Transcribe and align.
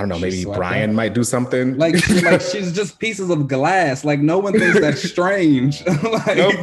don't 0.00 0.08
know, 0.08 0.18
maybe 0.18 0.44
Brian 0.44 0.94
might 0.94 1.14
do 1.14 1.22
something. 1.24 1.76
Like, 1.78 1.94
like 2.22 2.40
she's 2.40 2.72
just 2.72 2.98
pieces 2.98 3.30
of 3.30 3.46
glass. 3.48 4.04
Like 4.04 4.20
no 4.20 4.38
one 4.38 4.52
thinks 4.58 4.80
that's 4.80 5.02
strange. 5.10 5.84
like, 5.86 6.36
Nope. 6.36 6.54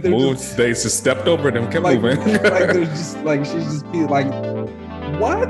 they're 0.00 0.10
moved, 0.10 0.38
just- 0.40 0.56
they 0.56 0.68
just 0.70 0.98
stepped 0.98 1.26
over 1.28 1.50
them, 1.50 1.70
kept 1.70 1.84
like, 1.84 2.00
moving. 2.00 2.18
like 2.34 2.42
there's 2.72 2.88
just 2.88 3.18
like 3.18 3.44
she's 3.44 3.64
just 3.82 3.84
like, 3.86 4.26
what? 5.20 5.48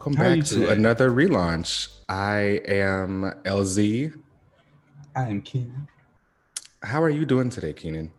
Welcome 0.00 0.16
How 0.16 0.34
back 0.34 0.44
to 0.46 0.54
today? 0.60 0.72
another 0.72 1.10
relaunch. 1.10 1.88
I 2.08 2.62
am 2.66 3.34
LZ. 3.44 4.18
I 5.14 5.24
am 5.24 5.42
Keenan. 5.42 5.88
How 6.82 7.02
are 7.02 7.10
you 7.10 7.26
doing 7.26 7.50
today, 7.50 7.74
Keenan? 7.74 8.10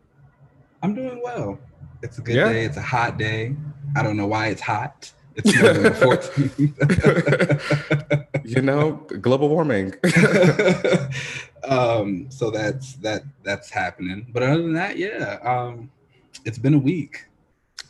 I'm 0.84 0.94
doing 0.94 1.20
well. 1.24 1.58
It's 2.04 2.20
a 2.20 2.22
good 2.22 2.36
Yeah? 2.36 2.50
day. 2.54 2.66
It's 2.66 2.78
a 2.78 2.84
hot 2.84 3.18
day. 3.18 3.56
I 3.96 4.04
don't 4.04 4.16
know 4.16 4.28
why 4.28 4.50
it's 4.50 4.62
hot. 4.62 5.12
It's 5.36 5.56
November 5.60 5.90
14th. 5.90 6.76
you 8.46 8.62
know, 8.62 8.92
global 9.20 9.50
warming. 9.50 9.96
um, 11.64 12.28
so 12.30 12.52
that's 12.52 12.94
that 12.98 13.24
that's 13.42 13.72
happening. 13.72 14.28
But 14.32 14.44
other 14.44 14.62
than 14.62 14.74
that, 14.74 14.98
yeah. 15.00 15.40
Um, 15.42 15.90
it's 16.46 16.60
been 16.60 16.76
a 16.76 16.80
week. 16.80 17.26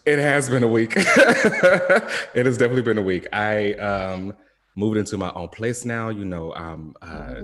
It 0.05 0.19
has 0.19 0.49
been 0.49 0.63
a 0.63 0.67
week. 0.67 0.93
it 0.97 2.45
has 2.45 2.57
definitely 2.57 2.81
been 2.81 2.97
a 2.97 3.01
week. 3.03 3.27
I 3.33 3.73
um 3.73 4.33
moved 4.75 4.97
into 4.97 5.17
my 5.17 5.31
own 5.33 5.49
place 5.49 5.85
now. 5.85 6.09
You 6.09 6.25
know, 6.25 6.53
um 6.55 6.95
uh 7.01 7.35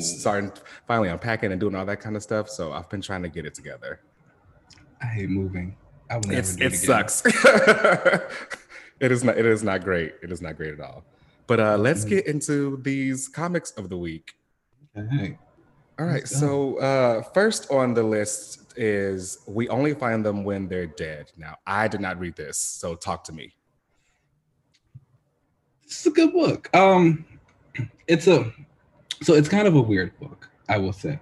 starting 0.00 0.52
finally 0.86 1.08
unpacking 1.08 1.50
and 1.50 1.60
doing 1.60 1.74
all 1.74 1.84
that 1.86 2.00
kind 2.00 2.16
of 2.16 2.22
stuff. 2.22 2.48
So 2.48 2.72
I've 2.72 2.88
been 2.88 3.02
trying 3.02 3.22
to 3.24 3.28
get 3.28 3.46
it 3.46 3.54
together. 3.54 4.00
I 5.02 5.06
hate 5.06 5.28
moving. 5.30 5.76
I 6.10 6.16
would 6.16 6.28
never 6.28 6.38
It's, 6.38 6.56
do 6.56 6.64
it 6.66 6.72
it, 6.74 6.76
sucks. 6.76 7.22
it 9.00 9.10
is 9.12 9.24
not 9.24 9.36
it 9.36 9.46
is 9.46 9.62
not 9.64 9.82
great. 9.82 10.14
It 10.22 10.30
is 10.30 10.40
not 10.40 10.56
great 10.56 10.74
at 10.74 10.80
all. 10.80 11.04
But 11.48 11.58
uh 11.58 11.76
let's 11.78 12.04
Mhm. 12.04 12.08
get 12.10 12.26
into 12.26 12.76
these 12.82 13.26
comics 13.28 13.72
of 13.72 13.88
the 13.88 13.96
week. 13.98 14.34
Okay. 14.96 15.36
All 15.98 16.06
right. 16.06 16.26
So 16.26 16.78
uh, 16.78 17.22
first 17.34 17.70
on 17.70 17.92
the 17.94 18.02
list 18.02 18.61
is 18.76 19.38
we 19.46 19.68
only 19.68 19.94
find 19.94 20.24
them 20.24 20.44
when 20.44 20.68
they're 20.68 20.86
dead. 20.86 21.32
Now 21.36 21.56
I 21.66 21.88
did 21.88 22.00
not 22.00 22.18
read 22.18 22.36
this, 22.36 22.58
so 22.58 22.94
talk 22.94 23.24
to 23.24 23.32
me. 23.32 23.54
This 25.84 26.00
is 26.00 26.06
a 26.06 26.10
good 26.10 26.32
book. 26.32 26.74
Um, 26.74 27.24
it's 28.06 28.26
a 28.26 28.52
so 29.22 29.34
it's 29.34 29.48
kind 29.48 29.68
of 29.68 29.76
a 29.76 29.80
weird 29.80 30.18
book, 30.18 30.48
I 30.68 30.78
will 30.78 30.92
say. 30.92 31.20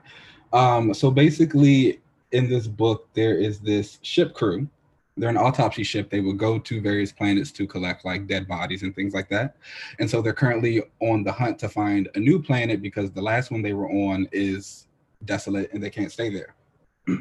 Um, 0.52 0.94
so 0.94 1.10
basically, 1.10 2.00
in 2.32 2.48
this 2.48 2.66
book, 2.66 3.08
there 3.14 3.38
is 3.38 3.60
this 3.60 3.98
ship 4.02 4.34
crew. 4.34 4.68
They're 5.16 5.28
an 5.28 5.36
autopsy 5.36 5.82
ship. 5.82 6.08
They 6.08 6.20
will 6.20 6.32
go 6.32 6.58
to 6.58 6.80
various 6.80 7.12
planets 7.12 7.50
to 7.52 7.66
collect 7.66 8.04
like 8.04 8.26
dead 8.26 8.48
bodies 8.48 8.82
and 8.82 8.94
things 8.94 9.12
like 9.12 9.28
that. 9.28 9.56
And 9.98 10.08
so 10.08 10.22
they're 10.22 10.32
currently 10.32 10.82
on 11.00 11.24
the 11.24 11.32
hunt 11.32 11.58
to 11.58 11.68
find 11.68 12.08
a 12.14 12.18
new 12.18 12.40
planet 12.40 12.80
because 12.80 13.10
the 13.10 13.20
last 13.20 13.50
one 13.50 13.60
they 13.60 13.74
were 13.74 13.90
on 13.90 14.28
is 14.32 14.86
desolate 15.24 15.72
and 15.72 15.82
they 15.82 15.90
can't 15.90 16.10
stay 16.10 16.30
there. 16.30 16.54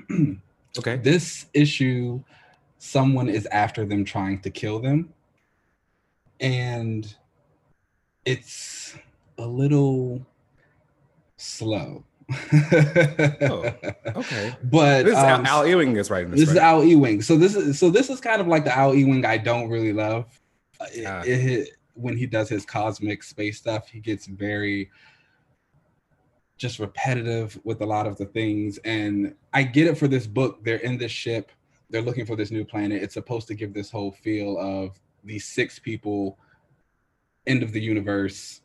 Okay. 0.77 0.97
this 0.97 1.47
issue 1.53 2.21
someone 2.77 3.27
is 3.27 3.45
after 3.47 3.85
them 3.85 4.05
trying 4.05 4.39
to 4.41 4.49
kill 4.49 4.79
them 4.79 5.13
and 6.39 7.15
it's 8.25 8.95
a 9.37 9.45
little 9.45 10.25
slow 11.37 12.03
Oh, 12.31 13.73
Okay. 14.15 14.55
but 14.63 15.03
This 15.03 15.13
is 15.13 15.23
um, 15.23 15.45
Al, 15.47 15.61
Al 15.61 15.67
Ewing 15.67 15.95
is 15.97 16.11
writing 16.11 16.29
this. 16.31 16.41
this 16.41 16.49
is? 16.51 16.57
Al 16.57 16.83
Ewing. 16.83 17.23
So 17.23 17.35
this 17.37 17.55
is 17.55 17.79
so 17.79 17.89
this 17.89 18.09
is 18.11 18.19
kind 18.21 18.39
of 18.39 18.45
like 18.47 18.65
the 18.65 18.77
Al 18.77 18.93
Ewing 18.93 19.25
I 19.25 19.37
don't 19.37 19.67
really 19.67 19.93
love. 19.93 20.25
Uh, 20.79 20.85
it- 20.93 21.05
Ah. 21.07 21.21
it- 21.25 21.69
when 21.95 22.15
he 22.15 22.25
does 22.27 22.47
his 22.47 22.65
cosmic 22.65 23.23
space 23.23 23.57
stuff, 23.57 23.89
he 23.89 23.99
gets 23.99 24.25
very 24.27 24.89
just 26.59 26.77
repetitive 26.77 27.59
with 27.63 27.81
a 27.81 27.85
lot 27.85 28.05
of 28.05 28.17
the 28.17 28.25
things. 28.25 28.77
And 28.85 29.33
I 29.53 29.63
get 29.63 29.87
it 29.87 29.97
for 29.97 30.07
this 30.07 30.27
book. 30.27 30.63
They're 30.63 30.77
in 30.77 30.99
this 30.99 31.11
ship. 31.11 31.51
They're 31.89 32.03
looking 32.03 32.27
for 32.27 32.35
this 32.35 32.51
new 32.51 32.63
planet. 32.63 33.01
It's 33.01 33.15
supposed 33.15 33.47
to 33.47 33.55
give 33.55 33.73
this 33.73 33.89
whole 33.89 34.11
feel 34.11 34.59
of 34.59 34.99
these 35.23 35.45
six 35.45 35.79
people, 35.79 36.37
end 37.47 37.63
of 37.63 37.71
the 37.71 37.81
universe. 37.81 38.61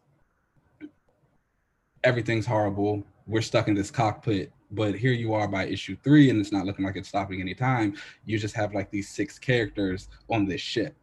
Everything's 2.03 2.45
horrible. 2.45 3.03
We're 3.27 3.41
stuck 3.41 3.69
in 3.69 3.75
this 3.75 3.91
cockpit 3.91 4.53
but 4.71 4.95
here 4.95 5.13
you 5.13 5.33
are 5.35 5.47
by 5.47 5.67
issue 5.67 5.97
three 6.03 6.31
and 6.31 6.41
it's 6.41 6.53
not 6.53 6.67
looking 6.67 6.85
like 6.85 6.97
it's 6.97 7.09
stopping 7.09 7.41
anytime 7.41 7.95
you 8.25 8.39
just 8.39 8.55
have 8.55 8.75
like 8.75 8.91
these 8.91 9.09
six 9.09 9.39
characters 9.39 10.09
on 10.29 10.47
this 10.47 10.61
ship 10.61 10.95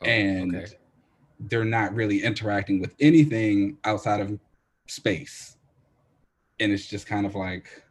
Oh, 0.00 0.06
and 0.06 0.56
okay. 0.56 0.66
they're 1.40 1.64
not 1.64 1.94
really 1.94 2.22
interacting 2.22 2.80
with 2.80 2.94
anything 3.00 3.78
outside 3.84 4.20
of 4.20 4.38
space 4.88 5.53
and 6.60 6.72
it's 6.72 6.86
just 6.86 7.06
kind 7.06 7.26
of 7.26 7.34
like 7.34 7.82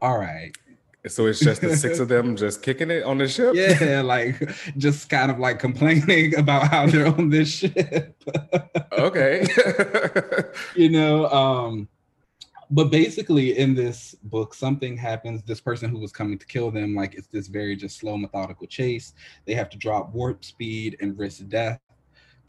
all 0.00 0.18
right. 0.18 0.52
So 1.06 1.26
it's 1.26 1.40
just 1.40 1.62
the 1.62 1.74
six 1.76 1.98
of 1.98 2.08
them 2.08 2.36
just 2.36 2.62
kicking 2.62 2.90
it 2.90 3.04
on 3.04 3.18
the 3.18 3.28
ship. 3.28 3.54
yeah 3.54 4.02
like 4.02 4.50
just 4.76 5.08
kind 5.08 5.30
of 5.30 5.38
like 5.38 5.58
complaining 5.58 6.34
about 6.38 6.68
how 6.68 6.86
they're 6.86 7.06
on 7.06 7.30
this 7.30 7.48
ship. 7.48 8.22
Okay. 8.92 9.46
you 10.74 10.90
know 10.90 11.28
um 11.30 11.88
but 12.72 12.84
basically 12.84 13.58
in 13.58 13.74
this 13.74 14.14
book 14.24 14.54
something 14.54 14.96
happens. 14.96 15.42
This 15.42 15.60
person 15.60 15.90
who 15.90 15.98
was 15.98 16.12
coming 16.12 16.38
to 16.38 16.46
kill 16.46 16.70
them 16.70 16.94
like 16.94 17.14
it's 17.14 17.28
this 17.28 17.46
very 17.48 17.76
just 17.76 17.98
slow 17.98 18.16
methodical 18.16 18.66
chase. 18.66 19.14
They 19.46 19.54
have 19.54 19.70
to 19.70 19.78
drop 19.78 20.12
warp 20.12 20.44
speed 20.44 20.98
and 21.00 21.18
risk 21.18 21.48
death 21.48 21.80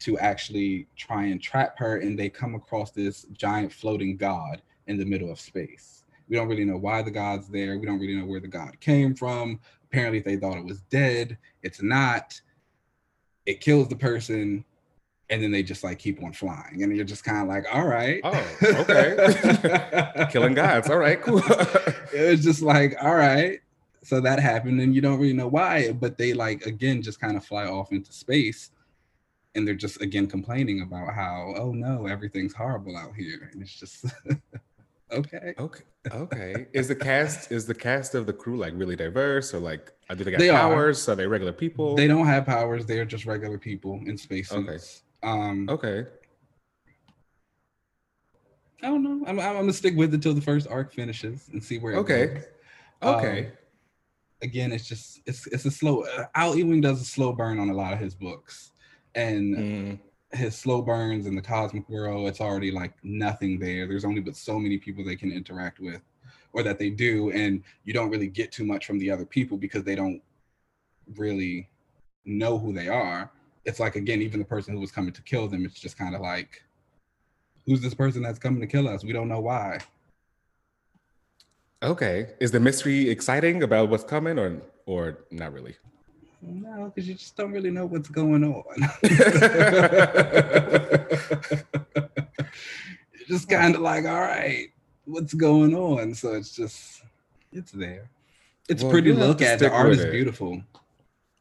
to 0.00 0.18
actually 0.18 0.88
try 0.96 1.26
and 1.26 1.40
trap 1.40 1.78
her 1.78 1.98
and 1.98 2.18
they 2.18 2.28
come 2.28 2.54
across 2.54 2.90
this 2.90 3.24
giant 3.32 3.72
floating 3.72 4.16
god 4.16 4.60
in 4.86 4.98
the 4.98 5.04
middle 5.04 5.30
of 5.30 5.40
space. 5.40 6.04
We 6.28 6.36
don't 6.36 6.48
really 6.48 6.64
know 6.64 6.78
why 6.78 7.02
the 7.02 7.10
god's 7.10 7.48
there. 7.48 7.78
We 7.78 7.86
don't 7.86 8.00
really 8.00 8.16
know 8.16 8.26
where 8.26 8.40
the 8.40 8.48
god 8.48 8.80
came 8.80 9.14
from. 9.14 9.60
Apparently 9.84 10.20
they 10.20 10.36
thought 10.36 10.56
it 10.56 10.64
was 10.64 10.80
dead. 10.82 11.36
It's 11.62 11.82
not. 11.82 12.40
It 13.44 13.60
kills 13.60 13.88
the 13.88 13.96
person 13.96 14.64
and 15.32 15.42
then 15.42 15.50
they 15.50 15.62
just 15.62 15.82
like 15.82 15.98
keep 15.98 16.22
on 16.22 16.32
flying. 16.32 16.82
And 16.82 16.94
you're 16.94 17.04
just 17.04 17.24
kind 17.24 17.42
of 17.42 17.48
like 17.48 17.64
all 17.72 17.86
right. 17.86 18.20
Oh, 18.22 18.56
okay. 18.62 20.26
Killing 20.30 20.54
gods. 20.54 20.90
All 20.90 20.98
right, 20.98 21.20
cool. 21.20 21.42
it 22.14 22.30
was 22.30 22.42
just 22.42 22.62
like 22.62 22.94
all 23.02 23.14
right. 23.14 23.60
So 24.02 24.20
that 24.20 24.38
happened 24.38 24.80
and 24.80 24.94
you 24.94 25.00
don't 25.00 25.18
really 25.18 25.32
know 25.32 25.48
why 25.48 25.92
but 25.92 26.18
they 26.18 26.34
like 26.34 26.66
again 26.66 27.02
just 27.02 27.20
kind 27.20 27.36
of 27.36 27.44
fly 27.44 27.66
off 27.66 27.92
into 27.92 28.12
space 28.12 28.70
and 29.54 29.66
they're 29.66 29.74
just 29.74 30.00
again 30.00 30.26
complaining 30.26 30.82
about 30.82 31.14
how 31.14 31.54
oh 31.56 31.72
no 31.72 32.06
everything's 32.06 32.54
horrible 32.54 32.96
out 32.96 33.14
here. 33.14 33.48
And 33.52 33.62
it's 33.62 33.78
just 33.78 34.04
okay 35.12 35.54
okay. 35.58 35.82
Okay. 36.12 36.66
Is 36.74 36.88
the 36.88 36.94
cast 36.94 37.50
is 37.52 37.64
the 37.66 37.74
cast 37.74 38.14
of 38.14 38.26
the 38.26 38.32
crew 38.32 38.56
like 38.58 38.74
really 38.76 38.96
diverse 38.96 39.54
or 39.54 39.60
like 39.60 39.92
uh, 40.10 40.14
do 40.14 40.24
they 40.24 40.30
got 40.30 40.38
They 40.40 40.50
are. 40.50 40.68
powers? 40.70 41.08
Are 41.08 41.14
they 41.14 41.26
regular 41.26 41.52
people? 41.52 41.96
they 41.96 42.06
don't 42.06 42.26
have 42.26 42.44
powers 42.44 42.84
they're 42.84 43.04
just 43.06 43.24
regular 43.24 43.58
people 43.58 44.00
in 44.06 44.18
space 44.18 44.52
Okay. 44.52 44.78
um 45.22 45.66
Okay. 45.70 46.04
i 48.82 48.86
don't 48.88 49.02
know 49.02 49.22
I'm, 49.26 49.38
I'm 49.40 49.54
gonna 49.54 49.72
stick 49.72 49.96
with 49.96 50.12
it 50.12 50.20
till 50.22 50.34
the 50.34 50.40
first 50.40 50.66
arc 50.68 50.92
finishes 50.92 51.48
and 51.52 51.62
see 51.62 51.78
where 51.78 51.94
it 51.94 51.98
Okay. 51.98 52.26
goes. 52.26 52.44
Okay. 53.02 53.38
Um, 53.46 53.52
again, 54.42 54.72
it's 54.72 54.86
just 54.88 55.20
it's 55.26 55.46
it's 55.48 55.64
a 55.64 55.70
slow. 55.70 56.02
Uh, 56.02 56.24
Al 56.34 56.56
Ewing 56.56 56.80
does 56.80 57.00
a 57.00 57.04
slow 57.04 57.32
burn 57.32 57.58
on 57.58 57.70
a 57.70 57.74
lot 57.74 57.92
of 57.92 57.98
his 58.00 58.14
books, 58.14 58.72
and 59.14 59.56
Mm, 59.56 59.98
his 60.32 60.56
slow 60.56 60.82
burns 60.82 61.26
in 61.26 61.34
the 61.34 61.42
cosmic 61.42 61.88
world. 61.88 62.28
It's 62.28 62.40
already 62.40 62.70
like 62.70 62.92
nothing 63.02 63.58
there. 63.58 63.86
There's 63.86 64.04
only 64.04 64.20
but 64.20 64.36
so 64.36 64.58
many 64.58 64.78
people 64.78 65.04
they 65.04 65.16
can 65.16 65.32
interact 65.32 65.80
with, 65.80 66.02
or 66.52 66.62
that 66.62 66.78
they 66.78 66.90
do, 66.90 67.30
and 67.32 67.62
you 67.84 67.92
don't 67.92 68.10
really 68.10 68.28
get 68.28 68.52
too 68.52 68.64
much 68.64 68.86
from 68.86 68.98
the 68.98 69.10
other 69.10 69.26
people 69.26 69.56
because 69.58 69.84
they 69.84 69.94
don't 69.94 70.22
really 71.16 71.68
know 72.24 72.58
who 72.58 72.72
they 72.72 72.88
are. 72.88 73.30
It's 73.64 73.80
like 73.80 73.96
again, 73.96 74.22
even 74.22 74.40
the 74.40 74.46
person 74.46 74.74
who 74.74 74.80
was 74.80 74.92
coming 74.92 75.12
to 75.12 75.22
kill 75.22 75.48
them. 75.48 75.64
It's 75.64 75.80
just 75.80 75.98
kind 75.98 76.14
of 76.14 76.20
like, 76.20 76.62
who's 77.66 77.80
this 77.80 77.94
person 77.94 78.22
that's 78.22 78.38
coming 78.38 78.60
to 78.60 78.66
kill 78.66 78.88
us? 78.88 79.04
We 79.04 79.12
don't 79.12 79.28
know 79.28 79.40
why. 79.40 79.78
okay. 81.82 82.30
Is 82.40 82.50
the 82.52 82.60
mystery 82.60 83.10
exciting 83.10 83.62
about 83.62 83.88
what's 83.88 84.04
coming 84.04 84.38
or 84.38 84.62
or 84.86 85.18
not 85.30 85.52
really? 85.52 85.76
No, 86.42 86.92
because 86.92 87.08
you 87.08 87.14
just 87.14 87.36
don't 87.36 87.52
really 87.52 87.70
know 87.70 87.86
what's 87.86 88.08
going 88.08 88.44
on. 88.44 88.64
It's 93.14 93.28
just 93.28 93.48
kind 93.48 93.76
of 93.76 93.80
like, 93.80 94.04
all 94.04 94.20
right, 94.20 94.66
what's 95.04 95.32
going 95.32 95.76
on? 95.76 96.12
So 96.12 96.34
it's 96.34 96.56
just, 96.56 97.02
it's 97.52 97.70
there. 97.70 98.10
It's 98.68 98.82
Well, 98.82 98.90
pretty 98.90 99.12
look 99.12 99.40
at. 99.40 99.60
The 99.60 99.70
art 99.70 99.92
is 99.92 100.04
beautiful. 100.06 100.60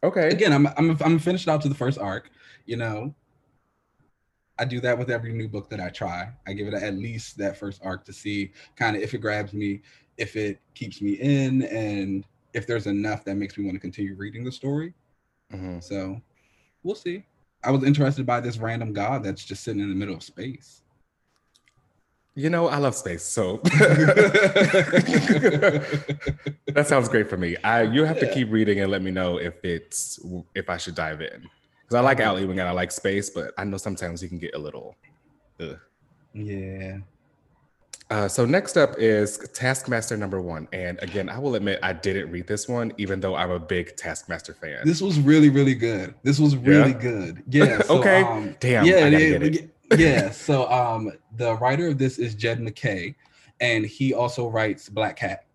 Okay. 0.03 0.29
Again, 0.29 0.53
I'm 0.53 0.67
I'm 0.77 0.97
I'm 1.01 1.19
finished 1.19 1.47
out 1.47 1.61
to 1.61 1.69
the 1.69 1.75
first 1.75 1.97
arc. 1.97 2.29
You 2.65 2.77
know, 2.77 3.15
I 4.59 4.65
do 4.65 4.79
that 4.81 4.97
with 4.97 5.09
every 5.09 5.33
new 5.33 5.47
book 5.47 5.69
that 5.69 5.79
I 5.79 5.89
try. 5.89 6.29
I 6.47 6.53
give 6.53 6.67
it 6.67 6.73
at 6.73 6.95
least 6.95 7.37
that 7.37 7.57
first 7.57 7.81
arc 7.83 8.05
to 8.05 8.13
see 8.13 8.51
kind 8.75 8.95
of 8.95 9.01
if 9.01 9.13
it 9.13 9.19
grabs 9.19 9.53
me, 9.53 9.81
if 10.17 10.35
it 10.35 10.59
keeps 10.75 11.01
me 11.01 11.13
in, 11.13 11.63
and 11.63 12.25
if 12.53 12.67
there's 12.67 12.87
enough 12.87 13.23
that 13.25 13.35
makes 13.35 13.57
me 13.57 13.65
want 13.65 13.75
to 13.75 13.79
continue 13.79 14.15
reading 14.15 14.43
the 14.43 14.51
story. 14.51 14.93
Mhm. 15.53 15.83
So 15.83 16.21
we'll 16.83 16.95
see. 16.95 17.23
I 17.63 17.71
was 17.71 17.83
interested 17.83 18.25
by 18.25 18.39
this 18.39 18.57
random 18.57 18.93
god 18.93 19.23
that's 19.23 19.43
just 19.45 19.63
sitting 19.63 19.81
in 19.81 19.89
the 19.89 19.95
middle 19.95 20.15
of 20.15 20.23
space. 20.23 20.81
You 22.33 22.49
know, 22.49 22.69
I 22.69 22.77
love 22.77 22.95
space, 22.95 23.23
so 23.23 23.57
that 26.67 26.85
sounds 26.87 27.09
great 27.09 27.29
for 27.29 27.35
me. 27.35 27.57
I 27.57 27.81
you 27.83 28.05
have 28.05 28.19
to 28.21 28.33
keep 28.33 28.49
reading 28.49 28.79
and 28.79 28.89
let 28.89 29.01
me 29.01 29.11
know 29.11 29.37
if 29.37 29.55
it's 29.65 30.17
if 30.55 30.69
I 30.69 30.77
should 30.77 30.95
dive 30.95 31.21
in 31.21 31.41
because 31.81 31.95
I 31.95 31.99
like. 31.99 32.21
Al 32.21 32.39
Ewing 32.39 32.59
and 32.59 32.69
I 32.69 32.71
like 32.71 32.91
space, 32.91 33.29
but 33.29 33.53
I 33.57 33.65
know 33.65 33.75
sometimes 33.77 34.23
you 34.23 34.29
can 34.29 34.37
get 34.39 34.55
a 34.55 34.57
little. 34.57 34.95
Ugh. 35.59 35.77
yeah. 36.33 36.99
Uh, 38.11 38.27
so 38.27 38.45
next 38.45 38.75
up 38.75 38.93
is 38.99 39.37
Taskmaster 39.53 40.17
number 40.17 40.41
one, 40.41 40.67
and 40.73 41.01
again, 41.01 41.29
I 41.29 41.39
will 41.39 41.55
admit 41.55 41.79
I 41.81 41.93
didn't 41.93 42.29
read 42.29 42.45
this 42.45 42.67
one, 42.67 42.91
even 42.97 43.21
though 43.21 43.35
I'm 43.35 43.51
a 43.51 43.59
big 43.59 43.95
Taskmaster 43.95 44.53
fan. 44.53 44.85
This 44.85 45.01
was 45.01 45.17
really, 45.17 45.47
really 45.49 45.75
good. 45.75 46.13
This 46.21 46.37
was 46.37 46.57
really 46.57 46.91
Yeah? 46.91 46.97
good. 46.99 47.43
Yeah. 47.47 47.81
so, 47.83 47.99
Okay. 47.99 48.21
Um, 48.23 48.53
Damn, 48.59 48.85
yeah, 48.85 49.05
it- 49.07 49.55
it. 49.55 49.69
yeah. 49.97 50.29
So 50.33 50.69
um, 50.69 51.13
the 51.37 51.55
writer 51.55 51.87
of 51.87 51.97
this 51.97 52.19
is 52.19 52.35
Jed 52.35 52.59
MacKay, 52.59 53.15
and 53.61 53.85
he 53.85 54.13
also 54.13 54.49
writes 54.49 54.89
Black 54.89 55.15
Cat. 55.15 55.45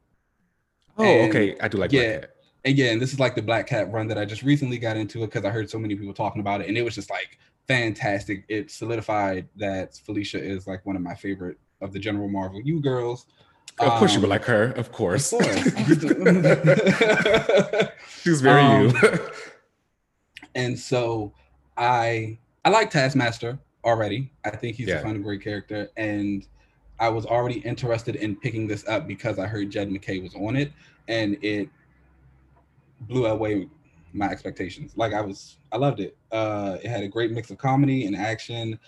oh, 0.96 1.04
and- 1.04 1.28
okay, 1.28 1.58
I 1.60 1.68
do 1.68 1.76
like 1.76 1.92
yeah. 1.92 2.00
Black 2.00 2.20
Cat. 2.22 2.30
And 2.64 2.78
yeah, 2.78 2.86
and 2.86 3.02
this 3.02 3.12
is 3.12 3.20
like 3.20 3.34
the 3.34 3.42
Black 3.42 3.66
Cat 3.66 3.92
run 3.92 4.08
that 4.08 4.16
I 4.16 4.24
just 4.24 4.42
recently 4.42 4.78
got 4.78 4.96
into 4.96 5.22
it 5.22 5.26
because 5.26 5.44
I 5.44 5.50
heard 5.50 5.68
so 5.68 5.78
many 5.78 5.94
people 5.94 6.14
talking 6.14 6.40
about 6.40 6.62
it, 6.62 6.68
and 6.68 6.78
it 6.78 6.82
was 6.82 6.94
just 6.94 7.10
like 7.10 7.38
fantastic. 7.68 8.44
It 8.48 8.70
solidified 8.70 9.46
that 9.56 9.94
Felicia 9.98 10.42
is 10.42 10.66
like 10.66 10.84
one 10.86 10.96
of 10.96 11.02
my 11.02 11.14
favorite 11.14 11.58
of 11.86 11.92
the 11.94 11.98
General 11.98 12.28
Marvel 12.28 12.60
You 12.60 12.80
girls. 12.80 13.26
Of 13.78 13.92
course, 13.98 14.14
you 14.14 14.20
would 14.20 14.26
Um, 14.26 14.30
like 14.30 14.44
her. 14.44 14.64
Of 14.72 14.90
course. 14.92 15.32
Of 15.32 15.40
course. 15.40 15.64
She's 18.22 18.40
very 18.40 18.60
Um, 18.62 18.88
you. 18.88 19.18
and 20.54 20.78
so 20.78 21.32
I 21.76 22.38
I 22.64 22.70
like 22.70 22.90
Taskmaster 22.90 23.58
already. 23.84 24.32
I 24.44 24.50
think 24.50 24.76
he's 24.76 24.88
Yeah. 24.88 24.96
a 24.96 25.02
fun, 25.02 25.22
great 25.22 25.42
character, 25.42 25.88
and 25.96 26.46
I 26.98 27.08
was 27.10 27.26
already 27.26 27.60
interested 27.60 28.16
in 28.16 28.36
picking 28.36 28.66
this 28.66 28.86
up 28.88 29.06
because 29.06 29.38
I 29.38 29.46
heard 29.46 29.70
Jed 29.70 29.90
MacKay 29.92 30.18
was 30.20 30.34
on 30.34 30.56
it, 30.56 30.72
and 31.08 31.36
it 31.42 31.68
blew 33.02 33.26
away 33.26 33.68
my 34.14 34.26
expectations. 34.30 34.94
Like 34.96 35.12
I 35.12 35.20
was, 35.20 35.58
I 35.70 35.76
loved 35.76 36.00
it. 36.00 36.16
Uh, 36.32 36.78
it 36.82 36.88
had 36.88 37.02
a 37.04 37.08
great 37.08 37.30
mix 37.32 37.50
of 37.50 37.58
comedy 37.58 38.06
and 38.06 38.16
action. 38.16 38.78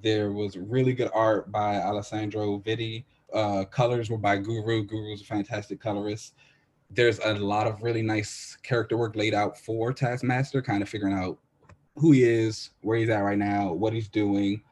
There 0.00 0.32
was 0.32 0.56
really 0.56 0.92
good 0.92 1.10
art 1.12 1.50
by 1.52 1.76
Alessandro 1.76 2.58
Vitti. 2.60 3.04
Uh, 3.32 3.64
colors 3.64 4.10
were 4.10 4.18
by 4.18 4.36
Guru. 4.36 4.84
Guru's 4.84 5.22
a 5.22 5.24
fantastic 5.24 5.80
colorist. 5.80 6.34
There's 6.90 7.18
a 7.20 7.34
lot 7.34 7.66
of 7.66 7.82
really 7.82 8.02
nice 8.02 8.56
character 8.62 8.96
work 8.96 9.16
laid 9.16 9.34
out 9.34 9.58
for 9.58 9.92
Taskmaster, 9.92 10.60
kind 10.60 10.82
of 10.82 10.88
figuring 10.88 11.14
out 11.14 11.38
who 11.96 12.12
he 12.12 12.24
is, 12.24 12.70
where 12.82 12.98
he's 12.98 13.08
at 13.08 13.20
right 13.20 13.38
now, 13.38 13.72
what 13.72 13.92
he's 13.92 14.08
doing. 14.08 14.62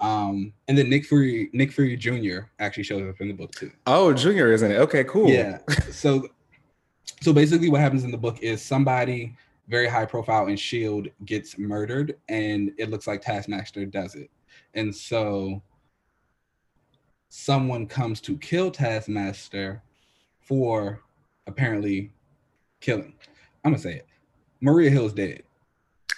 Um, 0.00 0.52
and 0.66 0.76
then 0.78 0.88
Nick 0.88 1.04
Fury, 1.04 1.50
Nick 1.52 1.72
Fury 1.72 1.96
Jr. 1.96 2.46
actually 2.58 2.84
shows 2.84 3.08
up 3.08 3.20
in 3.20 3.28
the 3.28 3.34
book 3.34 3.52
too. 3.52 3.70
oh, 3.86 4.12
Junior, 4.12 4.52
isn't 4.52 4.70
it? 4.70 4.76
Okay, 4.76 5.04
cool. 5.04 5.28
Yeah. 5.28 5.58
So 5.90 6.28
so 7.20 7.32
basically 7.32 7.68
what 7.68 7.80
happens 7.80 8.04
in 8.04 8.10
the 8.10 8.18
book 8.18 8.40
is 8.40 8.62
somebody 8.62 9.36
very 9.68 9.86
high 9.86 10.06
profile 10.06 10.46
in 10.46 10.56
Shield 10.56 11.08
gets 11.26 11.58
murdered 11.58 12.16
and 12.28 12.72
it 12.78 12.90
looks 12.90 13.06
like 13.06 13.20
Taskmaster 13.20 13.84
does 13.84 14.14
it. 14.14 14.30
And 14.74 14.94
so 14.94 15.62
someone 17.28 17.86
comes 17.86 18.20
to 18.22 18.36
kill 18.38 18.70
Taskmaster 18.70 19.82
for 20.40 21.00
apparently 21.46 22.12
killing. 22.80 23.14
I'm 23.64 23.72
gonna 23.72 23.82
say 23.82 23.96
it. 23.96 24.06
Maria 24.60 24.90
Hill's 24.90 25.12
dead. 25.12 25.42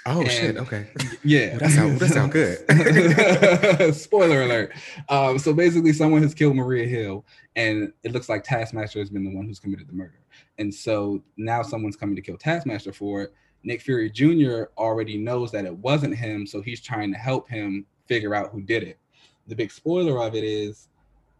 Oh 0.04 0.25
shit. 0.25 0.56
Okay. 0.56 0.88
Yeah, 1.22 1.58
that 1.58 1.70
sounds 1.70 2.00
that 2.00 2.08
sound 2.08 2.32
good. 2.32 3.94
Spoiler 3.94 4.43
alert. 4.43 4.72
Um, 5.08 5.38
so 5.38 5.52
basically, 5.52 5.93
someone 5.93 6.22
has 6.22 6.34
killed 6.34 6.56
Maria 6.56 6.87
Hill, 6.87 7.25
and 7.54 7.93
it 8.02 8.10
looks 8.10 8.28
like 8.28 8.43
Taskmaster 8.43 8.99
has 8.99 9.10
been 9.10 9.25
the 9.25 9.34
one 9.34 9.46
who's 9.46 9.60
committed 9.60 9.88
the 9.88 9.93
murder. 9.93 10.19
And 10.58 10.75
so 10.75 11.22
now 11.37 11.62
someone's 11.62 11.96
coming 11.96 12.16
to 12.16 12.22
kill 12.22 12.37
Taskmaster 12.37 12.93
for 12.93 13.22
it. 13.22 13.34
Nick 13.62 13.81
Fury 13.81 14.10
Jr. 14.10 14.64
already 14.76 15.16
knows 15.16 15.52
that 15.52 15.64
it 15.64 15.76
wasn't 15.76 16.16
him, 16.16 16.46
so 16.46 16.60
he's 16.60 16.81
trying 16.81 17.12
to 17.12 17.19
help 17.19 17.49
him 17.49 17.87
figure 18.12 18.35
out 18.35 18.50
who 18.50 18.61
did 18.61 18.82
it. 18.82 18.99
The 19.47 19.56
big 19.56 19.73
spoiler 19.73 20.20
of 20.23 20.35
it 20.35 20.44
is 20.44 20.88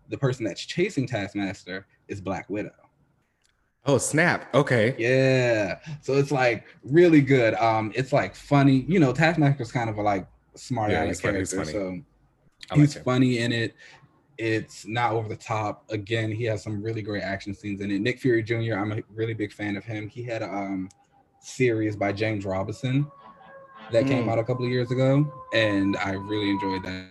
the 0.09 0.17
person 0.17 0.45
that's 0.45 0.65
chasing 0.65 1.07
Taskmaster 1.07 1.87
is 2.09 2.21
Black 2.21 2.49
Widow. 2.49 2.73
Oh 3.85 3.99
snap. 3.99 4.53
Okay. 4.55 4.95
Yeah. 4.99 5.79
So 6.01 6.15
it's 6.15 6.31
like 6.31 6.65
really 6.85 7.21
good. 7.21 7.55
Um, 7.55 7.93
it's 7.95 8.13
like 8.13 8.35
funny. 8.35 8.85
You 8.89 9.01
know, 9.01 9.13
Taskmaster's 9.13 9.73
kind 9.73 9.91
of 9.91 9.99
a 9.99 10.03
like 10.03 10.27
smart 10.55 10.91
Yeah, 10.93 10.99
aleck 11.01 11.09
he's 11.09 11.21
funny, 11.21 11.39
he's 11.41 11.53
character. 11.53 11.73
funny. 11.73 12.05
So 12.69 12.75
I 12.75 12.79
he's 12.79 12.95
funny 12.95 13.39
in 13.39 13.53
it. 13.53 13.75
It's 14.39 14.87
not 14.87 15.13
over 15.13 15.29
the 15.29 15.37
top. 15.37 15.85
Again, 15.91 16.33
he 16.33 16.45
has 16.45 16.63
some 16.63 16.83
really 16.83 17.03
great 17.03 17.23
action 17.23 17.55
scenes 17.55 17.81
in 17.83 17.91
it. 17.91 18.01
Nick 18.01 18.19
Fury 18.19 18.43
Jr. 18.43 18.75
I'm 18.77 18.93
a 18.93 19.03
really 19.15 19.35
big 19.35 19.53
fan 19.53 19.77
of 19.77 19.85
him. 19.85 20.09
He 20.09 20.23
had 20.23 20.43
a 20.43 20.49
um 20.53 20.89
series 21.41 21.97
by 21.97 22.13
James 22.13 22.45
Robinson 22.45 23.11
that 23.93 24.06
came 24.06 24.25
Mm. 24.27 24.31
out 24.33 24.39
a 24.39 24.44
couple 24.44 24.65
of 24.65 24.71
years 24.71 24.91
ago, 24.91 25.31
and 25.55 25.97
I 25.99 26.12
really 26.12 26.50
enjoyed 26.50 26.83
that. 26.85 27.06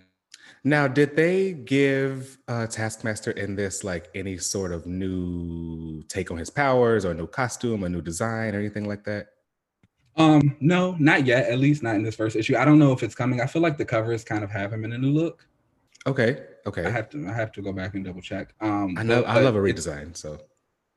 Now, 0.63 0.87
did 0.87 1.15
they 1.15 1.53
give 1.53 2.37
uh, 2.47 2.67
Taskmaster 2.67 3.31
in 3.31 3.55
this 3.55 3.83
like 3.83 4.09
any 4.13 4.37
sort 4.37 4.71
of 4.71 4.85
new 4.85 6.03
take 6.03 6.29
on 6.29 6.37
his 6.37 6.49
powers 6.51 7.03
or 7.05 7.11
a 7.11 7.13
new 7.15 7.25
costume, 7.27 7.83
a 7.83 7.89
new 7.89 8.01
design, 8.01 8.53
or 8.53 8.59
anything 8.59 8.87
like 8.87 9.03
that? 9.05 9.29
Um, 10.17 10.55
no, 10.59 10.95
not 10.99 11.25
yet. 11.25 11.49
At 11.49 11.57
least 11.59 11.81
not 11.83 11.95
in 11.95 12.03
this 12.03 12.15
first 12.15 12.35
issue. 12.35 12.55
I 12.57 12.65
don't 12.65 12.77
know 12.77 12.91
if 12.91 13.01
it's 13.01 13.15
coming. 13.15 13.41
I 13.41 13.47
feel 13.47 13.61
like 13.61 13.77
the 13.77 13.85
covers 13.85 14.23
kind 14.23 14.43
of 14.43 14.51
have 14.51 14.71
him 14.71 14.83
in 14.85 14.91
a 14.93 14.97
new 14.97 15.09
look. 15.11 15.47
Okay. 16.05 16.43
Okay. 16.67 16.85
I 16.85 16.89
have 16.89 17.09
to 17.11 17.27
I 17.27 17.33
have 17.33 17.51
to 17.53 17.61
go 17.61 17.71
back 17.71 17.95
and 17.95 18.03
double 18.05 18.21
check. 18.21 18.53
Um 18.61 18.95
I 18.97 19.03
know. 19.03 19.21
but- 19.21 19.29
I 19.29 19.39
love 19.41 19.55
a 19.55 19.59
redesign. 19.59 20.15
So. 20.15 20.39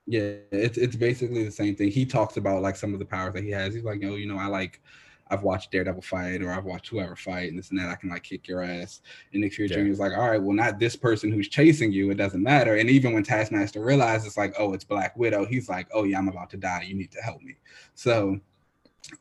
Yeah, 0.06 0.32
it's 0.52 0.76
it's 0.76 0.96
basically 0.96 1.44
the 1.44 1.50
same 1.50 1.74
thing. 1.76 1.90
He 1.90 2.04
talks 2.04 2.36
about 2.36 2.60
like 2.60 2.76
some 2.76 2.92
of 2.92 2.98
the 2.98 3.06
powers 3.06 3.32
that 3.34 3.44
he 3.44 3.50
has. 3.52 3.72
He's 3.72 3.84
like, 3.84 4.02
yo, 4.02 4.16
you 4.16 4.26
know, 4.26 4.36
I 4.36 4.46
like 4.48 4.82
I've 5.28 5.42
watched 5.42 5.70
Daredevil 5.72 6.02
fight 6.02 6.42
or 6.42 6.50
I've 6.50 6.64
watched 6.64 6.88
whoever 6.88 7.16
fight 7.16 7.48
and 7.50 7.58
this 7.58 7.70
and 7.70 7.78
that. 7.78 7.88
I 7.88 7.94
can 7.94 8.10
like 8.10 8.22
kick 8.22 8.46
your 8.46 8.62
ass. 8.62 9.00
And 9.32 9.40
Nick 9.40 9.54
Fury 9.54 9.70
Yeah. 9.70 9.76
Jr. 9.78 9.86
is 9.86 9.98
like, 9.98 10.12
all 10.12 10.28
right, 10.30 10.40
well, 10.42 10.52
not 10.52 10.78
this 10.78 10.96
person 10.96 11.32
who's 11.32 11.48
chasing 11.48 11.92
you. 11.92 12.10
It 12.10 12.16
doesn't 12.16 12.42
matter. 12.42 12.76
And 12.76 12.90
even 12.90 13.12
when 13.14 13.22
Taskmaster 13.22 13.82
realizes 13.82 14.36
like, 14.36 14.54
oh, 14.58 14.74
it's 14.74 14.84
Black 14.84 15.16
Widow, 15.16 15.46
he's 15.46 15.68
like, 15.68 15.88
oh 15.94 16.04
yeah, 16.04 16.18
I'm 16.18 16.28
about 16.28 16.50
to 16.50 16.56
die. 16.56 16.84
You 16.86 16.94
need 16.94 17.10
to 17.12 17.20
help 17.20 17.40
me. 17.42 17.54
So 17.94 18.38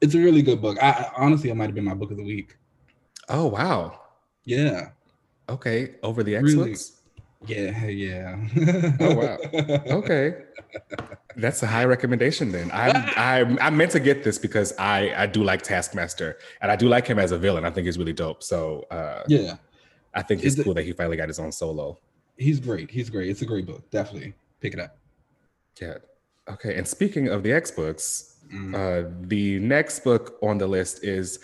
it's 0.02 0.14
a 0.16 0.20
really 0.20 0.42
good 0.42 0.62
book. 0.62 0.78
I, 0.82 0.90
I 0.90 1.12
honestly, 1.18 1.50
it 1.50 1.56
might 1.56 1.66
have 1.66 1.76
been 1.76 1.86
my 1.86 1.94
book 1.94 2.12
of 2.12 2.18
the 2.18 2.24
week. 2.26 2.58
Oh 3.30 3.48
wow. 3.48 4.02
Yeah, 4.46 4.90
Okay. 5.50 5.96
Over 6.04 6.24
the 6.24 6.36
X 6.36 6.44
Really? 6.54 6.76
Yeah, 7.48 7.86
yeah. 7.88 8.38
Oh, 9.00 9.16
wow. 9.16 9.38
Okay. 10.00 10.36
That's 11.36 11.64
a 11.64 11.68
high 11.68 11.86
recommendation 11.86 12.52
then. 12.52 12.70
I'm 12.72 12.96
I 13.18 13.58
I 13.68 13.70
meant 13.70 13.92
to 13.92 14.00
get 14.00 14.24
this 14.24 14.38
because 14.38 14.74
I 14.78 15.14
I 15.16 15.26
do 15.26 15.44
like 15.44 15.62
Taskmaster 15.64 16.38
and 16.62 16.72
I 16.72 16.76
do 16.76 16.88
like 16.88 17.08
him 17.08 17.18
as 17.20 17.32
a 17.32 17.38
villain. 17.38 17.66
I 17.66 17.70
think 17.72 17.86
he's 17.86 17.98
really 17.98 18.14
dope. 18.14 18.44
So 18.44 18.86
uh 18.92 19.24
yeah. 19.28 19.56
I 20.14 20.22
think 20.22 20.42
it's 20.44 20.54
Is 20.54 20.60
it- 20.60 20.64
cool 20.64 20.74
that 20.76 20.84
he 20.86 20.94
finally 20.94 21.18
got 21.18 21.28
his 21.28 21.40
own 21.40 21.52
solo. 21.52 21.98
He's 22.38 22.60
great. 22.60 22.90
He's 22.92 23.10
great. 23.10 23.30
It's 23.30 23.42
a 23.42 23.46
great 23.46 23.66
book. 23.66 23.90
Definitely 23.92 24.34
pick 24.62 24.74
it 24.74 24.80
up. 24.80 24.98
Yeah. 25.82 25.96
Okay. 26.50 26.76
And 26.78 26.88
speaking 26.88 27.28
of 27.30 27.44
the 27.44 27.52
X 27.52 27.72
books, 27.72 28.30
Mm. 28.54 28.76
uh 28.76 29.10
the 29.22 29.58
next 29.60 30.04
book 30.04 30.38
on 30.44 30.58
the 30.60 30.68
list 30.68 31.04
is 31.04 31.40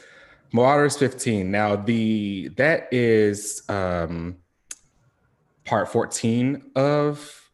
Marauders 0.53 0.97
15. 0.97 1.49
Now 1.49 1.75
the 1.77 2.49
that 2.57 2.87
is 2.91 3.63
um 3.69 4.35
part 5.69 5.87
14 5.87 6.71
of 6.75 7.51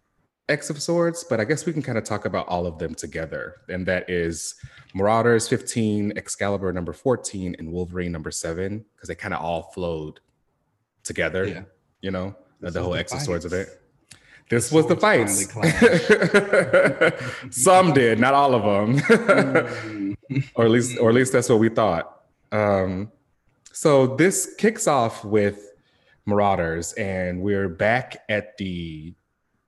X 0.48 0.70
of 0.70 0.82
Swords, 0.82 1.26
but 1.30 1.42
I 1.42 1.44
guess 1.44 1.66
we 1.66 1.74
can 1.74 1.82
kind 1.82 1.98
of 1.98 2.06
talk 2.06 2.24
about 2.26 2.48
all 2.48 2.66
of 2.66 2.80
them 2.80 2.96
together. 2.96 3.58
And 3.68 3.86
that 3.88 4.10
is 4.10 4.56
Marauders 4.94 5.50
15, 5.50 6.14
Excalibur 6.16 6.72
number 6.72 6.94
14, 6.94 7.58
and 7.60 7.72
Wolverine 7.72 8.14
number 8.14 8.32
seven, 8.32 8.86
because 8.96 9.10
they 9.10 9.16
kind 9.16 9.34
of 9.34 9.42
all 9.42 9.64
flowed 9.74 10.22
together, 11.04 11.46
yeah. 11.46 11.64
you 12.02 12.12
know, 12.12 12.34
This 12.62 12.74
the 12.74 12.82
whole 12.82 12.96
X 12.96 13.14
of 13.14 13.22
Swords 13.22 13.44
event. 13.44 13.68
This 14.50 14.70
The 14.70 14.76
was 14.76 14.88
the 14.88 14.96
fights. 14.96 15.48
Some 17.64 17.94
did, 17.94 18.20
not 18.20 18.34
all 18.34 18.54
of 18.56 18.64
them. 18.64 19.00
Mm. 19.00 20.06
or 20.56 20.66
at 20.66 20.72
least 20.72 20.98
or 21.00 21.10
at 21.10 21.16
least 21.16 21.34
that's 21.34 21.50
what 21.50 21.60
we 21.60 21.70
thought 21.70 22.24
um 22.52 23.12
so 23.72 24.16
this 24.16 24.56
kicks 24.58 24.88
off 24.88 25.24
with 25.26 25.72
marauders 26.26 26.94
and 26.94 27.42
we're 27.42 27.70
back 27.70 28.24
at 28.30 28.58
the 28.58 29.14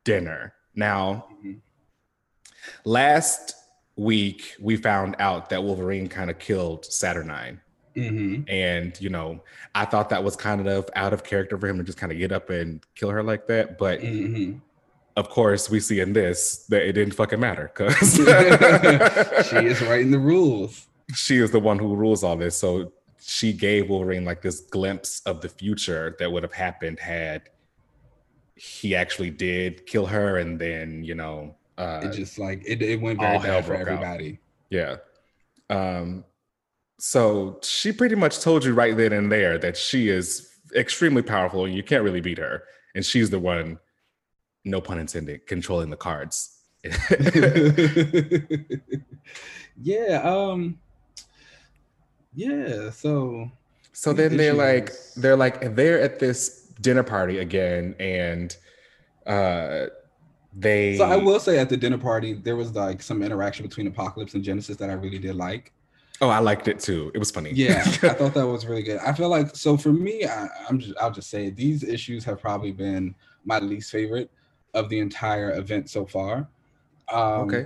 dinner 0.03 0.53
now 0.75 1.27
Mhm. 1.43 1.59
Last 2.83 3.55
week, 3.95 4.55
we 4.59 4.75
found 4.75 5.15
out 5.19 5.49
that 5.49 5.63
Wolverine 5.63 6.07
kind 6.07 6.29
of 6.29 6.37
killed 6.37 6.85
Saturnine. 6.85 7.61
Mm-hmm. 7.95 8.43
And, 8.49 8.99
you 8.99 9.09
know, 9.09 9.41
I 9.73 9.85
thought 9.85 10.09
that 10.09 10.23
was 10.23 10.35
kind 10.35 10.67
of 10.67 10.89
out 10.95 11.13
of 11.13 11.23
character 11.23 11.57
for 11.57 11.67
him 11.67 11.77
to 11.77 11.83
just 11.83 11.97
kind 11.97 12.11
of 12.11 12.17
get 12.17 12.31
up 12.31 12.49
and 12.49 12.85
kill 12.95 13.09
her 13.09 13.23
like 13.23 13.47
that. 13.47 13.77
But 13.77 14.01
Mm-hmm. 14.01 14.57
of 15.15 15.29
course, 15.29 15.69
we 15.69 15.79
see 15.79 15.99
in 16.01 16.11
this 16.13 16.65
that 16.67 16.83
it 16.87 16.91
didn't 16.93 17.13
fucking 17.15 17.39
matter 17.39 17.71
because 17.73 18.15
she 19.49 19.55
is 19.65 19.81
writing 19.87 20.11
the 20.11 20.19
rules. 20.19 20.87
she 21.15 21.37
is 21.37 21.51
the 21.51 21.59
one 21.59 21.79
who 21.79 21.95
rules 21.95 22.23
all 22.23 22.35
this. 22.35 22.55
So 22.57 22.91
she 23.29 23.51
gave 23.51 23.89
Wolverine 23.89 24.23
like 24.23 24.41
this 24.41 24.61
glimpse 24.61 25.19
of 25.25 25.41
the 25.41 25.49
future 25.49 26.15
that 26.17 26.31
would 26.31 26.43
have 26.43 26.53
happened 26.53 26.97
had 26.97 27.49
he 28.55 28.95
actually 28.95 29.29
did 29.29 29.85
kill 29.85 30.05
her 30.05 30.37
and 30.37 30.57
then, 30.57 31.03
you 31.03 31.13
know, 31.13 31.53
uh, 31.77 31.99
It 32.05 32.13
just 32.13 32.39
like 32.39 32.63
it, 32.65 32.81
it 32.81 33.01
went 33.01 33.19
very 33.19 33.37
bad 33.37 33.65
for 33.65 33.75
broke 33.75 33.81
out. 33.81 33.87
everybody. 33.89 34.39
Yeah. 34.69 34.95
Um, 35.69 36.23
so 36.99 37.59
she 37.63 37.91
pretty 37.91 38.15
much 38.15 38.39
told 38.39 38.63
you 38.63 38.73
right 38.73 38.95
then 38.95 39.11
and 39.11 39.29
there 39.29 39.57
that 39.57 39.75
she 39.75 40.07
is 40.07 40.49
extremely 40.73 41.21
powerful 41.21 41.65
and 41.65 41.75
you 41.75 41.83
can't 41.83 42.03
really 42.05 42.21
beat 42.21 42.37
her. 42.37 42.63
And 42.95 43.05
she's 43.05 43.29
the 43.29 43.39
one, 43.39 43.77
no 44.63 44.79
pun 44.79 44.99
intended, 44.99 45.45
controlling 45.47 45.89
the 45.89 45.97
cards. 45.97 46.59
yeah, 49.81 50.21
um 50.23 50.79
yeah, 52.37 52.91
so 52.91 53.49
so 53.93 54.13
then 54.13 54.37
they're 54.37 54.53
like, 54.53 54.91
they're 55.15 55.35
like, 55.35 55.75
they're 55.75 55.99
at 55.99 56.19
this 56.19 56.67
dinner 56.79 57.01
party 57.01 57.39
again, 57.39 57.95
and 57.99 58.55
uh 59.25 59.87
they 60.53 60.97
so 60.97 61.03
I 61.03 61.17
will 61.17 61.39
say 61.39 61.57
at 61.57 61.67
the 61.69 61.77
dinner 61.77 61.97
party 61.97 62.33
there 62.33 62.55
was 62.55 62.73
like 62.75 63.01
some 63.01 63.23
interaction 63.23 63.65
between 63.65 63.87
Apocalypse 63.87 64.35
and 64.35 64.43
Genesis 64.43 64.77
that 64.77 64.89
I 64.89 64.93
really 64.93 65.17
did 65.19 65.35
like. 65.35 65.73
oh, 66.21 66.29
I 66.29 66.39
liked 66.39 66.67
it 66.67 66.79
too. 66.79 67.11
It 67.15 67.17
was 67.17 67.31
funny. 67.31 67.51
Yeah, 67.53 67.81
I 67.85 67.89
thought 68.17 68.33
that 68.35 68.47
was 68.47 68.65
really 68.67 68.83
good. 68.83 68.99
I 68.99 69.13
feel 69.13 69.29
like 69.29 69.55
so 69.55 69.75
for 69.75 69.91
me, 69.91 70.25
I, 70.25 70.47
I'm 70.69 70.77
just 70.79 70.93
I'll 71.01 71.11
just 71.11 71.29
say 71.31 71.49
these 71.49 71.83
issues 71.83 72.23
have 72.25 72.39
probably 72.39 72.71
been 72.71 73.15
my 73.45 73.59
least 73.59 73.91
favorite 73.91 74.29
of 74.75 74.89
the 74.89 74.99
entire 74.99 75.57
event 75.57 75.89
so 75.89 76.05
far. 76.05 76.47
Um, 77.11 77.47
okay. 77.47 77.65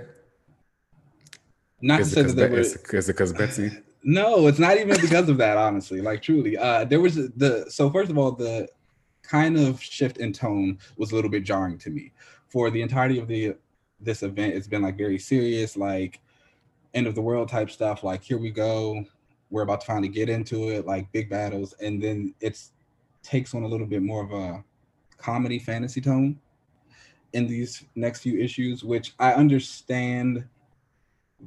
Not 1.82 1.96
to 1.96 2.02
Is 2.02 2.12
it 2.12 2.14
say 2.14 2.20
because 2.22 2.34
that 2.36 2.48
they 2.48 2.54
were, 2.54 2.98
is 2.98 3.08
it 3.08 3.12
because 3.12 3.32
Betsy? 3.34 3.70
no, 4.04 4.46
it's 4.46 4.58
not 4.58 4.78
even 4.78 5.00
because 5.00 5.28
of 5.28 5.38
that. 5.38 5.56
Honestly, 5.56 6.00
like 6.00 6.22
truly, 6.22 6.56
uh, 6.56 6.84
there 6.84 7.00
was 7.00 7.14
the 7.14 7.66
so 7.68 7.90
first 7.90 8.10
of 8.10 8.18
all 8.18 8.32
the 8.32 8.68
kind 9.22 9.56
of 9.56 9.80
shift 9.80 10.18
in 10.18 10.32
tone 10.32 10.78
was 10.96 11.12
a 11.12 11.14
little 11.14 11.30
bit 11.30 11.44
jarring 11.44 11.78
to 11.78 11.90
me. 11.90 12.12
For 12.48 12.70
the 12.70 12.82
entirety 12.82 13.18
of 13.18 13.28
the 13.28 13.54
this 14.00 14.22
event, 14.22 14.54
it's 14.54 14.66
been 14.66 14.82
like 14.82 14.98
very 14.98 15.18
serious, 15.18 15.76
like 15.76 16.20
end 16.94 17.06
of 17.06 17.14
the 17.14 17.22
world 17.22 17.48
type 17.48 17.70
stuff. 17.70 18.02
Like 18.02 18.22
here 18.22 18.38
we 18.38 18.50
go, 18.50 19.04
we're 19.50 19.62
about 19.62 19.80
to 19.82 19.86
finally 19.86 20.08
get 20.08 20.28
into 20.28 20.70
it, 20.70 20.86
like 20.86 21.10
big 21.12 21.30
battles, 21.30 21.74
and 21.80 22.02
then 22.02 22.34
it's 22.40 22.72
takes 23.22 23.54
on 23.54 23.62
a 23.62 23.68
little 23.68 23.86
bit 23.86 24.02
more 24.02 24.24
of 24.24 24.32
a 24.32 24.64
comedy 25.16 25.58
fantasy 25.58 26.00
tone 26.00 26.40
in 27.32 27.46
these 27.46 27.84
next 27.94 28.20
few 28.20 28.38
issues, 28.38 28.82
which 28.82 29.14
I 29.18 29.32
understand 29.32 30.44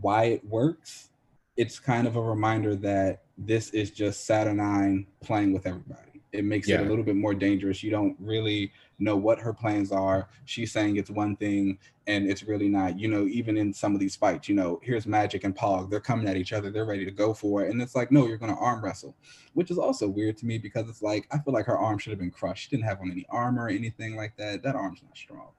why 0.02 0.26
it 0.26 0.46
works. 0.46 1.10
It's 1.58 1.80
kind 1.80 2.08
of 2.08 2.16
a 2.16 2.22
reminder 2.22 2.76
that 2.78 3.24
this 3.38 3.70
is 3.72 3.92
just 3.92 4.26
Saturnine 4.26 5.08
playing 5.22 5.54
with 5.54 5.66
everybody. 5.66 6.02
It 6.32 6.44
makes 6.44 6.68
it 6.68 6.82
a 6.82 6.84
little 6.84 7.04
bit 7.04 7.16
more 7.16 7.34
dangerous. 7.34 7.82
You 7.82 7.92
don't 7.92 8.16
really 8.20 8.74
know 9.00 9.16
what 9.16 9.40
her 9.40 9.54
plans 9.54 9.92
are. 9.92 10.28
She's 10.44 10.72
saying 10.72 10.98
it's 10.98 11.10
one 11.10 11.38
thing 11.38 11.78
and 12.08 12.30
it's 12.30 12.44
really 12.44 12.68
not. 12.68 13.00
You 13.00 13.08
know, 13.08 13.26
even 13.28 13.56
in 13.58 13.74
some 13.74 13.94
of 13.94 14.02
these 14.02 14.18
fights, 14.18 14.50
you 14.50 14.56
know, 14.56 14.80
here's 14.84 15.06
Magik 15.06 15.46
and 15.46 15.56
Pogg. 15.56 15.90
They're 15.90 16.02
coming 16.02 16.28
at 16.28 16.36
each 16.36 16.52
other. 16.52 16.72
They're 16.72 16.86
ready 16.86 17.06
to 17.06 17.12
go 17.12 17.34
for 17.34 17.64
it. 17.64 17.72
And 17.72 17.82
it's 17.82 17.96
like, 17.96 18.12
no, 18.12 18.28
you're 18.28 18.38
going 18.38 18.54
to 18.54 18.60
arm 18.60 18.84
wrestle, 18.84 19.16
which 19.54 19.72
is 19.72 19.78
also 19.78 20.10
weird 20.10 20.38
to 20.40 20.46
me 20.46 20.58
because 20.58 20.90
it's 20.90 21.02
like, 21.02 21.26
I 21.32 21.40
feel 21.40 21.54
like 21.54 21.66
her 21.68 21.78
arm 21.78 21.98
should 22.00 22.12
have 22.12 22.20
been 22.20 22.32
crushed. 22.32 22.64
She 22.64 22.70
didn't 22.70 22.88
have 22.88 23.00
on 23.00 23.12
any 23.12 23.26
armor 23.30 23.64
or 23.64 23.70
anything 23.70 24.18
like 24.18 24.36
that. 24.38 24.62
That 24.62 24.76
arm's 24.76 25.02
not 25.04 25.18
strong. 25.18 25.52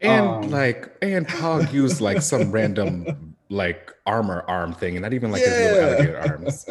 And 0.00 0.26
Um, 0.26 0.50
like, 0.50 0.94
and 1.02 1.26
Pogg 1.26 1.72
used 1.72 2.00
like 2.00 2.22
some 2.22 2.50
random 2.52 3.34
like 3.48 3.92
armor 4.06 4.44
arm 4.48 4.72
thing, 4.72 4.96
and 4.96 5.02
not 5.02 5.12
even 5.12 5.30
like 5.30 5.42
his 5.42 5.58
little 5.58 5.80
alligator 5.80 6.18
arms. 6.18 6.68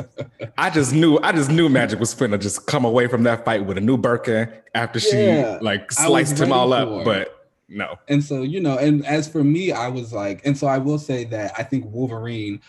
I 0.58 0.70
just 0.70 0.94
knew, 0.94 1.18
I 1.20 1.32
just 1.32 1.50
knew 1.50 1.70
Magik 1.70 2.00
was 2.00 2.14
finna 2.14 2.40
just 2.40 2.68
come 2.68 2.86
away 2.86 3.08
from 3.08 3.24
that 3.24 3.46
fight 3.46 3.66
with 3.66 3.78
a 3.78 3.82
new 3.82 3.98
Birkin 3.98 4.52
after 4.74 5.00
she 5.00 5.26
Yeah, 5.26 5.60
like 5.62 5.82
I 5.98 6.08
was 6.08 6.28
sliced 6.28 6.40
him 6.40 6.52
all 6.52 6.74
up. 6.74 6.88
it. 6.90 7.06
But 7.06 7.48
no, 7.68 7.98
And 8.08 8.24
so, 8.24 8.44
you 8.44 8.60
know, 8.62 8.78
and 8.78 9.06
as 9.06 9.28
for 9.28 9.44
me, 9.44 9.72
I 9.72 9.88
was 9.88 10.14
like, 10.14 10.46
and 10.46 10.56
so 10.58 10.68
I 10.68 10.78
will 10.78 11.00
say 11.00 11.24
that 11.26 11.54
I 11.58 11.64
think 11.64 11.86
Wolverine 11.88 12.62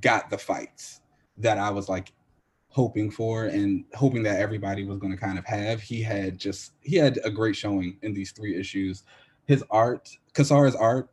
got 0.00 0.28
the 0.28 0.38
fights 0.38 1.00
that 1.38 1.58
I 1.58 1.70
was 1.70 1.88
like 1.88 2.12
hoping 2.68 3.10
for 3.10 3.46
and 3.46 3.84
hoping 3.94 4.22
that 4.24 4.40
everybody 4.40 4.84
was 4.84 4.98
going 4.98 5.12
to 5.12 5.18
kind 5.18 5.38
of 5.38 5.44
have. 5.44 5.80
He 5.80 6.02
had 6.02 6.36
just, 6.38 6.72
he 6.82 6.96
had 6.96 7.18
a 7.24 7.30
great 7.30 7.54
showing 7.54 7.96
in 8.02 8.12
these 8.12 8.32
three 8.32 8.56
issues. 8.58 9.04
His 9.46 9.64
art, 9.70 10.10
Cassara's 10.34 10.74
art 10.74 11.08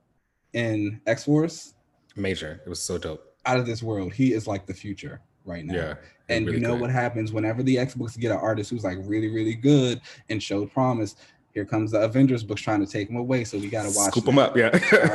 in 0.54 1.00
X 1.08 1.24
Force, 1.26 1.74
major. 2.16 2.62
It 2.66 2.70
was 2.70 2.82
so 2.82 2.98
dope. 2.98 3.36
out 3.46 3.58
of 3.60 3.66
this 3.66 3.82
world. 3.84 4.14
He 4.14 4.34
is 4.34 4.48
like 4.48 4.66
the 4.66 4.74
future 4.74 5.22
right 5.46 5.66
now. 5.66 5.76
Yeah. 5.76 5.94
And 6.30 6.46
really 6.46 6.58
you 6.58 6.64
know 6.64 6.74
good. 6.74 6.82
what 6.82 6.90
happens 6.90 7.34
whenever 7.34 7.64
the 7.64 7.78
X 7.78 7.96
books 7.96 8.16
get 8.18 8.32
an 8.32 8.38
artist 8.38 8.70
who's 8.70 8.84
like 8.84 8.98
really, 9.02 9.30
really 9.30 9.56
good 9.56 10.02
and 10.30 10.42
showed 10.42 10.72
promise. 10.72 11.16
Here 11.54 11.66
comes 11.66 11.92
the 11.92 12.02
Avengers 12.02 12.44
books 12.44 12.62
trying 12.62 12.84
to 12.84 12.92
take 12.92 13.10
him 13.10 13.18
away. 13.18 13.44
So 13.44 13.58
we 13.60 13.68
gotta 13.68 13.92
watch. 13.96 14.12
Scoop 14.12 14.26
them 14.26 14.40
up. 14.40 14.58
Yeah. 14.58 14.70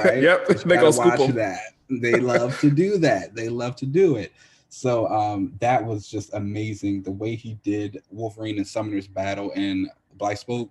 right? 0.05 0.23
yep. 0.23 0.45
You 0.49 0.55
They 0.55 0.77
go 0.77 0.91
scoop 0.93 1.07
watch 1.07 1.19
them. 1.19 1.35
that. 1.37 1.61
They 1.91 2.21
love 2.21 2.61
to 2.61 2.71
do 2.71 2.99
that. 2.99 3.35
They 3.35 3.49
love 3.49 3.75
to 3.77 3.87
do 3.87 4.17
it. 4.17 4.33
So 4.69 5.09
um, 5.09 5.55
that 5.61 5.83
was 5.85 6.07
just 6.09 6.33
amazing. 6.35 7.03
The 7.03 7.11
way 7.11 7.35
he 7.35 7.55
did 7.65 8.03
Wolverine 8.11 8.59
and 8.59 8.67
Summoner's 8.67 9.09
battle 9.09 9.51
and 9.57 9.89
Black 10.19 10.37
spoke. 10.37 10.71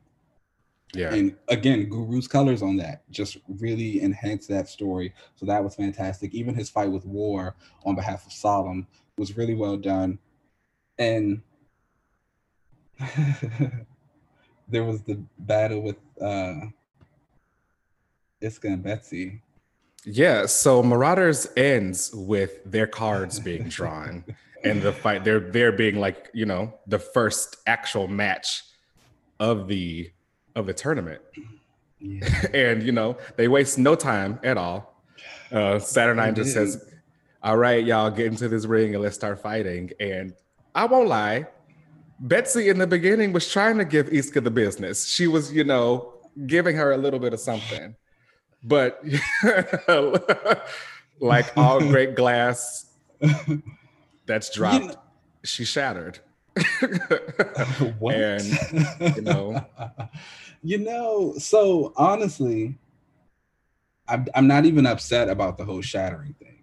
Yeah. 0.98 1.14
And 1.14 1.36
again, 1.48 1.88
Guru's 1.90 2.28
colors 2.28 2.64
on 2.64 2.78
that 2.78 3.10
just 3.12 3.38
really 3.48 4.02
enhanced 4.02 4.50
that 4.50 4.68
story. 4.68 5.14
So 5.36 5.46
that 5.46 5.64
was 5.64 5.76
fantastic. 5.76 6.34
Even 6.34 6.56
his 6.56 6.70
fight 6.70 6.92
with 6.92 7.06
War 7.06 7.56
on 7.86 7.96
behalf 7.96 8.26
of 8.26 8.34
Solem 8.34 8.88
was 9.18 9.38
really 9.38 9.54
well 9.54 9.78
done. 9.78 10.18
And 10.98 11.44
there 14.68 14.84
was 14.84 15.04
the 15.04 15.22
battle 15.38 15.82
with 15.82 15.98
uh 16.20 16.62
Iska 18.42 18.66
and 18.66 18.84
Betsy. 18.84 19.42
Yeah, 20.04 20.46
so 20.48 20.82
Marauders 20.82 21.48
ends 21.56 22.12
with 22.14 22.64
their 22.66 22.88
cards 22.88 23.40
being 23.40 23.70
drawn 23.70 24.24
and 24.64 24.82
the 24.82 24.94
fight 24.94 25.24
they're 25.24 25.40
they're 25.40 25.72
being 25.72 26.00
like, 26.00 26.32
you 26.34 26.48
know, 26.48 26.74
the 26.88 26.98
first 26.98 27.58
actual 27.68 28.08
match 28.08 28.64
of 29.40 29.68
the 29.68 30.12
of 30.58 30.66
the 30.66 30.74
tournament. 30.74 31.22
Yeah. 32.00 32.48
And 32.54 32.84
you 32.84 32.92
know, 32.92 33.18
they 33.38 33.48
waste 33.48 33.78
no 33.78 33.96
time 33.96 34.40
at 34.44 34.58
all. 34.58 35.02
Uh 35.52 35.80
Saturnine 35.80 36.36
just 36.36 36.54
says, 36.54 36.84
All 37.42 37.58
right, 37.58 37.84
y'all 37.86 38.12
get 38.12 38.28
into 38.28 38.48
this 38.50 38.66
ring 38.66 38.94
and 38.94 39.04
let's 39.04 39.16
start 39.16 39.42
fighting. 39.42 39.92
And 40.00 40.34
I 40.76 40.86
won't 40.86 41.08
lie, 41.08 41.48
Betsy 42.20 42.70
in 42.70 42.78
the 42.78 42.88
beginning 42.88 43.34
was 43.34 43.50
trying 43.52 43.78
to 43.78 43.86
give 43.86 44.08
Iska 44.08 44.44
the 44.44 44.52
business. 44.52 45.08
She 45.08 45.28
was, 45.28 45.52
you 45.52 45.64
know, 45.64 46.14
giving 46.46 46.76
her 46.76 46.92
a 46.92 46.98
little 46.98 47.20
bit 47.20 47.34
of 47.34 47.40
something. 47.40 47.96
But 48.64 49.04
like 51.20 51.58
all 51.58 51.80
great 51.94 52.16
glass 52.16 52.86
that's 54.26 54.50
dropped, 54.52 54.86
know- 54.86 55.02
she 55.44 55.66
shattered. 55.66 56.20
what? 58.00 58.16
And, 58.16 59.16
you 59.16 59.22
know. 59.22 59.66
you 60.64 60.78
know, 60.80 61.34
so 61.38 61.94
honestly, 61.96 62.78
I'm, 64.08 64.26
I'm 64.36 64.48
not 64.48 64.66
even 64.66 64.86
upset 64.86 65.30
about 65.30 65.58
the 65.58 65.66
whole 65.66 65.82
shattering 65.82 66.34
thing. 66.40 66.54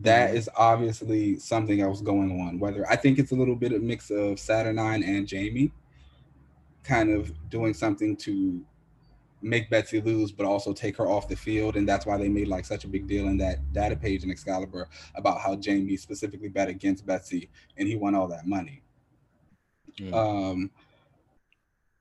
That 0.00 0.34
Mhm. 0.34 0.48
obviously 0.56 1.38
something 1.38 1.80
else 1.80 2.00
going 2.02 2.40
on. 2.40 2.58
Whether 2.58 2.88
I 2.90 2.96
think 2.96 3.18
it's 3.18 3.32
a 3.32 3.34
little 3.34 3.56
bit 3.56 3.72
of 3.72 3.82
mix 3.82 4.10
of 4.10 4.38
Saturnine 4.38 5.02
and 5.02 5.26
Jamie 5.26 5.72
kind 6.84 7.10
of 7.10 7.32
doing 7.50 7.74
something 7.74 8.16
to 8.16 8.64
make 9.42 9.70
Betsy 9.70 10.00
lose, 10.00 10.32
but 10.32 10.46
also 10.46 10.72
take 10.72 10.96
her 10.96 11.06
off 11.06 11.28
the 11.28 11.36
field. 11.36 11.76
And 11.76 11.88
that's 11.88 12.06
why 12.06 12.16
they 12.18 12.28
made 12.28 12.48
like 12.48 12.64
such 12.64 12.84
a 12.84 12.88
big 12.88 13.06
deal 13.06 13.26
in 13.28 13.36
that 13.38 13.72
data 13.72 13.96
page 13.96 14.24
in 14.24 14.30
Excalibur 14.30 14.88
about 15.14 15.40
how 15.40 15.56
Jamie 15.56 15.96
specifically 15.96 16.48
bet 16.48 16.68
against 16.68 17.06
Betsy 17.06 17.48
and 17.76 17.88
he 17.88 17.96
won 17.96 18.14
all 18.14 18.28
that 18.28 18.46
money. 18.46 18.82
Mm. 19.98 20.14
Um, 20.14 20.70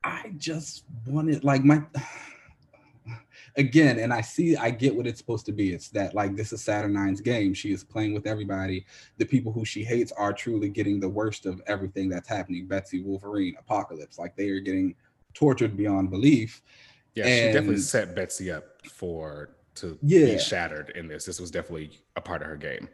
I 0.04 0.34
just 0.38 0.84
wanted 1.08 1.44
like 1.44 1.64
my 1.64 1.82
again, 3.58 4.00
and 4.00 4.14
I 4.14 4.22
see 4.22 4.56
I 4.56 4.70
get 4.70 4.96
what 4.96 5.08
it's 5.08 5.20
supposed 5.20 5.46
to 5.48 5.52
be. 5.52 5.72
It's 5.72 5.90
that 5.90 6.14
like 6.14 6.36
this 6.36 6.54
is 6.54 6.62
Saturnine's 6.62 7.22
game. 7.22 7.54
She 7.54 7.72
is 7.72 7.84
playing 7.84 8.14
with 8.14 8.28
everybody. 8.28 8.86
The 9.18 9.26
people 9.26 9.52
who 9.52 9.66
she 9.66 9.84
hates 9.84 10.12
are 10.12 10.34
truly 10.34 10.70
getting 10.70 11.00
the 11.00 11.10
worst 11.10 11.46
of 11.46 11.62
everything 11.68 12.10
that's 12.10 12.30
happening. 12.30 12.68
Betsy, 12.68 13.02
Wolverine, 13.02 13.56
Apocalypse, 13.60 14.20
like 14.20 14.36
they 14.36 14.50
are 14.50 14.60
getting 14.60 14.96
tortured 15.34 15.76
beyond 15.76 16.10
belief. 16.10 16.62
Yeah, 17.14 17.26
she 17.28 17.46
definitely 17.46 17.78
set 17.78 18.14
Betsy 18.14 18.52
up 18.52 18.86
for 18.86 19.56
to 19.76 19.98
Yeah. 20.02 20.26
be 20.34 20.40
shattered 20.40 20.92
in 20.96 21.08
this. 21.08 21.26
This 21.26 21.40
was 21.40 21.52
definitely 21.52 22.00
a 22.16 22.22
part 22.22 22.42
of 22.42 22.48
her 22.48 22.58
game. 22.58 22.90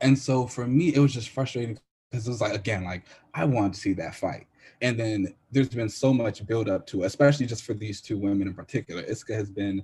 And 0.00 0.18
so 0.18 0.46
for 0.46 0.66
me, 0.66 0.94
it 0.94 0.98
was 0.98 1.12
just 1.12 1.28
frustrating 1.30 1.78
because 2.12 2.26
it 2.26 2.30
was 2.30 2.40
like 2.40 2.54
again, 2.54 2.84
like 2.84 3.04
I 3.34 3.44
wanted 3.44 3.74
to 3.74 3.80
see 3.80 3.94
that 3.94 4.14
fight. 4.14 4.46
And 4.80 4.98
then 4.98 5.34
there's 5.50 5.68
been 5.68 5.88
so 5.88 6.12
much 6.12 6.44
build 6.46 6.68
up 6.68 6.86
to, 6.88 7.02
it, 7.02 7.06
especially 7.06 7.46
just 7.46 7.64
for 7.64 7.72
these 7.74 8.00
two 8.00 8.18
women 8.18 8.48
in 8.48 8.54
particular. 8.54 9.02
Iska 9.04 9.34
has 9.34 9.48
been 9.50 9.82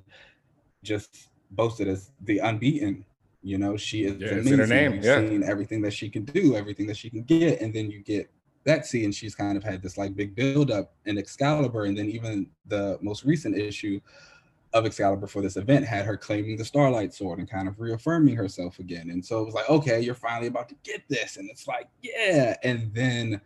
just 0.83 1.29
boasted 1.53 1.89
as 1.89 2.11
the 2.23 2.39
unbeaten. 2.39 3.05
You 3.43 3.59
know, 3.59 3.77
she 3.77 4.05
is 4.05 4.21
Yeah, 4.21 4.31
amazing. 4.31 4.53
in 4.55 4.59
her 4.59 4.67
name, 4.67 5.01
yeah. 5.03 5.21
seen 5.21 5.43
everything 5.45 5.81
that 5.83 5.93
she 5.93 6.11
can 6.11 6.25
do, 6.25 6.57
everything 6.57 6.87
that 6.89 6.97
she 6.97 7.09
can 7.11 7.23
get, 7.23 7.61
and 7.61 7.73
then 7.73 7.91
you 7.91 8.01
get 8.01 8.29
Betsy, 8.65 9.05
and 9.05 9.15
she's 9.15 9.35
kind 9.35 9.57
of 9.57 9.63
had 9.63 9.81
this 9.81 9.97
like 9.97 10.15
big 10.17 10.35
build 10.35 10.71
up 10.71 10.95
in 11.07 11.17
Excalibur, 11.17 11.85
and 11.85 11.97
then 11.97 12.11
even 12.11 12.49
the 12.67 12.99
most 13.01 13.25
recent 13.25 13.57
issue 13.57 14.01
of 14.75 14.85
Excalibur 14.85 15.27
for 15.27 15.41
this 15.43 15.57
event 15.57 15.87
had 15.87 16.05
her 16.05 16.17
claiming 16.17 16.57
the 16.57 16.65
Starlight 16.65 17.15
Sword 17.15 17.39
and 17.39 17.51
kind 17.51 17.69
of 17.69 17.81
reaffirming 17.81 18.37
herself 18.37 18.79
again. 18.79 19.11
And 19.11 19.25
so 19.25 19.41
it 19.41 19.47
was 19.47 19.55
like, 19.55 19.69
okay, 19.71 20.01
you're 20.01 20.15
finally 20.15 20.49
about 20.49 20.69
to 20.69 20.75
get 20.85 21.03
this. 21.09 21.37
And 21.37 21.49
it's 21.49 21.67
like, 21.67 21.89
yeah. 22.03 22.55
And 22.63 22.93
then 22.95 23.41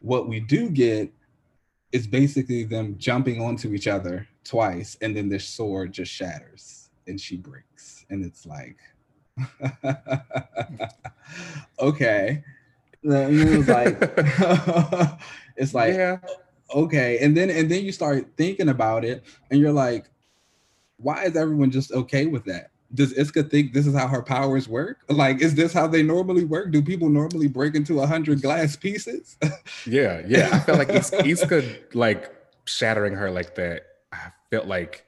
what 0.00 0.28
we 0.28 0.40
do 0.40 0.68
get 0.68 1.12
is 1.92 2.06
basically 2.06 2.64
them 2.64 2.96
jumping 2.98 3.40
onto 3.40 3.72
each 3.72 3.88
other 3.88 4.28
twice, 4.44 4.98
and 5.00 5.16
then 5.16 5.28
their 5.28 5.38
sword 5.38 5.92
just 5.92 6.12
shatters 6.12 6.90
and 7.06 7.20
she 7.20 7.36
breaks. 7.36 8.04
And 8.10 8.24
it's 8.24 8.44
like, 8.44 8.76
okay. 11.80 12.44
And 13.02 13.40
it 13.40 13.56
was 13.56 13.68
like, 13.68 13.98
it's 15.56 15.74
like, 15.74 15.94
yeah, 15.94 16.18
okay 16.74 17.18
and 17.20 17.36
then 17.36 17.50
and 17.50 17.70
then 17.70 17.84
you 17.84 17.92
start 17.92 18.26
thinking 18.36 18.68
about 18.68 19.04
it 19.04 19.24
and 19.50 19.60
you're 19.60 19.72
like 19.72 20.06
why 20.98 21.24
is 21.24 21.36
everyone 21.36 21.70
just 21.70 21.92
okay 21.92 22.26
with 22.26 22.44
that? 22.44 22.70
Does 22.94 23.12
iska 23.14 23.50
think 23.50 23.72
this 23.72 23.86
is 23.86 23.94
how 23.94 24.06
her 24.06 24.22
powers 24.22 24.68
work? 24.68 24.98
Like 25.08 25.40
is 25.40 25.54
this 25.54 25.72
how 25.72 25.86
they 25.86 26.02
normally 26.02 26.44
work? 26.44 26.70
Do 26.70 26.80
people 26.82 27.08
normally 27.08 27.48
break 27.48 27.74
into 27.74 28.00
a 28.00 28.06
hundred 28.06 28.42
glass 28.42 28.76
pieces? 28.76 29.36
Yeah, 29.86 30.22
yeah. 30.26 30.50
I 30.52 30.58
felt 30.60 30.78
like 30.78 30.90
Is- 30.90 31.10
Iska 31.10 31.94
like 31.94 32.32
shattering 32.64 33.14
her 33.14 33.30
like 33.30 33.54
that. 33.56 33.82
I 34.12 34.30
felt 34.50 34.66
like 34.66 35.04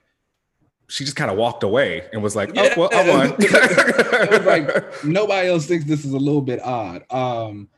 she 0.89 1.05
just 1.05 1.17
kind 1.17 1.31
of 1.31 1.37
walked 1.37 1.63
away 1.65 2.09
and 2.13 2.23
was 2.23 2.35
like, 2.37 2.51
"Oh 2.57 2.71
well, 2.77 2.91
I 2.93 3.09
won." 3.09 3.37
It 3.41 4.31
was 4.31 4.47
like 4.47 5.05
nobody 5.05 5.49
else 5.49 5.67
thinks 5.67 5.85
this 5.85 6.05
is 6.05 6.13
a 6.13 6.19
little 6.19 6.41
bit 6.43 6.61
odd. 6.63 7.05
Um 7.13 7.69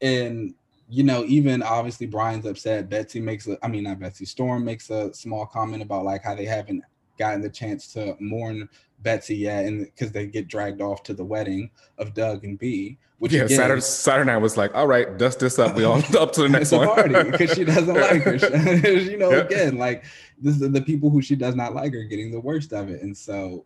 and 0.00 0.54
you 0.88 1.02
know 1.04 1.24
even 1.24 1.62
obviously 1.62 2.06
brian's 2.06 2.46
upset. 2.46 2.88
Betsy 2.88 3.20
makes 3.20 3.46
a 3.48 3.58
i 3.62 3.68
mean 3.68 3.84
not 3.84 3.98
betsy 3.98 4.24
storm 4.24 4.64
makes 4.64 4.90
a 4.90 5.12
small 5.14 5.44
comment 5.46 5.82
about 5.82 6.04
like 6.04 6.22
how 6.22 6.34
they 6.34 6.44
haven't 6.44 6.82
gotten 7.22 7.40
the 7.40 7.48
chance 7.48 7.86
to 7.92 8.16
mourn 8.18 8.68
betsy 9.00 9.36
yet 9.36 9.64
and 9.64 9.84
because 9.84 10.12
they 10.12 10.26
get 10.26 10.48
dragged 10.48 10.80
off 10.80 11.02
to 11.02 11.14
the 11.14 11.24
wedding 11.24 11.70
of 11.98 12.14
doug 12.14 12.44
and 12.44 12.58
Bei 12.58 12.98
which 13.22 13.32
yeah, 13.32 13.42
again, 13.44 13.56
Saturday, 13.56 13.80
Saturnine 13.80 14.42
was 14.42 14.56
like, 14.56 14.74
"All 14.74 14.88
right, 14.88 15.16
dust 15.16 15.38
this 15.38 15.56
up. 15.56 15.76
We 15.76 15.84
all 15.84 16.02
up 16.18 16.32
to 16.32 16.42
the 16.42 16.48
next 16.48 16.72
one." 16.72 16.88
party 16.88 17.30
because 17.30 17.52
she 17.54 17.62
doesn't 17.62 17.94
like 18.10 18.22
her. 18.22 18.34
you 18.98 19.16
know, 19.16 19.30
Yeah. 19.30 19.44
again, 19.44 19.78
like 19.78 20.04
this 20.40 20.60
is 20.60 20.72
the 20.72 20.82
people 20.82 21.08
who 21.08 21.22
she 21.22 21.36
does 21.36 21.54
not 21.54 21.72
like 21.72 21.94
are 21.94 22.02
getting 22.02 22.32
the 22.32 22.40
worst 22.40 22.72
of 22.72 22.90
it. 22.90 23.00
And 23.00 23.16
so, 23.16 23.64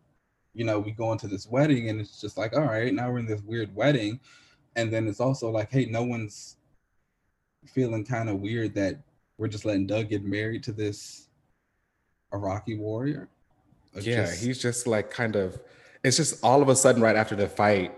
you 0.52 0.64
know, 0.64 0.78
we 0.78 0.90
go 0.90 1.10
into 1.10 1.26
this 1.26 1.46
wedding 1.46 1.88
and 1.88 1.98
it's 1.98 2.20
just 2.20 2.36
like, 2.36 2.54
all 2.54 2.64
right, 2.64 2.92
now 2.92 3.10
we're 3.10 3.20
in 3.20 3.24
this 3.24 3.40
weird 3.40 3.74
wedding. 3.74 4.20
And 4.76 4.92
then 4.92 5.08
it's 5.08 5.20
also 5.20 5.48
like, 5.50 5.72
hey, 5.72 5.86
no 5.86 6.02
one's 6.02 6.58
feeling 7.64 8.04
kind 8.04 8.28
of 8.28 8.40
weird 8.40 8.74
that 8.74 9.00
we're 9.38 9.48
just 9.48 9.64
letting 9.64 9.86
Doug 9.86 10.10
get 10.10 10.22
married 10.22 10.64
to 10.64 10.72
this 10.72 11.28
Arakkii 12.30 12.76
warrior. 12.78 13.30
Yeah, 14.04 14.26
just- 14.26 14.42
he's 14.44 14.58
just 14.60 14.86
like 14.86 15.10
kind 15.10 15.36
of. 15.36 15.60
It's 16.04 16.16
just 16.16 16.42
all 16.44 16.62
of 16.62 16.68
a 16.68 16.76
sudden 16.76 17.02
right 17.02 17.16
after 17.16 17.34
the 17.34 17.48
fight, 17.48 17.92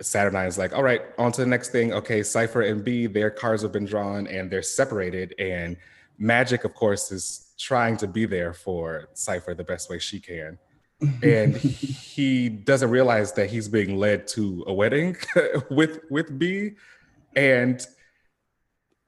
Saturnine 0.00 0.46
is 0.46 0.58
like, 0.58 0.74
all 0.74 0.82
right, 0.82 1.02
on 1.18 1.30
to 1.32 1.40
the 1.42 1.46
next 1.46 1.70
thing. 1.70 1.92
Okay, 1.92 2.22
Cipher 2.22 2.62
and 2.62 2.84
Bei, 2.84 3.06
their 3.06 3.30
cards 3.30 3.62
have 3.62 3.70
been 3.72 3.84
drawn 3.84 4.26
and 4.26 4.50
they're 4.50 4.62
separated. 4.62 5.34
And 5.38 5.76
Magik, 6.20 6.64
of 6.64 6.74
course, 6.74 7.12
is 7.12 7.52
trying 7.58 7.96
to 7.98 8.08
be 8.08 8.26
there 8.26 8.52
for 8.52 9.08
Cipher 9.14 9.54
the 9.54 9.62
best 9.64 9.88
way 9.90 9.98
she 9.98 10.18
can. 10.18 10.58
And 11.22 11.56
he 11.56 12.48
doesn't 12.48 12.90
realize 12.90 13.32
that 13.32 13.50
he's 13.50 13.68
being 13.68 13.96
led 13.96 14.26
to 14.28 14.62
a 14.68 14.72
wedding 14.72 15.16
with 15.70 16.00
with 16.10 16.36
Bei. 16.38 16.74
And 17.34 17.84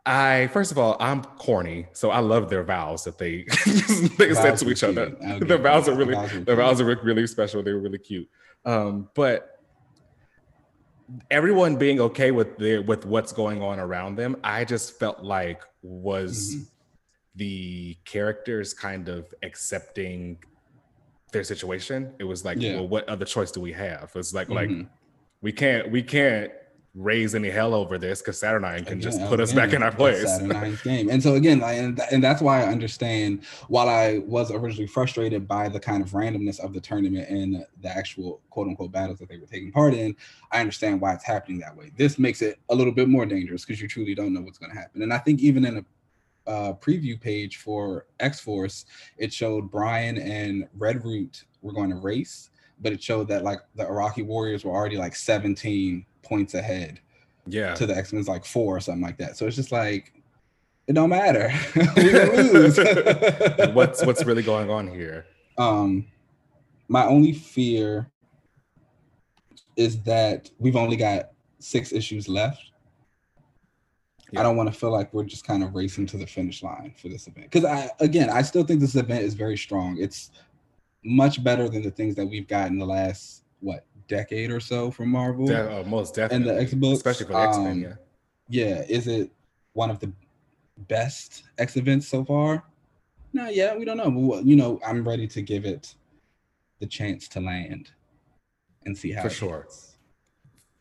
I 0.06 0.48
first 0.48 0.70
of 0.70 0.78
all, 0.78 0.96
I'm 1.00 1.22
corny, 1.24 1.86
so 1.92 2.10
I 2.10 2.18
love 2.18 2.50
their 2.50 2.62
vows 2.62 3.04
that 3.04 3.16
they 3.18 3.44
they 4.18 4.34
said 4.34 4.56
to 4.58 4.68
each 4.70 4.84
other. 4.84 5.10
cute. 5.10 5.22
I'll 5.24 5.38
The 5.38 5.46
give 5.46 5.60
vows 5.62 5.88
are 5.88 5.94
really 5.94 6.14
the 6.44 6.54
vows 6.56 6.80
are 6.80 6.84
really 6.84 7.26
special. 7.26 7.62
They 7.62 7.72
were 7.72 7.80
really 7.80 7.98
cute. 7.98 8.28
Um, 8.66 9.08
but 9.14 9.50
everyone 11.30 11.76
being 11.76 12.00
okay 12.00 12.30
with 12.30 12.56
their 12.58 12.82
with 12.82 13.04
what's 13.06 13.32
going 13.32 13.62
on 13.62 13.78
around 13.78 14.16
them, 14.16 14.36
I 14.44 14.64
just 14.64 14.98
felt 14.98 15.22
like 15.22 15.62
was 15.82 16.54
Mhm. 16.56 16.66
the 17.36 17.96
characters 18.04 18.74
kind 18.74 19.08
of 19.08 19.32
accepting 19.42 20.38
their 21.32 21.44
situation. 21.44 22.14
It 22.18 22.24
was 22.24 22.44
like, 22.44 22.58
Yeah. 22.60 22.76
well, 22.76 22.88
what 22.88 23.08
other 23.08 23.24
choice 23.24 23.50
do 23.50 23.60
we 23.60 23.72
have? 23.72 24.12
It's 24.14 24.32
like 24.34 24.48
like 24.50 24.68
Mhm. 24.68 24.88
we 25.42 25.52
can't 25.52 25.90
we 25.90 26.02
can't 26.02 26.52
raise 26.94 27.34
any 27.34 27.50
hell 27.50 27.74
over 27.74 27.98
this 27.98 28.20
because 28.20 28.38
Saturnine 28.38 28.84
can 28.84 29.00
just 29.00 29.18
Again, 29.18 29.28
put 29.28 29.40
us 29.40 29.52
back 29.52 29.72
in 29.72 29.82
our 29.82 29.90
place. 29.90 30.38
Game. 30.84 31.10
And 31.10 31.20
so 31.22 31.34
again, 31.34 31.58
like, 31.58 31.76
and, 31.76 32.00
and 32.12 32.22
that's 32.22 32.40
why 32.40 32.62
I 32.62 32.66
understand. 32.66 33.44
While 33.68 33.88
I 33.88 34.18
was 34.24 34.52
originally 34.52 34.86
frustrated 34.86 35.48
by 35.48 35.68
the 35.68 35.80
kind 35.80 36.02
of 36.02 36.10
randomness 36.10 36.60
of 36.60 36.72
the 36.72 36.80
tournament 36.80 37.28
and 37.28 37.66
the 37.80 37.88
actual 37.88 38.40
quote 38.50 38.68
unquote 38.68 38.92
battles 38.92 39.18
that 39.18 39.28
they 39.28 39.38
were 39.38 39.46
taking 39.46 39.72
part 39.72 39.94
in, 39.94 40.14
I 40.52 40.60
understand 40.60 41.00
why 41.00 41.14
it's 41.14 41.24
happening 41.24 41.58
that 41.60 41.76
way. 41.76 41.90
This 41.96 42.18
makes 42.18 42.42
it 42.42 42.60
a 42.68 42.74
little 42.74 42.92
bit 42.92 43.08
more 43.08 43.26
dangerous 43.26 43.64
because 43.64 43.82
you 43.82 43.88
truly 43.88 44.14
don't 44.14 44.32
know 44.32 44.42
what's 44.42 44.58
going 44.58 44.70
to 44.70 44.78
happen. 44.78 45.02
And 45.02 45.12
I 45.12 45.18
think 45.18 45.40
even 45.40 45.64
in 45.64 45.78
a 45.78 45.84
uh, 46.46 46.72
preview 46.74 47.20
page 47.20 47.56
for 47.56 48.06
X 48.20 48.38
Force, 48.38 48.84
it 49.16 49.32
showed 49.32 49.70
Brian 49.70 50.18
and 50.18 50.68
Red 50.76 51.04
Root 51.04 51.44
were 51.62 51.72
going 51.72 51.90
to 51.90 51.96
race, 51.96 52.50
but 52.80 52.92
it 52.92 53.02
showed 53.02 53.26
that 53.28 53.42
like 53.42 53.60
the 53.74 53.84
Arakkii 53.84 54.26
Warriors 54.26 54.64
were 54.64 54.72
already 54.72 54.96
like 54.96 55.16
17 55.16 56.04
points 56.24 56.54
ahead 56.54 57.00
Yeah. 57.46 57.74
to 57.74 57.86
the 57.86 57.96
X 57.96 58.12
Men's 58.12 58.28
like 58.28 58.44
four 58.44 58.76
or 58.76 58.80
something 58.80 59.02
like 59.02 59.18
that. 59.18 59.36
So 59.36 59.46
it's 59.46 59.56
just 59.56 59.72
like 59.72 60.12
it 60.86 60.92
don't 60.94 61.10
matter. 61.10 61.50
we 61.96 62.12
lose. 62.12 62.78
what's 63.74 64.04
what's 64.04 64.24
really 64.24 64.42
going 64.42 64.70
on 64.70 64.86
here? 64.88 65.26
um 65.56 66.04
my 66.88 67.06
only 67.06 67.32
fear 67.32 68.10
is 69.76 70.02
that 70.02 70.50
we've 70.58 70.76
only 70.76 70.96
got 70.96 71.30
six 71.58 71.92
issues 71.92 72.28
left. 72.28 72.60
Yeah. 74.32 74.40
I 74.40 74.42
don't 74.42 74.56
want 74.56 74.72
to 74.72 74.78
feel 74.78 74.90
like 74.90 75.12
we're 75.14 75.24
just 75.24 75.46
kind 75.46 75.62
of 75.62 75.74
racing 75.74 76.06
to 76.06 76.16
the 76.16 76.26
finish 76.26 76.62
line 76.62 76.92
for 77.00 77.08
this 77.08 77.26
event. 77.28 77.50
Because 77.50 77.64
I 77.64 77.90
again 78.00 78.30
I 78.30 78.42
still 78.42 78.64
think 78.64 78.80
this 78.80 78.94
event 78.96 79.22
is 79.24 79.34
very 79.34 79.56
strong. 79.56 79.96
It's 79.98 80.30
much 81.04 81.42
better 81.44 81.68
than 81.68 81.82
the 81.82 81.90
things 81.90 82.14
that 82.16 82.26
we've 82.26 82.48
got 82.48 82.68
in 82.68 82.78
the 82.78 82.86
last 82.86 83.44
what 83.60 83.86
decade 84.08 84.50
or 84.50 84.60
so 84.60 84.90
from 84.90 85.08
Marvel. 85.10 85.46
De- 85.46 85.80
uh, 85.80 85.84
most 85.84 86.16
And 86.18 86.44
the 86.44 86.58
X 86.60 86.74
books, 86.74 86.98
especially 86.98 87.26
for 87.26 87.36
X 87.48 87.56
Men. 87.58 87.66
um, 87.70 87.82
Yeah. 87.82 87.94
yeah, 88.48 88.82
is 88.88 89.06
it 89.06 89.30
one 89.72 89.90
of 89.90 89.98
the 90.00 90.12
best 90.88 91.44
X 91.58 91.76
events 91.76 92.08
so 92.08 92.24
far? 92.24 92.64
No, 93.32 93.48
yeah, 93.48 93.74
we 93.76 93.84
don't 93.84 93.96
know. 93.96 94.10
But, 94.10 94.44
you 94.44 94.56
know, 94.56 94.80
I'm 94.86 95.06
ready 95.06 95.26
to 95.28 95.42
give 95.42 95.64
it 95.64 95.94
the 96.80 96.86
chance 96.86 97.28
to 97.28 97.40
land 97.40 97.90
and 98.86 98.96
see 98.96 99.12
how 99.12 99.22
For 99.22 99.30
sure. 99.30 99.68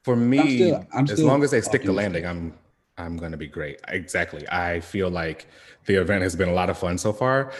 For 0.04 0.16
me, 0.16 0.58
still- 0.58 0.86
I'm 0.94 1.06
as 1.10 1.22
long 1.24 1.44
as 1.44 1.52
they 1.52 1.62
stick 1.62 1.84
the 1.84 1.90
optimistic. 1.92 2.24
landing, 2.24 2.26
I'm 2.26 2.54
I'm 2.96 3.18
gonna 3.18 3.38
be 3.38 3.48
great. 3.48 3.80
Exactly. 3.88 4.48
I 4.50 4.80
feel 4.80 5.10
like 5.10 5.48
the 5.86 5.96
event 5.96 6.22
has 6.22 6.36
been 6.36 6.50
a 6.50 6.54
lot 6.54 6.70
of 6.70 6.78
fun 6.78 6.98
so 7.00 7.12
far. 7.12 7.52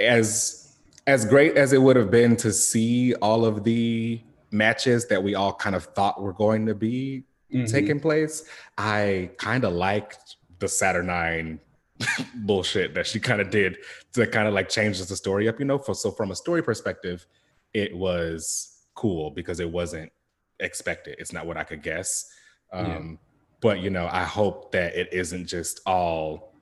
As 0.00 0.76
as 1.06 1.24
great 1.24 1.56
as 1.56 1.72
it 1.72 1.80
would 1.82 1.94
have 1.96 2.10
been 2.10 2.36
to 2.38 2.52
see 2.52 3.14
all 3.16 3.44
of 3.44 3.62
the 3.64 4.20
matches 4.50 5.06
that 5.08 5.22
we 5.22 5.34
all 5.34 5.52
kind 5.52 5.76
of 5.76 5.84
thought 5.84 6.20
were 6.20 6.32
going 6.32 6.66
to 6.66 6.74
be 6.74 7.24
Mhm. 7.52 7.70
taking 7.70 8.00
place, 8.00 8.44
I 8.78 9.30
kind 9.38 9.64
of 9.64 9.72
liked 9.72 10.36
the 10.60 10.68
Saturnine 10.68 11.58
bullshit 12.36 12.94
that 12.94 13.06
she 13.06 13.18
kind 13.20 13.40
of 13.40 13.50
did 13.50 13.76
to 14.12 14.26
kind 14.26 14.46
of 14.48 14.54
like 14.54 14.68
change 14.68 14.98
the 15.04 15.16
story 15.16 15.48
up, 15.48 15.58
you 15.58 15.64
know. 15.64 15.78
For 15.78 15.94
so 15.94 16.10
from 16.10 16.30
a 16.30 16.36
story 16.36 16.62
perspective, 16.62 17.26
it 17.74 17.94
was 17.96 18.84
cool 18.94 19.30
because 19.30 19.60
it 19.60 19.70
wasn't 19.70 20.10
expected. 20.60 21.16
It's 21.18 21.32
not 21.32 21.46
what 21.46 21.56
I 21.56 21.64
could 21.64 21.82
guess. 21.82 22.30
Um, 22.72 22.86
Yeah. 22.86 23.16
But 23.60 23.80
you 23.80 23.90
know, 23.90 24.08
I 24.10 24.24
hope 24.24 24.72
that 24.72 24.94
it 24.96 25.12
isn't 25.12 25.46
just 25.46 25.80
all 25.84 26.54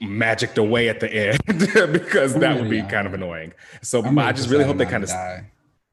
magicked 0.00 0.58
away 0.58 0.88
at 0.88 1.00
the 1.00 1.12
end 1.12 1.38
because 1.92 2.34
that 2.34 2.60
would 2.60 2.70
be 2.70 2.76
Yeah. 2.78 2.88
kind 2.88 3.06
of 3.06 3.14
annoying. 3.14 3.52
So 3.82 4.04
I'm 4.04 4.16
I 4.18 4.32
just 4.32 4.48
really 4.50 4.64
hope 4.64 4.76
they 4.76 4.84
kind 4.86 5.04
to 5.06 5.10
of 5.12 5.16
die. 5.18 5.50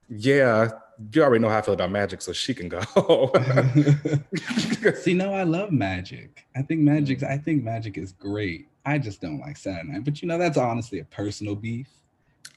Yeah. 0.09 0.69
You 1.13 1.23
already 1.23 1.41
know 1.41 1.49
how 1.49 1.59
I 1.59 1.61
feel 1.61 1.75
about 1.75 1.91
Magik, 1.91 2.21
so 2.23 2.33
she 2.33 2.53
can 2.55 2.69
go. 2.69 2.79
See, 4.95 5.13
no, 5.13 5.31
I 5.33 5.43
love 5.43 5.69
Magik. 5.69 6.29
I 6.55 6.61
think 6.63 6.81
Magik. 6.81 7.21
I 7.23 7.37
think 7.37 7.63
Magik 7.63 7.97
is 7.97 8.11
great. 8.13 8.67
I 8.85 8.97
just 8.97 9.21
don't 9.21 9.39
like 9.39 9.57
Saturnine. 9.57 10.01
But 10.01 10.21
you 10.21 10.27
know, 10.27 10.37
that's 10.39 10.57
honestly 10.57 10.99
a 10.99 11.05
personal 11.05 11.55
beef. 11.55 11.87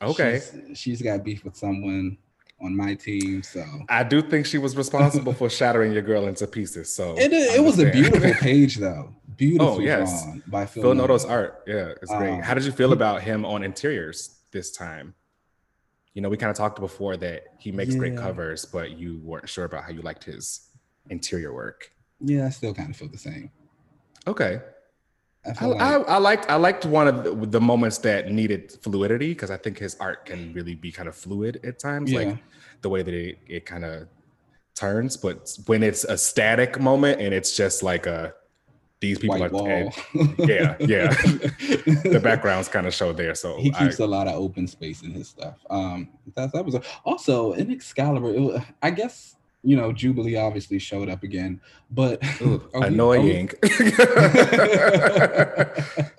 Okay. 0.01 0.41
She's, 0.69 0.79
she's 0.79 1.03
got 1.03 1.23
beef 1.23 1.45
with 1.45 1.57
someone 1.57 2.17
on 2.63 2.77
my 2.77 2.95
team, 2.95 3.43
so 3.43 3.65
I 3.89 4.05
do 4.05 4.23
think 4.23 4.47
she 4.47 4.59
was 4.59 4.77
responsible 4.77 5.33
for 5.33 5.49
shattering 5.51 5.93
your 5.93 6.03
girl 6.03 6.27
into 6.27 6.47
pieces. 6.47 6.93
So 6.93 7.15
it, 7.19 7.33
it 7.33 7.63
was 7.63 7.79
a 7.79 7.91
beautiful 7.91 8.33
page 8.41 8.77
though. 8.77 9.15
Beautiful 9.37 9.77
Oh, 9.77 9.81
yes. 9.81 10.25
drawn 10.25 10.43
by 10.47 10.67
Phil, 10.67 10.83
Phil 10.83 10.95
Noto's 10.95 11.25
art. 11.25 11.63
Yeah, 11.67 11.93
it's 12.03 12.15
great. 12.15 12.35
Um, 12.35 12.43
How 12.43 12.55
did 12.55 12.65
you 12.65 12.73
feel 12.73 12.93
about 12.93 13.23
him 13.23 13.45
on 13.45 13.63
interiors 13.63 14.39
this 14.53 14.71
time? 14.71 15.15
You 16.14 16.23
know, 16.23 16.29
we 16.29 16.37
kind 16.37 16.51
of 16.51 16.57
talked 16.57 16.81
before 16.81 17.16
that 17.18 17.44
he 17.59 17.70
makes 17.70 17.94
great 17.94 18.16
covers, 18.16 18.64
but 18.64 18.99
you 18.99 19.20
weren't 19.23 19.49
sure 19.49 19.64
about 19.64 19.85
how 19.85 19.90
you 19.90 20.03
liked 20.03 20.25
his 20.25 20.68
interior 21.09 21.53
work. 21.53 21.92
Yeah, 22.20 22.46
I 22.46 22.51
still 22.51 22.75
kind 22.75 22.90
of 22.90 22.96
feel 22.96 23.09
the 23.09 23.18
same. 23.18 23.51
Okay. 24.27 24.61
I 25.46 25.51
I, 25.51 25.53
feel 25.55 25.75
I, 25.79 25.94
I 25.94 26.18
liked 26.18 26.51
I 26.51 26.57
liked 26.57 26.85
one 26.85 27.09
of 27.09 27.25
the, 27.25 27.46
the 27.46 27.61
moments 27.61 27.99
that 27.99 28.31
needed 28.31 28.73
fluidity 28.83 29.29
because 29.33 29.51
I 29.51 29.57
think 29.57 29.79
his 29.79 29.96
art 29.96 30.27
can 30.27 30.53
really 30.53 30.75
be 30.75 30.92
kind 30.92 31.09
of 31.09 31.16
fluid 31.16 31.61
at 31.64 31.79
times, 31.79 32.12
yeah, 32.12 32.18
like 32.18 32.38
the 32.83 32.90
way 32.90 33.03
that 33.03 33.14
it, 33.14 33.38
it 33.46 33.64
kind 33.64 33.85
of 33.85 34.09
turns. 34.75 35.16
But 35.16 35.57
when 35.66 35.83
it's 35.83 36.05
a 36.05 36.18
static 36.18 36.79
moment 36.79 37.20
and 37.20 37.33
it's 37.33 37.57
just 37.57 37.83
like 37.83 38.07
a 38.07 38.35
these 39.01 39.19
people 39.19 39.39
white 39.39 39.53
are 39.53 39.69
and 39.69 39.93
yeah, 40.39 40.77
yeah. 40.81 41.09
the 42.05 42.21
backgrounds 42.23 42.69
kind 42.69 42.87
of 42.87 42.95
show 42.95 43.13
there. 43.13 43.35
So 43.35 43.57
he 43.57 43.71
keeps 43.71 43.99
a 43.99 44.07
lot 44.07 44.29
of 44.29 44.35
open 44.35 44.67
space 44.67 45.03
in 45.03 45.11
his 45.13 45.29
stuff. 45.29 45.57
Um, 45.71 46.11
that 46.37 46.53
that 46.53 46.65
was 46.65 46.75
a, 46.75 46.83
also 47.05 47.53
in 47.53 47.71
Excalibur. 47.71 48.33
Was, 48.33 48.63
I 48.83 48.91
guess 48.91 49.37
you 49.63 49.77
know 49.77 49.93
Jubilee 49.93 50.37
obviously 50.37 50.79
showed 50.79 51.09
up 51.09 51.23
again, 51.23 51.61
but 51.91 52.23
Ooh, 52.43 52.63
are 52.75 52.81
we- 52.83 52.87
annoying. 52.89 53.49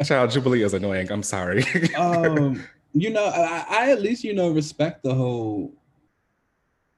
Child 0.04 0.32
Jubilee 0.32 0.64
is 0.64 0.74
annoying. 0.74 1.12
I'm 1.12 1.24
sorry. 1.24 1.64
um, 1.96 2.64
you 2.94 3.10
know, 3.12 3.26
I, 3.26 3.66
I 3.70 3.92
at 3.92 4.02
least 4.02 4.24
you 4.24 4.34
know 4.34 4.50
respect 4.52 5.04
the 5.04 5.14
whole. 5.14 5.72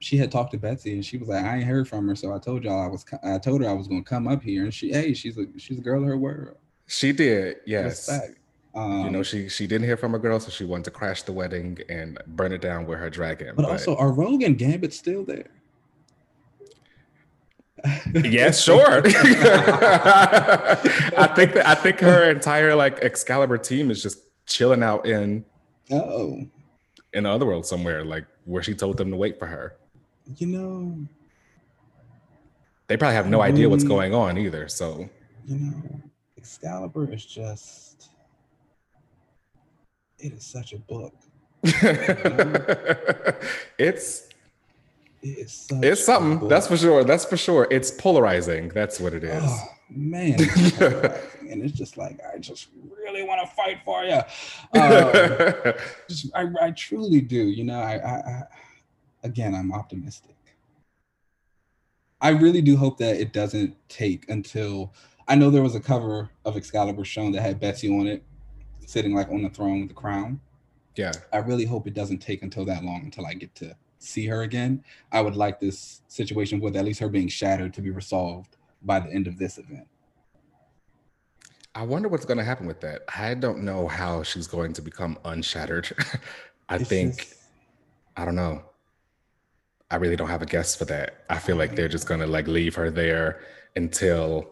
She 0.04 0.18
had 0.18 0.30
talked 0.30 0.52
to 0.52 0.58
Betsy 0.58 0.92
and 0.92 1.02
she 1.04 1.16
was 1.16 1.28
like, 1.28 1.42
I 1.42 1.56
ain't 1.56 1.64
heard 1.64 1.88
from 1.88 2.06
her, 2.08 2.14
so 2.14 2.34
I 2.34 2.38
told 2.38 2.62
y'all 2.62 2.78
I 2.78 2.88
was, 2.88 3.06
I 3.22 3.38
told 3.38 3.62
her 3.62 3.68
I 3.68 3.72
was 3.72 3.88
going 3.88 4.04
to 4.04 4.08
come 4.08 4.28
up 4.28 4.42
here, 4.42 4.64
and 4.64 4.74
she, 4.74 4.92
hey, 4.92 5.14
she's 5.14 5.38
a 5.38 5.46
she's 5.56 5.78
a 5.78 5.80
girl 5.80 6.02
of 6.02 6.08
her 6.08 6.18
world. 6.18 6.56
she 6.86 7.12
did, 7.12 7.56
yes. 7.64 8.10
Um, 8.74 9.04
you 9.04 9.10
know, 9.10 9.22
she 9.22 9.48
she 9.48 9.66
didn't 9.66 9.86
hear 9.86 9.96
from 9.96 10.14
a 10.14 10.18
girl, 10.18 10.38
so 10.40 10.50
she 10.50 10.64
wanted 10.64 10.84
to 10.84 10.90
crash 10.90 11.22
the 11.22 11.32
wedding 11.32 11.78
and 11.88 12.18
burn 12.26 12.52
it 12.52 12.60
down 12.60 12.86
with 12.86 12.98
her 12.98 13.08
dragon. 13.08 13.54
but 13.56 13.64
also, 13.64 13.96
are 13.96 14.12
Rogue 14.12 14.42
and 14.42 14.58
Gambit 14.58 14.92
still 14.92 15.24
there? 15.24 15.48
yes, 18.14 18.62
sure. 18.62 19.02
I 19.06 19.10
think 21.34 21.54
that 21.54 21.66
I 21.66 21.74
think 21.74 22.00
her 22.00 22.30
entire 22.30 22.74
like 22.74 22.98
Excalibur 22.98 23.56
team 23.58 23.90
is 23.90 24.02
just 24.02 24.18
chilling 24.46 24.82
out 24.82 25.06
in 25.06 25.46
Oh, 25.90 26.42
in 27.14 27.24
the 27.24 27.30
other 27.30 27.46
world 27.46 27.64
somewhere, 27.64 28.04
like 28.04 28.26
where 28.44 28.62
she 28.62 28.74
told 28.74 28.98
them 28.98 29.10
to 29.10 29.16
wait 29.16 29.38
for 29.38 29.46
her. 29.46 29.76
You 30.36 30.46
know, 30.46 30.96
They 32.86 32.96
probably 32.96 33.14
have 33.14 33.28
no 33.28 33.40
idea 33.40 33.68
what's 33.68 33.84
going 33.84 34.14
on 34.14 34.38
either. 34.38 34.68
So 34.68 35.08
you 35.46 35.58
know, 35.58 36.00
Excalibur 36.36 37.12
is 37.12 37.24
just. 37.24 38.10
It 40.18 40.32
is 40.32 40.44
such 40.44 40.72
a 40.72 40.78
book. 40.78 41.14
it's 43.78 44.28
It 45.22 45.38
is 45.38 45.52
such 45.52 45.82
it's 45.82 46.00
a 46.00 46.04
something. 46.04 46.48
That's 46.48 46.66
for 46.66 46.76
sure. 46.76 47.04
That's 47.04 47.24
for 47.24 47.36
sure. 47.36 47.66
It's 47.70 47.90
polarizing. 47.90 48.68
That's 48.70 49.00
what 49.00 49.12
it 49.14 49.24
is. 49.24 49.42
Oh 49.44 49.68
man, 49.90 50.36
it's 50.38 50.80
and 51.50 51.62
it's 51.62 51.72
just 51.72 51.96
like 51.96 52.18
I 52.32 52.38
just 52.38 52.68
really 52.96 53.22
want 53.22 53.40
to 53.42 53.54
fight 53.54 53.78
for 53.84 54.04
you. 54.04 54.20
Um, 54.80 55.74
just, 56.08 56.30
I, 56.34 56.46
I 56.60 56.70
truly 56.70 57.20
do. 57.20 57.42
You 57.42 57.64
know, 57.64 57.80
I, 57.80 57.96
I, 57.96 58.14
I 58.14 58.42
again, 59.24 59.54
I'm 59.54 59.72
optimistic. 59.72 60.36
I 62.20 62.30
really 62.30 62.62
do 62.62 62.76
hope 62.76 62.98
that 62.98 63.16
it 63.20 63.32
doesn't 63.32 63.76
take 63.88 64.28
until 64.30 64.92
I 65.26 65.34
know 65.34 65.50
there 65.50 65.62
was 65.62 65.74
a 65.74 65.80
cover 65.80 66.30
of 66.44 66.56
Excalibur 66.56 67.04
shown 67.04 67.32
that 67.32 67.42
had 67.42 67.58
Betsy 67.60 67.88
on 67.88 68.06
it, 68.06 68.22
sitting 68.86 69.14
like 69.14 69.28
on 69.30 69.42
the 69.42 69.50
throne 69.50 69.80
with 69.80 69.88
the 69.88 69.94
crown. 69.94 70.40
yeah. 70.96 71.12
I 71.32 71.38
really 71.38 71.64
hope 71.64 71.86
it 71.86 71.94
doesn't 71.94 72.18
take 72.18 72.42
until 72.42 72.64
that 72.66 72.84
long 72.84 73.00
until 73.04 73.26
I 73.26 73.34
get 73.34 73.54
to 73.56 73.76
see 73.98 74.26
her 74.26 74.42
again. 74.42 74.84
I 75.12 75.20
would 75.22 75.34
like 75.36 75.60
this 75.60 76.02
situation 76.08 76.60
with 76.60 76.76
at 76.76 76.84
least 76.84 77.00
her 77.00 77.08
being 77.08 77.28
shattered 77.28 77.74
to 77.74 77.82
be 77.82 77.90
resolved 77.90 78.56
by 78.82 79.00
the 79.00 79.10
end 79.10 79.26
of 79.26 79.38
this 79.38 79.58
event. 79.58 79.88
I 81.74 81.82
wonder 81.82 82.08
what's 82.08 82.24
going 82.24 82.38
to 82.38 82.44
happen 82.44 82.66
with 82.66 82.80
that. 82.82 83.02
I 83.16 83.34
don't 83.34 83.64
know 83.64 83.88
how 83.88 84.22
she's 84.22 84.46
going 84.46 84.72
to 84.74 84.82
become 84.82 85.18
unshattered. 85.24 85.90
I 86.68 86.76
It's 86.76 86.88
think 86.88 87.16
just- 87.16 87.34
I 88.16 88.24
don't 88.24 88.36
know. 88.36 88.62
I 89.90 89.96
really 89.96 90.16
don't 90.16 90.28
have 90.28 90.42
a 90.42 90.46
guess 90.46 90.74
for 90.74 90.84
that. 90.86 91.24
I 91.30 91.38
feel 91.38 91.56
like 91.56 91.76
they're 91.76 91.88
just 91.88 92.08
going 92.08 92.20
to 92.20 92.26
like 92.26 92.46
leave 92.48 92.74
her 92.74 92.90
there 92.90 93.40
until 93.76 94.50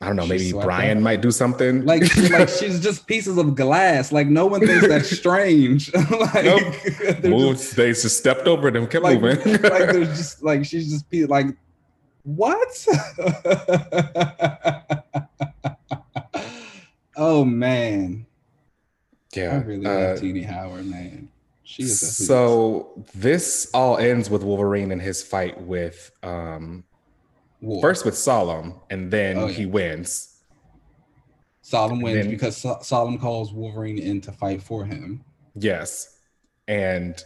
I 0.00 0.06
don't 0.06 0.16
know. 0.16 0.26
She's 0.26 0.54
Maybe 0.54 0.64
Brian 0.64 1.02
might 1.02 1.20
do 1.20 1.30
something. 1.30 1.84
like 1.84 2.02
like 2.30 2.48
she's 2.48 2.80
just 2.80 3.06
pieces 3.06 3.36
of 3.36 3.54
glass. 3.54 4.10
Like 4.12 4.26
no 4.28 4.46
one 4.46 4.66
thinks 4.66 4.88
that's 4.88 5.10
strange. 5.18 5.92
like 6.10 6.44
Nope. 6.44 6.62
moved. 7.24 7.58
just, 7.58 7.76
they 7.76 7.88
just 7.90 8.16
stepped 8.16 8.46
over 8.48 8.70
them, 8.70 8.86
kept 8.86 9.04
like, 9.04 9.20
moving. 9.20 9.52
like 9.62 9.92
there's 9.92 10.16
just 10.16 10.42
like 10.42 10.64
she's 10.64 10.90
just 10.90 11.04
like 11.30 11.46
what? 12.22 12.86
oh 17.16 17.44
man, 17.44 18.26
Yeah. 19.34 19.54
I 19.54 19.56
really 19.66 19.86
uh, 19.86 19.90
love 19.90 20.20
Tini 20.20 20.42
Howard, 20.42 20.86
man. 20.86 21.28
She 21.70 21.84
is 21.84 22.26
so 22.26 23.04
this 23.14 23.70
all 23.72 23.96
ends 23.98 24.28
with 24.28 24.42
Wolverine 24.42 24.90
and 24.90 25.00
his 25.00 25.22
fight 25.22 25.60
with 25.62 26.10
um 26.22 26.82
War. 27.60 27.80
first 27.80 28.04
with 28.04 28.16
Solem, 28.16 28.74
and 28.90 29.10
then 29.10 29.36
Oh, 29.38 29.46
yeah. 29.46 29.52
he 29.52 29.66
wins. 29.66 30.40
Solem 31.62 32.00
wins 32.00 32.16
then- 32.24 32.30
because 32.30 32.56
so- 32.56 32.78
Solem 32.82 33.18
calls 33.18 33.52
Wolverine 33.52 33.98
in 33.98 34.20
to 34.22 34.32
fight 34.32 34.62
for 34.62 34.84
him. 34.84 35.24
Yes. 35.54 36.16
And 36.66 37.22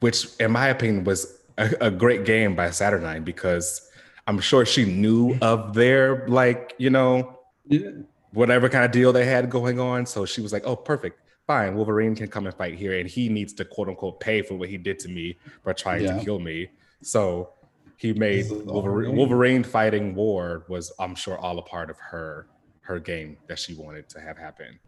which, 0.00 0.26
in 0.40 0.50
my 0.50 0.68
opinion, 0.68 1.04
was 1.04 1.38
a, 1.58 1.70
a 1.80 1.90
great 1.90 2.24
game 2.24 2.56
by 2.56 2.70
Saturnine 2.70 3.22
because 3.24 3.88
I'm 4.26 4.40
sure 4.40 4.64
she 4.66 4.84
knew 4.84 5.36
of 5.40 5.74
their, 5.74 6.26
like, 6.28 6.74
you 6.78 6.90
know, 6.90 7.38
Yeah. 7.66 7.90
whatever 8.32 8.68
kind 8.68 8.84
of 8.84 8.90
deal 8.90 9.12
they 9.12 9.24
had 9.26 9.50
going 9.50 9.78
on. 9.78 10.06
So 10.06 10.24
she 10.24 10.40
was 10.40 10.52
like, 10.52 10.62
oh, 10.66 10.74
perfect. 10.76 11.20
Fine. 11.52 11.74
Wolverine 11.74 12.14
can 12.14 12.28
come 12.28 12.46
and 12.46 12.54
fight 12.54 12.74
here. 12.74 12.98
And 12.98 13.08
he 13.08 13.28
needs 13.28 13.52
to, 13.54 13.64
quote 13.64 13.88
unquote, 13.88 14.20
pay 14.20 14.40
for 14.42 14.54
what 14.54 14.68
he 14.70 14.78
did 14.78 14.98
to 15.00 15.08
me 15.08 15.36
by 15.64 15.72
trying 15.74 16.02
Yeah. 16.04 16.16
to 16.18 16.24
kill 16.24 16.38
me. 16.38 16.70
So 17.02 17.52
he 17.96 18.12
made 18.14 18.44
This 18.44 18.52
is 18.52 18.66
all 18.66 18.74
Wolverine. 18.74 19.16
Wolverine 19.16 19.64
fighting 19.64 20.14
War 20.14 20.64
was, 20.68 20.92
I'm 20.98 21.14
sure, 21.14 21.36
all 21.38 21.58
a 21.58 21.62
part 21.62 21.90
of 21.90 21.98
her 21.98 22.46
her 22.84 22.98
game 22.98 23.36
that 23.46 23.58
she 23.60 23.74
wanted 23.74 24.08
to 24.08 24.20
have 24.20 24.36
happen. 24.38 24.78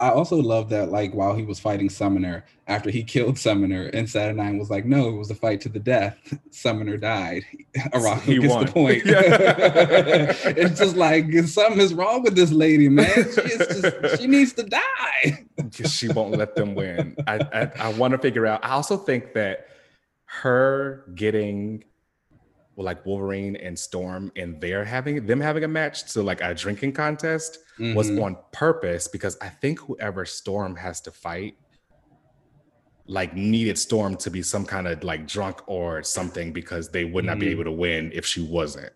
I 0.00 0.10
also 0.10 0.36
love 0.36 0.70
that, 0.70 0.90
like, 0.90 1.14
while 1.14 1.34
he 1.34 1.44
was 1.44 1.60
fighting 1.60 1.88
Summoner, 1.88 2.44
after 2.66 2.90
he 2.90 3.04
killed 3.14 3.38
Summoner, 3.38 3.86
and 3.86 4.08
Saturnine 4.08 4.58
was 4.58 4.70
like, 4.70 4.84
no, 4.84 5.08
it 5.08 5.16
was 5.16 5.30
a 5.30 5.34
fight 5.34 5.60
to 5.62 5.68
the 5.68 5.78
death. 5.78 6.18
Summoner 6.50 6.96
died. 6.96 7.44
Arakko 7.76 8.20
He 8.20 8.38
gets 8.38 8.54
won. 8.54 8.66
the 8.66 8.72
point. 8.72 9.02
It's 9.06 10.78
just 10.78 10.96
like, 10.96 11.32
something 11.44 11.80
is 11.80 11.94
wrong 11.94 12.22
with 12.22 12.34
this 12.34 12.50
lady, 12.50 12.88
man. 12.88 13.06
She, 13.14 13.20
is 13.20 13.80
just, 13.80 14.20
she 14.20 14.26
needs 14.26 14.52
to 14.54 14.64
die. 14.64 15.44
she 15.86 16.08
won't 16.08 16.36
let 16.36 16.54
them 16.56 16.74
win. 16.74 17.16
I 17.26 17.38
I, 17.52 17.72
I 17.78 17.92
want 17.94 18.12
to 18.12 18.18
figure 18.18 18.46
out. 18.46 18.64
I 18.64 18.70
also 18.70 18.96
think 18.96 19.32
that 19.34 19.68
her 20.26 21.04
getting 21.14 21.84
like 22.76 23.04
Wolverine 23.06 23.56
and 23.56 23.78
Storm 23.78 24.32
and 24.36 24.60
they're 24.60 24.84
having 24.84 25.24
them 25.26 25.40
having 25.40 25.64
a 25.64 25.68
match 25.68 26.12
to 26.12 26.22
like 26.22 26.40
a 26.40 26.54
drinking 26.54 26.92
contest 26.92 27.58
was 27.78 28.10
Mhm. 28.10 28.22
on 28.22 28.36
purpose 28.52 29.06
because 29.08 29.36
I 29.40 29.48
think 29.48 29.78
whoever 29.80 30.24
Storm 30.24 30.76
has 30.76 31.00
to 31.02 31.10
fight 31.10 31.56
like 33.06 33.34
needed 33.36 33.78
Storm 33.78 34.16
to 34.16 34.30
be 34.30 34.42
some 34.42 34.64
kind 34.64 34.86
of 34.88 35.04
like 35.04 35.26
drunk 35.26 35.60
or 35.68 36.02
something 36.02 36.52
because 36.52 36.88
they 36.90 37.04
would 37.04 37.24
not 37.24 37.38
be 37.38 37.46
Mhm. 37.46 37.50
able 37.50 37.64
to 37.64 37.72
win 37.72 38.10
if 38.14 38.24
she 38.24 38.42
wasn't. 38.42 38.92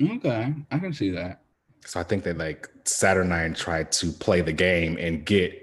Okay, 0.00 0.54
I 0.70 0.78
can 0.78 0.92
see 0.92 1.10
that. 1.10 1.42
So 1.84 1.98
I 2.00 2.02
think 2.02 2.24
that 2.24 2.38
like 2.38 2.68
Saturnine 2.84 3.54
tried 3.54 3.90
to 3.92 4.12
play 4.12 4.40
the 4.42 4.52
game 4.52 4.96
and 4.98 5.24
get 5.24 5.62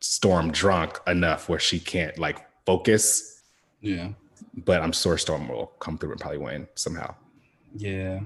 Storm 0.00 0.50
drunk 0.50 0.98
enough 1.06 1.48
where 1.48 1.58
she 1.58 1.78
can't 1.78 2.16
like 2.18 2.38
focus. 2.66 3.42
Yeah. 3.80 4.12
But 4.54 4.82
I'm 4.82 4.92
sure 4.92 5.16
Storm 5.16 5.48
will 5.48 5.66
come 5.78 5.96
through 5.98 6.12
and 6.12 6.20
probably 6.20 6.38
win 6.38 6.68
somehow. 6.74 7.14
Yeah. 7.76 8.20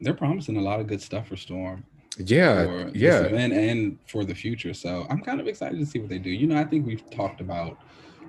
They're 0.00 0.14
promising 0.14 0.56
a 0.56 0.60
lot 0.62 0.80
of 0.80 0.86
good 0.86 1.00
stuff 1.02 1.28
for 1.28 1.36
Storm. 1.36 1.84
Yeah, 2.18 2.64
for 2.64 2.84
this 2.90 2.94
yeah, 3.02 3.20
event 3.22 3.52
and 3.52 3.98
for 4.06 4.24
the 4.24 4.34
future. 4.34 4.72
So 4.72 5.04
I'm 5.10 5.20
kind 5.20 5.40
of 5.40 5.48
excited 5.48 5.78
to 5.80 5.86
see 5.86 5.98
what 5.98 6.08
they 6.08 6.18
do. 6.18 6.30
You 6.30 6.46
know, 6.46 6.56
I 6.56 6.64
think 6.64 6.86
we've 6.86 7.08
talked 7.10 7.40
about 7.40 7.78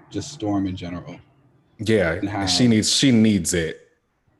just 0.09 0.31
Storm 0.33 0.65
in 0.67 0.75
general. 0.75 1.19
yeah. 1.77 2.13
And 2.13 2.27
how- 2.29 2.45
She 2.47 2.67
needs 2.67 2.91
she 2.91 3.11
needs 3.11 3.53
it. 3.53 3.81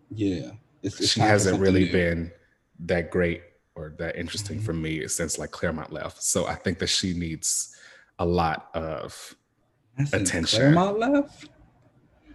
Yeah, 0.09 0.51
it's, 0.83 0.99
it's 0.99 1.11
she 1.11 1.19
hasn't 1.19 1.59
really 1.59 1.85
new. 1.85 1.91
been 1.91 2.31
that 2.79 3.09
great 3.11 3.41
or 3.75 3.93
that 3.99 4.15
interesting 4.15 4.59
Mhm. 4.59 4.63
for 4.63 4.73
me 4.73 5.07
since 5.07 5.37
like 5.37 5.51
Claremont 5.51 5.91
left. 5.93 6.23
So 6.23 6.45
I 6.47 6.55
think 6.55 6.79
that 6.79 6.87
she 6.87 7.13
needs 7.13 7.75
a 8.19 8.25
lot 8.25 8.69
of 8.73 9.35
Attention. 10.13 10.59
Claremont 10.59 10.99
left. 10.99 11.49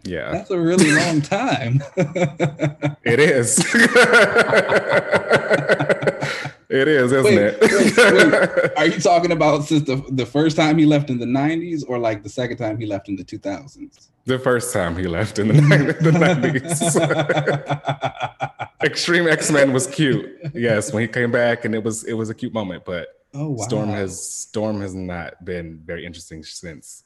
Yeah. 0.04 0.30
That's 0.32 0.50
a 0.50 0.58
really 0.58 0.90
long 0.92 1.22
time. 1.22 1.82
It 3.02 3.18
is. 3.18 3.58
it 6.68 6.86
is, 6.86 7.12
isn't 7.12 7.24
Wait, 7.24 7.38
it? 7.38 7.60
wait, 7.60 7.96
wait. 7.98 8.72
Are 8.76 8.86
you 8.86 9.00
talking 9.00 9.32
about 9.32 9.64
since 9.64 9.84
the, 9.84 9.96
the 10.10 10.26
first 10.26 10.56
time 10.56 10.78
he 10.78 10.84
left 10.84 11.08
in 11.10 11.18
the 11.18 11.26
90s 11.26 11.82
or 11.88 11.98
like 11.98 12.22
the 12.22 12.28
second 12.28 12.58
time 12.58 12.78
he 12.78 12.86
left 12.86 13.08
in 13.08 13.16
the 13.16 13.24
2000s? 13.24 14.10
the 14.30 14.38
first 14.38 14.72
time 14.72 14.96
he 14.96 15.06
left 15.06 15.38
in 15.38 15.48
the, 15.48 15.54
the 16.00 16.10
90s. 16.10 16.90
Extreme 18.82 19.28
X-Men 19.28 19.72
was 19.72 19.86
cute. 19.86 20.30
Yes, 20.54 20.92
when 20.92 21.02
he 21.02 21.08
came 21.08 21.30
back 21.30 21.64
and 21.64 21.74
it 21.74 21.82
was 21.82 22.04
it 22.04 22.14
was 22.14 22.30
a 22.30 22.34
cute 22.34 22.54
moment, 22.54 22.84
but 22.84 23.08
oh, 23.34 23.50
wow. 23.50 23.64
Storm 23.64 23.88
has 23.90 24.26
Storm 24.28 24.80
has 24.80 24.94
not 24.94 25.44
been 25.44 25.80
very 25.84 26.06
interesting 26.06 26.42
since 26.42 27.04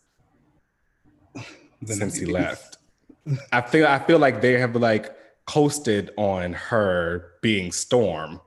since 1.85 2.17
he 2.17 2.27
left. 2.27 2.74
I 3.53 3.61
feel 3.63 3.87
I 3.87 3.99
feel 3.99 4.19
like 4.19 4.41
they 4.41 4.59
have 4.59 4.77
like 4.77 5.15
coasted 5.47 6.11
on 6.17 6.53
her 6.55 7.33
being 7.43 7.73
Storm 7.73 8.41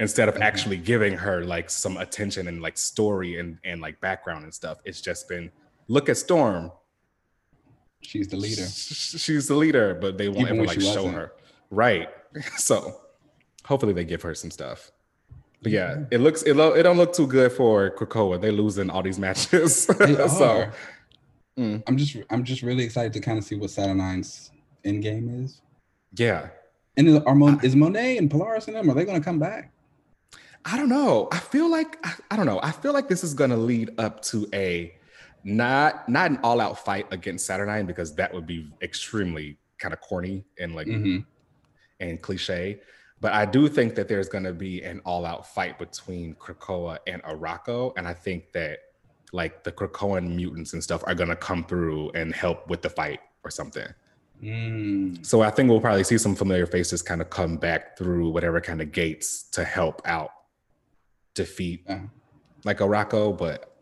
instead 0.00 0.28
of 0.28 0.36
Mhm. 0.36 0.40
actually 0.42 0.76
giving 0.76 1.14
her 1.14 1.44
like 1.44 1.70
some 1.70 1.96
attention 1.96 2.46
and 2.48 2.62
like 2.62 2.78
story 2.78 3.38
and 3.40 3.58
and 3.64 3.80
like 3.80 4.00
background 4.00 4.44
and 4.44 4.54
stuff. 4.54 4.78
It's 4.84 5.00
just 5.00 5.28
been 5.28 5.50
look 5.88 6.08
at 6.08 6.16
Storm. 6.16 6.70
She's 8.00 8.28
the 8.28 8.36
leader. 8.36 8.66
She's 8.66 9.48
the 9.48 9.54
leader, 9.56 9.94
but 9.94 10.18
they 10.18 10.28
won't 10.28 10.42
Even 10.48 10.58
ever 10.58 10.66
like 10.66 10.80
show 10.80 11.08
her. 11.08 11.32
Right. 11.70 12.08
So 12.58 13.00
hopefully 13.64 13.92
they 13.94 14.04
give 14.04 14.22
her 14.22 14.34
some 14.34 14.50
stuff. 14.50 14.92
But 15.62 15.72
yeah, 15.72 16.04
it 16.12 16.18
looks 16.20 16.42
it, 16.42 16.54
lo- 16.54 16.74
it 16.74 16.82
don't 16.84 16.96
look 16.98 17.12
too 17.14 17.26
good 17.26 17.50
for 17.50 17.90
Krakoa. 17.90 18.40
They're 18.40 18.52
losing 18.52 18.90
all 18.90 19.02
these 19.02 19.18
matches. 19.18 19.86
They 19.86 20.14
so. 20.28 20.70
Mm, 21.58 21.82
I'm 21.86 21.96
just 21.96 22.16
I'm 22.30 22.44
just 22.44 22.62
really 22.62 22.84
excited 22.84 23.12
to 23.14 23.20
kind 23.20 23.36
of 23.38 23.44
see 23.44 23.56
what 23.56 23.70
Saturnines 23.70 24.50
end 24.84 25.02
game 25.02 25.28
is. 25.44 25.60
yeah. 26.14 26.48
And 26.96 27.06
is, 27.08 27.16
are 27.26 27.34
Mon- 27.34 27.60
is 27.64 27.76
Monet 27.76 28.16
and 28.18 28.28
Polaris 28.30 28.66
and 28.66 28.76
them, 28.76 28.90
are 28.90 28.94
they 28.94 29.04
gonna 29.04 29.20
come 29.20 29.38
back? 29.38 29.72
I 30.64 30.76
don't 30.76 30.88
know. 30.88 31.28
I 31.30 31.38
feel 31.38 31.70
like 31.70 31.96
I, 32.04 32.14
I 32.32 32.36
don't 32.36 32.46
know. 32.46 32.58
I 32.62 32.72
feel 32.72 32.92
like 32.92 33.08
this 33.08 33.22
is 33.22 33.34
gonna 33.34 33.56
lead 33.56 33.90
up 33.98 34.20
to 34.24 34.48
a 34.52 34.94
not 35.44 36.08
not 36.08 36.30
an 36.30 36.38
all 36.42 36.60
out 36.60 36.84
fight 36.84 37.06
against 37.12 37.46
Saturnine 37.46 37.86
because 37.86 38.14
that 38.16 38.32
would 38.34 38.46
be 38.46 38.70
extremely 38.82 39.58
kind 39.78 39.94
of 39.94 40.00
corny 40.00 40.44
and 40.58 40.74
like 40.74 40.86
Mhm. 40.88 41.24
and 42.00 42.20
cliche. 42.20 42.80
But 43.20 43.32
I 43.32 43.44
do 43.46 43.68
think 43.68 43.94
that 43.96 44.08
there's 44.08 44.28
gonna 44.28 44.52
be 44.52 44.82
an 44.82 45.00
all 45.04 45.24
out 45.24 45.46
fight 45.46 45.78
between 45.78 46.34
Krakoa 46.34 46.98
and 47.06 47.22
Arakko, 47.22 47.92
and 47.96 48.06
I 48.08 48.14
think 48.14 48.52
that 48.52 48.78
like 49.32 49.64
the 49.64 49.72
Krakoan 49.72 50.34
mutants 50.34 50.72
and 50.72 50.82
stuff 50.82 51.02
are 51.06 51.14
gonna 51.14 51.36
come 51.36 51.64
through 51.64 52.10
and 52.12 52.34
help 52.34 52.68
with 52.68 52.82
the 52.82 52.90
fight 52.90 53.20
or 53.44 53.50
something. 53.50 53.86
Mm. 54.42 55.24
So 55.26 55.42
I 55.42 55.50
think 55.50 55.68
we'll 55.68 55.80
probably 55.80 56.04
see 56.04 56.16
some 56.18 56.34
familiar 56.34 56.66
faces 56.66 57.02
kind 57.02 57.20
of 57.20 57.28
come 57.28 57.56
back 57.56 57.98
through 57.98 58.30
whatever 58.30 58.60
kind 58.60 58.80
of 58.80 58.92
gates 58.92 59.42
to 59.50 59.64
help 59.64 60.00
out 60.04 60.30
defeat 61.34 61.82
Yeah. 61.88 62.02
like 62.64 62.78
Arakko, 62.78 63.36
but 63.36 63.74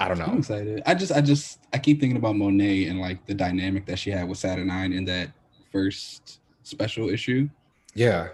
I 0.00 0.08
don't 0.08 0.18
know. 0.18 0.24
I'm 0.24 0.38
excited. 0.38 0.82
I 0.84 0.94
just 0.94 1.12
I 1.12 1.20
just 1.20 1.60
I 1.72 1.78
keep 1.78 2.00
thinking 2.00 2.16
about 2.16 2.34
Monet 2.36 2.86
and 2.86 2.98
like 3.00 3.24
the 3.26 3.34
dynamic 3.34 3.86
that 3.86 3.98
she 4.00 4.10
had 4.10 4.28
with 4.28 4.38
Saturnine 4.38 4.92
in 4.92 5.04
that 5.04 5.30
first 5.70 6.40
special 6.64 7.08
issue. 7.08 7.48
Yeah. 7.94 8.28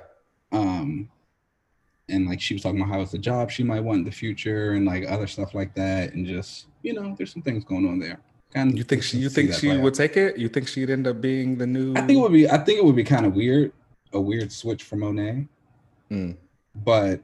Um 0.51 1.11
and 2.09 2.27
like 2.27 2.41
she 2.41 2.55
was 2.55 2.63
talking 2.63 2.81
about 2.81 2.93
how 2.93 3.01
it's 3.01 3.15
a 3.15 3.19
job 3.19 3.51
she 3.51 3.63
might 3.63 3.81
want 3.81 3.99
in 3.99 4.05
the 4.05 4.11
future 4.11 4.73
and 4.73 4.87
like 4.87 5.05
other 5.09 5.27
stuff 5.27 5.55
like 5.55 5.75
that 5.75 6.15
and 6.15 6.27
just 6.27 6.67
you 6.83 6.95
know 6.95 7.15
there's 7.17 7.33
some 7.33 7.43
things 7.43 7.65
going 7.65 7.87
on 7.87 7.99
there. 7.99 8.19
Kind 8.55 8.77
You 8.79 8.85
think 8.85 9.03
she 9.03 9.19
you 9.19 9.29
think 9.29 9.53
she 9.53 9.77
would 9.77 9.95
take 9.95 10.17
it? 10.17 10.39
You 10.39 10.49
think 10.49 10.69
she'd 10.69 10.89
end 10.91 11.07
up 11.07 11.21
being 11.21 11.59
the 11.59 11.67
new 11.67 11.93
I 11.95 12.01
think 12.03 12.19
it 12.19 12.23
would 12.23 12.33
be 12.33 12.49
I 12.49 12.59
think 12.59 12.79
it 12.79 12.85
would 12.85 12.97
be 12.97 13.05
kind 13.05 13.27
of 13.27 13.35
weird, 13.35 13.73
a 14.13 14.21
weird 14.21 14.51
switch 14.51 14.85
for 14.85 14.97
Monet. 14.97 15.47
Mm, 16.11 16.37
But 16.75 17.21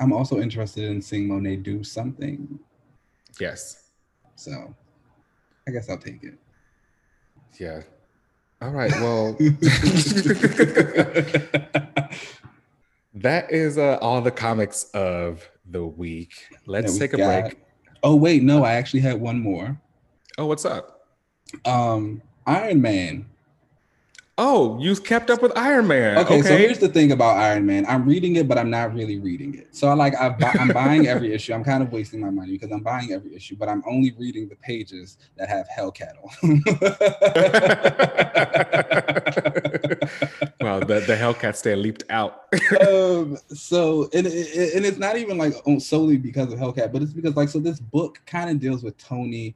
I'm 0.00 0.12
also 0.14 0.40
interested 0.40 0.84
in 0.84 1.02
seeing 1.02 1.28
Monet 1.28 1.56
do 1.56 1.84
something. 1.84 2.58
yes. 3.38 3.90
So 4.36 4.74
I 5.68 5.70
guess 5.70 5.90
I'll 5.90 5.98
take 5.98 6.24
it. 6.24 6.34
Yeah. 7.60 7.82
All 8.62 8.70
right. 8.70 8.90
Well, 8.92 9.36
that 13.22 13.50
is 13.50 13.78
uh, 13.78 13.98
all 14.00 14.20
the 14.20 14.30
comics 14.30 14.84
of 14.94 15.48
the 15.70 15.84
week. 15.84 16.32
Let's 16.66 16.98
take 16.98 17.12
a 17.12 17.16
got- 17.16 17.42
break. 17.44 17.58
oh 18.02 18.16
wait, 18.16 18.42
no, 18.42 18.64
I 18.64 18.74
actually 18.74 19.00
had 19.00 19.20
one 19.20 19.40
more. 19.40 19.80
Oh, 20.38 20.46
what's 20.46 20.64
up? 20.64 21.06
Um, 21.64 22.22
Iron 22.46 22.80
Man. 22.80 23.26
Oh, 24.38 24.78
you 24.80 24.96
kept 24.96 25.28
up 25.30 25.42
with 25.42 25.52
Iron 25.58 25.86
Man. 25.86 26.16
Okay, 26.18 26.38
Okay. 26.38 26.48
so 26.48 26.56
here's 26.56 26.78
the 26.78 26.88
thing 26.88 27.12
about 27.12 27.36
Iron 27.36 27.66
Man. 27.66 27.84
I'm 27.86 28.06
reading 28.06 28.36
it, 28.36 28.48
but 28.48 28.56
I'm 28.56 28.70
not 28.70 28.94
really 28.94 29.18
reading 29.18 29.54
it. 29.54 29.68
So 29.76 29.88
I 29.88 29.92
like 29.92 30.14
I 30.14 30.34
I'm 30.58 30.68
buying 30.68 31.06
every 31.06 31.32
issue. 31.34 31.52
I'm 31.52 31.62
kind 31.62 31.82
of 31.82 31.92
wasting 31.92 32.20
my 32.20 32.30
money 32.30 32.52
because 32.52 32.70
I'm 32.72 32.82
buying 32.82 33.12
every 33.12 33.34
issue, 33.36 33.56
but 33.56 33.68
I'm 33.68 33.82
only 33.86 34.12
reading 34.18 34.48
the 34.48 34.56
pages 34.56 35.18
that 35.36 35.50
have 35.50 35.68
Hellcat 35.68 36.14
well, 40.60 40.80
the, 40.80 41.04
the 41.06 41.14
Hellcat 41.14 41.54
stand 41.56 41.82
leaped 41.82 42.04
out. 42.08 42.44
um, 42.88 43.36
so 43.48 44.04
and, 44.14 44.26
it- 44.26 44.74
and 44.74 44.86
it's 44.86 44.98
not 44.98 45.16
even 45.18 45.36
like 45.36 45.52
solely 45.78 46.16
because 46.16 46.50
of 46.52 46.58
Hellcat, 46.58 46.90
but 46.90 47.02
it's 47.02 47.12
because 47.12 47.36
like 47.36 47.50
so 47.50 47.58
this 47.58 47.80
book 47.80 48.20
kind 48.26 48.48
of 48.50 48.58
deals 48.58 48.82
with 48.82 48.96
Tony 48.98 49.54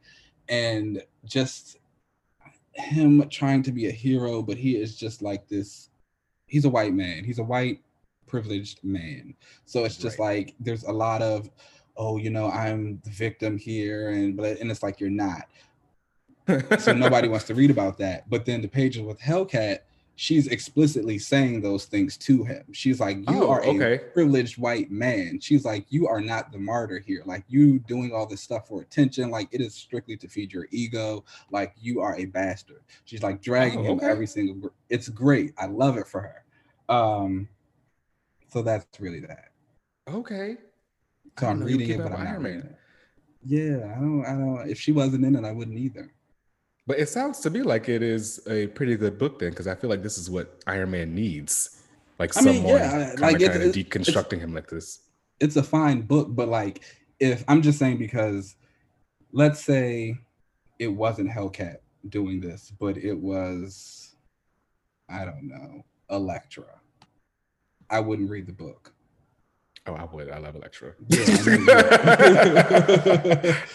and 0.48 1.02
just 1.24 1.78
him 2.76 3.28
trying 3.28 3.62
to 3.64 3.72
be 3.72 3.86
a 3.86 3.92
hero, 3.92 4.42
but 4.42 4.56
he 4.56 4.76
is 4.76 4.96
just 4.96 5.22
like 5.22 5.48
this. 5.48 5.90
He's 6.46 6.64
a 6.64 6.70
white 6.70 6.94
man. 6.94 7.24
He's 7.24 7.38
a 7.38 7.44
white 7.44 7.80
privileged 8.26 8.82
man. 8.84 9.34
So 9.64 9.84
it's 9.84 9.96
just 9.96 10.18
like 10.18 10.54
there's 10.60 10.84
a 10.84 10.92
lot 10.92 11.22
of, 11.22 11.50
oh, 11.96 12.16
you 12.16 12.30
know, 12.30 12.50
I'm 12.50 13.00
the 13.04 13.10
victim 13.10 13.58
here, 13.58 14.10
and 14.10 14.36
but 14.36 14.60
and 14.60 14.70
it's 14.70 14.82
like 14.82 15.00
you're 15.00 15.10
not. 15.10 15.48
So 16.78 16.92
nobody 16.92 17.28
wants 17.32 17.46
to 17.46 17.54
read 17.54 17.70
about 17.70 17.98
that. 17.98 18.28
But 18.30 18.44
then 18.44 18.62
the 18.62 18.68
pages 18.68 19.02
with 19.02 19.20
Hellcat, 19.20 19.80
she's 20.16 20.46
explicitly 20.48 21.18
saying 21.18 21.60
those 21.60 21.84
things 21.84 22.16
to 22.16 22.42
him. 22.42 22.64
She's 22.72 22.98
like, 23.00 23.18
you 23.18 23.44
Oh, 23.44 23.50
are 23.50 23.62
a 23.62 23.98
privileged 23.98 24.58
white 24.58 24.90
man. 24.90 25.38
She's 25.40 25.64
like, 25.64 25.84
you 25.90 26.08
are 26.08 26.20
not 26.22 26.50
the 26.52 26.58
martyr 26.58 26.98
here. 26.98 27.22
Like 27.26 27.44
you 27.48 27.78
doing 27.80 28.12
all 28.12 28.26
this 28.26 28.40
stuff 28.40 28.66
for 28.66 28.80
attention. 28.80 29.30
Like 29.30 29.48
it 29.52 29.60
is 29.60 29.74
strictly 29.74 30.16
to 30.16 30.26
feed 30.28 30.52
your 30.52 30.66
ego. 30.70 31.24
Like 31.50 31.74
you 31.78 32.00
are 32.00 32.16
a 32.16 32.24
bastard. 32.24 32.82
She's 33.04 33.22
like 33.22 33.42
dragging 33.42 33.80
Oh, 33.80 33.92
him 33.92 34.00
every 34.02 34.26
single. 34.26 34.54
gr- 34.56 34.68
It's 34.88 35.08
great. 35.10 35.52
I 35.58 35.66
love 35.66 35.98
it 35.98 36.08
for 36.08 36.22
her. 36.22 36.44
Um, 36.94 37.48
so 38.48 38.62
that's 38.62 38.86
really 38.98 39.20
that. 39.20 39.50
okay. 40.08 40.56
So 41.38 41.46
I'm 41.48 41.58
didn't 41.58 41.60
know 41.60 41.66
you 41.72 41.78
reading 41.78 42.00
it, 42.00 42.02
but 42.04 42.12
I'm 42.18 42.24
not 42.24 42.42
reading 42.42 42.60
it. 42.60 42.76
Yeah, 43.44 43.92
I 43.94 44.00
don't. 44.00 44.24
I 44.24 44.30
don't. 44.32 44.70
If 44.70 44.80
she 44.80 44.92
wasn't 44.92 45.26
in 45.26 45.36
it, 45.36 45.44
I 45.44 45.52
wouldn't 45.52 45.76
either. 45.78 46.10
But 46.86 47.00
it 47.00 47.08
sounds 47.08 47.40
to 47.40 47.50
me 47.50 47.62
like 47.62 47.88
it 47.88 48.02
is 48.02 48.40
a 48.48 48.68
pretty 48.68 48.96
good 48.96 49.18
book 49.18 49.38
then, 49.40 49.50
because 49.50 49.66
I 49.66 49.74
feel 49.74 49.90
like 49.90 50.02
this 50.02 50.18
is 50.18 50.30
what 50.30 50.60
Iron 50.66 50.92
Man 50.92 51.14
needs. 51.14 51.82
Like 52.18 52.36
I 52.36 52.40
mean, 52.42 52.54
someone 52.54 52.74
yeah, 52.74 52.90
kind 52.90 53.20
like, 53.20 53.38
kind 53.40 53.62
of 53.62 53.74
deconstructing 53.74 54.38
him 54.38 54.54
like 54.54 54.68
this. 54.68 55.00
it's 55.40 55.56
a 55.56 55.62
fine 55.62 56.02
book, 56.02 56.28
but 56.30 56.48
like 56.48 56.82
if 57.20 57.44
I'm 57.48 57.62
just 57.62 57.78
saying 57.78 57.98
because 57.98 58.56
let's 59.32 59.62
say 59.62 60.16
it 60.78 60.88
wasn't 60.88 61.30
Hellcat 61.30 61.76
doing 62.08 62.40
this, 62.40 62.72
but 62.78 62.96
it 62.96 63.18
was 63.18 64.16
I 65.08 65.24
don't 65.24 65.48
know, 65.48 65.84
Elektra. 66.10 66.66
I 67.90 68.00
wouldn't 68.00 68.30
read 68.30 68.46
the 68.46 68.52
book. 68.52 68.92
Oh, 69.88 69.94
I 69.94 70.04
would. 70.04 70.30
I 70.30 70.38
love 70.38 70.56
Elektra. 70.56 70.94
Yeah, 71.08 71.18
I 71.20 71.26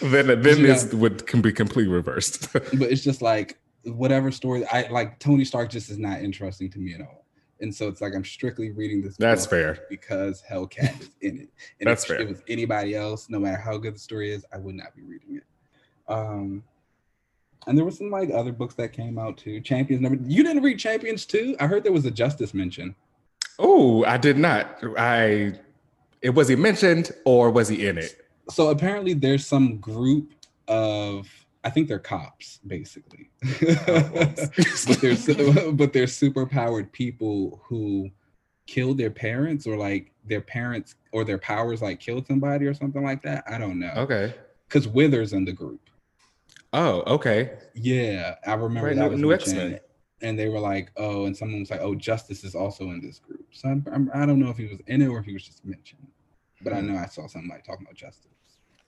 then 0.02 0.26
then 0.26 0.62
this 0.62 0.92
would 0.92 1.26
can 1.26 1.40
be 1.40 1.52
completely 1.52 1.92
reversed. 1.92 2.52
But 2.52 2.90
it's 2.92 3.02
just 3.02 3.22
like 3.22 3.58
whatever 3.84 4.30
story 4.30 4.66
I 4.66 4.88
like 4.90 5.18
Tony 5.18 5.44
Stark 5.44 5.70
just 5.70 5.90
is 5.90 5.98
not 5.98 6.20
interesting 6.20 6.70
to 6.70 6.78
me 6.78 6.94
at 6.94 7.00
all. 7.00 7.24
And 7.60 7.74
so 7.74 7.88
it's 7.88 8.00
like 8.00 8.14
I'm 8.14 8.24
strictly 8.24 8.70
reading 8.72 9.00
this 9.02 9.16
That's 9.16 9.46
fair. 9.46 9.78
because 9.88 10.42
Hellcat 10.50 11.00
is 11.00 11.10
in 11.20 11.38
it. 11.42 11.48
And 11.80 11.88
That's 11.88 12.02
if 12.02 12.08
fair. 12.08 12.20
it 12.20 12.28
was 12.28 12.42
anybody 12.48 12.94
else, 12.94 13.30
no 13.30 13.38
matter 13.38 13.56
how 13.60 13.78
good 13.78 13.94
the 13.94 14.00
story 14.00 14.32
is, 14.32 14.44
I 14.52 14.58
would 14.58 14.74
not 14.74 14.94
be 14.96 15.02
reading 15.02 15.36
it. 15.36 15.44
Um, 16.08 16.64
and 17.66 17.78
there 17.78 17.84
were 17.84 17.92
some 17.92 18.10
like 18.10 18.30
other 18.32 18.52
books 18.52 18.74
that 18.74 18.92
came 18.92 19.16
out 19.18 19.38
too. 19.38 19.60
Champions 19.60 20.02
number. 20.02 20.18
You 20.28 20.42
didn't 20.42 20.62
read 20.62 20.78
Champions 20.78 21.24
too? 21.24 21.56
I 21.60 21.66
heard 21.68 21.84
there 21.84 21.92
was 21.92 22.04
a 22.04 22.10
Justice 22.10 22.52
mention. 22.52 22.96
Oh, 23.58 24.04
I 24.04 24.16
did 24.16 24.36
not. 24.38 24.82
I 24.98 25.54
it 26.22 26.30
was 26.30 26.48
he 26.48 26.56
mentioned 26.56 27.10
or 27.24 27.50
was 27.50 27.68
he 27.68 27.86
in 27.86 27.98
it? 27.98 28.16
So 28.50 28.68
apparently 28.70 29.14
there's 29.14 29.46
some 29.46 29.78
group 29.78 30.32
of 30.68 31.28
I 31.64 31.70
think 31.70 31.88
they're 31.88 31.98
cops 31.98 32.58
basically. 32.66 33.30
Oh, 33.88 34.10
but 34.86 35.00
they're 35.00 35.72
but 35.72 35.92
they're 35.92 36.06
super 36.06 36.46
powered 36.46 36.92
people 36.92 37.60
who 37.64 38.10
killed 38.66 38.98
their 38.98 39.10
parents 39.10 39.66
or 39.66 39.76
like 39.76 40.12
their 40.24 40.40
parents 40.40 40.94
or 41.12 41.24
their 41.24 41.38
powers 41.38 41.82
like 41.82 41.98
killed 42.00 42.26
somebody 42.26 42.66
or 42.66 42.74
something 42.74 43.02
like 43.02 43.22
that. 43.22 43.44
I 43.48 43.58
don't 43.58 43.78
know. 43.78 43.92
Okay. 43.96 44.34
because 44.68 44.86
Wither's 44.88 45.32
in 45.32 45.44
the 45.44 45.52
group. 45.52 45.80
Oh, 46.72 47.02
okay. 47.02 47.58
Yeah, 47.74 48.36
I 48.46 48.54
remember 48.54 48.88
Right, 48.88 48.96
that 48.96 49.04
new- 49.04 49.10
was 49.10 49.20
new 49.20 49.32
X-Men. 49.32 49.80
And 50.22 50.38
they 50.38 50.48
were 50.48 50.60
like, 50.60 50.90
"Oh," 50.96 51.26
and 51.26 51.36
someone 51.36 51.60
was 51.60 51.70
like, 51.70 51.80
"Oh, 51.82 51.94
Justice 51.94 52.44
is 52.44 52.54
also 52.54 52.84
in 52.90 53.00
this 53.00 53.18
group." 53.18 53.44
So 53.52 53.68
I'm, 53.68 53.84
I'm, 53.92 54.10
I 54.14 54.24
don't 54.26 54.38
know 54.40 54.50
if 54.50 54.56
he 54.56 54.66
was 54.66 54.78
in 54.86 55.02
it 55.02 55.06
or 55.08 55.18
if 55.18 55.24
he 55.26 55.32
was 55.32 55.44
just 55.44 55.64
mentioned, 55.64 56.06
but 56.62 56.72
I 56.72 56.80
Hmm. 56.80 56.92
know 56.92 56.98
I 56.98 57.06
saw 57.06 57.26
somebody 57.26 57.62
talking 57.66 57.84
about 57.86 57.94
Justice. 57.96 58.26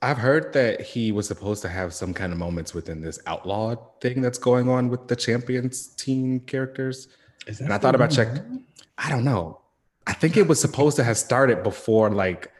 I've 0.01 0.17
heard 0.17 0.53
that 0.53 0.81
he 0.81 1.11
was 1.11 1.27
supposed 1.27 1.61
to 1.63 1.69
have 1.69 1.93
some 1.93 2.13
kind 2.13 2.31
of 2.31 2.37
moments 2.37 2.73
within 2.73 3.01
this 3.01 3.17
outlaw 3.25 3.75
thing 4.01 4.21
that's 4.21 4.37
going 4.37 4.69
on 4.69 4.89
with 4.89 5.07
the 5.07 5.15
champions 5.15 5.87
team 5.87 6.41
characters. 6.41 7.07
Is 7.47 7.59
And 7.61 7.71
I 7.73 7.77
thought 7.77 7.95
about 7.95 8.11
check- 8.11 8.43
I 8.97 9.09
don't 9.09 9.23
know. 9.23 9.61
I 10.07 10.13
think 10.13 10.37
it 10.37 10.47
was 10.47 10.59
supposed 10.61 10.95
to 10.97 11.03
have 11.03 11.17
started 11.17 11.63
before 11.63 12.09
like 12.11 12.51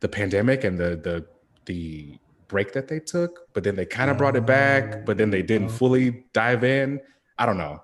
the 0.00 0.08
pandemic 0.08 0.64
and 0.64 0.78
the 0.78 0.96
the 0.96 1.26
the 1.66 2.18
break 2.48 2.72
that 2.72 2.88
they 2.88 2.98
took, 2.98 3.46
but 3.52 3.62
then 3.62 3.76
they 3.76 3.86
kind 3.86 4.10
of 4.10 4.16
brought 4.18 4.34
it 4.34 4.44
back, 4.44 5.04
but 5.06 5.16
then 5.16 5.30
they 5.30 5.42
didn't 5.42 5.68
Oh. 5.68 5.72
fully 5.80 6.24
dive 6.32 6.64
in. 6.64 7.00
I 7.38 7.46
don't 7.46 7.58
know. 7.58 7.80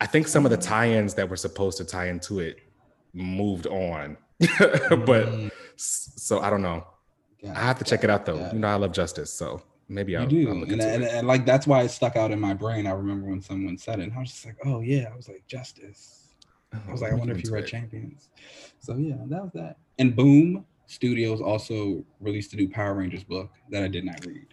I 0.00 0.06
think 0.06 0.28
some 0.28 0.44
of 0.44 0.50
the 0.50 0.56
tie-ins 0.56 1.14
that 1.14 1.28
were 1.28 1.36
supposed 1.36 1.78
to 1.78 1.84
tie 1.84 2.08
into 2.08 2.40
it 2.40 2.58
moved 3.12 3.66
on. 3.66 4.16
but 4.38 5.26
Mm, 5.26 5.50
so 5.76 6.40
I 6.40 6.50
don't 6.50 6.62
know. 6.62 6.86
I 7.44 7.60
have 7.60 7.78
to 7.78 7.84
check 7.84 8.04
it 8.04 8.10
out 8.10 8.26
though. 8.26 8.50
You 8.52 8.58
know, 8.58 8.68
I 8.68 8.74
love 8.74 8.92
justice, 8.92 9.32
so 9.32 9.62
maybe 9.88 10.16
I'll, 10.16 10.24
You 10.24 10.44
do, 10.44 10.50
I'll 10.50 10.56
look 10.56 10.68
and, 10.70 10.80
and, 10.80 11.04
and 11.04 11.26
like 11.26 11.46
that's 11.46 11.66
why 11.66 11.82
it 11.82 11.90
stuck 11.90 12.16
out 12.16 12.30
in 12.30 12.40
my 12.40 12.54
brain. 12.54 12.86
I 12.86 12.92
remember 12.92 13.28
when 13.28 13.40
someone 13.40 13.76
said 13.78 13.98
it, 13.98 14.04
and 14.04 14.12
I 14.14 14.18
was 14.20 14.30
just 14.30 14.44
like, 14.44 14.56
"Oh 14.64 14.80
yeah," 14.80 15.08
I 15.12 15.16
was 15.16 15.28
like, 15.28 15.46
"Justice." 15.46 16.34
I 16.72 16.92
was 16.92 17.02
like, 17.02 17.12
I 17.12 17.14
wonder 17.16 17.34
if 17.34 17.42
you 17.44 17.52
read 17.52 17.64
it. 17.64 17.66
Champions. 17.66 18.28
So 18.78 18.96
yeah, 18.96 19.16
that 19.26 19.42
was 19.42 19.52
that. 19.54 19.78
And 19.98 20.14
Boom 20.14 20.64
Studios 20.86 21.40
also 21.40 22.04
released 22.20 22.52
a 22.52 22.56
new 22.56 22.68
Power 22.68 22.94
Rangers 22.94 23.24
book 23.24 23.50
that 23.70 23.82
I 23.82 23.88
did 23.88 24.04
not 24.04 24.24
read. 24.24 24.46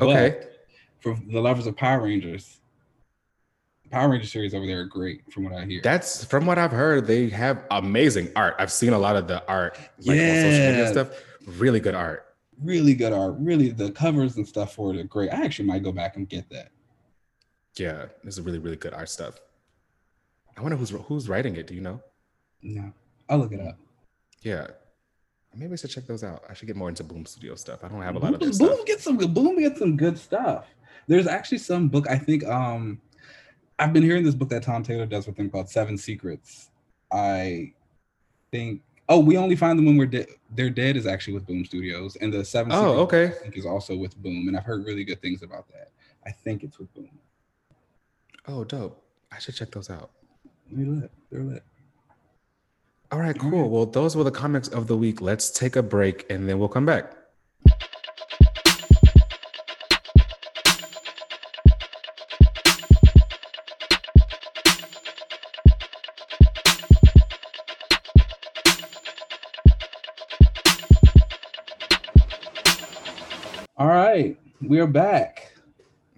Okay. 0.00 0.36
But 0.40 0.66
for 1.00 1.18
the 1.28 1.40
lovers 1.40 1.66
of 1.66 1.76
Power 1.76 2.02
Rangers, 2.02 2.60
Power 3.92 4.08
Ranger 4.08 4.26
series 4.26 4.54
over 4.54 4.66
there 4.66 4.80
are 4.80 4.84
great 4.86 5.30
from 5.30 5.44
what 5.44 5.52
I 5.52 5.66
hear. 5.66 5.82
That's 5.82 6.24
from 6.24 6.46
what 6.46 6.56
I've 6.58 6.70
heard. 6.72 7.06
They 7.06 7.28
have 7.28 7.64
amazing 7.70 8.32
art. 8.34 8.54
I've 8.58 8.72
seen 8.72 8.94
a 8.94 8.98
lot 8.98 9.16
of 9.16 9.28
the 9.28 9.46
art, 9.46 9.76
like 9.98 10.18
on 10.18 10.26
social 10.26 10.50
media 10.50 10.84
Yeah. 10.84 10.90
stuff. 10.92 11.22
Really 11.46 11.78
good 11.80 11.94
art. 11.94 12.26
really 12.62 12.94
good 12.94 13.12
art. 13.12 13.34
Really, 13.38 13.70
the 13.70 13.90
covers 13.90 14.36
and 14.36 14.46
stuff 14.46 14.74
for 14.74 14.94
it 14.94 14.98
are 15.00 15.02
great. 15.04 15.30
I 15.32 15.44
actually 15.44 15.66
might 15.66 15.82
go 15.82 15.90
back 15.90 16.16
and 16.16 16.28
get 16.28 16.48
that. 16.50 16.70
Yeah, 17.76 18.06
this 18.22 18.38
is 18.38 18.40
really 18.44 18.60
really 18.60 18.76
good 18.76 18.94
art 18.94 19.08
stuff. 19.08 19.40
I 20.56 20.60
wonder 20.60 20.76
who's 20.76 20.90
who's 20.90 21.28
writing 21.28 21.56
it. 21.56 21.66
Do 21.66 21.74
you 21.74 21.80
know? 21.80 22.00
No, 22.62 22.92
I'll 23.28 23.38
look 23.38 23.52
it 23.52 23.60
up. 23.60 23.78
Yeah, 24.42 24.68
maybe 25.56 25.72
I 25.72 25.76
should 25.76 25.90
check 25.90 26.06
those 26.06 26.22
out. 26.22 26.44
I 26.48 26.54
should 26.54 26.68
get 26.68 26.76
more 26.76 26.88
into 26.88 27.02
Boom 27.02 27.26
Studio 27.26 27.56
stuff. 27.56 27.82
I 27.82 27.88
don't 27.88 28.00
have 28.02 28.14
a 28.14 28.18
lot 28.20 28.32
of 28.34 28.40
Boom, 28.40 28.50
their 28.52 28.58
Boom 28.68 28.74
stuff. 28.76 28.86
gets 28.86 29.02
some. 29.02 29.16
Boom 29.18 29.58
gets 29.58 29.78
some 29.80 29.96
good 29.96 30.16
stuff. 30.16 30.66
There's 31.08 31.26
actually 31.26 31.58
some 31.58 31.88
book 31.88 32.06
I 32.08 32.16
think. 32.18 32.44
Um, 32.44 33.00
I've 33.82 33.92
been 33.92 34.04
hearing 34.04 34.22
this 34.22 34.36
book 34.36 34.48
that 34.50 34.62
Tom 34.62 34.84
Taylor 34.84 35.06
does 35.06 35.26
with 35.26 35.34
them 35.34 35.50
called 35.50 35.68
Seven 35.68 35.98
Secrets. 35.98 36.70
I 37.12 37.72
think. 38.52 38.82
Oh, 39.08 39.18
we 39.18 39.36
only 39.36 39.56
find 39.56 39.76
them 39.76 39.86
when 39.86 39.96
we're 39.96 40.06
dead. 40.06 40.28
They're 40.54 40.70
dead 40.70 40.96
is 40.96 41.04
actually 41.04 41.34
with 41.34 41.46
Boom 41.46 41.64
Studios, 41.64 42.16
and 42.16 42.32
the 42.32 42.44
Seven. 42.44 42.70
Oh, 42.70 42.76
Secrets, 42.76 43.00
okay. 43.00 43.24
I 43.26 43.42
think 43.42 43.56
is 43.56 43.66
also 43.66 43.96
with 43.96 44.16
Boom, 44.22 44.46
and 44.46 44.56
I've 44.56 44.64
heard 44.64 44.86
really 44.86 45.02
good 45.02 45.20
things 45.20 45.42
about 45.42 45.66
that. 45.72 45.90
I 46.24 46.30
think 46.30 46.62
it's 46.62 46.78
with 46.78 46.94
Boom. 46.94 47.10
Oh, 48.46 48.62
dope. 48.62 49.02
I 49.32 49.40
should 49.40 49.56
check 49.56 49.72
those 49.72 49.90
out. 49.90 50.10
They're 50.70 50.86
lit. 50.86 51.10
They're 51.30 51.42
lit. 51.42 51.64
All 53.10 53.18
right, 53.18 53.36
cool. 53.36 53.62
right. 53.62 53.70
Well, 53.70 53.86
those 53.86 54.16
were 54.16 54.24
the 54.24 54.30
comics 54.30 54.68
of 54.68 54.86
the 54.86 54.96
week. 54.96 55.20
Let's 55.20 55.50
take 55.50 55.74
a 55.74 55.82
break 55.82 56.24
and 56.30 56.48
then 56.48 56.58
we'll 56.60 56.68
come 56.68 56.86
back. 56.86 57.12
Right, 74.62 74.70
we 74.70 74.80
are 74.80 74.86
back. 74.86 75.52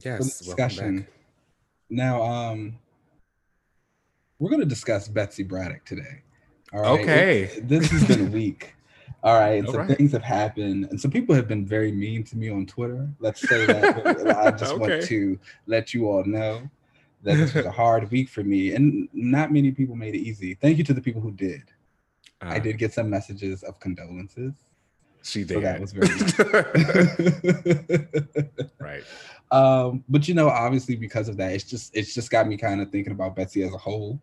Yes, 0.01 0.39
discussion. 0.39 1.01
back. 1.01 1.11
Now, 1.91 2.23
um, 2.23 2.79
we're 4.39 4.51
going 4.51 4.61
to 4.61 4.67
discuss 4.67 5.09
Betsy 5.09 5.43
Braddock 5.43 5.85
today. 5.85 6.23
All 6.73 6.81
right. 6.83 7.01
Okay. 7.01 7.61
This 7.63 7.91
has 7.91 8.05
been 8.05 8.27
a 8.27 8.31
week. 8.31 8.75
All 9.23 9.35
right. 9.39 9.59
And 9.59 9.67
All 9.67 9.73
some 9.73 9.87
right. 9.89 9.97
things 9.97 10.13
have 10.13 10.23
happened, 10.23 10.87
and 10.91 11.01
some 11.01 11.11
people 11.11 11.35
have 11.35 11.49
been 11.49 11.65
very 11.67 11.93
mean 11.93 12.25
to 12.25 12.37
me 12.37 12.51
on 12.51 12.67
Twitter. 12.67 13.09
Let's 13.21 13.41
say 13.41 13.65
that. 13.67 14.37
I 14.37 14.51
just 14.57 14.77
want 14.79 15.03
to 15.05 15.39
let 15.67 15.95
you 15.95 16.09
all 16.09 16.25
know 16.25 16.69
that 17.23 17.37
this 17.37 17.55
was 17.55 17.65
a 17.65 17.71
hard 17.71 18.11
week 18.11 18.29
for 18.29 18.43
me, 18.43 18.75
and 18.75 19.09
not 19.15 19.53
many 19.53 19.71
people 19.71 19.97
made 19.97 20.15
it 20.15 20.19
easy. 20.19 20.55
Thank 20.55 20.77
you 20.79 20.85
to 20.85 20.93
the 20.95 21.01
people 21.01 21.21
who 21.23 21.33
did. 21.33 21.63
I 22.43 22.57
Uh, 22.57 22.59
did 22.59 22.77
get 22.77 22.93
some 22.93 23.09
messages 23.09 23.63
of 23.63 23.81
condolences. 23.81 24.53
She 25.25 25.43
So 25.45 25.55
did. 25.55 25.65
that 25.65 25.81
was 25.81 25.93
very 25.93 26.09
right. 28.79 29.03
um 29.51 30.05
but 30.09 30.29
you 30.29 30.35
know 30.35 30.49
obviously 30.49 30.97
because 30.97 31.29
of 31.29 31.37
that 31.39 31.53
it's 31.53 31.65
just 31.65 31.97
it's 31.97 32.15
just 32.15 32.31
got 32.31 32.47
me 32.47 32.57
kind 32.57 32.81
of 32.81 32.91
thinking 32.91 33.13
about 33.13 33.35
betsy 33.35 33.63
as 33.63 33.75
a 33.75 33.79
whole 33.79 34.21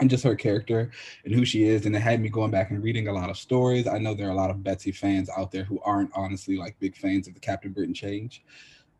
and 0.00 0.10
just 0.10 0.24
her 0.24 0.34
character 0.34 0.90
and 1.24 1.34
who 1.34 1.44
she 1.44 1.64
is. 1.64 1.86
And 1.86 1.94
it 1.94 2.00
had 2.00 2.20
me 2.20 2.28
going 2.28 2.50
back 2.50 2.70
and 2.70 2.82
reading 2.82 3.08
a 3.08 3.12
lot 3.12 3.30
of 3.30 3.36
stories. 3.36 3.86
I 3.86 3.98
know 3.98 4.14
there 4.14 4.28
are 4.28 4.32
a 4.32 4.36
lot 4.36 4.50
of 4.50 4.62
betsy 4.62 4.92
fans 4.92 5.30
out 5.36 5.52
there 5.52 5.64
who 5.64 5.80
aren't 5.84 6.10
honestly 6.14 6.56
like 6.56 6.78
big 6.80 6.96
fans 6.96 7.28
of 7.28 7.34
the 7.34 7.40
captain 7.40 7.72
britain 7.72 7.94
change. 7.94 8.44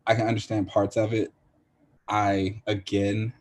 I 0.06 0.14
can 0.14 0.28
understand 0.28 0.68
parts 0.68 0.96
of 0.96 1.12
it. 1.12 1.32
I 2.08 2.62
again 2.66 3.32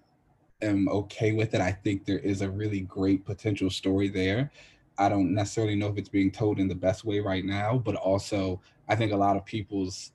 am 0.62 0.88
okay 0.90 1.34
with 1.34 1.54
it. 1.54 1.62
I 1.62 1.72
think 1.72 2.06
there 2.06 2.20
is 2.20 2.42
a 2.42 2.50
really 2.50 2.82
great 2.82 3.26
potential 3.26 3.70
story 3.70 4.08
there 4.08 4.52
i 4.98 5.10
don't 5.10 5.34
necessarily 5.34 5.76
know 5.76 5.88
if 5.88 5.98
it's 5.98 6.10
being 6.10 6.32
told 6.32 6.60
in 6.60 6.68
the 6.68 6.76
best 6.76 7.06
way 7.06 7.20
right 7.20 7.46
now 7.46 7.78
but 7.78 7.96
also 7.96 8.62
i 8.88 8.96
think 8.96 9.12
a 9.12 9.18
lot 9.18 9.36
of 9.36 9.46
people's 9.46 10.12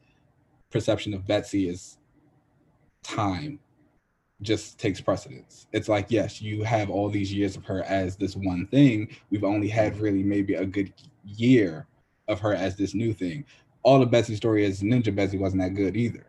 perception 0.70 1.14
of 1.14 1.26
Betsy 1.26 1.68
is 1.68 1.98
time 3.02 3.58
just 4.40 4.78
takes 4.78 5.00
precedence. 5.00 5.66
It's 5.72 5.88
like, 5.88 6.06
yes, 6.10 6.40
you 6.40 6.62
have 6.62 6.90
all 6.90 7.08
these 7.08 7.32
years 7.32 7.56
of 7.56 7.64
her 7.64 7.82
as 7.84 8.16
this 8.16 8.36
one 8.36 8.66
thing. 8.68 9.08
We've 9.30 9.44
only 9.44 9.68
had 9.68 9.98
really 9.98 10.22
maybe 10.22 10.54
a 10.54 10.64
good 10.64 10.92
year 11.24 11.86
of 12.28 12.38
her 12.40 12.54
as 12.54 12.76
this 12.76 12.94
new 12.94 13.12
thing. 13.12 13.44
All 13.82 14.02
of 14.02 14.10
Betsy's 14.10 14.36
story 14.36 14.64
is 14.64 14.82
Ninja 14.82 15.14
Betsy 15.14 15.38
wasn't 15.38 15.62
that 15.62 15.74
good 15.74 15.96
either. 15.96 16.26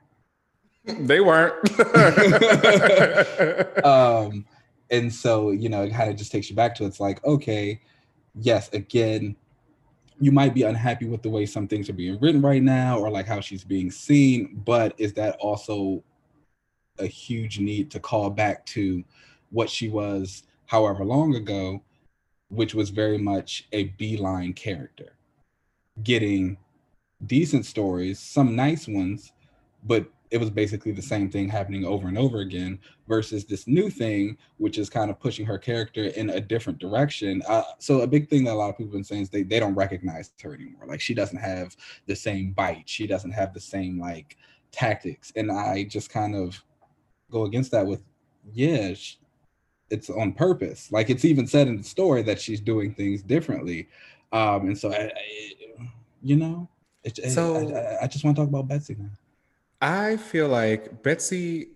They 0.86 1.20
weren't. 1.20 1.54
um, 3.86 4.46
and 4.90 5.14
so 5.14 5.52
you 5.52 5.70
know, 5.70 5.84
it 5.84 5.94
kind 5.94 6.10
of 6.10 6.16
just 6.16 6.32
takes 6.32 6.50
you 6.50 6.56
back 6.56 6.74
to 6.76 6.86
it's 6.86 7.00
like, 7.00 7.24
okay, 7.26 7.80
yes, 8.36 8.70
again, 8.74 9.36
you 10.20 10.32
might 10.32 10.54
be 10.54 10.64
unhappy 10.64 11.06
with 11.06 11.22
the 11.22 11.30
way 11.30 11.46
some 11.46 11.68
things 11.68 11.90
are 11.90 11.94
being 11.94 12.20
written 12.20 12.42
right 12.42 12.62
now, 12.62 13.00
or 13.00 13.10
like 13.10 13.26
how 13.26 13.40
she's 13.40 13.64
being 13.64 13.90
seen, 13.90 14.62
but 14.66 14.94
is 14.98 15.14
that 15.14 15.38
also 15.40 16.04
a 17.00 17.06
huge 17.06 17.60
need 17.60 17.90
to 17.92 18.00
call 18.00 18.30
back 18.30 18.66
to 18.66 19.04
what 19.52 19.70
she 19.70 19.88
was 19.88 20.44
however 20.66 21.06
long 21.06 21.36
ago, 21.36 21.82
which 22.50 22.76
was 22.76 22.90
very 22.90 23.18
much 23.18 23.68
a 23.72 23.86
beeline 23.98 24.54
character, 24.54 25.16
getting 26.04 26.58
decent 27.26 27.66
stories, 27.66 28.20
some 28.20 28.56
nice 28.56 28.88
ones, 28.88 29.32
but 29.84 30.06
it 30.32 30.38
was 30.40 30.50
basically 30.50 30.92
the 30.92 31.02
same 31.02 31.30
thing 31.30 31.50
happening 31.50 31.86
over 31.86 32.08
and 32.08 32.18
over 32.18 32.40
again 32.40 32.80
versus 33.08 33.46
this 33.46 33.68
new 33.68 33.90
thing 33.90 34.38
which 34.58 34.78
is 34.78 34.90
kind 34.90 35.10
of 35.10 35.20
pushing 35.20 35.46
her 35.46 35.58
character 35.58 36.06
in 36.06 36.30
a 36.32 36.40
different 36.40 36.78
direction. 36.80 37.42
Uh, 37.48 37.64
so 37.80 38.02
a 38.02 38.08
big 38.08 38.30
thing 38.30 38.44
that 38.44 38.54
a 38.54 38.56
lot 38.56 38.70
of 38.70 38.78
people 38.78 38.88
have 38.88 38.94
been 38.94 39.04
saying 39.04 39.24
is 39.24 39.30
they, 39.30 39.42
they 39.44 39.60
don't 39.60 39.74
recognize 39.76 40.32
her 40.44 40.54
anymore. 40.54 40.86
Like 40.88 41.02
she 41.02 41.14
doesn't 41.16 41.40
have 41.40 41.76
the 42.06 42.16
same 42.16 42.52
bite. 42.52 42.84
She 42.88 43.08
doesn't 43.08 43.32
have 43.32 43.54
the 43.54 43.60
same 43.60 44.00
like 44.00 44.38
tactics. 44.72 45.32
And 45.36 45.52
i 45.52 45.84
just 45.84 46.10
kind 46.12 46.36
of 46.36 46.62
go 47.32 47.44
against 47.46 47.72
that 47.72 47.86
with 47.88 48.04
yeah 48.54 48.94
sh- 48.94 49.16
it's 49.90 50.10
on 50.12 50.34
purpose. 50.34 50.92
Like 50.92 51.10
it's 51.10 51.26
even 51.26 51.48
said 51.48 51.68
in 51.68 51.78
the 51.78 51.84
story 51.84 52.22
that 52.24 52.40
she's 52.40 52.62
doing 52.62 52.94
things 52.94 53.24
differently. 53.24 53.90
Um 54.32 54.68
and 54.68 54.78
so 54.78 54.92
i, 54.94 55.06
I 55.06 55.12
you 56.22 56.36
know 56.36 56.70
it- 57.04 57.18
So- 57.32 57.56
I, 57.56 57.80
I- 57.80 58.04
I 58.04 58.08
just 58.08 58.24
want 58.24 58.36
to 58.38 58.42
talk 58.44 58.50
about 58.50 58.68
betsy 58.68 58.96
now 59.00 59.10
I 59.82 60.18
feel 60.18 60.48
like 60.48 61.04
Betsy 61.04 61.70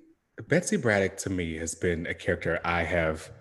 Betsy 0.48 0.78
Braddock 0.78 1.18
to 1.18 1.30
me 1.30 1.56
has 1.58 1.76
been 1.76 2.08
a 2.08 2.14
character 2.14 2.60
I 2.66 2.84
have 2.84 3.32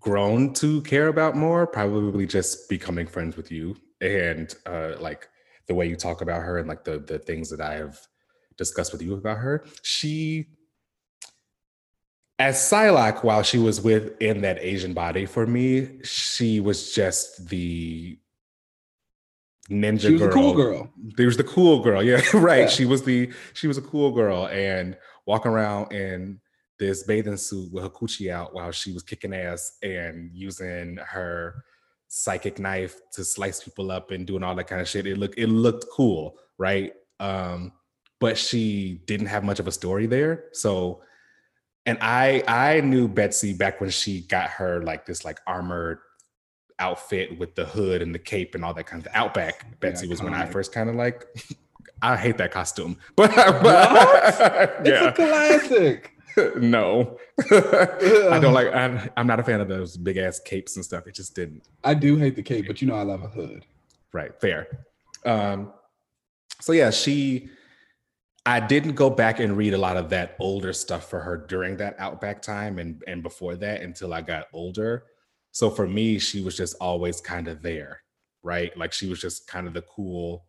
grown 0.00 0.52
to 0.54 0.82
care 0.82 1.08
about 1.08 1.36
more, 1.36 1.66
probably 1.66 2.26
just 2.26 2.68
becoming 2.68 3.06
friends 3.06 3.36
with 3.36 3.50
you 3.50 3.76
and 4.00 4.54
uh 4.66 4.92
like 5.00 5.28
the 5.66 5.74
way 5.74 5.86
you 5.86 5.96
talk 5.96 6.20
about 6.20 6.42
her 6.42 6.58
and 6.58 6.68
like 6.68 6.84
the 6.84 6.98
the 6.98 7.18
things 7.18 7.50
that 7.50 7.60
I 7.60 7.74
have 7.74 7.98
discussed 8.56 8.92
with 8.92 9.02
you 9.02 9.14
about 9.14 9.38
her. 9.38 9.64
She 9.82 10.46
as 12.38 12.56
Psylocke, 12.56 13.24
while 13.24 13.42
she 13.42 13.58
was 13.58 13.80
within 13.80 14.42
that 14.42 14.58
Asian 14.60 14.94
body 14.94 15.26
for 15.26 15.44
me, 15.44 16.00
she 16.04 16.60
was 16.60 16.94
just 16.94 17.48
the 17.48 18.16
ninja 19.70 20.00
she 20.00 20.12
was 20.12 20.22
girl. 20.22 20.30
a 20.30 20.32
cool 20.32 20.54
girl. 20.54 20.90
There 21.16 21.26
was 21.26 21.36
the 21.36 21.44
cool 21.44 21.80
girl. 21.82 22.02
Yeah, 22.02 22.20
right. 22.34 22.60
Yeah. 22.60 22.66
She 22.68 22.84
was 22.84 23.02
the 23.04 23.32
she 23.54 23.66
was 23.66 23.78
a 23.78 23.82
cool 23.82 24.12
girl 24.12 24.46
and 24.48 24.96
walking 25.26 25.50
around 25.50 25.92
in 25.92 26.40
this 26.78 27.02
bathing 27.02 27.36
suit 27.36 27.72
with 27.72 27.82
her 27.82 27.90
coochie 27.90 28.30
out 28.30 28.54
while 28.54 28.70
she 28.70 28.92
was 28.92 29.02
kicking 29.02 29.34
ass 29.34 29.78
and 29.82 30.30
using 30.32 30.96
her 30.96 31.64
psychic 32.06 32.58
knife 32.58 33.00
to 33.12 33.24
slice 33.24 33.62
people 33.62 33.90
up 33.90 34.10
and 34.10 34.26
doing 34.26 34.42
all 34.42 34.54
that 34.54 34.66
kind 34.66 34.80
of 34.80 34.88
shit. 34.88 35.06
It 35.06 35.18
looked 35.18 35.38
it 35.38 35.48
looked 35.48 35.86
cool, 35.92 36.38
right? 36.56 36.92
Um, 37.20 37.72
but 38.20 38.38
she 38.38 39.02
didn't 39.06 39.26
have 39.26 39.44
much 39.44 39.60
of 39.60 39.66
a 39.66 39.72
story 39.72 40.06
there. 40.06 40.46
So 40.52 41.02
and 41.84 41.98
I 42.00 42.42
I 42.46 42.80
knew 42.80 43.08
Betsy 43.08 43.52
back 43.54 43.80
when 43.80 43.90
she 43.90 44.22
got 44.22 44.50
her 44.50 44.82
like 44.82 45.06
this 45.06 45.24
like 45.24 45.40
armored 45.46 45.98
outfit 46.78 47.38
with 47.38 47.54
the 47.54 47.64
hood 47.64 48.02
and 48.02 48.14
the 48.14 48.18
cape 48.18 48.54
and 48.54 48.64
all 48.64 48.74
that 48.74 48.84
kind 48.86 49.04
of 49.04 49.12
Outback. 49.14 49.80
Betsy 49.80 50.06
was 50.08 50.22
when 50.22 50.34
I 50.34 50.46
first 50.46 50.72
kind 50.72 50.88
of 50.88 50.94
like 50.96 51.26
I 52.02 52.16
hate 52.16 52.36
that 52.38 52.52
costume. 52.52 52.96
But, 53.16 53.34
but 53.34 54.76
It's 54.80 54.88
yeah. 54.88 55.08
a 55.08 55.12
classic. 55.12 56.12
no. 56.56 57.18
I 57.50 58.38
don't 58.40 58.52
like 58.54 58.72
I'm, 58.72 59.10
I'm 59.16 59.26
not 59.26 59.40
a 59.40 59.42
fan 59.42 59.60
of 59.60 59.68
those 59.68 59.96
big 59.96 60.16
ass 60.18 60.38
capes 60.38 60.76
and 60.76 60.84
stuff. 60.84 61.06
It 61.06 61.14
just 61.14 61.34
didn't 61.34 61.64
I 61.82 61.94
do 61.94 62.16
hate 62.16 62.36
the 62.36 62.42
cape, 62.42 62.66
but 62.68 62.80
you 62.80 62.86
know 62.88 62.94
I 62.94 63.02
love 63.02 63.22
a 63.24 63.28
hood. 63.28 63.64
right 64.12 64.32
fair 64.40 64.84
um 65.26 65.72
so 66.60 66.72
yeah 66.72 66.90
she 66.90 67.48
i 68.46 68.60
didn't 68.60 68.94
go 68.94 69.10
back 69.10 69.40
and 69.40 69.56
read 69.56 69.74
a 69.74 69.78
lot 69.78 69.96
of 69.96 70.08
that 70.10 70.36
older 70.38 70.72
stuff 70.72 71.10
for 71.10 71.18
her 71.20 71.36
during 71.36 71.76
that 71.76 71.96
outback 71.98 72.40
time 72.40 72.78
and 72.78 73.02
and 73.08 73.22
before 73.22 73.56
that 73.56 73.82
until 73.82 74.14
i 74.14 74.20
got 74.20 74.46
older 74.52 75.04
so 75.52 75.70
for 75.70 75.86
me 75.86 76.18
she 76.18 76.40
was 76.40 76.56
just 76.56 76.76
always 76.80 77.20
kind 77.20 77.48
of 77.48 77.62
there 77.62 78.02
right? 78.42 78.76
Like 78.76 78.92
she 78.92 79.08
was 79.08 79.20
just 79.20 79.46
kind 79.46 79.66
of 79.66 79.74
the 79.74 79.82
cool 79.82 80.44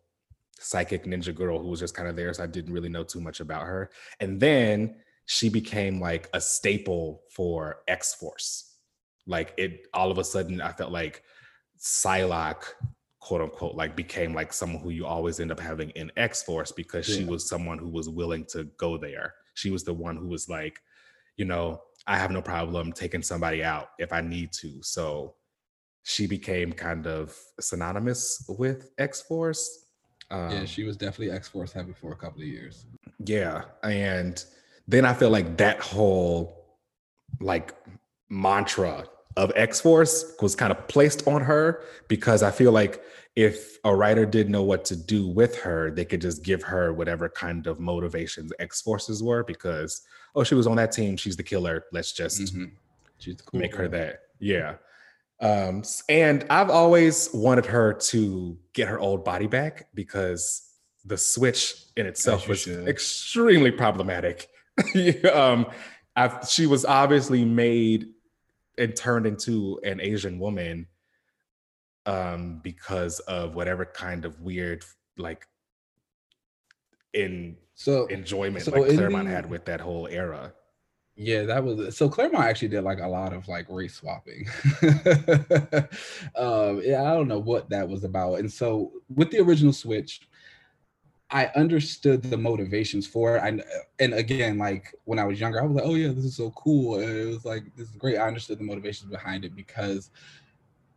psychic 0.58 1.04
ninja 1.04 1.34
girl 1.34 1.58
who 1.58 1.68
was 1.68 1.80
just 1.80 1.94
kind 1.94 2.06
of 2.06 2.16
there 2.16 2.34
so 2.34 2.42
i 2.42 2.46
didn't 2.46 2.74
really 2.74 2.88
know 2.88 3.04
too 3.04 3.20
much 3.20 3.40
about 3.40 3.66
her. 3.66 3.90
And 4.20 4.40
then 4.40 4.96
she 5.26 5.48
became 5.48 6.00
like 6.00 6.28
a 6.34 6.40
staple 6.40 7.22
for 7.30 7.82
x-force. 7.88 8.74
Like 9.26 9.54
it 9.56 9.86
all 9.94 10.10
of 10.10 10.18
a 10.18 10.24
sudden 10.24 10.60
i 10.60 10.72
felt 10.72 10.92
like 10.92 11.22
Psylocke, 11.78 12.64
quote 13.20 13.40
unquote, 13.40 13.74
like 13.74 13.96
became 13.96 14.34
like 14.34 14.52
someone 14.52 14.82
who 14.82 14.90
you 14.90 15.06
always 15.06 15.40
end 15.40 15.50
up 15.50 15.60
having 15.60 15.90
in 15.90 16.12
X 16.16 16.42
Force 16.42 16.72
because 16.72 17.06
she 17.06 17.24
was 17.24 17.48
someone 17.48 17.78
who 17.78 17.88
was 17.88 18.06
willing 18.06 18.44
to 18.46 18.64
go 18.76 18.98
there. 18.98 19.32
She 19.54 19.70
was 19.70 19.82
the 19.82 19.94
one 19.94 20.16
who 20.16 20.28
was 20.28 20.46
like, 20.46 20.82
you 21.38 21.46
know, 21.46 21.80
I 22.06 22.18
have 22.18 22.30
no 22.30 22.42
problem 22.42 22.92
taking 22.92 23.22
somebody 23.22 23.62
out 23.62 23.90
if 23.98 24.12
I 24.12 24.20
need 24.20 24.52
to. 24.54 24.82
So 24.82 25.34
she 26.02 26.26
became 26.26 26.72
kind 26.72 27.06
of 27.06 27.36
synonymous 27.60 28.44
with 28.48 28.90
X 28.98 29.22
Force. 29.22 29.86
Um, 30.30 30.50
yeah, 30.50 30.64
she 30.64 30.84
was 30.84 30.96
definitely 30.96 31.34
X 31.34 31.48
Force 31.48 31.72
heavy 31.72 31.92
for 31.92 32.12
a 32.12 32.16
couple 32.16 32.40
of 32.40 32.48
years. 32.48 32.86
yeah. 33.24 33.62
And 33.82 34.42
then 34.88 35.04
I 35.04 35.12
feel 35.12 35.30
like 35.30 35.56
that 35.58 35.80
whole 35.80 36.78
like 37.40 37.74
mantra 38.28 39.04
of 39.36 39.52
X 39.54 39.80
Force 39.80 40.34
was 40.40 40.56
kind 40.56 40.72
of 40.72 40.88
placed 40.88 41.26
on 41.28 41.42
her 41.42 41.84
because 42.08 42.42
I 42.42 42.50
feel 42.50 42.72
like 42.72 43.02
if 43.36 43.78
a 43.84 43.94
writer 43.94 44.26
didn't 44.26 44.52
know 44.52 44.64
what 44.64 44.84
to 44.86 44.96
do 44.96 45.28
with 45.28 45.56
her, 45.60 45.90
they 45.90 46.04
could 46.04 46.20
just 46.20 46.42
give 46.42 46.62
her 46.64 46.92
whatever 46.92 47.28
kind 47.28 47.66
of 47.66 47.78
motivations 47.78 48.52
X 48.58 48.82
Forces 48.82 49.22
were 49.22 49.44
because, 49.44 50.02
oh, 50.34 50.44
she 50.44 50.54
was 50.54 50.66
on 50.66 50.76
that 50.76 50.92
team. 50.92 51.16
She's 51.16 51.36
the 51.36 51.42
killer. 51.42 51.84
Let's 51.92 52.12
just 52.12 52.40
Mhm. 52.40 52.72
She's 53.18 53.36
the 53.36 53.42
cool 53.42 53.60
make 53.60 53.74
her 53.74 53.88
that. 53.88 54.22
Yeah. 54.38 54.76
Um, 55.40 55.82
and 56.08 56.44
I've 56.50 56.70
always 56.70 57.30
wanted 57.32 57.66
her 57.66 57.94
to 57.94 58.58
get 58.72 58.88
her 58.88 58.98
old 58.98 59.24
body 59.24 59.46
back 59.46 59.88
because 59.94 60.62
the 61.04 61.16
switch 61.16 61.74
in 61.96 62.06
itself 62.06 62.46
was 62.46 62.60
should. 62.60 62.86
extremely 62.88 63.70
problematic. 63.70 64.48
um, 65.32 65.66
I've, 66.16 66.46
she 66.48 66.66
was 66.66 66.84
obviously 66.84 67.44
made 67.44 68.08
and 68.76 68.94
turned 68.94 69.26
into 69.26 69.80
an 69.82 70.00
Asian 70.00 70.38
woman 70.38 70.86
um, 72.06 72.60
because 72.62 73.20
of 73.20 73.54
whatever 73.54 73.84
kind 73.84 74.24
of 74.24 74.40
weird 74.40 74.84
like 75.16 75.46
in 77.14 77.56
So 77.74 78.06
enjoyment 78.06 78.64
So 78.64 78.72
like 78.72 78.94
Claremont 78.94 79.26
the- 79.26 79.34
had 79.34 79.48
with 79.48 79.64
that 79.66 79.80
whole 79.80 80.06
era. 80.06 80.52
Yeah, 81.16 81.42
that 81.42 81.62
was 81.62 81.96
so 81.96 82.08
Claremont 82.08 82.44
actually 82.44 82.68
did 82.68 82.82
like 82.82 83.00
a 83.00 83.06
lot 83.06 83.34
of 83.34 83.46
like 83.46 83.66
race 83.68 83.94
swapping. 83.94 84.46
um, 86.36 86.80
yeah, 86.82 87.02
I 87.02 87.14
don't 87.14 87.28
know 87.28 87.38
what 87.40 87.68
that 87.70 87.86
was 87.88 88.04
about. 88.04 88.38
And 88.38 88.50
so 88.50 88.92
with 89.14 89.30
the 89.30 89.40
original 89.40 89.72
Switch, 89.74 90.22
I 91.30 91.46
understood 91.56 92.22
the 92.22 92.38
motivations 92.38 93.06
for 93.06 93.36
it. 93.36 93.40
I, 93.40 93.60
and 94.02 94.14
again, 94.14 94.56
like 94.56 94.94
when 95.04 95.18
I 95.18 95.24
was 95.24 95.38
younger, 95.38 95.60
I 95.60 95.66
was 95.66 95.76
like, 95.76 95.84
oh 95.84 95.94
yeah, 95.94 96.08
this 96.08 96.24
is 96.24 96.36
so 96.36 96.50
cool. 96.52 96.98
And 97.00 97.08
it 97.10 97.26
was 97.26 97.44
like, 97.44 97.64
this 97.76 97.88
is 97.88 97.96
great. 97.96 98.16
I 98.18 98.26
understood 98.26 98.58
the 98.58 98.64
motivations 98.64 99.10
behind 99.10 99.44
it 99.44 99.54
because 99.54 100.10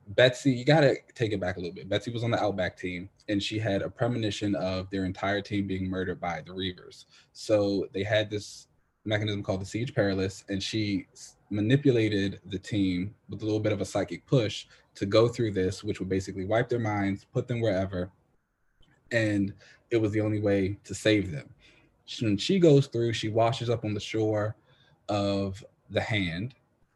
Betsy, 0.07 0.51
you 0.51 0.65
gotta 0.65 0.97
take 1.15 1.31
it 1.31 1.39
back 1.39 1.57
a 1.57 1.59
little 1.59 1.73
bit. 1.73 1.89
Betsy 1.89 2.11
was 2.11 2.23
on 2.23 2.31
the 2.31 2.41
Outback 2.41 2.77
team 2.77 3.09
and 3.29 3.41
she 3.41 3.57
had 3.57 3.81
a 3.81 3.89
premonition 3.89 4.55
of 4.55 4.89
their 4.89 5.05
entire 5.05 5.41
team 5.41 5.65
being 5.65 5.89
murdered 5.89 6.19
by 6.19 6.41
the 6.45 6.51
Reavers. 6.51 7.05
So 7.31 7.87
they 7.93 8.03
had 8.03 8.29
this 8.29 8.67
mechanism 9.05 9.43
called 9.43 9.61
the 9.61 9.65
Siege 9.65 9.93
Perilous, 9.93 10.43
and 10.49 10.61
she 10.61 11.07
manipulated 11.49 12.39
the 12.45 12.59
team 12.59 13.13
with 13.29 13.41
a 13.41 13.45
little 13.45 13.59
bit 13.59 13.73
of 13.73 13.81
a 13.81 13.85
psychic 13.85 14.25
push 14.25 14.65
to 14.95 15.05
go 15.05 15.27
through 15.27 15.51
this, 15.51 15.83
which 15.83 15.99
would 15.99 16.09
basically 16.09 16.45
wipe 16.45 16.69
their 16.69 16.79
minds, 16.79 17.25
put 17.33 17.47
them 17.47 17.59
wherever, 17.59 18.11
and 19.11 19.53
it 19.91 19.97
was 19.97 20.11
the 20.11 20.21
only 20.21 20.39
way 20.39 20.77
to 20.83 20.95
save 20.95 21.31
them. 21.31 21.49
When 22.21 22.37
she 22.37 22.59
goes 22.59 22.87
through, 22.87 23.13
she 23.13 23.29
washes 23.29 23.69
up 23.69 23.85
on 23.85 23.93
the 23.93 23.99
shore 23.99 24.55
of 25.09 25.63
the 25.89 26.01
hand. 26.01 26.55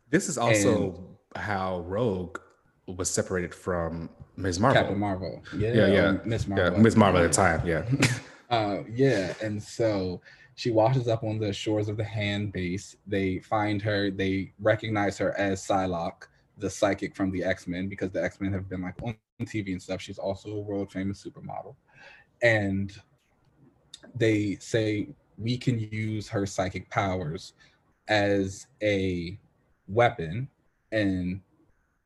This 0.09 0.29
is 0.29 0.37
also 0.37 1.03
how 1.35 1.81
Rogue 1.81 2.39
was 2.88 3.09
separated 3.09 3.53
from 3.53 4.09
Ms. 4.38 4.59
Marvel. 4.59 4.81
Captain 4.81 4.99
Marvel. 4.99 5.43
Yeah, 5.55 5.73
Yeah, 5.73 5.88
yeah, 5.88 6.17
Miss 6.23 6.47
yeah, 6.47 6.55
Marvel. 6.55 6.79
Ms. 6.79 6.95
Marvel 6.95 7.21
at 7.21 7.31
the 7.31 7.33
time. 7.33 7.61
Yeah. 7.65 7.83
uh, 8.49 8.83
yeah, 8.89 9.33
and 9.43 9.61
so 9.61 10.21
she 10.55 10.71
washes 10.71 11.07
up 11.07 11.23
on 11.23 11.38
the 11.38 11.51
shores 11.51 11.89
of 11.89 11.97
the 11.97 12.03
hand 12.03 12.53
base. 12.53 12.95
They 13.05 13.39
find 13.39 13.81
her, 13.81 14.09
they 14.09 14.53
recognize 14.59 15.17
her 15.17 15.38
as 15.38 15.65
Psylocke, 15.65 16.23
the 16.57 16.69
psychic 16.69 17.15
from 17.15 17.31
the 17.31 17.43
X-Men, 17.43 17.89
because 17.89 18.11
the 18.11 18.23
X-Men 18.23 18.53
have 18.53 18.69
been 18.69 18.81
like 18.81 18.95
on 19.03 19.15
TV 19.41 19.73
and 19.73 19.81
stuff. 19.81 20.01
She's 20.01 20.17
also 20.17 20.49
a 20.51 20.59
world 20.59 20.91
famous 20.91 21.23
supermodel. 21.23 21.75
And 22.41 22.93
they 24.15 24.55
say 24.59 25.09
we 25.38 25.57
can 25.57 25.77
use 25.91 26.27
her 26.29 26.45
psychic 26.45 26.89
powers 26.89 27.53
as 28.07 28.67
a 28.81 29.38
weapon 29.88 30.47
and 30.91 31.41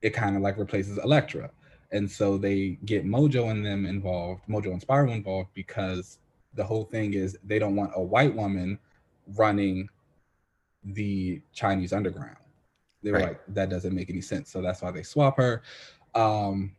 it 0.01 0.11
kind 0.11 0.35
of 0.35 0.41
like 0.41 0.57
replaces 0.57 0.97
Elektra. 0.97 1.51
And 1.91 2.09
so 2.09 2.37
they 2.37 2.79
get 2.85 3.05
Mojo 3.05 3.51
and 3.51 3.65
them 3.65 3.85
involved, 3.85 4.43
Mojo 4.47 4.71
and 4.71 4.81
Spiral 4.81 5.13
involved, 5.13 5.49
because 5.53 6.19
the 6.53 6.63
whole 6.63 6.85
thing 6.85 7.13
is 7.13 7.37
they 7.43 7.59
don't 7.59 7.75
want 7.75 7.91
a 7.95 8.01
white 8.01 8.33
woman 8.35 8.79
running 9.35 9.89
the 10.83 11.41
Chinese 11.53 11.93
underground. 11.93 12.37
They 13.03 13.11
were 13.11 13.19
Right. 13.19 13.27
like, 13.29 13.41
that 13.49 13.69
doesn't 13.69 13.93
make 13.95 14.09
any 14.09 14.21
sense. 14.21 14.49
So 14.49 14.61
that's 14.61 14.81
why 14.81 14.91
they 14.91 15.03
swap 15.03 15.37
her. 15.37 15.61
Um, 16.15 16.75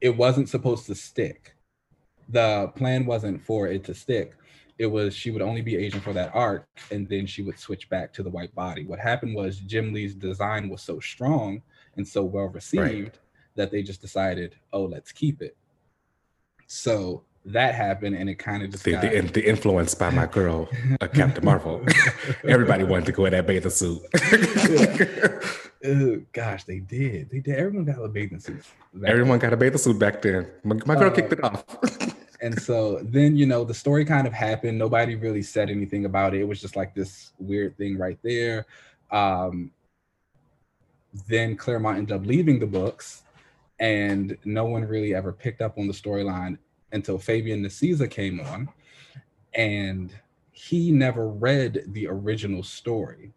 it 0.00 0.16
wasn't 0.16 0.48
supposed 0.48 0.86
to 0.86 0.94
stick. 0.94 1.54
The 2.28 2.68
plan 2.76 3.06
wasn't 3.06 3.42
for 3.42 3.66
it 3.66 3.84
to 3.84 3.94
stick. 3.94 4.34
It 4.78 4.86
was 4.86 5.14
she 5.14 5.30
would 5.30 5.42
only 5.42 5.60
be 5.60 5.76
Asian 5.76 6.00
for 6.00 6.12
that 6.14 6.34
arc, 6.34 6.66
and 6.90 7.06
then 7.08 7.26
she 7.26 7.42
would 7.42 7.58
switch 7.58 7.90
back 7.90 8.12
to 8.14 8.22
the 8.22 8.30
white 8.30 8.54
body. 8.54 8.86
What 8.86 8.98
happened 8.98 9.34
was 9.34 9.58
Jim 9.58 9.92
Lee's 9.92 10.14
design 10.14 10.68
was 10.68 10.80
so 10.80 11.00
strong 11.00 11.62
and 11.96 12.06
so 12.06 12.24
well 12.24 12.48
received 12.48 13.18
that 13.56 13.70
they 13.70 13.82
just 13.82 14.00
decided, 14.00 14.54
oh, 14.72 14.84
let's 14.84 15.12
keep 15.12 15.42
it. 15.42 15.56
So 16.66 17.24
that 17.44 17.74
happened, 17.74 18.16
and 18.16 18.28
it 18.28 18.36
kind 18.36 18.62
of 18.62 18.70
just 18.70 18.84
the, 18.84 18.92
got, 18.92 19.02
the, 19.02 19.20
the 19.20 19.48
influence 19.48 19.94
by 19.94 20.10
my 20.10 20.26
girl, 20.26 20.68
uh, 21.00 21.08
Captain 21.08 21.44
Marvel. 21.44 21.84
Everybody 22.44 22.84
wanted 22.84 23.06
to 23.06 23.12
go 23.12 23.24
in 23.24 23.32
that 23.32 23.46
bathing 23.46 23.70
suit. 23.70 24.02
Ugh, 25.84 26.22
gosh, 26.32 26.64
they 26.64 26.80
did. 26.80 27.30
They 27.30 27.40
did. 27.40 27.56
Everyone 27.56 27.86
got 27.86 28.04
a 28.04 28.08
bathing 28.08 28.40
suit. 28.40 28.62
Everyone 29.04 29.38
got 29.38 29.52
a 29.52 29.56
bathing 29.56 29.78
suit 29.78 29.98
back 29.98 30.20
then. 30.20 30.46
My, 30.62 30.76
my 30.84 30.94
girl 30.94 31.10
Uh, 31.10 31.14
kicked 31.14 31.32
it 31.32 31.42
off. 31.42 31.64
And 32.42 32.58
so 32.58 33.00
then, 33.02 33.36
you 33.36 33.44
know, 33.44 33.64
the 33.64 33.74
story 33.74 34.02
kind 34.02 34.26
of 34.26 34.32
happened. 34.32 34.78
Nobody 34.78 35.14
really 35.14 35.42
said 35.42 35.68
anything 35.68 36.06
about 36.06 36.32
it. 36.32 36.40
It 36.40 36.48
was 36.48 36.58
just 36.58 36.74
like 36.74 36.94
this 36.94 37.32
weird 37.38 37.76
thing 37.76 37.98
right 37.98 38.18
there. 38.22 38.64
Um, 39.10 39.70
then 41.26 41.56
Claremont 41.56 41.98
ended 41.98 42.16
up 42.16 42.26
leaving 42.26 42.58
the 42.58 42.66
books, 42.66 43.22
and 43.78 44.36
no 44.44 44.64
one 44.64 44.84
really 44.84 45.14
ever 45.14 45.32
picked 45.32 45.60
up 45.60 45.78
on 45.78 45.86
the 45.86 45.92
storyline 45.92 46.58
until 46.92 47.18
Fabian 47.18 47.62
Nicieza 47.62 48.10
came 48.10 48.40
on. 48.40 48.68
And 49.54 50.14
he 50.52 50.92
never 50.92 51.28
read 51.28 51.84
the 51.88 52.06
original 52.06 52.62
story 52.62 53.32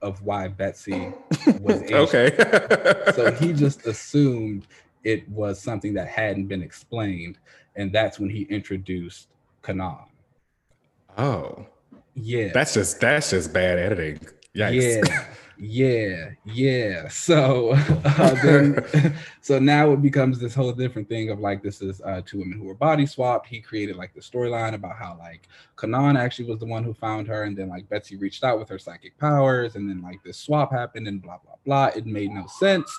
of 0.00 0.22
why 0.22 0.48
Betsy 0.48 1.12
was 1.60 1.82
okay. 1.90 2.32
so 3.14 3.32
he 3.32 3.52
just 3.52 3.86
assumed 3.86 4.66
it 5.04 5.28
was 5.28 5.60
something 5.60 5.94
that 5.94 6.08
hadn't 6.08 6.46
been 6.46 6.62
explained, 6.62 7.38
and 7.74 7.92
that's 7.92 8.18
when 8.18 8.30
he 8.30 8.42
introduced 8.42 9.28
Kwannon. 9.62 10.04
Oh, 11.18 11.66
yeah, 12.14 12.50
that's 12.52 12.74
just 12.74 13.00
that's 13.00 13.30
just 13.30 13.52
bad 13.52 13.78
editing. 13.78 14.20
Yikes. 14.54 15.08
Yeah. 15.08 15.24
yeah 15.58 16.30
yeah. 16.44 17.08
So 17.08 17.70
uh, 18.04 18.34
then 18.42 19.14
so 19.40 19.58
now 19.58 19.92
it 19.92 20.02
becomes 20.02 20.38
this 20.38 20.54
whole 20.54 20.72
different 20.72 21.08
thing 21.08 21.30
of 21.30 21.40
like 21.40 21.62
this 21.62 21.80
is 21.82 22.00
uh, 22.02 22.22
two 22.24 22.38
women 22.38 22.58
who 22.58 22.64
were 22.64 22.74
body 22.74 23.06
swapped. 23.06 23.46
He 23.46 23.60
created 23.60 23.96
like 23.96 24.14
the 24.14 24.20
storyline 24.20 24.74
about 24.74 24.96
how 24.96 25.16
like 25.18 25.48
Kwannon 25.76 26.18
actually 26.18 26.46
was 26.46 26.58
the 26.58 26.66
one 26.66 26.84
who 26.84 26.94
found 26.94 27.26
her 27.28 27.44
and 27.44 27.56
then 27.56 27.68
like 27.68 27.88
betsy 27.88 28.16
reached 28.16 28.44
out 28.44 28.58
with 28.58 28.68
her 28.68 28.78
psychic 28.78 29.16
powers 29.18 29.76
and 29.76 29.88
then 29.88 30.02
like 30.02 30.22
this 30.24 30.38
swap 30.38 30.72
happened 30.72 31.08
and 31.08 31.22
blah 31.22 31.38
blah 31.38 31.54
blah. 31.64 31.86
It 31.86 32.06
made 32.06 32.30
no 32.30 32.46
sense. 32.46 32.90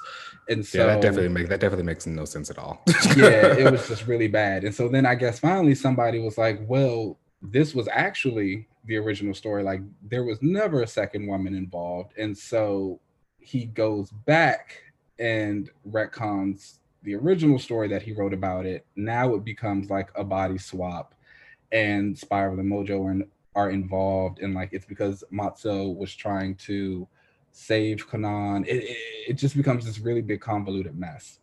And 0.49 0.66
so 0.66 0.80
yeah 0.80 0.86
that 0.88 1.01
definitely 1.01 1.30
makes 1.30 1.49
that 1.49 1.60
definitely 1.60 1.86
makes 1.86 2.05
no 2.05 2.26
sense 2.26 2.49
at 2.49 2.58
all. 2.58 2.82
Yeah 3.16 3.53
it 3.53 3.72
was 3.72 3.88
just 3.88 4.08
really 4.08 4.28
bad. 4.28 4.64
And 4.64 4.74
so 4.74 4.88
then 4.88 5.05
i 5.05 5.16
guess 5.16 5.39
finally 5.39 5.76
somebody 5.76 6.20
was 6.20 6.38
like 6.38 6.60
well 6.68 7.18
this 7.42 7.74
was 7.74 7.88
actually 7.92 8.68
the 8.86 8.98
original 8.98 9.34
story. 9.34 9.64
Like 9.64 9.82
there 10.02 10.24
was 10.24 10.42
never 10.42 10.82
a 10.82 10.88
second 10.88 11.28
woman 11.28 11.56
involved. 11.56 12.14
And 12.18 12.38
so 12.38 13.00
he 13.40 13.66
goes 13.66 14.12
back 14.26 14.82
and 15.20 15.70
retcons 15.90 16.80
the 17.04 17.16
original 17.16 17.60
story 17.60 17.88
that 17.90 18.02
he 18.02 18.14
wrote 18.14 18.34
about 18.34 18.66
it. 18.66 18.86
Now 18.96 19.36
it 19.36 19.44
becomes 19.44 19.90
like 19.90 20.10
a 20.16 20.24
body 20.24 20.58
swap 20.58 21.14
and 21.72 22.18
Spiral 22.18 22.60
and 22.60 22.72
Mojo 22.72 23.06
are, 23.06 23.12
in, 23.12 23.28
are 23.56 23.70
involved. 23.70 24.40
And 24.40 24.54
like 24.54 24.70
it's 24.72 24.86
because 24.86 25.24
Matsu'o 25.32 25.96
was 25.96 26.14
trying 26.14 26.56
to 26.56 27.08
save 27.52 28.08
Kwannon. 28.08 28.66
It, 28.68 28.84
it, 28.84 28.98
it 29.30 29.34
just 29.34 29.58
becomes 29.58 29.86
this 29.86 30.00
really 30.00 30.22
big 30.22 30.42
convoluted 30.42 30.98
mess. 30.98 31.40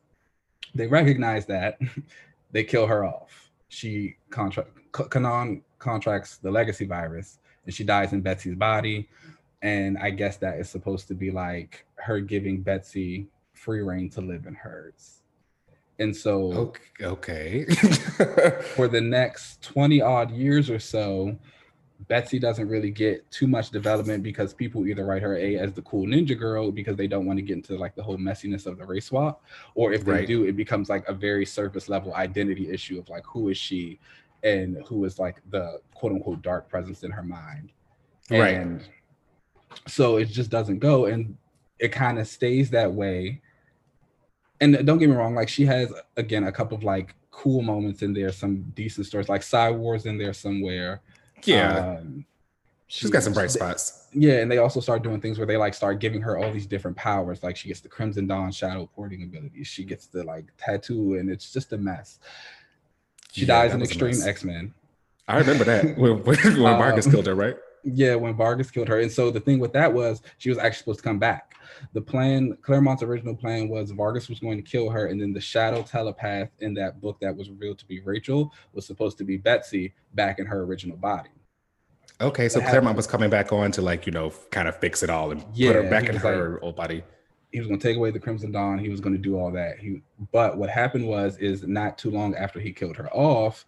They 0.74 0.86
recognize 0.86 1.46
that. 1.46 1.78
they 2.52 2.64
kill 2.64 2.86
her 2.86 3.04
off. 3.04 3.50
She 3.68 4.16
contract 4.34 4.70
Kwannon 4.92 5.62
contracts 5.78 6.38
the 6.38 6.50
legacy 6.50 6.86
virus 6.86 7.38
and 7.64 7.74
she 7.74 7.84
dies 7.84 8.12
in 8.12 8.20
Betsy's 8.20 8.54
body. 8.54 9.08
And 9.62 9.96
I 9.98 10.10
guess 10.10 10.36
that 10.38 10.58
is 10.58 10.68
supposed 10.68 11.08
to 11.08 11.14
be 11.14 11.30
like 11.30 11.86
her 11.96 12.20
giving 12.20 12.60
Betsy 12.60 13.26
free 13.54 13.80
reign 13.80 14.10
to 14.10 14.20
live 14.20 14.46
in 14.46 14.54
hers. 14.54 15.22
And 15.98 16.14
so, 16.14 16.72
okay, 17.00 17.64
for 18.74 18.88
the 18.88 19.00
next 19.00 19.62
20 19.62 20.02
odd 20.02 20.32
years 20.32 20.68
or 20.68 20.80
so, 20.80 21.38
Betsy 22.08 22.38
doesn't 22.38 22.68
really 22.68 22.90
get 22.90 23.30
too 23.30 23.46
much 23.46 23.70
development 23.70 24.22
because 24.22 24.52
people 24.52 24.86
either 24.86 25.04
write 25.04 25.22
her 25.22 25.36
a 25.36 25.56
as 25.56 25.72
the 25.72 25.82
cool 25.82 26.06
ninja 26.06 26.38
girl 26.38 26.72
because 26.72 26.96
they 26.96 27.06
don't 27.06 27.24
want 27.24 27.38
to 27.38 27.42
get 27.42 27.56
into 27.56 27.78
like 27.78 27.94
the 27.94 28.02
whole 28.02 28.18
messiness 28.18 28.66
of 28.66 28.76
the 28.76 28.84
race 28.84 29.06
swap, 29.06 29.42
or 29.74 29.92
if 29.92 30.04
they 30.04 30.12
right. 30.12 30.26
do, 30.26 30.44
it 30.44 30.56
becomes 30.56 30.88
like 30.90 31.06
a 31.08 31.14
very 31.14 31.46
surface 31.46 31.88
level 31.88 32.12
identity 32.14 32.70
issue 32.70 32.98
of 32.98 33.08
like 33.08 33.24
who 33.24 33.48
is 33.48 33.56
she 33.56 33.98
and 34.44 34.82
who 34.86 35.04
is 35.04 35.18
like 35.18 35.40
the 35.50 35.80
quote 35.94 36.12
unquote 36.12 36.42
dark 36.42 36.68
presence 36.68 37.02
in 37.02 37.10
her 37.10 37.22
mind. 37.22 37.72
Right. 38.30 38.54
And 38.54 38.86
so 39.88 40.18
it 40.18 40.26
just 40.26 40.50
doesn't 40.50 40.78
go. 40.78 41.06
And 41.06 41.36
it 41.78 41.88
kind 41.88 42.18
of 42.18 42.28
stays 42.28 42.70
that 42.70 42.92
way. 42.92 43.40
And 44.60 44.86
don't 44.86 44.98
get 44.98 45.08
me 45.08 45.16
wrong, 45.16 45.34
like 45.34 45.48
she 45.48 45.66
has 45.66 45.92
again 46.16 46.44
a 46.44 46.52
couple 46.52 46.76
of 46.76 46.84
like 46.84 47.14
cool 47.30 47.62
moments 47.62 48.02
in 48.02 48.12
there, 48.12 48.30
some 48.30 48.62
decent 48.76 49.06
stories, 49.06 49.28
like 49.28 49.42
Side 49.42 49.76
Wars 49.76 50.06
in 50.06 50.16
there 50.18 50.32
somewhere. 50.32 51.00
Yeah. 51.42 51.96
Um, 51.98 52.24
She's 52.86 53.10
got 53.10 53.22
some 53.22 53.32
bright 53.32 53.50
spots. 53.50 54.08
Yeah, 54.12 54.34
and 54.34 54.50
they 54.50 54.58
also 54.58 54.78
start 54.78 55.02
doing 55.02 55.20
things 55.20 55.38
where 55.38 55.46
they 55.46 55.56
like 55.56 55.74
start 55.74 55.98
giving 55.98 56.20
her 56.20 56.38
all 56.38 56.52
these 56.52 56.66
different 56.66 56.96
powers. 56.96 57.42
Like 57.42 57.56
she 57.56 57.68
gets 57.68 57.80
the 57.80 57.88
Crimson 57.88 58.26
Dawn 58.26 58.52
shadow 58.52 58.88
porting 58.94 59.22
abilities. 59.22 59.66
She 59.66 59.84
gets 59.84 60.06
the 60.06 60.22
like 60.22 60.44
tattoo, 60.58 61.14
and 61.14 61.28
it's 61.28 61.52
just 61.52 61.72
a 61.72 61.78
mess. 61.78 62.20
She 63.34 63.40
yeah, 63.40 63.62
dies 63.62 63.74
in 63.74 63.82
Extreme 63.82 64.22
X 64.22 64.44
Men. 64.44 64.72
I 65.26 65.38
remember 65.38 65.64
that 65.64 65.98
when, 65.98 66.22
when, 66.22 66.38
um, 66.38 66.78
Vargas 66.78 67.10
killed 67.10 67.26
her, 67.26 67.34
right? 67.34 67.56
Yeah, 67.82 68.14
when 68.14 68.36
Vargas 68.36 68.70
killed 68.70 68.86
her. 68.86 69.00
And 69.00 69.10
so 69.10 69.32
the 69.32 69.40
thing 69.40 69.58
with 69.58 69.72
that 69.72 69.92
was 69.92 70.22
she 70.38 70.50
was 70.50 70.58
actually 70.58 70.78
supposed 70.78 70.98
to 71.00 71.02
come 71.02 71.18
back. 71.18 71.56
The 71.94 72.00
plan, 72.00 72.56
Claremont's 72.62 73.02
original 73.02 73.34
plan 73.34 73.68
was 73.68 73.90
Vargas 73.90 74.28
was 74.28 74.38
going 74.38 74.56
to 74.56 74.62
kill 74.62 74.88
her, 74.88 75.06
and 75.06 75.20
then 75.20 75.32
the 75.32 75.40
shadow 75.40 75.82
telepath 75.82 76.50
in 76.60 76.74
that 76.74 77.00
book 77.00 77.18
that 77.20 77.36
was 77.36 77.50
revealed 77.50 77.80
to 77.80 77.86
be 77.86 78.00
Rachel 78.02 78.52
was 78.72 78.86
supposed 78.86 79.18
to 79.18 79.24
be 79.24 79.36
Betsy 79.36 79.94
back 80.14 80.38
in 80.38 80.46
her 80.46 80.62
original 80.62 80.96
body. 80.96 81.30
Okay, 82.20 82.48
so 82.48 82.60
Claremont 82.60 82.96
was 82.96 83.08
coming 83.08 83.30
back 83.30 83.52
on 83.52 83.72
to 83.72 83.82
like, 83.82 84.06
you 84.06 84.12
know, 84.12 84.32
kind 84.52 84.68
of 84.68 84.76
fix 84.76 85.02
it 85.02 85.10
all 85.10 85.32
and 85.32 85.44
yeah, 85.52 85.72
put 85.72 85.82
her 85.82 85.90
back 85.90 86.08
in 86.08 86.14
her 86.14 86.52
like, 86.52 86.62
old 86.62 86.76
body 86.76 87.02
he 87.54 87.60
was 87.60 87.68
going 87.68 87.78
to 87.78 87.86
take 87.86 87.96
away 87.96 88.10
the 88.10 88.18
Crimson 88.18 88.50
Dawn. 88.50 88.80
He 88.80 88.88
was 88.88 89.00
going 89.00 89.14
to 89.14 89.22
do 89.22 89.38
all 89.38 89.52
that. 89.52 89.78
He, 89.78 90.02
but 90.32 90.58
what 90.58 90.68
happened 90.68 91.06
was, 91.06 91.38
is 91.38 91.62
not 91.62 91.96
too 91.96 92.10
long 92.10 92.34
after 92.34 92.58
he 92.58 92.72
killed 92.72 92.96
her 92.96 93.08
off, 93.14 93.64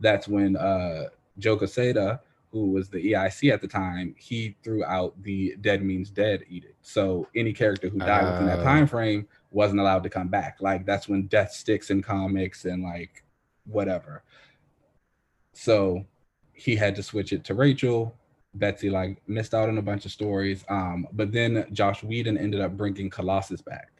that's 0.00 0.26
when 0.26 0.56
uh, 0.56 1.10
Joe 1.38 1.58
Quesada, 1.58 2.22
who 2.50 2.70
was 2.70 2.88
the 2.88 3.12
EIC 3.12 3.52
at 3.52 3.60
the 3.60 3.68
time, 3.68 4.14
he 4.16 4.56
threw 4.64 4.82
out 4.86 5.22
the 5.22 5.54
dead 5.60 5.82
means 5.82 6.08
dead 6.08 6.44
edict. 6.48 6.78
So 6.80 7.28
any 7.36 7.52
character 7.52 7.90
who 7.90 7.98
died 7.98 8.24
uh, 8.24 8.32
within 8.32 8.46
that 8.46 8.64
time 8.64 8.86
frame 8.86 9.28
wasn't 9.50 9.80
allowed 9.80 10.04
to 10.04 10.08
come 10.08 10.28
back. 10.28 10.56
Like 10.62 10.86
that's 10.86 11.06
when 11.06 11.26
death 11.26 11.52
sticks 11.52 11.90
in 11.90 12.00
comics 12.00 12.64
and 12.64 12.82
like 12.82 13.22
whatever. 13.66 14.22
So 15.52 16.06
he 16.54 16.74
had 16.74 16.96
to 16.96 17.02
switch 17.02 17.34
it 17.34 17.44
to 17.44 17.54
Rachel. 17.54 18.16
Betsy 18.58 18.90
like 18.90 19.22
missed 19.26 19.54
out 19.54 19.68
on 19.68 19.78
a 19.78 19.82
bunch 19.82 20.04
of 20.04 20.12
stories. 20.12 20.64
Um, 20.68 21.06
but 21.12 21.32
then 21.32 21.66
Joss 21.72 22.02
Whedon 22.02 22.38
ended 22.38 22.60
up 22.60 22.76
bringing 22.76 23.10
Colossus 23.10 23.62
back. 23.62 23.90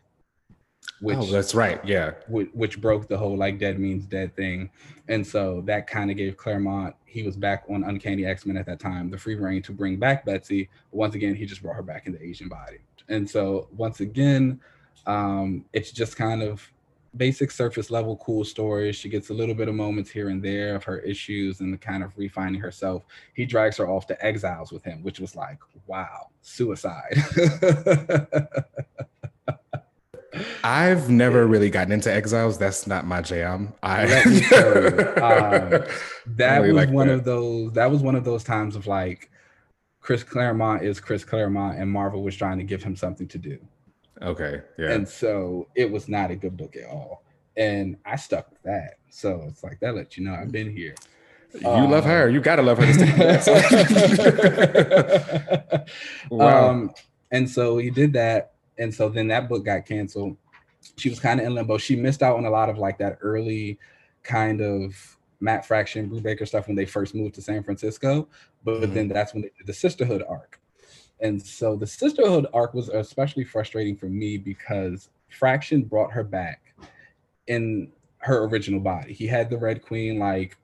Which, 1.00 1.18
oh, 1.18 1.26
that's 1.26 1.54
right. 1.54 1.84
Yeah. 1.84 2.12
Which, 2.28 2.48
which 2.54 2.80
broke 2.80 3.08
the 3.08 3.18
whole 3.18 3.36
like 3.36 3.58
dead 3.58 3.78
means 3.78 4.06
dead 4.06 4.34
thing. 4.34 4.70
And 5.08 5.26
so 5.26 5.62
that 5.66 5.86
kind 5.86 6.10
of 6.10 6.16
gave 6.16 6.36
Claremont, 6.36 6.94
he 7.04 7.22
was 7.22 7.36
back 7.36 7.64
on 7.68 7.84
Uncanny 7.84 8.24
X 8.24 8.46
Men 8.46 8.56
at 8.56 8.66
that 8.66 8.80
time, 8.80 9.10
the 9.10 9.18
free 9.18 9.34
reign 9.34 9.62
to 9.62 9.72
bring 9.72 9.96
back 9.96 10.24
Betsy. 10.24 10.68
Once 10.92 11.14
again, 11.14 11.34
he 11.34 11.44
just 11.44 11.62
brought 11.62 11.76
her 11.76 11.82
back 11.82 12.06
in 12.06 12.12
the 12.12 12.22
Asian 12.22 12.48
body. 12.48 12.78
And 13.08 13.28
so 13.28 13.68
once 13.76 14.00
again, 14.00 14.60
um, 15.06 15.64
it's 15.72 15.92
just 15.92 16.16
kind 16.16 16.42
of 16.42 16.72
basic 17.16 17.50
surface 17.50 17.90
level 17.90 18.16
cool 18.16 18.44
stories. 18.44 18.96
She 18.96 19.08
gets 19.08 19.30
a 19.30 19.34
little 19.34 19.54
bit 19.54 19.68
of 19.68 19.74
moments 19.74 20.10
here 20.10 20.28
and 20.28 20.42
there 20.42 20.74
of 20.74 20.84
her 20.84 20.98
issues 20.98 21.60
and 21.60 21.72
the 21.72 21.78
kind 21.78 22.02
of 22.02 22.16
refining 22.16 22.60
herself. 22.60 23.04
He 23.34 23.46
drags 23.46 23.76
her 23.78 23.88
off 23.88 24.06
to 24.08 24.24
exiles 24.24 24.72
with 24.72 24.84
him, 24.84 25.02
which 25.02 25.20
was 25.20 25.34
like, 25.36 25.58
wow, 25.86 26.28
suicide. 26.42 27.22
I've 30.64 31.08
never 31.08 31.46
really 31.46 31.70
gotten 31.70 31.92
into 31.92 32.12
exiles. 32.12 32.58
That's 32.58 32.86
not 32.86 33.06
my 33.06 33.22
jam. 33.22 33.72
I 33.82 34.06
let 34.06 34.26
me 34.30 34.40
tell 34.40 34.82
you, 34.82 34.88
um, 35.22 35.84
that 36.26 36.58
really 36.58 36.72
was 36.72 36.86
like 36.86 36.90
one 36.90 37.08
that. 37.08 37.14
of 37.14 37.24
those. 37.24 37.72
That 37.72 37.90
was 37.90 38.02
one 38.02 38.14
of 38.14 38.24
those 38.24 38.44
times 38.44 38.76
of 38.76 38.86
like, 38.86 39.30
Chris 40.00 40.22
Claremont 40.22 40.82
is 40.82 41.00
Chris 41.00 41.24
Claremont, 41.24 41.78
and 41.78 41.90
Marvel 41.90 42.22
was 42.22 42.36
trying 42.36 42.58
to 42.58 42.64
give 42.64 42.82
him 42.82 42.94
something 42.94 43.26
to 43.28 43.38
do. 43.38 43.58
Okay. 44.22 44.62
Yeah. 44.78 44.92
And 44.92 45.08
so 45.08 45.68
it 45.74 45.90
was 45.90 46.08
not 46.08 46.30
a 46.30 46.36
good 46.36 46.56
book 46.56 46.76
at 46.76 46.88
all. 46.88 47.22
And 47.56 47.96
I 48.04 48.16
stuck 48.16 48.50
with 48.50 48.62
that. 48.62 48.94
So 49.10 49.44
it's 49.48 49.62
like 49.62 49.80
that 49.80 49.94
lets 49.94 50.16
you 50.18 50.24
know 50.24 50.34
I've 50.34 50.52
been 50.52 50.74
here. 50.74 50.94
You 51.60 51.68
um, 51.68 51.90
love 51.90 52.04
her. 52.04 52.28
You 52.28 52.40
gotta 52.40 52.62
love 52.62 52.78
her. 52.78 52.84
wow. 56.30 56.70
Um, 56.70 56.90
and 57.30 57.48
so 57.48 57.78
he 57.78 57.90
did 57.90 58.12
that. 58.14 58.52
And 58.78 58.94
so 58.94 59.08
then 59.08 59.28
that 59.28 59.48
book 59.48 59.64
got 59.64 59.86
canceled. 59.86 60.36
She 60.96 61.08
was 61.08 61.18
kind 61.18 61.40
of 61.40 61.46
in 61.46 61.54
limbo. 61.54 61.78
She 61.78 61.96
missed 61.96 62.22
out 62.22 62.36
on 62.36 62.44
a 62.44 62.50
lot 62.50 62.68
of 62.68 62.78
like 62.78 62.98
that 62.98 63.18
early 63.20 63.78
kind 64.22 64.60
of 64.60 65.16
Matt 65.40 65.64
Fraction, 65.66 66.10
Brubaker 66.10 66.46
stuff 66.46 66.66
when 66.66 66.76
they 66.76 66.84
first 66.84 67.14
moved 67.14 67.34
to 67.36 67.42
San 67.42 67.62
Francisco. 67.62 68.28
But, 68.64 68.82
mm-hmm. 68.82 68.94
then 68.94 69.08
that's 69.08 69.32
when 69.32 69.42
they 69.42 69.50
did 69.56 69.66
the 69.66 69.72
sisterhood 69.72 70.22
arc. 70.28 70.60
And 71.20 71.40
so 71.40 71.76
the 71.76 71.86
sisterhood 71.86 72.46
arc 72.52 72.74
was 72.74 72.88
especially 72.88 73.44
frustrating 73.44 73.96
for 73.96 74.06
me 74.06 74.36
because 74.36 75.08
Fraction 75.30 75.82
brought 75.82 76.12
her 76.12 76.22
back 76.22 76.74
in 77.46 77.90
her 78.18 78.44
original 78.44 78.80
body. 78.80 79.12
He 79.12 79.26
had 79.26 79.48
the 79.48 79.58
Red 79.58 79.82
Queen 79.82 80.18
like 80.18 80.56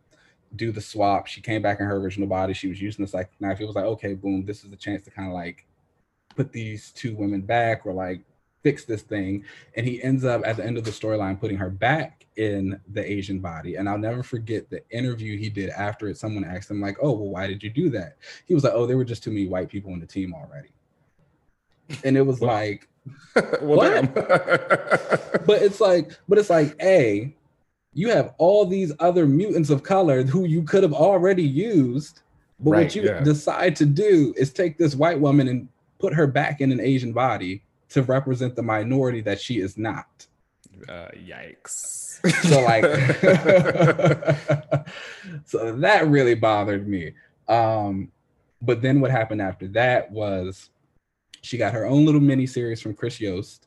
do 0.57 0.71
the 0.71 0.81
swap. 0.81 1.27
She 1.27 1.41
came 1.41 1.63
back 1.63 1.81
in 1.81 1.87
her 1.87 1.97
original 1.97 2.29
body. 2.29 2.53
She 2.53 2.69
was 2.69 2.81
using 2.81 3.05
this 3.05 3.15
like 3.15 3.31
knife. 3.41 3.61
It 3.61 3.67
was 3.67 3.77
like, 3.77 3.85
okay, 3.85 4.15
boom, 4.15 4.45
this 4.45 4.65
is 4.65 4.71
the 4.71 4.77
chance 4.77 5.03
to 5.05 5.11
kind 5.11 5.29
of 5.29 5.35
like 5.35 5.67
put 6.37 6.53
these 6.53 6.91
two 6.93 7.15
women 7.15 7.41
back 7.41 7.87
or 7.87 7.93
like 7.93 8.21
fix 8.63 8.85
this 8.85 9.03
thing. 9.03 9.45
And 9.77 9.87
he 9.87 10.03
ends 10.03 10.25
up 10.25 10.43
at 10.45 10.57
the 10.57 10.65
end 10.65 10.79
of 10.79 10.85
the 10.85 10.91
storyline 10.91 11.39
putting 11.39 11.57
her 11.59 11.71
back 11.71 12.27
in 12.37 12.81
the 12.93 13.11
Asian 13.11 13.41
body. 13.41 13.77
And 13.77 13.89
I'll 13.89 13.99
never 13.99 14.23
forget 14.23 14.71
the 14.71 14.83
interview 14.91 15.37
he 15.37 15.51
did 15.51 15.71
after 15.71 16.09
it. 16.09 16.17
Someone 16.17 16.45
asked 16.45 16.71
him, 16.71 16.81
like, 16.81 16.97
oh, 17.03 17.13
well, 17.13 17.29
why 17.29 17.47
did 17.47 17.63
you 17.63 17.71
do 17.71 17.91
that? 17.91 18.17
He 18.47 18.55
was 18.55 18.65
like, 18.65 18.73
oh, 18.75 18.87
there 18.87 18.97
were 18.97 19.05
just 19.05 19.23
too 19.23 19.31
many 19.31 19.47
white 19.47 19.69
people 19.69 19.93
in 19.93 20.01
the 20.01 20.07
team 20.07 20.35
already. 20.35 20.71
And 22.05 22.17
it 22.17 22.23
was 22.23 22.41
well, 22.41 22.51
like, 22.51 22.89
what? 23.61 24.15
but 24.15 25.63
it's 25.63 25.81
like, 25.81 26.13
but 26.29 26.39
it's 26.39 26.51
like, 26.51 26.77
A, 26.81 27.35
you 27.95 28.09
have 28.11 28.35
all 28.39 28.65
these 28.65 28.93
other 29.01 29.27
mutants 29.27 29.71
of 29.71 29.83
color 29.83 30.23
who 30.23 30.47
you 30.47 30.63
could 30.63 30.83
have 30.83 30.95
already 30.95 31.43
used. 31.43 32.21
But 32.61 32.71
right, 32.71 32.83
what 32.85 32.95
you 32.95 33.03
yeah. 33.03 33.21
decide 33.21 33.75
to 33.77 33.87
do 33.87 34.33
is 34.37 34.53
take 34.53 34.79
this 34.79 34.95
white 34.95 35.19
woman 35.19 35.49
and 35.49 35.69
put 35.99 36.15
her 36.15 36.27
back 36.27 36.61
in 36.61 36.71
an 36.73 36.81
Asian 36.81 37.13
body 37.13 37.63
to 37.93 38.03
represent 38.03 38.57
the 38.57 38.63
minority 38.63 39.21
that 39.23 39.41
she 39.41 39.61
is 39.61 39.79
not. 39.79 40.27
Uh, 40.89 41.09
yikes. 41.15 42.21
So 42.43 42.61
like, 42.63 42.85
so 45.45 45.77
that 45.77 46.09
really 46.09 46.35
bothered 46.35 46.89
me. 46.89 47.15
Um, 47.49 48.11
but 48.61 48.81
then 48.81 49.01
what 49.01 49.11
happened 49.11 49.43
after 49.43 49.69
that 49.69 50.11
was 50.11 50.71
she 51.43 51.59
got 51.59 51.73
her 51.73 51.85
own 51.85 52.07
little 52.07 52.21
mini 52.21 52.47
series 52.47 52.81
from 52.81 52.95
Chris 52.95 53.21
Yost, 53.21 53.67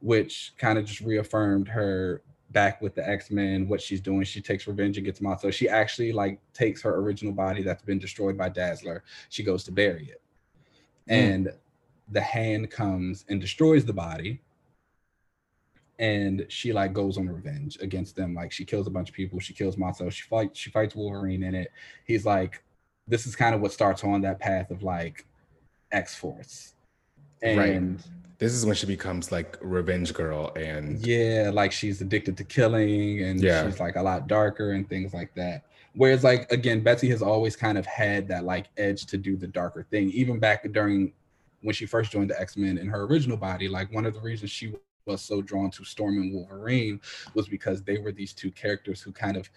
which 0.00 0.52
kind 0.58 0.78
of 0.78 0.84
just 0.84 1.00
reaffirmed 1.00 1.68
her 1.68 2.22
back 2.50 2.82
with 2.82 2.94
the 2.94 3.08
X-Men, 3.08 3.68
what 3.68 3.80
she's 3.80 4.00
doing. 4.00 4.24
She 4.24 4.40
takes 4.40 4.66
revenge 4.66 4.98
against 4.98 5.22
Moth. 5.22 5.40
So 5.40 5.50
she 5.50 5.68
actually 5.68 6.12
like 6.12 6.38
takes 6.52 6.82
her 6.82 6.96
original 6.96 7.32
body 7.32 7.62
that's 7.62 7.82
been 7.82 7.98
destroyed 7.98 8.36
by 8.36 8.48
Dazzler. 8.48 9.04
She 9.30 9.42
goes 9.42 9.64
to 9.64 9.72
bury 9.72 10.10
it. 10.10 10.20
Mm. 11.08 11.34
And 11.34 11.52
the 12.10 12.20
hand 12.20 12.70
comes 12.70 13.24
and 13.28 13.40
destroys 13.40 13.84
the 13.84 13.92
body. 13.92 14.40
And 15.98 16.46
she 16.48 16.72
like 16.72 16.92
goes 16.92 17.16
on 17.16 17.28
revenge 17.28 17.78
against 17.80 18.16
them. 18.16 18.34
Like 18.34 18.50
she 18.50 18.64
kills 18.64 18.86
a 18.86 18.90
bunch 18.90 19.08
of 19.08 19.14
people. 19.14 19.38
She 19.38 19.52
kills 19.52 19.76
Moth. 19.76 20.02
She 20.12 20.22
fights, 20.22 20.58
she 20.58 20.70
fights 20.70 20.96
Wolverine 20.96 21.42
in 21.42 21.54
it. 21.54 21.70
He's 22.04 22.26
like, 22.26 22.62
this 23.06 23.26
is 23.26 23.36
kind 23.36 23.54
of 23.54 23.60
what 23.60 23.72
starts 23.72 24.02
on 24.02 24.20
that 24.22 24.40
path 24.40 24.70
of 24.70 24.82
like 24.82 25.26
X-Force. 25.92 26.74
And 27.42 27.58
right 27.58 28.12
this 28.42 28.54
is 28.54 28.66
when 28.66 28.74
she 28.74 28.86
becomes 28.86 29.30
like 29.30 29.56
revenge 29.60 30.12
girl 30.12 30.50
and 30.56 31.06
yeah 31.06 31.48
like 31.54 31.70
she's 31.70 32.00
addicted 32.00 32.36
to 32.36 32.42
killing 32.42 33.22
and 33.22 33.40
yeah. 33.40 33.64
she's 33.64 33.78
like 33.78 33.94
a 33.94 34.02
lot 34.02 34.26
darker 34.26 34.72
and 34.72 34.88
things 34.88 35.14
like 35.14 35.32
that 35.36 35.62
whereas 35.94 36.24
like 36.24 36.50
again 36.50 36.80
betsy 36.80 37.08
has 37.08 37.22
always 37.22 37.54
kind 37.54 37.78
of 37.78 37.86
had 37.86 38.26
that 38.26 38.42
like 38.42 38.66
edge 38.78 39.06
to 39.06 39.16
do 39.16 39.36
the 39.36 39.46
darker 39.46 39.86
thing 39.92 40.10
even 40.10 40.40
back 40.40 40.68
during 40.72 41.12
when 41.62 41.74
she 41.74 41.86
first 41.86 42.12
joined 42.12 42.30
the 42.30 42.40
x-men 42.40 42.78
in 42.78 42.86
her 42.86 43.04
original 43.04 43.36
body 43.36 43.68
like 43.68 43.92
one 43.92 44.06
of 44.06 44.14
the 44.14 44.20
reasons 44.20 44.50
she 44.50 44.74
was 45.06 45.20
so 45.20 45.42
drawn 45.42 45.70
to 45.70 45.84
storm 45.84 46.18
and 46.18 46.32
wolverine 46.32 47.00
was 47.34 47.48
because 47.48 47.82
they 47.82 47.98
were 47.98 48.12
these 48.12 48.32
two 48.32 48.50
characters 48.52 49.00
who 49.00 49.12
kind 49.12 49.36
of 49.36 49.48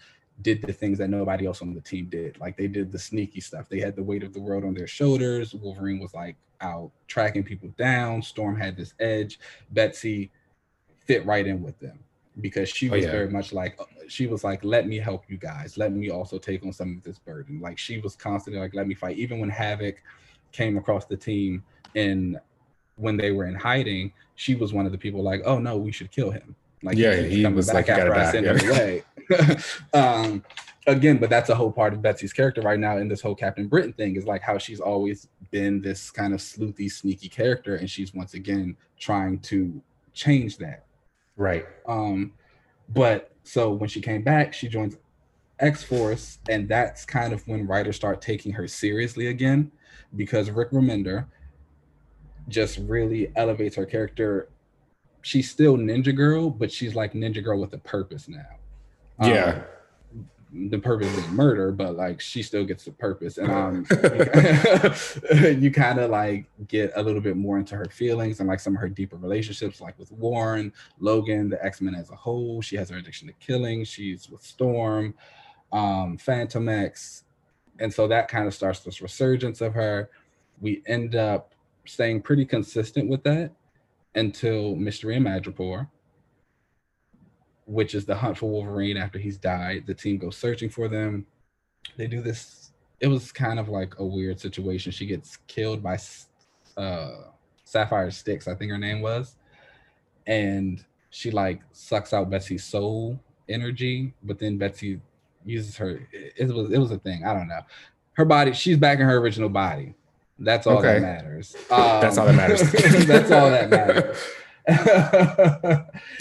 did 0.42 0.62
the 0.62 0.72
things 0.72 0.98
that 0.98 1.08
nobody 1.08 1.46
else 1.46 1.62
on 1.62 1.74
the 1.74 1.80
team 1.80 2.06
did. 2.10 2.38
Like 2.38 2.56
they 2.56 2.68
did 2.68 2.92
the 2.92 2.98
sneaky 2.98 3.40
stuff. 3.40 3.68
They 3.68 3.80
had 3.80 3.96
the 3.96 4.02
weight 4.02 4.22
of 4.22 4.32
the 4.32 4.40
world 4.40 4.64
on 4.64 4.74
their 4.74 4.86
shoulders. 4.86 5.54
Wolverine 5.54 5.98
was 5.98 6.14
like 6.14 6.36
out 6.60 6.90
tracking 7.06 7.42
people 7.42 7.70
down. 7.78 8.22
Storm 8.22 8.56
had 8.56 8.76
this 8.76 8.94
edge. 9.00 9.38
Betsy 9.70 10.30
fit 11.06 11.24
right 11.24 11.46
in 11.46 11.62
with 11.62 11.78
them 11.78 11.98
because 12.40 12.68
she 12.68 12.90
oh, 12.90 12.92
was 12.94 13.04
oh, 13.04 13.06
yeah. 13.06 13.12
very 13.12 13.30
much 13.30 13.52
like 13.52 13.78
uh, 13.80 13.84
she 14.08 14.26
was 14.26 14.44
like 14.44 14.62
let 14.64 14.86
me 14.86 14.98
help 14.98 15.24
you 15.28 15.38
guys 15.38 15.78
let 15.78 15.92
me 15.92 16.10
also 16.10 16.36
take 16.36 16.64
on 16.66 16.72
some 16.72 16.96
of 16.96 17.02
this 17.02 17.18
burden 17.18 17.60
like 17.60 17.78
she 17.78 17.98
was 17.98 18.14
constantly 18.14 18.60
like 18.60 18.74
let 18.74 18.86
me 18.86 18.94
fight 18.94 19.16
even 19.16 19.38
when 19.38 19.48
havoc 19.48 20.02
came 20.52 20.76
across 20.76 21.06
the 21.06 21.16
team 21.16 21.64
and 21.96 22.38
when 22.94 23.16
they 23.16 23.32
were 23.32 23.46
in 23.46 23.54
hiding 23.54 24.12
she 24.36 24.54
was 24.54 24.72
one 24.72 24.86
of 24.86 24.92
the 24.92 24.98
people 24.98 25.22
like 25.22 25.42
oh 25.44 25.58
no 25.58 25.76
we 25.76 25.90
should 25.90 26.10
kill 26.12 26.30
him 26.30 26.54
like 26.82 26.96
yeah 26.96 27.16
he 27.16 27.44
was 27.46 27.72
like 27.72 27.88
after 27.88 28.14
I 28.14 28.30
sent 28.30 28.46
him 28.46 28.70
away 28.70 29.02
um, 29.94 30.44
again, 30.86 31.18
but 31.18 31.30
that's 31.30 31.48
a 31.48 31.54
whole 31.54 31.72
part 31.72 31.92
of 31.92 32.02
Betsy's 32.02 32.32
character 32.32 32.60
right 32.62 32.78
now 32.78 32.98
in 32.98 33.08
this 33.08 33.20
whole 33.20 33.34
Captain 33.34 33.66
Britain 33.66 33.92
thing 33.92 34.16
is 34.16 34.26
like 34.26 34.42
how 34.42 34.58
she's 34.58 34.80
always 34.80 35.28
been 35.50 35.80
this 35.80 36.10
kind 36.10 36.32
of 36.34 36.40
sleuthy, 36.40 36.90
sneaky 36.90 37.28
character, 37.28 37.76
and 37.76 37.90
she's 37.90 38.14
once 38.14 38.34
again 38.34 38.76
trying 38.98 39.38
to 39.40 39.80
change 40.12 40.58
that. 40.58 40.84
Right. 41.36 41.66
Um, 41.86 42.32
but 42.88 43.32
so 43.42 43.70
when 43.72 43.88
she 43.88 44.00
came 44.00 44.22
back, 44.22 44.54
she 44.54 44.68
joins 44.68 44.96
X 45.58 45.82
Force, 45.82 46.38
and 46.48 46.68
that's 46.68 47.04
kind 47.04 47.32
of 47.32 47.46
when 47.48 47.66
writers 47.66 47.96
start 47.96 48.20
taking 48.20 48.52
her 48.52 48.68
seriously 48.68 49.28
again, 49.28 49.72
because 50.14 50.50
Rick 50.50 50.70
Remender 50.70 51.26
just 52.48 52.78
really 52.78 53.32
elevates 53.36 53.76
her 53.76 53.86
character. 53.86 54.48
She's 55.22 55.50
still 55.50 55.76
Ninja 55.76 56.14
Girl, 56.14 56.50
but 56.50 56.70
she's 56.70 56.94
like 56.94 57.12
Ninja 57.12 57.42
Girl 57.42 57.60
with 57.60 57.72
a 57.74 57.78
purpose 57.78 58.28
now. 58.28 58.46
Yeah. 59.20 59.44
Um, 59.44 59.62
the 60.52 60.78
purpose 60.78 61.14
is 61.16 61.28
murder, 61.28 61.72
but 61.72 61.96
like 61.96 62.20
she 62.20 62.42
still 62.42 62.64
gets 62.64 62.84
the 62.84 62.92
purpose. 62.92 63.38
And 63.38 63.50
um 63.50 63.86
you 65.60 65.70
kind 65.70 65.98
of 65.98 66.10
like 66.10 66.46
get 66.68 66.92
a 66.96 67.02
little 67.02 67.20
bit 67.20 67.36
more 67.36 67.58
into 67.58 67.76
her 67.76 67.86
feelings 67.86 68.40
and 68.40 68.48
like 68.48 68.60
some 68.60 68.74
of 68.74 68.80
her 68.80 68.88
deeper 68.88 69.16
relationships, 69.16 69.80
like 69.80 69.98
with 69.98 70.12
Warren, 70.12 70.72
Logan, 70.98 71.50
the 71.50 71.62
X-Men 71.64 71.94
as 71.94 72.10
a 72.10 72.16
whole. 72.16 72.62
She 72.62 72.76
has 72.76 72.90
her 72.90 72.96
addiction 72.96 73.28
to 73.28 73.34
killing, 73.34 73.84
she's 73.84 74.30
with 74.30 74.42
Storm, 74.42 75.14
um, 75.72 76.16
Fantomex. 76.16 77.22
And 77.78 77.92
so 77.92 78.08
that 78.08 78.28
kind 78.28 78.46
of 78.46 78.54
starts 78.54 78.80
this 78.80 79.02
resurgence 79.02 79.60
of 79.60 79.74
her. 79.74 80.10
We 80.60 80.82
end 80.86 81.16
up 81.16 81.54
staying 81.86 82.22
pretty 82.22 82.44
consistent 82.44 83.08
with 83.08 83.22
that 83.24 83.52
until 84.14 84.74
Mystery 84.76 85.16
and 85.16 85.26
Madripoor 85.26 85.88
which 87.66 87.94
is 87.94 88.06
the 88.06 88.14
hunt 88.14 88.38
for 88.38 88.48
Wolverine 88.48 88.96
after 88.96 89.18
he's 89.18 89.36
died. 89.36 89.84
The 89.86 89.94
team 89.94 90.18
goes 90.18 90.36
searching 90.36 90.70
for 90.70 90.88
them. 90.88 91.26
They 91.96 92.06
do 92.06 92.22
this. 92.22 92.72
It 93.00 93.08
was 93.08 93.32
kind 93.32 93.58
of 93.58 93.68
like 93.68 93.94
a 93.98 94.04
weird 94.04 94.40
situation. 94.40 94.92
She 94.92 95.06
gets 95.06 95.36
killed 95.48 95.82
by 95.82 95.98
uh, 96.76 97.10
Sapphire 97.64 98.10
Styx, 98.10 98.48
I 98.48 98.54
think 98.54 98.70
her 98.70 98.78
name 98.78 99.02
was, 99.02 99.36
and 100.26 100.82
she 101.10 101.30
like 101.30 101.60
sucks 101.72 102.12
out 102.12 102.30
Betsy's 102.30 102.64
soul 102.64 103.18
energy, 103.48 104.14
but 104.22 104.38
then 104.38 104.58
Betsy 104.58 105.00
uses 105.44 105.76
her. 105.76 106.08
It 106.12 106.48
was 106.48 106.70
it 106.70 106.78
was 106.78 106.92
a 106.92 106.98
thing. 106.98 107.24
I 107.24 107.34
don't 107.34 107.48
know. 107.48 107.60
Her 108.12 108.24
body. 108.24 108.52
She's 108.52 108.78
back 108.78 108.98
in 108.98 109.06
her 109.06 109.18
original 109.18 109.48
body. 109.48 109.94
That's 110.38 110.66
all 110.66 110.78
okay. 110.78 111.00
that 111.00 111.02
matters. 111.02 111.56
Um, 111.70 111.78
that's 112.00 112.18
all 112.18 112.26
that 112.26 112.34
matters. 112.34 112.60
that's 113.06 113.30
all 113.30 113.50
that 113.50 113.70
matters. 113.70 114.18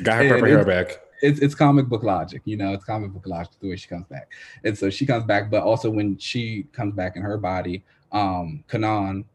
Got 0.03 0.23
her 0.23 0.29
purple 0.29 0.47
hair 0.47 0.65
back 0.65 0.99
it's 1.21 1.39
it's 1.39 1.55
comic 1.55 1.87
book 1.87 2.03
logic, 2.03 2.41
you 2.45 2.57
know, 2.57 2.73
it's 2.73 2.85
comic 2.85 3.11
book 3.11 3.25
logic 3.25 3.53
the 3.59 3.69
way 3.69 3.75
she 3.75 3.87
comes 3.87 4.05
back. 4.07 4.31
And 4.63 4.77
so 4.77 4.89
she 4.89 5.05
comes 5.05 5.25
back, 5.25 5.49
but 5.49 5.63
also 5.63 5.89
when 5.89 6.17
she 6.17 6.67
comes 6.71 6.93
back 6.93 7.15
in 7.15 7.21
her 7.21 7.37
body, 7.37 7.83
um, 8.11 8.63
Kwannon, 8.69 9.25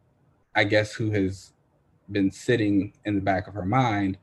I 0.55 0.65
guess 0.65 0.93
who 0.93 1.11
has 1.11 1.53
been 2.11 2.31
sitting 2.31 2.93
in 3.05 3.15
the 3.15 3.21
back 3.21 3.49
of 3.49 3.55
her 3.55 3.65
mind, 3.65 4.19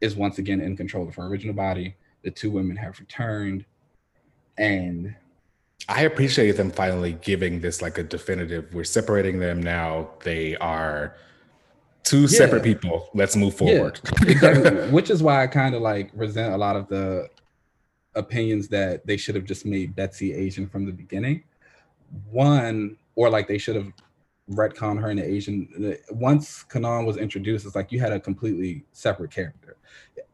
is 0.00 0.16
once 0.16 0.38
again 0.38 0.60
in 0.60 0.76
control 0.76 1.08
of 1.08 1.14
her 1.16 1.26
original 1.26 1.54
body. 1.54 1.96
The 2.22 2.30
two 2.30 2.50
women 2.50 2.76
have 2.76 2.98
returned, 2.98 3.64
and 4.58 5.14
I 5.88 6.02
appreciate 6.02 6.52
them 6.52 6.70
finally 6.70 7.12
giving 7.22 7.60
this 7.60 7.80
like 7.80 7.96
a 7.96 8.02
definitive. 8.02 8.74
We're 8.74 8.84
separating 8.84 9.40
them 9.40 9.62
now. 9.62 10.10
They 10.22 10.54
are 10.56 11.16
two 12.04 12.22
yeah. 12.22 12.26
separate 12.26 12.62
people. 12.62 13.08
Let's 13.14 13.36
move 13.36 13.54
forward. 13.54 13.98
Yeah, 14.22 14.30
exactly. 14.30 14.90
Which 14.90 15.08
is 15.08 15.22
why 15.22 15.42
I 15.42 15.46
kind 15.46 15.74
of 15.74 15.80
like 15.80 16.10
resent 16.14 16.52
a 16.52 16.58
lot 16.58 16.76
of 16.76 16.88
the 16.88 17.28
opinions 18.14 18.68
that 18.68 19.06
they 19.06 19.16
should 19.16 19.34
have 19.34 19.44
just 19.44 19.64
made 19.64 19.96
Betsy 19.96 20.34
Asian 20.34 20.68
from 20.68 20.84
the 20.84 20.92
beginning. 20.92 21.44
One, 22.30 22.96
or 23.14 23.30
like 23.30 23.48
they 23.48 23.58
should 23.58 23.76
have 23.76 23.92
retcon 24.50 25.00
her 25.00 25.10
into 25.10 25.24
Asian. 25.24 25.96
Once 26.10 26.64
Kwannon 26.70 27.06
was 27.06 27.16
introduced, 27.16 27.64
it's 27.64 27.74
like 27.74 27.92
you 27.92 28.00
had 28.00 28.12
a 28.12 28.20
completely 28.20 28.84
separate 28.92 29.30
character 29.30 29.76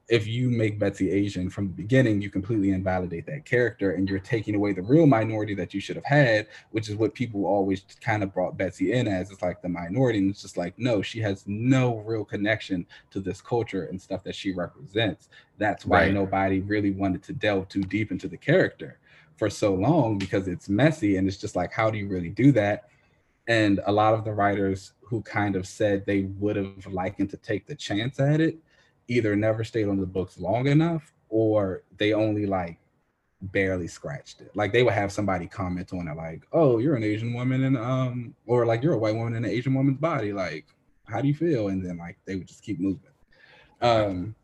if 0.09 0.27
you 0.27 0.51
make 0.51 0.79
Betsy 0.79 1.11
Asian 1.11 1.49
from 1.49 1.69
the 1.69 1.73
beginning, 1.73 2.21
you 2.21 2.29
completely 2.29 2.73
invalidate 2.73 3.25
that 3.27 3.47
character 3.47 3.93
and 3.93 4.09
you're 4.09 4.19
taking 4.19 4.55
away 4.55 4.73
the 4.73 4.83
real 4.83 5.07
minority 5.07 5.55
that 5.55 5.73
you 5.73 5.81
should 5.81 5.97
have 5.97 6.05
had, 6.05 6.47
which 6.73 6.91
is 6.91 6.97
what 6.97 7.15
people 7.15 7.47
always 7.47 7.83
kind 8.03 8.23
of 8.23 8.33
brought 8.35 8.59
Betsy 8.59 8.93
in 8.93 9.09
as. 9.09 9.31
It's 9.31 9.41
like 9.41 9.63
the 9.63 9.69
minority. 9.69 10.19
And 10.19 10.31
it's 10.31 10.43
just 10.43 10.59
like, 10.59 10.79
no, 10.79 11.01
she 11.01 11.21
has 11.21 11.45
no 11.47 11.99
real 12.01 12.25
connection 12.25 12.87
to 13.13 13.21
this 13.21 13.41
culture 13.41 13.85
and 13.85 14.01
stuff 14.01 14.23
that 14.25 14.35
she 14.35 14.53
represents. 14.53 15.31
That's 15.57 15.87
why 15.87 16.03
right. 16.03 16.13
nobody 16.13 16.61
really 16.61 16.91
wanted 16.91 17.23
to 17.25 17.33
delve 17.33 17.69
too 17.69 17.83
deep 17.83 18.13
into 18.13 18.29
the 18.29 18.37
character 18.37 18.99
for 19.37 19.49
so 19.49 19.75
long 19.75 20.19
because 20.19 20.49
it's 20.49 20.69
messy 20.69 21.17
and 21.17 21.27
it's 21.27 21.39
just 21.39 21.57
like, 21.57 21.73
how 21.73 21.91
do 21.91 21.97
you 21.97 22.09
really 22.09 22.29
do 22.29 22.53
that? 22.53 22.89
And 23.47 23.81
a 23.87 23.93
lot 23.93 24.15
of 24.15 24.25
the 24.25 24.33
writers 24.33 24.93
who 25.01 25.23
kind 25.23 25.57
of 25.57 25.67
said 25.67 26.05
they 26.05 26.23
would 26.39 26.57
have 26.57 26.87
liked 26.87 27.19
to 27.31 27.37
take 27.39 27.67
the 27.67 27.75
chance 27.75 28.21
at 28.21 28.41
it 28.41 28.59
either 29.09 29.37
never 29.37 29.65
stayed 29.65 29.89
on 29.89 29.99
the 29.99 30.07
books 30.07 30.39
long 30.39 30.67
enough 30.67 31.13
or 31.29 31.83
they 31.99 32.13
only 32.13 32.47
like 32.47 32.79
barely 33.41 33.89
scratched 33.89 34.41
it. 34.41 34.51
Like 34.55 34.73
they 34.73 34.83
would 34.83 34.95
have 34.95 35.13
somebody 35.13 35.47
comment 35.47 35.93
on 35.93 36.09
it, 36.09 36.17
like, 36.17 36.43
"Oh, 36.53 36.79
you're 36.79 36.97
an 36.97 37.05
Asian 37.05 37.35
woman, 37.35 37.65
and 37.65 37.77
um, 37.77 38.35
or 38.47 38.67
like 38.67 38.83
you're 38.83 38.95
a 38.95 38.99
white 38.99 39.15
woman 39.15 39.35
in 39.35 39.45
an 39.45 39.51
Asian 39.51 39.75
woman's 39.75 39.99
body. 39.99 40.33
Like, 40.33 40.67
how 41.05 41.21
do 41.21 41.29
you 41.29 41.35
feel?" 41.35 41.69
And 41.69 41.85
then 41.85 41.99
like 41.99 42.19
they 42.25 42.37
would 42.37 42.47
just 42.47 42.63
keep 42.63 42.81
moving. 42.81 43.01
Um, 43.81 44.35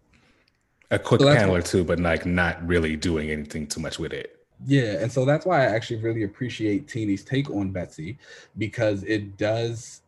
a 0.91 0.99
quick 0.99 1.21
so 1.21 1.33
panel 1.33 1.55
or 1.55 1.63
two, 1.63 1.85
but 1.85 2.01
like 2.01 2.27
not 2.27 2.65
really 2.67 2.97
doing 2.97 3.31
anything 3.31 3.67
too 3.67 3.81
much 3.81 3.99
with 3.99 4.13
it. 4.13 4.37
Yeah, 4.67 5.01
and 5.01 5.11
so 5.11 5.25
that's 5.25 5.47
why 5.47 5.63
I 5.63 5.67
actually 5.67 6.03
really 6.03 6.25
appreciate 6.25 6.87
Tini's 6.87 7.25
take 7.25 7.49
on 7.51 7.71
Betsy 7.71 8.19
because 8.59 9.05
it 9.05 9.39
does 9.39 10.03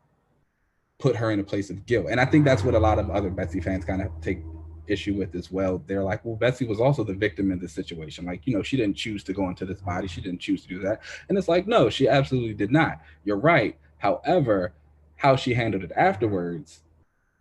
put 1.03 1.16
her 1.16 1.32
in 1.32 1.40
a 1.40 1.42
place 1.42 1.68
of 1.68 1.84
guilt. 1.84 2.07
And 2.09 2.20
I 2.20 2.24
think 2.24 2.44
that's 2.44 2.62
what 2.62 2.74
a 2.74 2.78
lot 2.78 3.00
of 3.00 3.11
other 3.11 3.28
Betsy 3.28 3.61
fans 3.61 3.84
kind 3.84 4.00
of 4.00 4.09
take 4.20 4.38
issue 4.86 5.14
with 5.14 5.34
as 5.34 5.50
well. 5.50 5.82
They're 5.88 6.05
like, 6.05 6.24
well, 6.24 6.36
Betsy 6.36 6.64
was 6.64 6.78
also 6.78 7.03
the 7.03 7.12
victim 7.12 7.50
in 7.50 7.59
this 7.59 7.72
situation. 7.72 8.24
Like, 8.24 8.46
you 8.46 8.55
know, 8.55 8.62
she 8.62 8.76
didn't 8.76 8.96
choose 8.96 9.24
to 9.24 9.32
go 9.32 9.48
into 9.48 9.64
this 9.64 9.80
body. 9.80 10.07
She 10.07 10.20
didn't 10.20 10.38
choose 10.38 10.62
to 10.62 10.68
do 10.68 10.78
that. 10.82 11.03
And 11.28 11.36
it's 11.36 11.48
like, 11.48 11.66
no, 11.66 11.90
she 11.90 12.07
absolutely 12.07 12.55
did 12.55 12.70
not. 12.70 13.00
You're 13.24 13.40
right. 13.40 13.76
However, 13.98 14.74
how 15.16 15.34
she 15.34 15.55
handled 15.55 15.82
it 15.82 15.90
afterwards 15.96 16.82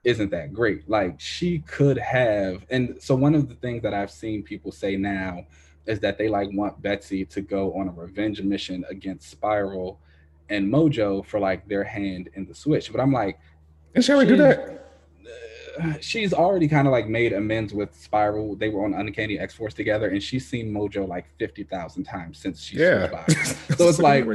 isn't 0.03 0.31
that 0.31 0.53
great. 0.53 0.89
Like 0.89 1.19
she 1.19 1.59
could 1.59 1.99
have, 1.99 2.65
and 2.71 2.97
so 2.99 3.13
one 3.13 3.35
of 3.35 3.47
the 3.47 3.55
things 3.55 3.83
that 3.83 3.93
I've 3.93 4.09
seen 4.09 4.41
people 4.41 4.71
say 4.71 4.95
now 4.95 5.45
is 5.85 5.99
that 5.99 6.17
they 6.17 6.29
like 6.29 6.49
want 6.51 6.81
Betsy 6.81 7.25
to 7.25 7.41
go 7.41 7.73
on 7.73 7.87
a 7.89 7.91
revenge 7.91 8.41
mission 8.41 8.83
against 8.89 9.29
Spiral 9.29 9.99
and 10.49 10.71
Mojo 10.71 11.25
for 11.25 11.39
like 11.39 11.67
their 11.67 11.83
hand 11.83 12.29
in 12.33 12.45
the 12.45 12.53
switch. 12.53 12.91
But 12.91 13.01
I'm 13.01 13.13
like, 13.13 13.39
and 13.95 14.03
she 14.03 14.11
already 14.11 14.31
do 14.31 14.37
that? 14.37 14.87
Uh, 15.79 15.93
she's 16.01 16.33
already 16.33 16.67
kind 16.67 16.87
of 16.87 16.91
like 16.91 17.07
made 17.07 17.33
amends 17.33 17.73
with 17.73 17.93
Spiral. 17.95 18.55
They 18.55 18.69
were 18.69 18.85
on 18.85 18.93
Uncanny 18.93 19.39
X 19.39 19.53
Force 19.53 19.73
together, 19.73 20.09
and 20.09 20.21
she's 20.21 20.47
seen 20.47 20.71
Mojo 20.71 21.07
like 21.07 21.25
fifty 21.37 21.63
thousand 21.63 22.03
times 22.03 22.37
since 22.37 22.61
she's 22.61 22.79
yeah. 22.79 23.25
so 23.75 23.89
it's 23.89 23.99
like, 23.99 24.25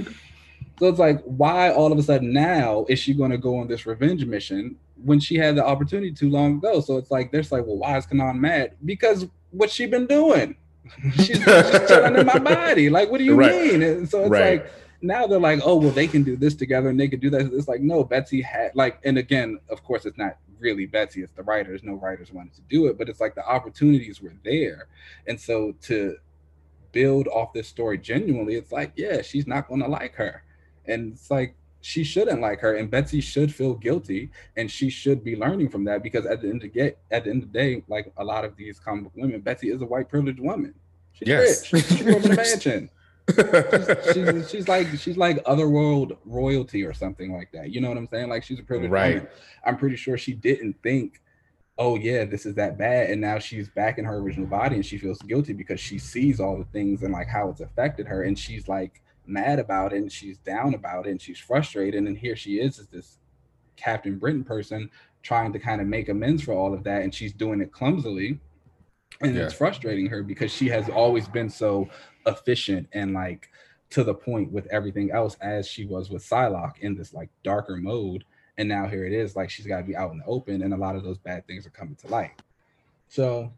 so 0.79 0.89
it's 0.89 0.99
like, 0.99 1.23
why 1.25 1.73
all 1.73 1.93
of 1.93 1.99
a 1.99 2.03
sudden 2.03 2.33
now 2.33 2.85
is 2.89 2.99
she 2.99 3.15
going 3.15 3.31
to 3.31 3.39
go 3.39 3.59
on 3.59 3.69
this 3.69 3.87
revenge 3.87 4.25
mission 4.25 4.77
when 5.05 5.21
she 5.21 5.37
had 5.37 5.57
the 5.57 5.65
opportunity 5.65 6.13
too 6.13 6.31
long 6.31 6.59
ago? 6.59 6.81
So 6.81 6.97
it's 6.99 7.11
like, 7.11 7.33
there's 7.33 7.51
like, 7.51 7.65
well, 7.67 7.79
why 7.79 7.97
is 7.97 8.07
Kwannon 8.07 8.39
mad? 8.39 8.73
Because 8.85 9.27
what 9.51 9.71
she 9.71 9.87
been 9.87 10.07
doing? 10.07 10.57
she's, 11.15 11.27
she's 11.27 11.45
chilling 11.45 12.17
in 12.17 12.27
my 12.27 12.39
body. 12.39 12.91
Like, 12.91 13.11
what 13.11 13.19
do 13.19 13.25
you 13.25 13.35
right. 13.35 13.73
mean? 13.73 13.83
And 13.83 14.09
so 14.09 14.23
it's 14.23 14.31
right. 14.31 14.63
like 14.63 14.73
now 15.01 15.27
they're 15.27 15.39
like, 15.39 15.61
oh 15.65 15.77
well, 15.77 15.91
they 15.91 16.07
can 16.07 16.23
do 16.23 16.37
this 16.37 16.55
together 16.55 16.89
and 16.89 16.99
they 16.99 17.09
can 17.09 17.21
do 17.21 17.31
that. 17.31 17.53
It's 17.53 17.69
like 17.69 17.81
no, 17.81 18.05
Betsy 18.05 18.43
had 18.43 18.73
like, 18.75 18.99
and 19.05 19.19
again, 19.19 19.59
of 19.69 19.83
course, 19.85 20.07
it's 20.07 20.19
not 20.19 20.39
really 20.59 20.87
Betsy, 20.87 21.23
it's 21.23 21.33
the 21.33 21.43
writers. 21.43 21.83
No 21.83 21.95
writers 21.95 22.33
wanted 22.33 22.55
to 22.55 22.63
do 22.63 22.87
it, 22.87 22.99
but 22.99 23.09
it's 23.09 23.21
like 23.21 23.35
the 23.35 23.47
opportunities 23.47 24.21
were 24.23 24.35
there, 24.45 24.89
and 25.27 25.41
so 25.41 25.75
to 25.83 26.17
build 26.93 27.29
off 27.29 27.53
this 27.53 27.69
story 27.69 27.99
genuinely, 27.99 28.55
it's 28.55 28.73
like 28.73 28.93
yeah, 28.97 29.23
she's 29.23 29.47
not 29.47 29.69
going 29.69 29.81
to 29.81 29.89
like 29.89 30.15
her, 30.15 30.43
and 30.87 31.13
it's 31.13 31.31
like 31.31 31.55
she 31.83 32.03
shouldn't 32.03 32.41
like 32.41 32.61
her, 32.61 32.75
and 32.75 32.91
Betsy 32.91 33.21
should 33.21 33.55
feel 33.55 33.75
guilty, 33.75 34.31
and 34.57 34.71
she 34.71 34.91
should 34.91 35.23
be 35.23 35.37
learning 35.37 35.69
from 35.69 35.85
that 35.85 36.03
because 36.03 36.27
at 36.27 36.43
the 36.43 36.49
end 36.49 36.65
of 36.65 36.73
get 36.73 36.99
at 37.11 37.25
the 37.25 37.31
end 37.31 37.43
of 37.43 37.53
the 37.53 37.59
day, 37.59 37.83
like 37.89 38.13
a 38.17 38.25
lot 38.25 38.45
of 38.45 38.57
these 38.57 38.81
comic 38.81 39.05
book 39.05 39.13
women, 39.17 39.41
Betsy 39.41 39.71
is 39.71 39.83
a 39.83 39.87
white 39.87 40.09
privileged 40.09 40.41
woman. 40.41 40.75
She's 41.13 41.29
yes. 41.29 41.73
rich. 41.73 41.87
She 41.87 42.05
grew 42.05 42.17
up 42.17 42.25
in 42.25 42.33
a 42.33 42.37
mansion 42.37 42.91
she's, 43.35 44.15
she's, 44.15 44.51
she's, 44.51 44.69
like 44.69 44.87
she's 44.99 45.17
like 45.17 45.41
otherworld 45.47 46.17
royalty 46.25 46.85
or 46.85 46.93
something 46.93 47.33
like 47.33 47.51
that. 47.53 47.71
You 47.71 47.81
know 47.81 47.89
what 47.89 47.99
I'm 47.99 48.09
saying? 48.09 48.29
Like 48.29 48.45
she's 48.45 48.59
a 48.59 48.63
privileged 48.63 48.93
right. 48.93 49.15
woman. 49.17 49.29
I'm 49.65 49.77
pretty 49.77 49.97
sure 49.97 50.17
she 50.17 50.33
didn't 50.33 50.77
think, 50.83 51.21
oh 51.79 51.97
yeah, 51.97 52.25
this 52.25 52.47
is 52.47 52.55
that 52.55 52.79
bad, 52.79 53.11
and 53.11 53.21
now 53.21 53.39
she's 53.39 53.69
back 53.69 53.99
in 53.99 54.05
her 54.05 54.17
original 54.17 54.47
body 54.47 54.77
and 54.77 54.87
she 54.87 54.99
feels 54.99 55.21
guilty 55.23 55.53
because 55.53 55.81
she 55.81 55.99
sees 55.99 56.41
all 56.41 56.57
the 56.57 56.65
things 56.67 57.03
and 57.03 57.13
like 57.13 57.29
how 57.29 57.49
it's 57.49 57.61
affected 57.61 58.07
her, 58.07 58.23
and 58.23 58.39
she's 58.39 58.69
like 58.69 59.03
mad 59.27 59.59
about 59.59 59.93
it 59.93 59.97
and 59.97 60.13
she's 60.13 60.39
down 60.39 60.75
about 60.75 61.07
it 61.07 61.11
and 61.11 61.21
she's 61.21 61.39
frustrated, 61.39 62.05
and 62.05 62.17
here 62.17 62.37
she 62.37 62.59
is 62.59 62.79
as 62.79 62.87
this 62.89 63.19
Captain 63.77 64.19
Britain 64.19 64.45
person 64.45 64.91
trying 65.23 65.53
to 65.53 65.59
kind 65.59 65.81
of 65.81 65.89
make 65.89 66.09
amends 66.09 66.43
for 66.43 66.55
all 66.55 66.73
of 66.73 66.85
that, 66.85 67.03
and 67.03 67.15
she's 67.15 67.33
doing 67.33 67.61
it 67.61 67.73
clumsily 67.73 68.39
and 69.21 69.35
yeah. 69.35 69.45
it's 69.45 69.55
frustrating 69.55 70.07
her 70.07 70.23
because 70.23 70.51
she 70.51 70.69
has 70.69 70.89
always 70.89 71.29
been 71.29 71.49
so 71.49 71.89
efficient 72.27 72.89
and 72.93 73.15
like 73.15 73.51
to 73.91 74.05
the 74.05 74.15
point 74.15 74.51
with 74.51 74.67
everything 74.67 75.11
else 75.13 75.37
as 75.41 75.67
she 75.67 75.87
was 75.87 76.11
with 76.11 76.29
Psylocke 76.29 76.79
in 76.81 76.97
this 76.97 77.15
like 77.15 77.31
darker 77.43 77.77
mode. 77.77 78.25
And 78.59 78.69
now 78.69 78.87
here 78.87 79.05
it 79.05 79.13
is, 79.13 79.37
like 79.37 79.51
she's 79.51 79.67
got 79.67 79.79
to 79.79 79.85
be 79.85 79.97
out 79.97 80.13
in 80.13 80.19
the 80.19 80.25
open, 80.25 80.63
and 80.63 80.73
a 80.73 80.79
lot 80.79 80.97
of 80.97 81.05
those 81.05 81.19
bad 81.19 81.47
things 81.47 81.67
are 81.67 81.71
coming 81.71 81.95
to 81.97 82.09
light. 82.09 82.41
So 83.09 83.53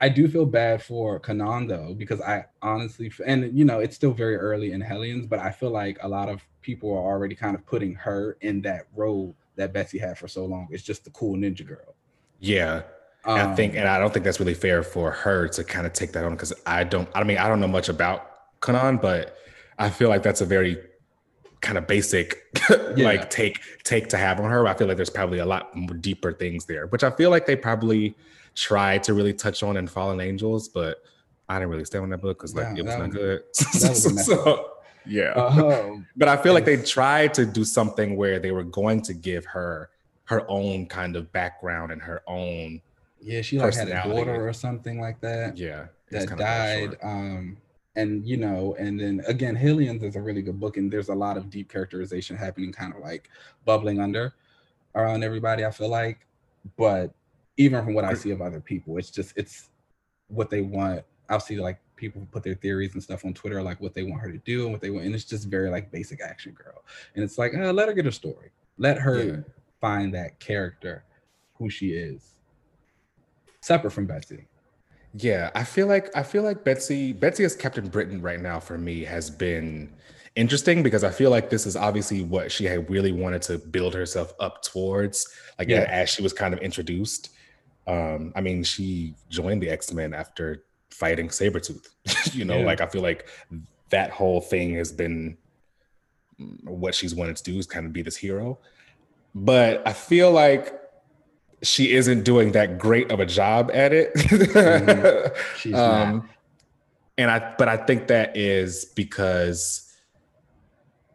I 0.00 0.08
do 0.08 0.28
feel 0.28 0.46
bad 0.46 0.82
for 0.82 1.18
Kwannon 1.18 1.68
though, 1.68 1.94
because 1.94 2.20
I 2.20 2.46
honestly, 2.62 3.10
and 3.26 3.56
you 3.56 3.64
know, 3.64 3.80
it's 3.80 3.96
still 3.96 4.12
very 4.12 4.36
early 4.36 4.72
in 4.72 4.80
Hellions, 4.80 5.26
but 5.26 5.40
I 5.40 5.50
feel 5.50 5.70
like 5.70 5.98
a 6.02 6.08
lot 6.08 6.28
of 6.28 6.42
people 6.62 6.90
are 6.90 7.02
already 7.02 7.34
kind 7.34 7.54
of 7.54 7.66
putting 7.66 7.94
her 7.94 8.36
in 8.40 8.60
that 8.62 8.86
role 8.94 9.34
that 9.56 9.72
Betsy 9.72 9.98
had 9.98 10.18
for 10.18 10.28
so 10.28 10.44
long. 10.44 10.68
It's 10.70 10.82
just 10.82 11.04
the 11.04 11.10
cool 11.10 11.36
ninja 11.36 11.66
girl. 11.66 11.94
Yeah. 12.38 12.82
Um, 13.26 13.38
I 13.38 13.54
think, 13.54 13.74
and 13.74 13.88
I 13.88 13.98
don't 13.98 14.12
think 14.12 14.24
that's 14.24 14.38
really 14.38 14.54
fair 14.54 14.82
for 14.82 15.10
her 15.10 15.48
to 15.48 15.64
kind 15.64 15.86
of 15.86 15.92
take 15.92 16.12
that 16.12 16.24
on 16.24 16.32
because 16.32 16.52
I 16.66 16.84
don't. 16.84 17.08
I 17.14 17.24
mean, 17.24 17.38
I 17.38 17.48
don't 17.48 17.60
know 17.60 17.68
much 17.68 17.88
about 17.88 18.60
Kwannon, 18.60 19.00
but 19.00 19.36
I 19.78 19.90
feel 19.90 20.08
like 20.08 20.22
that's 20.22 20.40
a 20.40 20.46
very 20.46 20.78
kind 21.64 21.78
of 21.78 21.86
basic 21.86 22.42
yeah. 22.70 23.06
like 23.06 23.30
take 23.30 23.60
take 23.82 24.08
to 24.08 24.18
have 24.18 24.38
on 24.40 24.50
her. 24.50 24.66
I 24.66 24.74
feel 24.74 24.86
like 24.86 24.96
there's 24.96 25.10
probably 25.10 25.38
a 25.38 25.46
lot 25.46 25.74
more 25.74 25.96
deeper 25.96 26.32
things 26.32 26.66
there, 26.66 26.86
which 26.88 27.02
I 27.02 27.10
feel 27.10 27.30
like 27.30 27.46
they 27.46 27.56
probably 27.56 28.14
tried 28.54 29.02
to 29.04 29.14
really 29.14 29.32
touch 29.32 29.62
on 29.62 29.76
in 29.76 29.86
Fallen 29.86 30.20
Angels, 30.20 30.68
but 30.68 30.98
I 31.48 31.58
didn't 31.58 31.70
really 31.70 31.84
stay 31.84 31.98
on 31.98 32.10
that 32.10 32.20
book 32.20 32.38
because 32.38 32.54
like 32.54 32.78
it 32.78 32.84
was 32.84 32.96
not 32.96 33.10
good. 33.10 33.42
So, 33.54 34.70
yeah, 35.06 35.32
uh-huh. 35.32 35.96
but 36.16 36.28
I 36.28 36.36
feel 36.36 36.54
like 36.54 36.64
they 36.64 36.76
tried 36.76 37.34
to 37.34 37.44
do 37.44 37.64
something 37.64 38.16
where 38.16 38.38
they 38.38 38.52
were 38.52 38.64
going 38.64 39.02
to 39.02 39.14
give 39.14 39.44
her 39.46 39.90
her 40.24 40.50
own 40.50 40.86
kind 40.86 41.16
of 41.16 41.30
background 41.32 41.92
and 41.92 42.00
her 42.00 42.22
own 42.26 42.80
yeah, 43.24 43.40
she 43.42 43.58
like 43.58 43.74
had 43.74 43.88
a 43.88 44.02
daughter 44.04 44.46
or 44.46 44.52
something 44.52 45.00
like 45.00 45.20
that. 45.20 45.56
Yeah, 45.56 45.86
that 46.10 46.36
died. 46.36 46.96
Um, 47.02 47.56
and 47.96 48.26
you 48.26 48.36
know, 48.36 48.76
and 48.78 49.00
then 49.00 49.22
again, 49.26 49.54
Hellions 49.54 50.02
is 50.02 50.16
a 50.16 50.20
really 50.20 50.42
good 50.42 50.60
book, 50.60 50.76
and 50.76 50.92
there's 50.92 51.08
a 51.08 51.14
lot 51.14 51.36
of 51.36 51.48
deep 51.48 51.70
characterization 51.70 52.36
happening, 52.36 52.72
kind 52.72 52.94
of 52.94 53.00
like 53.00 53.30
bubbling 53.64 54.00
under 54.00 54.34
around 54.94 55.24
everybody. 55.24 55.64
I 55.64 55.70
feel 55.70 55.88
like, 55.88 56.26
but 56.76 57.12
even 57.56 57.84
from 57.84 57.94
what 57.94 58.04
I 58.04 58.14
see 58.14 58.30
of 58.30 58.42
other 58.42 58.60
people, 58.60 58.98
it's 58.98 59.10
just 59.10 59.32
it's 59.36 59.70
what 60.28 60.50
they 60.50 60.60
want. 60.60 61.02
I'll 61.30 61.40
see 61.40 61.58
like 61.58 61.78
people 61.96 62.26
put 62.30 62.42
their 62.42 62.54
theories 62.54 62.94
and 62.94 63.02
stuff 63.02 63.24
on 63.24 63.32
Twitter, 63.32 63.62
like 63.62 63.80
what 63.80 63.94
they 63.94 64.02
want 64.02 64.20
her 64.20 64.30
to 64.30 64.38
do 64.38 64.64
and 64.64 64.72
what 64.72 64.80
they 64.80 64.90
want, 64.90 65.06
and 65.06 65.14
it's 65.14 65.24
just 65.24 65.48
very 65.48 65.70
like 65.70 65.90
basic 65.90 66.20
action 66.20 66.52
girl. 66.52 66.84
And 67.14 67.24
it's 67.24 67.38
like, 67.38 67.54
uh, 67.54 67.72
let 67.72 67.88
her 67.88 67.94
get 67.94 68.06
a 68.06 68.12
story, 68.12 68.50
let 68.76 68.98
her 68.98 69.24
yeah. 69.24 69.36
find 69.80 70.12
that 70.14 70.38
character, 70.40 71.04
who 71.54 71.70
she 71.70 71.92
is, 71.92 72.33
separate 73.64 73.92
from 73.92 74.06
Betsy. 74.06 74.46
Yeah, 75.14 75.50
I 75.54 75.64
feel 75.64 75.86
like 75.86 76.14
I 76.16 76.22
feel 76.22 76.42
like 76.42 76.64
Betsy 76.64 77.12
Betsy 77.12 77.44
as 77.44 77.54
Captain 77.54 77.88
Britain 77.88 78.20
right 78.20 78.40
now 78.40 78.60
for 78.60 78.76
me 78.76 79.04
has 79.04 79.30
been 79.30 79.92
interesting 80.36 80.82
because 80.82 81.04
I 81.04 81.10
feel 81.10 81.30
like 81.30 81.50
this 81.50 81.66
is 81.66 81.76
obviously 81.76 82.22
what 82.22 82.50
she 82.50 82.64
had 82.64 82.90
really 82.90 83.12
wanted 83.12 83.42
to 83.42 83.58
build 83.58 83.94
herself 83.94 84.32
up 84.40 84.62
towards, 84.62 85.28
like 85.58 85.68
yeah. 85.68 85.86
as 85.88 86.10
she 86.10 86.22
was 86.22 86.32
kind 86.32 86.52
of 86.52 86.60
introduced. 86.60 87.30
Um, 87.86 88.32
I 88.34 88.40
mean, 88.40 88.64
she 88.64 89.14
joined 89.28 89.62
the 89.62 89.70
X 89.70 89.92
Men 89.92 90.14
after 90.14 90.64
fighting 90.90 91.28
Sabretooth. 91.28 91.88
you 92.34 92.44
know, 92.44 92.58
yeah. 92.58 92.66
like 92.66 92.80
I 92.80 92.86
feel 92.86 93.02
like 93.02 93.28
that 93.90 94.10
whole 94.10 94.40
thing 94.40 94.74
has 94.74 94.92
been 94.92 95.38
what 96.64 96.94
she's 96.94 97.14
wanted 97.14 97.36
to 97.36 97.44
do 97.44 97.58
is 97.58 97.66
kind 97.66 97.86
of 97.86 97.92
be 97.92 98.02
this 98.02 98.16
hero. 98.16 98.58
But 99.34 99.86
I 99.86 99.92
feel 99.92 100.32
like 100.32 100.80
she 101.64 101.92
isn't 101.94 102.22
doing 102.22 102.52
that 102.52 102.78
great 102.78 103.10
of 103.10 103.20
a 103.20 103.26
job 103.26 103.70
at 103.72 103.92
it. 103.92 104.14
mm, 104.14 105.36
she's 105.58 105.74
um, 105.74 106.16
not. 106.16 106.26
And 107.16 107.30
I, 107.30 107.54
but 107.58 107.68
I 107.68 107.76
think 107.76 108.08
that 108.08 108.36
is 108.36 108.84
because 108.84 109.92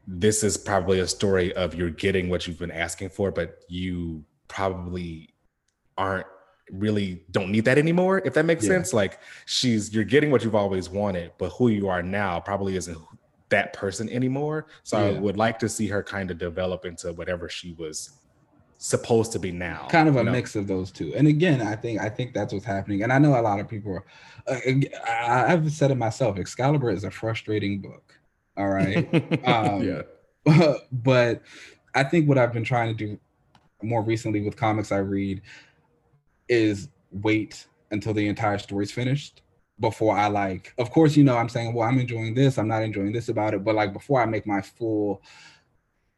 this 0.08 0.44
is 0.44 0.58
probably 0.58 1.00
a 1.00 1.08
story 1.08 1.54
of 1.54 1.76
you're 1.76 1.90
getting 1.90 2.30
what 2.30 2.48
you've 2.48 2.58
been 2.60 2.72
asking 2.72 3.10
for, 3.10 3.32
but 3.32 3.60
you 3.68 4.24
probably 4.48 5.30
aren't 5.98 6.26
really 6.72 7.24
don't 7.32 7.52
need 7.52 7.66
that 7.66 7.78
anymore. 7.78 8.22
If 8.24 8.34
that 8.36 8.46
makes 8.46 8.64
yeah. 8.64 8.70
sense, 8.70 8.94
like 8.94 9.20
she's 9.46 9.94
you're 9.94 10.04
getting 10.04 10.32
what 10.32 10.44
you've 10.44 10.56
always 10.56 10.90
wanted, 10.90 11.32
but 11.38 11.50
who 11.50 11.68
you 11.70 11.90
are 11.90 12.02
now 12.02 12.40
probably 12.40 12.76
isn't 12.76 12.98
that 13.50 13.74
person 13.74 14.10
anymore. 14.10 14.68
So 14.84 14.98
yeah. 14.98 15.18
I 15.18 15.20
would 15.20 15.38
like 15.38 15.60
to 15.60 15.70
see 15.70 15.88
her 15.88 16.02
kind 16.02 16.32
of 16.32 16.38
develop 16.38 16.86
into 16.86 17.14
whatever 17.14 17.50
she 17.50 17.74
was 17.74 18.19
supposed 18.80 19.34
to 19.34 19.40
be 19.40 19.52
now. 19.52 19.88
Kind 19.92 20.08
of 20.08 20.16
a 20.16 20.24
know? 20.24 20.32
mix 20.32 20.56
of 20.56 20.66
those 20.66 20.90
two. 20.90 21.14
And 21.14 21.28
again, 21.28 21.62
I 21.62 21.76
think 21.76 22.00
I 22.00 22.10
think 22.10 22.34
that's 22.34 22.54
what's 22.54 22.66
happening. 22.66 23.04
And 23.04 23.14
I 23.14 23.20
know 23.20 23.40
a 23.40 23.42
lot 23.42 23.60
of 23.60 23.68
people 23.68 23.94
are. 23.94 24.06
Uh, 24.48 24.60
I've 25.08 25.72
said 25.72 25.92
it 25.92 25.96
myself. 25.96 26.40
Excalibur 26.40 26.90
is 26.90 27.04
a 27.04 27.12
frustrating 27.12 27.82
book. 27.82 28.18
All 28.58 28.70
right. 28.70 28.98
um, 29.46 29.84
yeah. 29.84 30.02
But 30.92 31.44
I 31.94 32.04
think 32.04 32.28
what 32.28 32.38
I've 32.38 32.54
been 32.54 32.64
trying 32.64 32.96
to 32.96 33.06
do 33.06 33.20
more 33.84 34.02
recently 34.02 34.42
with 34.42 34.56
comics 34.56 34.92
I 34.92 34.98
read 34.98 35.42
is 36.48 36.88
wait 37.12 37.68
until 37.92 38.14
the 38.14 38.28
entire 38.28 38.58
story's 38.58 38.92
finished 38.92 39.42
before 39.80 40.18
I 40.18 40.28
like. 40.28 40.74
Of 40.78 40.92
course, 40.92 41.16
you 41.16 41.24
know 41.24 41.38
I'm 41.38 41.50
saying, 41.50 41.74
well, 41.74 41.88
I'm 41.88 42.00
enjoying 42.00 42.34
this. 42.34 42.58
I'm 42.58 42.68
not 42.68 42.82
enjoying 42.82 43.12
this 43.12 43.30
about 43.30 43.54
it. 43.54 43.64
But 43.64 43.76
like 43.76 43.94
before 43.94 44.22
I 44.22 44.26
make 44.26 44.48
my 44.48 44.62
full 44.62 45.22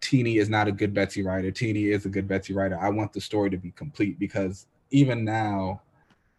Tini 0.01 0.37
is 0.37 0.49
not 0.49 0.67
a 0.67 0.71
good 0.71 0.93
Betsy 0.93 1.23
writer. 1.23 1.51
Tini 1.51 1.85
is 1.85 2.05
a 2.05 2.09
good 2.09 2.27
Betsy 2.27 2.53
writer. 2.53 2.77
I 2.79 2.89
want 2.89 3.13
the 3.13 3.21
story 3.21 3.49
to 3.51 3.57
be 3.57 3.71
complete 3.71 4.19
because 4.19 4.65
even 4.89 5.23
now, 5.23 5.81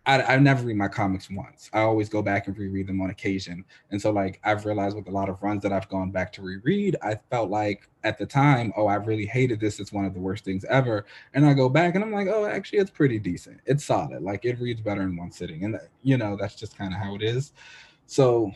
I, 0.05 0.21
I 0.21 0.39
never 0.39 0.65
read 0.65 0.77
my 0.77 0.89
comics 0.89 1.31
once. 1.31 1.71
I 1.73 1.83
always 1.83 2.09
go 2.09 2.23
back 2.23 2.49
and 2.49 2.59
reread 2.59 2.89
them 2.89 3.01
on 3.01 3.11
occasion. 3.11 3.65
And 3.93 4.03
so, 4.03 4.11
like, 4.11 4.41
I've 4.43 4.67
realized 4.67 4.97
with 4.97 5.07
a 5.07 5.13
lot 5.13 5.29
of 5.29 5.41
runs 5.43 5.63
that 5.63 5.73
I've 5.73 5.89
gone 5.89 6.11
back 6.11 6.33
to 6.33 6.43
reread, 6.43 6.97
I 7.03 7.15
felt 7.31 7.51
like 7.51 7.89
at 8.03 8.19
the 8.19 8.27
time, 8.27 8.73
oh, 8.77 8.87
I 8.87 8.97
really 8.97 9.27
hated 9.27 9.61
this. 9.61 9.79
It's 9.79 9.93
one 9.93 10.05
of 10.05 10.13
the 10.13 10.19
worst 10.19 10.45
things 10.45 10.65
ever. 10.65 11.07
And 11.35 11.47
I 11.47 11.55
go 11.55 11.69
back 11.69 11.95
and 11.95 12.03
I'm 12.03 12.13
like, 12.13 12.27
oh, 12.27 12.47
actually, 12.47 12.81
it's 12.81 12.91
pretty 12.91 13.21
decent. 13.21 13.61
It's 13.65 13.85
solid. 13.85 14.23
Like, 14.23 14.45
it 14.45 14.59
reads 14.59 14.81
better 14.81 15.03
in 15.03 15.17
one 15.17 15.31
sitting. 15.31 15.65
And, 15.65 15.79
you 16.03 16.17
know, 16.17 16.37
that's 16.37 16.57
just 16.57 16.77
kind 16.77 16.93
of 16.93 16.99
how 16.99 17.15
it 17.15 17.23
is. 17.23 17.53
So, 18.07 18.51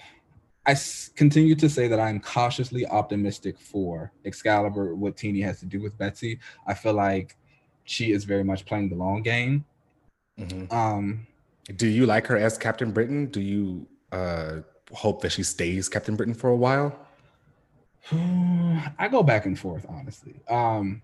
I 0.67 0.73
s- 0.73 1.11
continue 1.15 1.55
to 1.55 1.69
say 1.69 1.87
that 1.89 2.01
I'm 2.01 2.21
cautiously 2.21 2.87
optimistic 2.87 3.59
for 3.59 4.13
Excalibur, 4.25 4.95
what 4.95 5.17
Tini 5.17 5.41
has 5.43 5.61
to 5.61 5.67
do 5.67 5.81
with 5.81 5.97
Betsy. 5.97 6.41
I 6.67 6.75
feel 6.75 6.95
like 6.95 7.37
she 7.85 8.13
is 8.13 8.25
very 8.25 8.43
much 8.43 8.65
playing 8.67 8.89
the 8.89 8.97
long 8.97 9.23
game. 9.23 9.65
Mm-hmm. 10.39 10.75
Um, 10.75 11.27
do 11.77 11.87
you 11.87 12.05
like 12.07 12.27
her 12.27 12.37
as 12.37 12.59
Captain 12.59 12.91
Britain? 12.91 13.27
Do 13.27 13.41
you 13.41 13.87
uh, 14.13 14.57
hope 14.93 15.23
that 15.23 15.31
she 15.31 15.43
stays 15.43 15.89
Captain 15.89 16.17
Britain 16.17 16.35
for 16.35 16.51
a 16.51 16.57
while? 16.57 16.99
I 18.13 19.09
go 19.11 19.23
back 19.23 19.47
and 19.47 19.59
forth, 19.59 19.87
honestly. 19.89 20.41
Um, 20.49 21.03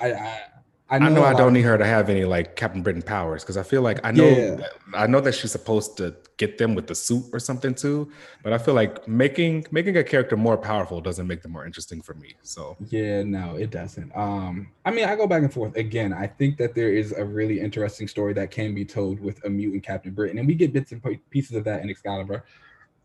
I, 0.00 0.12
I 0.12 0.40
I 0.88 1.00
know, 1.00 1.06
I, 1.06 1.08
know 1.08 1.24
I 1.24 1.34
don't 1.34 1.52
need 1.52 1.62
her 1.62 1.76
to 1.76 1.84
have 1.84 2.08
any 2.08 2.24
like 2.24 2.54
Captain 2.54 2.80
Britain 2.80 3.02
powers 3.02 3.42
because 3.42 3.56
I 3.56 3.64
feel 3.64 3.82
like 3.82 3.98
I 4.04 4.12
know 4.12 4.28
yeah. 4.28 4.66
I 4.94 5.08
know 5.08 5.20
that 5.20 5.34
she's 5.34 5.50
supposed 5.50 5.96
to 5.96 6.14
get 6.36 6.58
them 6.58 6.76
with 6.76 6.86
the 6.86 6.94
suit 6.94 7.24
or 7.32 7.40
something 7.40 7.74
too, 7.74 8.12
but 8.44 8.52
I 8.52 8.58
feel 8.58 8.74
like 8.74 9.08
making 9.08 9.66
making 9.72 9.96
a 9.96 10.04
character 10.04 10.36
more 10.36 10.56
powerful 10.56 11.00
doesn't 11.00 11.26
make 11.26 11.42
them 11.42 11.50
more 11.50 11.66
interesting 11.66 12.00
for 12.02 12.14
me. 12.14 12.34
So 12.42 12.76
yeah, 12.88 13.24
no, 13.24 13.56
it 13.56 13.70
doesn't. 13.70 14.16
Um, 14.16 14.68
I 14.84 14.92
mean, 14.92 15.06
I 15.06 15.16
go 15.16 15.26
back 15.26 15.42
and 15.42 15.52
forth 15.52 15.74
again. 15.74 16.12
I 16.12 16.28
think 16.28 16.56
that 16.58 16.76
there 16.76 16.92
is 16.92 17.10
a 17.10 17.24
really 17.24 17.58
interesting 17.58 18.06
story 18.06 18.32
that 18.34 18.52
can 18.52 18.72
be 18.72 18.84
told 18.84 19.18
with 19.18 19.44
a 19.44 19.50
mutant 19.50 19.82
Captain 19.82 20.12
Britain, 20.12 20.38
and 20.38 20.46
we 20.46 20.54
get 20.54 20.72
bits 20.72 20.92
and 20.92 21.02
pieces 21.30 21.56
of 21.56 21.64
that 21.64 21.82
in 21.82 21.90
Excalibur. 21.90 22.44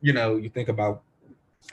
You 0.02 0.14
know, 0.14 0.38
you 0.38 0.50
think 0.50 0.70
about 0.70 1.02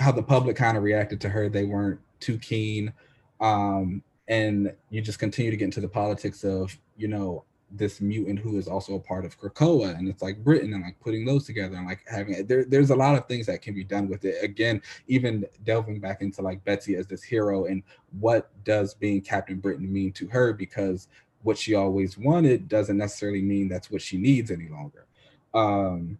how 0.00 0.12
the 0.12 0.22
public 0.22 0.56
kind 0.56 0.78
of 0.78 0.82
reacted 0.82 1.20
to 1.20 1.28
her; 1.28 1.50
they 1.50 1.64
weren't 1.64 2.00
too 2.18 2.38
keen. 2.38 2.94
Um, 3.40 4.02
and 4.28 4.72
you 4.90 5.00
just 5.00 5.18
continue 5.18 5.50
to 5.50 5.56
get 5.56 5.64
into 5.64 5.80
the 5.80 5.88
politics 5.88 6.44
of 6.44 6.76
you 6.96 7.08
know 7.08 7.44
this 7.70 8.00
mutant 8.00 8.38
who 8.38 8.56
is 8.56 8.66
also 8.66 8.94
a 8.94 9.00
part 9.00 9.26
of 9.26 9.38
Krakoa 9.38 9.96
and 9.98 10.08
it's 10.08 10.22
like 10.22 10.42
Britain 10.42 10.72
and 10.72 10.82
like 10.82 10.98
putting 11.00 11.26
those 11.26 11.44
together 11.44 11.76
and 11.76 11.86
like 11.86 12.00
having 12.06 12.46
there, 12.46 12.64
there's 12.64 12.90
a 12.90 12.96
lot 12.96 13.14
of 13.14 13.26
things 13.26 13.46
that 13.46 13.60
can 13.60 13.74
be 13.74 13.84
done 13.84 14.08
with 14.08 14.24
it. 14.24 14.42
Again 14.42 14.80
even 15.06 15.44
delving 15.64 16.00
back 16.00 16.22
into 16.22 16.40
like 16.40 16.64
Betsy 16.64 16.96
as 16.96 17.06
this 17.06 17.22
hero 17.22 17.66
and 17.66 17.82
what 18.20 18.50
does 18.64 18.94
being 18.94 19.20
Captain 19.20 19.58
Britain 19.58 19.90
mean 19.92 20.12
to 20.12 20.26
her 20.28 20.52
because 20.52 21.08
what 21.42 21.58
she 21.58 21.74
always 21.74 22.16
wanted 22.16 22.68
doesn't 22.68 22.96
necessarily 22.96 23.42
mean 23.42 23.68
that's 23.68 23.90
what 23.90 24.02
she 24.02 24.16
needs 24.16 24.50
any 24.50 24.68
longer. 24.68 25.06
Um 25.52 26.18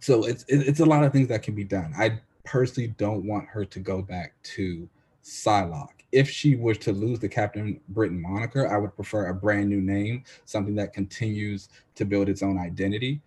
so 0.00 0.24
it's 0.24 0.44
it's 0.48 0.80
a 0.80 0.86
lot 0.86 1.04
of 1.04 1.12
things 1.12 1.28
that 1.28 1.42
can 1.42 1.54
be 1.54 1.64
done. 1.64 1.94
I 1.96 2.20
personally 2.44 2.88
don't 2.98 3.24
want 3.24 3.48
her 3.48 3.64
to 3.64 3.80
go 3.80 4.02
back 4.02 4.34
to 4.42 4.88
Psylocke 5.24 6.01
if 6.12 6.28
she 6.28 6.56
was 6.56 6.78
to 6.78 6.92
lose 6.92 7.18
the 7.18 7.28
Captain 7.28 7.80
Britain 7.88 8.20
moniker, 8.20 8.72
I 8.72 8.76
would 8.76 8.94
prefer 8.94 9.26
a 9.26 9.34
brand 9.34 9.68
new 9.70 9.80
name, 9.80 10.24
something 10.44 10.74
that 10.76 10.92
continues 10.92 11.70
to 11.94 12.04
build 12.04 12.28
its 12.28 12.42
own 12.42 12.58
identity 12.58 13.22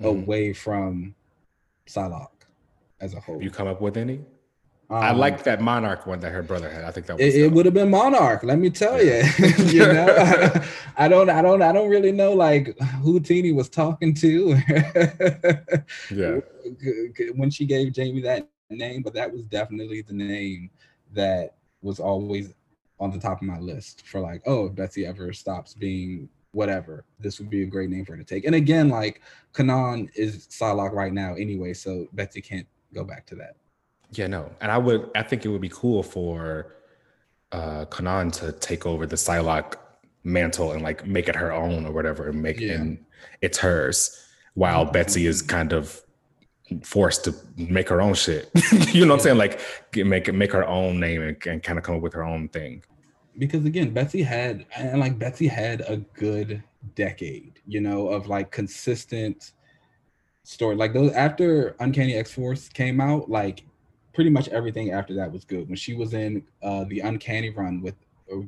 mm. 0.00 0.04
away 0.04 0.52
from 0.52 1.14
Psylocke 1.86 2.28
as 3.00 3.14
a 3.14 3.20
whole. 3.20 3.42
You 3.42 3.50
come 3.50 3.68
up 3.68 3.80
with 3.80 3.96
any? 3.96 4.20
Um, 4.90 4.96
I 4.96 5.12
like 5.12 5.44
that 5.44 5.60
Monarch 5.60 6.06
one 6.06 6.18
that 6.20 6.32
her 6.32 6.42
brother 6.42 6.70
had. 6.70 6.82
I 6.82 6.90
think 6.90 7.06
that 7.06 7.18
was 7.18 7.34
it, 7.34 7.38
it 7.42 7.52
would 7.52 7.66
have 7.66 7.74
been 7.74 7.90
Monarch. 7.90 8.42
Let 8.42 8.58
me 8.58 8.70
tell 8.70 9.02
yeah. 9.02 9.30
you. 9.38 9.46
you 9.66 9.80
know, 9.80 10.06
I, 10.08 10.66
I, 11.04 11.08
don't, 11.08 11.28
I 11.28 11.42
don't, 11.42 11.60
I 11.62 11.72
don't 11.72 11.90
really 11.90 12.10
know 12.10 12.32
like 12.32 12.78
who 13.02 13.20
Tini 13.20 13.52
was 13.52 13.68
talking 13.68 14.14
to. 14.14 14.56
yeah, 16.10 16.40
when 17.34 17.50
she 17.50 17.66
gave 17.66 17.92
Jamie 17.92 18.22
that 18.22 18.48
name, 18.70 19.02
but 19.02 19.12
that 19.14 19.30
was 19.30 19.42
definitely 19.42 20.02
the 20.02 20.14
name 20.14 20.70
that 21.12 21.57
was 21.82 22.00
always 22.00 22.54
on 23.00 23.10
the 23.10 23.18
top 23.18 23.40
of 23.40 23.46
my 23.46 23.58
list 23.58 24.06
for 24.06 24.20
like, 24.20 24.42
oh, 24.46 24.66
if 24.66 24.74
Betsy 24.74 25.06
ever 25.06 25.32
stops 25.32 25.74
being 25.74 26.28
whatever, 26.52 27.04
this 27.20 27.38
would 27.38 27.50
be 27.50 27.62
a 27.62 27.66
great 27.66 27.90
name 27.90 28.04
for 28.04 28.12
her 28.12 28.18
to 28.18 28.24
take. 28.24 28.44
And 28.44 28.54
again, 28.54 28.88
like 28.88 29.22
Kwannon 29.54 30.08
is 30.14 30.48
Psylocke 30.48 30.92
right 30.92 31.12
now 31.12 31.34
anyway, 31.34 31.74
so 31.74 32.08
Betsy 32.12 32.40
can't 32.40 32.66
go 32.94 33.04
back 33.04 33.26
to 33.26 33.34
that. 33.36 33.56
Yeah, 34.12 34.26
no. 34.26 34.50
And 34.60 34.72
I 34.72 34.78
would 34.78 35.10
I 35.14 35.22
think 35.22 35.44
it 35.44 35.48
would 35.48 35.60
be 35.60 35.68
cool 35.68 36.02
for 36.02 36.74
uh 37.52 37.84
Kwannon 37.86 38.32
to 38.40 38.52
take 38.52 38.86
over 38.86 39.06
the 39.06 39.16
Psylocke 39.16 39.74
mantle 40.24 40.72
and 40.72 40.82
like 40.82 41.06
make 41.06 41.28
it 41.28 41.36
her 41.36 41.52
own 41.52 41.86
or 41.86 41.92
whatever 41.92 42.28
and 42.28 42.42
make 42.42 42.60
yeah. 42.60 42.74
and 42.74 43.04
it's 43.40 43.58
hers 43.58 44.26
while 44.54 44.84
mm-hmm. 44.84 44.92
Betsy 44.92 45.26
is 45.26 45.42
kind 45.42 45.72
of 45.72 46.02
forced 46.82 47.24
to 47.24 47.34
make 47.56 47.88
her 47.88 48.00
own 48.00 48.14
shit. 48.14 48.50
you 48.92 49.04
know 49.04 49.14
what 49.14 49.20
I'm 49.20 49.24
saying? 49.24 49.38
Like 49.38 49.60
make 49.94 50.32
make 50.32 50.52
her 50.52 50.66
own 50.66 51.00
name 51.00 51.22
and, 51.22 51.36
and 51.46 51.62
kind 51.62 51.78
of 51.78 51.84
come 51.84 51.96
up 51.96 52.02
with 52.02 52.12
her 52.14 52.24
own 52.24 52.48
thing. 52.48 52.82
Because 53.38 53.64
again, 53.64 53.90
Betsy 53.90 54.22
had 54.22 54.66
and 54.76 55.00
like 55.00 55.18
Betsy 55.18 55.46
had 55.46 55.82
a 55.82 55.98
good 56.14 56.62
decade, 56.94 57.60
you 57.66 57.80
know, 57.80 58.08
of 58.08 58.26
like 58.26 58.50
consistent 58.50 59.52
story. 60.42 60.76
Like 60.76 60.92
those 60.92 61.12
after 61.12 61.76
Uncanny 61.80 62.14
X 62.14 62.32
Force 62.32 62.68
came 62.68 63.00
out, 63.00 63.30
like 63.30 63.64
pretty 64.12 64.30
much 64.30 64.48
everything 64.48 64.90
after 64.90 65.14
that 65.14 65.30
was 65.30 65.44
good. 65.44 65.68
When 65.68 65.76
she 65.76 65.94
was 65.94 66.14
in 66.14 66.42
uh 66.62 66.84
the 66.88 67.00
Uncanny 67.00 67.50
run 67.50 67.80
with 67.80 67.94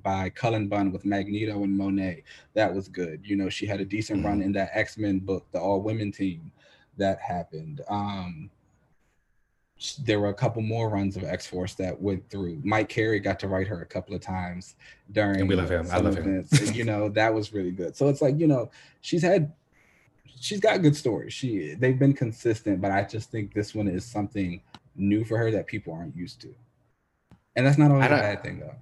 by 0.03 0.29
Cullen 0.29 0.69
Bunn 0.69 0.93
with 0.93 1.07
Magneto 1.07 1.63
and 1.63 1.77
Monet, 1.77 2.25
that 2.55 2.75
was 2.75 2.89
good. 2.89 3.21
You 3.25 3.37
know, 3.37 3.49
she 3.49 3.65
had 3.65 3.81
a 3.81 3.85
decent 3.85 4.19
mm-hmm. 4.19 4.29
run 4.29 4.43
in 4.43 4.53
that 4.53 4.71
X 4.75 4.99
Men 4.99 5.21
book, 5.21 5.47
the 5.53 5.61
all 5.61 5.81
women 5.81 6.13
team 6.13 6.53
that 7.01 7.21
happened. 7.21 7.83
Um, 7.89 8.51
there 10.05 10.21
were 10.21 10.29
a 10.29 10.35
couple 10.35 10.61
more 10.63 10.91
runs 10.91 11.17
of 11.17 11.25
X 11.25 11.47
Force 11.47 11.75
that 11.75 12.01
went 12.01 12.29
through. 12.29 12.61
Mike 12.63 12.89
Carey 12.89 13.19
got 13.19 13.41
to 13.41 13.49
write 13.49 13.67
her 13.67 13.81
a 13.81 13.87
couple 13.87 14.15
of 14.15 14.21
times 14.21 14.77
during. 15.11 15.41
And 15.41 15.49
we 15.49 15.57
love 15.57 15.71
him. 15.71 15.87
I 15.91 15.99
love 15.99 16.19
events. 16.19 16.59
him. 16.59 16.75
you 16.75 16.85
know 16.85 17.09
that 17.11 17.33
was 17.33 17.53
really 17.53 17.71
good. 17.71 17.97
So 17.97 18.09
it's 18.09 18.23
like 18.23 18.39
you 18.39 18.47
know 18.47 18.71
she's 19.01 19.23
had, 19.23 19.53
she's 20.39 20.61
got 20.61 20.83
good 20.83 20.95
stories. 20.95 21.33
She 21.33 21.75
they've 21.75 21.99
been 21.99 22.13
consistent, 22.13 22.81
but 22.81 22.91
I 22.91 23.05
just 23.05 23.31
think 23.31 23.55
this 23.55 23.75
one 23.75 23.89
is 23.89 24.05
something 24.05 24.61
new 24.97 25.25
for 25.25 25.39
her 25.39 25.51
that 25.51 25.67
people 25.67 25.95
aren't 25.95 26.15
used 26.15 26.41
to, 26.43 26.55
and 27.57 27.67
that's 27.67 27.79
not 27.79 27.91
always 27.91 28.07
a 28.07 28.11
bad 28.11 28.43
thing 28.43 28.61
though. 28.61 28.75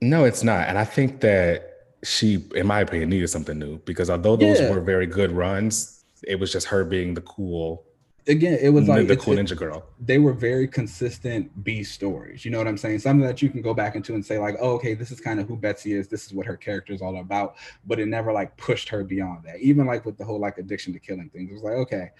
No, 0.00 0.24
it's 0.24 0.44
not, 0.44 0.68
and 0.68 0.78
I 0.78 0.84
think 0.84 1.20
that 1.22 1.78
she, 2.04 2.44
in 2.54 2.66
my 2.68 2.80
opinion, 2.80 3.10
needed 3.10 3.28
something 3.28 3.58
new 3.58 3.78
because 3.78 4.08
although 4.08 4.36
those 4.36 4.60
yeah. 4.60 4.70
were 4.70 4.80
very 4.80 5.06
good 5.06 5.32
runs, 5.32 5.97
it 6.26 6.36
was 6.36 6.52
just 6.52 6.66
her 6.66 6.84
being 6.84 7.14
the 7.14 7.20
cool 7.22 7.84
again 8.28 8.58
it 8.60 8.68
was 8.68 8.86
like 8.88 9.06
the 9.08 9.16
cool 9.16 9.34
ninja 9.34 9.56
girl. 9.56 9.86
they 10.00 10.18
were 10.18 10.32
very 10.32 10.68
consistent 10.68 11.50
b 11.64 11.82
stories 11.82 12.44
you 12.44 12.50
know 12.50 12.58
what 12.58 12.68
i'm 12.68 12.76
saying? 12.76 12.98
Something 12.98 13.26
that 13.26 13.40
you 13.40 13.48
can 13.48 13.62
go 13.62 13.74
back 13.74 13.96
into 13.96 14.14
and 14.14 14.24
say 14.24 14.38
like 14.38 14.56
oh, 14.60 14.72
okay 14.72 14.94
this 14.94 15.10
is 15.10 15.20
kind 15.20 15.40
of 15.40 15.48
who 15.48 15.56
betsy 15.56 15.92
is 15.92 16.08
this 16.08 16.26
is 16.26 16.32
what 16.32 16.46
her 16.46 16.56
character 16.56 16.92
is 16.92 17.02
all 17.02 17.18
about 17.20 17.56
but 17.86 17.98
it 17.98 18.06
never 18.06 18.32
like 18.32 18.56
pushed 18.56 18.88
her 18.90 19.02
beyond 19.02 19.44
that. 19.44 19.58
Even 19.60 19.86
like 19.86 20.04
with 20.04 20.18
the 20.18 20.24
whole 20.24 20.38
like 20.38 20.58
addiction 20.58 20.92
to 20.92 20.98
killing 20.98 21.30
things 21.30 21.50
it 21.50 21.54
was 21.54 21.62
like 21.62 21.74
okay 21.74 22.10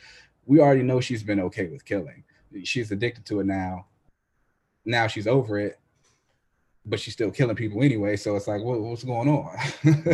we 0.47 0.61
already 0.61 0.83
know 0.83 0.99
she's 0.99 1.23
been 1.23 1.41
okay 1.41 1.67
with 1.67 1.85
killing. 1.85 2.25
She's 2.65 2.91
addicted 2.91 3.27
to 3.27 3.41
it 3.41 3.45
now. 3.45 3.85
Now 4.87 5.07
she's 5.07 5.27
over 5.27 5.59
it 5.59 5.79
but 6.87 6.99
she's 6.99 7.13
still 7.13 7.31
killing 7.31 7.55
people 7.55 7.83
anyway 7.83 8.17
so 8.17 8.35
it's 8.35 8.49
like 8.49 8.63
what, 8.63 8.81
what's 8.81 9.05
going 9.05 9.29
on? 9.29 9.55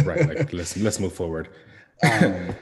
Right 0.04 0.26
like 0.26 0.52
let's 0.52 0.76
let's 0.76 0.98
move 0.98 1.12
forward. 1.12 1.48
Um, 2.02 2.54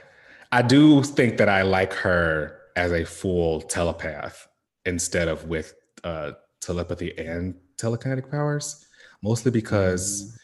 I 0.52 0.60
do 0.60 1.02
think 1.02 1.38
that 1.38 1.48
I 1.48 1.62
like 1.62 1.94
her 1.94 2.58
as 2.76 2.92
a 2.92 3.04
full 3.04 3.62
telepath 3.62 4.46
instead 4.84 5.28
of 5.28 5.46
with 5.46 5.74
uh, 6.04 6.32
telepathy 6.60 7.16
and 7.18 7.54
telekinetic 7.78 8.30
powers, 8.30 8.86
mostly 9.22 9.50
because 9.50 10.24
mm. 10.24 10.38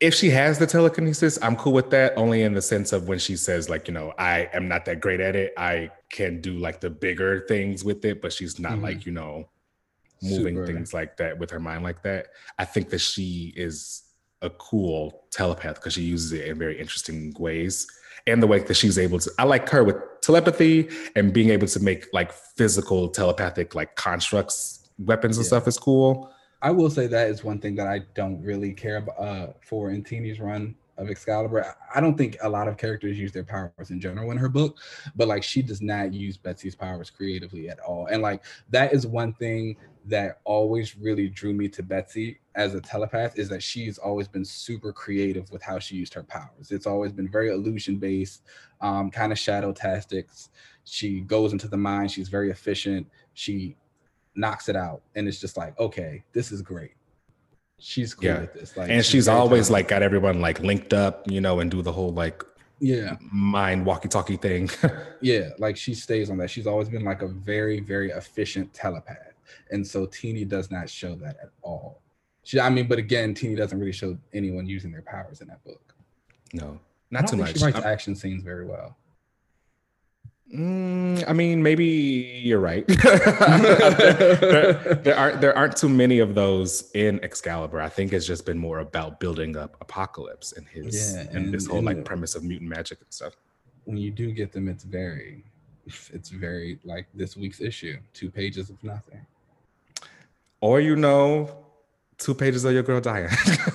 if 0.00 0.14
she 0.14 0.28
has 0.28 0.58
the 0.58 0.66
telekinesis, 0.66 1.38
I'm 1.40 1.56
cool 1.56 1.72
with 1.72 1.88
that. 1.90 2.12
Only 2.18 2.42
in 2.42 2.52
the 2.52 2.60
sense 2.60 2.92
of 2.92 3.08
when 3.08 3.18
she 3.18 3.34
says, 3.34 3.70
like, 3.70 3.88
you 3.88 3.94
know, 3.94 4.12
I 4.18 4.50
am 4.52 4.68
not 4.68 4.84
that 4.84 5.00
great 5.00 5.20
at 5.20 5.34
it. 5.34 5.54
I 5.56 5.90
can 6.10 6.42
do 6.42 6.58
like 6.58 6.80
the 6.80 6.90
bigger 6.90 7.46
things 7.48 7.82
with 7.82 8.04
it, 8.04 8.20
but 8.20 8.30
she's 8.30 8.58
not 8.58 8.72
mm-hmm. 8.72 8.82
like, 8.82 9.06
you 9.06 9.12
know, 9.12 9.48
moving 10.22 10.56
Super. 10.56 10.66
things 10.66 10.92
like 10.92 11.16
that 11.16 11.38
with 11.38 11.50
her 11.50 11.60
mind 11.60 11.82
like 11.82 12.02
that. 12.02 12.28
I 12.58 12.66
think 12.66 12.90
that 12.90 13.00
she 13.00 13.54
is 13.56 14.02
a 14.42 14.50
cool 14.50 15.24
telepath 15.30 15.76
because 15.76 15.94
she 15.94 16.02
uses 16.02 16.32
it 16.32 16.46
in 16.46 16.58
very 16.58 16.78
interesting 16.78 17.34
ways 17.38 17.86
and 18.26 18.42
the 18.42 18.46
way 18.46 18.58
that 18.58 18.74
she's 18.74 18.98
able 18.98 19.18
to 19.18 19.30
i 19.38 19.44
like 19.44 19.68
her 19.68 19.84
with 19.84 19.96
telepathy 20.20 20.88
and 21.14 21.32
being 21.32 21.50
able 21.50 21.66
to 21.66 21.80
make 21.80 22.06
like 22.12 22.32
physical 22.32 23.08
telepathic 23.08 23.74
like 23.74 23.94
constructs 23.96 24.90
weapons 24.98 25.36
and 25.36 25.44
yeah. 25.44 25.48
stuff 25.48 25.66
is 25.66 25.78
cool 25.78 26.30
i 26.62 26.70
will 26.70 26.90
say 26.90 27.06
that 27.06 27.28
is 27.28 27.44
one 27.44 27.58
thing 27.58 27.74
that 27.74 27.86
i 27.86 28.00
don't 28.14 28.40
really 28.42 28.72
care 28.72 28.98
about 28.98 29.18
uh, 29.18 29.46
for 29.60 29.90
in 29.90 30.02
Tini's 30.02 30.40
run 30.40 30.74
of 30.98 31.10
Excalibur. 31.10 31.74
I 31.94 32.00
don't 32.00 32.16
think 32.16 32.36
a 32.42 32.48
lot 32.48 32.68
of 32.68 32.76
characters 32.76 33.18
use 33.18 33.32
their 33.32 33.44
powers 33.44 33.90
in 33.90 34.00
general 34.00 34.30
in 34.30 34.38
her 34.38 34.48
book, 34.48 34.78
but 35.14 35.28
like 35.28 35.42
she 35.42 35.62
does 35.62 35.82
not 35.82 36.12
use 36.12 36.36
Betsy's 36.36 36.74
powers 36.74 37.10
creatively 37.10 37.68
at 37.68 37.78
all. 37.80 38.06
And 38.06 38.22
like 38.22 38.42
that 38.70 38.92
is 38.92 39.06
one 39.06 39.34
thing 39.34 39.76
that 40.06 40.40
always 40.44 40.96
really 40.96 41.28
drew 41.28 41.52
me 41.52 41.68
to 41.68 41.82
Betsy 41.82 42.38
as 42.54 42.74
a 42.74 42.80
telepath 42.80 43.38
is 43.38 43.48
that 43.48 43.62
she's 43.62 43.98
always 43.98 44.28
been 44.28 44.44
super 44.44 44.92
creative 44.92 45.50
with 45.50 45.62
how 45.62 45.78
she 45.78 45.96
used 45.96 46.14
her 46.14 46.22
powers. 46.22 46.70
It's 46.70 46.86
always 46.86 47.12
been 47.12 47.28
very 47.28 47.50
illusion 47.50 47.96
based, 47.96 48.42
um, 48.80 49.10
kind 49.10 49.32
of 49.32 49.38
shadow 49.38 49.72
tactics. 49.72 50.50
She 50.84 51.20
goes 51.20 51.52
into 51.52 51.68
the 51.68 51.76
mind, 51.76 52.10
she's 52.10 52.28
very 52.28 52.50
efficient. 52.50 53.06
She 53.34 53.76
knocks 54.34 54.68
it 54.68 54.76
out, 54.76 55.02
and 55.14 55.26
it's 55.26 55.40
just 55.40 55.56
like, 55.56 55.78
okay, 55.78 56.24
this 56.32 56.52
is 56.52 56.62
great 56.62 56.92
she's 57.78 58.14
cool 58.14 58.26
yeah. 58.26 58.40
with 58.40 58.54
this. 58.54 58.76
Like, 58.76 58.90
and 58.90 59.04
she's, 59.04 59.12
she's 59.12 59.28
always 59.28 59.70
like 59.70 59.88
got 59.88 60.02
everyone 60.02 60.40
like 60.40 60.60
linked 60.60 60.92
up, 60.92 61.30
you 61.30 61.40
know, 61.40 61.60
and 61.60 61.70
do 61.70 61.82
the 61.82 61.92
whole 61.92 62.12
like 62.12 62.42
yeah 62.78 63.16
mind 63.32 63.86
walkie-talkie 63.86 64.36
thing. 64.36 64.70
yeah, 65.20 65.50
like 65.58 65.76
she 65.76 65.94
stays 65.94 66.30
on 66.30 66.38
that. 66.38 66.50
She's 66.50 66.66
always 66.66 66.88
been 66.88 67.04
like 67.04 67.22
a 67.22 67.28
very 67.28 67.80
very 67.80 68.10
efficient 68.10 68.72
telepath, 68.72 69.34
and 69.70 69.86
so 69.86 70.06
Tini 70.06 70.44
does 70.44 70.70
not 70.70 70.88
show 70.88 71.14
that 71.16 71.36
at 71.42 71.50
all. 71.62 72.02
She, 72.42 72.60
I 72.60 72.70
mean, 72.70 72.86
but 72.86 72.98
again, 72.98 73.34
Tini 73.34 73.54
doesn't 73.56 73.78
really 73.78 73.92
show 73.92 74.16
anyone 74.32 74.66
using 74.66 74.92
their 74.92 75.02
powers 75.02 75.40
in 75.40 75.48
that 75.48 75.64
book. 75.64 75.94
No, 76.52 76.78
not 77.10 77.26
too 77.26 77.36
much. 77.36 77.58
She 77.58 77.64
writes 77.64 77.78
I'm, 77.78 77.84
action 77.84 78.14
scenes 78.14 78.42
very 78.42 78.66
well. 78.66 78.96
Mm, 80.54 81.24
I 81.28 81.32
mean, 81.32 81.60
maybe 81.60 81.84
you're 81.84 82.60
right. 82.60 82.86
there, 82.86 83.24
there, 85.02 85.16
aren't 85.16 85.40
there 85.40 85.58
aren't 85.58 85.76
too 85.76 85.88
many 85.88 86.20
of 86.20 86.36
those 86.36 86.88
in 86.92 87.18
Excalibur. 87.24 87.80
I 87.80 87.88
think 87.88 88.12
it's 88.12 88.26
just 88.26 88.46
been 88.46 88.58
more 88.58 88.78
about 88.78 89.18
building 89.18 89.56
up 89.56 89.76
Apocalypse 89.80 90.52
and 90.52 90.68
his 90.68 91.14
yeah, 91.14 91.22
and, 91.22 91.30
and 91.30 91.52
this 91.52 91.66
whole 91.66 91.78
and 91.78 91.86
like 91.86 91.96
the, 91.96 92.02
premise 92.02 92.36
of 92.36 92.44
mutant 92.44 92.70
magic 92.70 93.00
and 93.00 93.12
stuff. 93.12 93.34
When 93.84 93.96
you 93.96 94.12
do 94.12 94.30
get 94.30 94.52
them, 94.52 94.68
it's 94.68 94.84
very, 94.84 95.42
it's 96.12 96.28
very 96.28 96.78
like 96.84 97.08
this 97.12 97.36
week's 97.36 97.60
issue, 97.60 97.98
two 98.12 98.30
pages 98.30 98.70
of 98.70 98.82
nothing. 98.84 99.26
Or 100.60 100.80
you 100.80 100.96
know, 100.96 101.64
two 102.18 102.34
pages 102.34 102.64
of 102.64 102.72
your 102.72 102.82
girl 102.82 103.00
dying. 103.00 103.28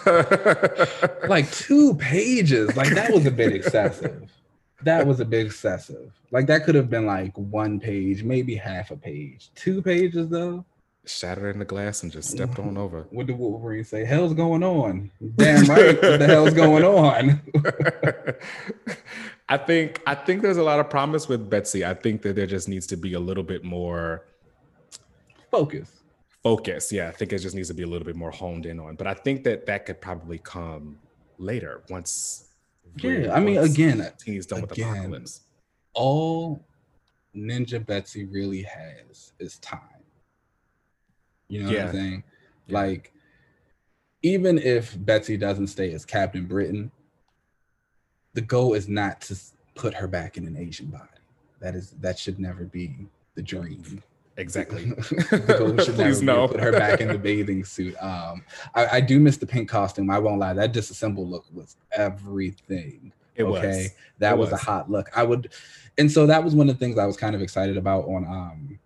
like 1.27 1.51
two 1.51 1.95
pages, 1.95 2.75
like 2.75 2.93
that 2.95 3.11
was 3.11 3.25
a 3.25 3.31
bit 3.31 3.53
excessive 3.53 4.29
that 4.83 5.05
was 5.05 5.19
a 5.19 5.25
bit 5.25 5.45
excessive. 5.45 6.11
Like 6.31 6.47
that 6.47 6.63
could 6.65 6.75
have 6.75 6.89
been 6.89 7.05
like 7.05 7.35
one 7.37 7.79
page, 7.79 8.23
maybe 8.23 8.55
half 8.55 8.91
a 8.91 8.97
page. 8.97 9.51
Two 9.55 9.81
pages 9.81 10.29
though. 10.29 10.65
Shattered 11.05 11.55
in 11.55 11.59
the 11.59 11.65
glass 11.65 12.03
and 12.03 12.11
just 12.11 12.29
stepped 12.29 12.59
on 12.59 12.77
over. 12.77 13.07
What 13.11 13.25
did 13.27 13.37
Wolverine 13.37 13.83
say? 13.83 14.05
Hell's 14.05 14.33
going 14.33 14.63
on. 14.63 15.09
Damn 15.35 15.65
right. 15.65 16.01
what 16.01 16.19
the 16.19 16.27
hell's 16.27 16.53
going 16.53 16.83
on? 16.83 17.41
I 19.49 19.57
think 19.57 20.01
I 20.05 20.15
think 20.15 20.41
there's 20.41 20.57
a 20.57 20.63
lot 20.63 20.79
of 20.79 20.89
promise 20.89 21.27
with 21.27 21.49
Betsy. 21.49 21.83
I 21.83 21.93
think 21.93 22.21
that 22.21 22.35
there 22.35 22.47
just 22.47 22.69
needs 22.69 22.87
to 22.87 22.97
be 22.97 23.13
a 23.13 23.19
little 23.19 23.43
bit 23.43 23.63
more 23.63 24.25
focus. 25.49 26.00
Focus, 26.43 26.91
yeah. 26.91 27.07
I 27.07 27.11
think 27.11 27.33
it 27.33 27.39
just 27.39 27.55
needs 27.55 27.67
to 27.67 27.73
be 27.73 27.83
a 27.83 27.87
little 27.87 28.05
bit 28.05 28.15
more 28.15 28.31
honed 28.31 28.65
in 28.65 28.79
on. 28.79 28.95
But 28.95 29.07
I 29.07 29.13
think 29.13 29.43
that 29.43 29.65
that 29.67 29.85
could 29.85 30.01
probably 30.01 30.39
come 30.39 30.97
later 31.37 31.83
once 31.89 32.51
yeah, 32.97 33.33
I 33.33 33.39
mean, 33.39 33.57
again, 33.57 34.11
he's 34.25 34.45
done 34.45 34.63
again, 34.63 34.69
with 34.69 34.79
Apocalypse. 34.79 35.41
All 35.93 36.65
Ninja 37.35 37.85
Betsy 37.85 38.25
really 38.25 38.63
has 38.63 39.33
is 39.39 39.57
time. 39.59 39.79
You 41.47 41.63
know 41.63 41.71
yeah. 41.71 41.85
what 41.85 41.87
I'm 41.87 41.93
saying? 41.95 42.23
Yeah. 42.67 42.77
Like, 42.77 43.13
even 44.23 44.57
if 44.57 44.95
Betsy 45.05 45.37
doesn't 45.37 45.67
stay 45.67 45.93
as 45.93 46.05
Captain 46.05 46.45
Britain, 46.45 46.91
the 48.33 48.41
goal 48.41 48.73
is 48.73 48.87
not 48.87 49.21
to 49.21 49.37
put 49.75 49.93
her 49.93 50.07
back 50.07 50.37
in 50.37 50.45
an 50.45 50.57
Asian 50.57 50.87
body. 50.87 51.07
That 51.59 51.75
is 51.75 51.91
that 52.01 52.17
should 52.17 52.39
never 52.39 52.65
be 52.65 53.07
the 53.35 53.41
dream. 53.41 54.03
Exactly. 54.37 54.91
Please 55.77 56.21
no. 56.21 56.47
Put 56.47 56.61
her 56.61 56.71
back 56.71 57.01
in 57.01 57.09
the 57.09 57.17
bathing 57.17 57.63
suit. 57.65 57.95
Um, 58.01 58.43
I, 58.73 58.87
I, 58.87 59.01
do 59.01 59.19
miss 59.19 59.37
the 59.37 59.45
pink 59.45 59.69
costume. 59.69 60.09
I 60.09 60.19
won't 60.19 60.39
lie. 60.39 60.53
That 60.53 60.71
disassembled 60.71 61.29
look 61.29 61.45
was 61.53 61.75
everything. 61.91 63.11
It 63.35 63.43
okay, 63.43 63.67
was. 63.67 63.89
that 64.19 64.37
was, 64.37 64.51
was, 64.51 64.61
a 64.61 64.63
hot 64.63 64.89
look. 64.89 65.09
I 65.15 65.23
would, 65.23 65.51
and 65.97 66.11
so 66.11 66.25
that 66.27 66.43
was 66.43 66.55
one 66.55 66.69
of 66.69 66.77
the 66.77 66.85
things 66.85 66.97
I 66.97 67.05
was 67.05 67.17
kind 67.17 67.35
of 67.35 67.41
excited 67.41 67.77
about 67.77 68.05
on 68.05 68.25
um 68.25 68.79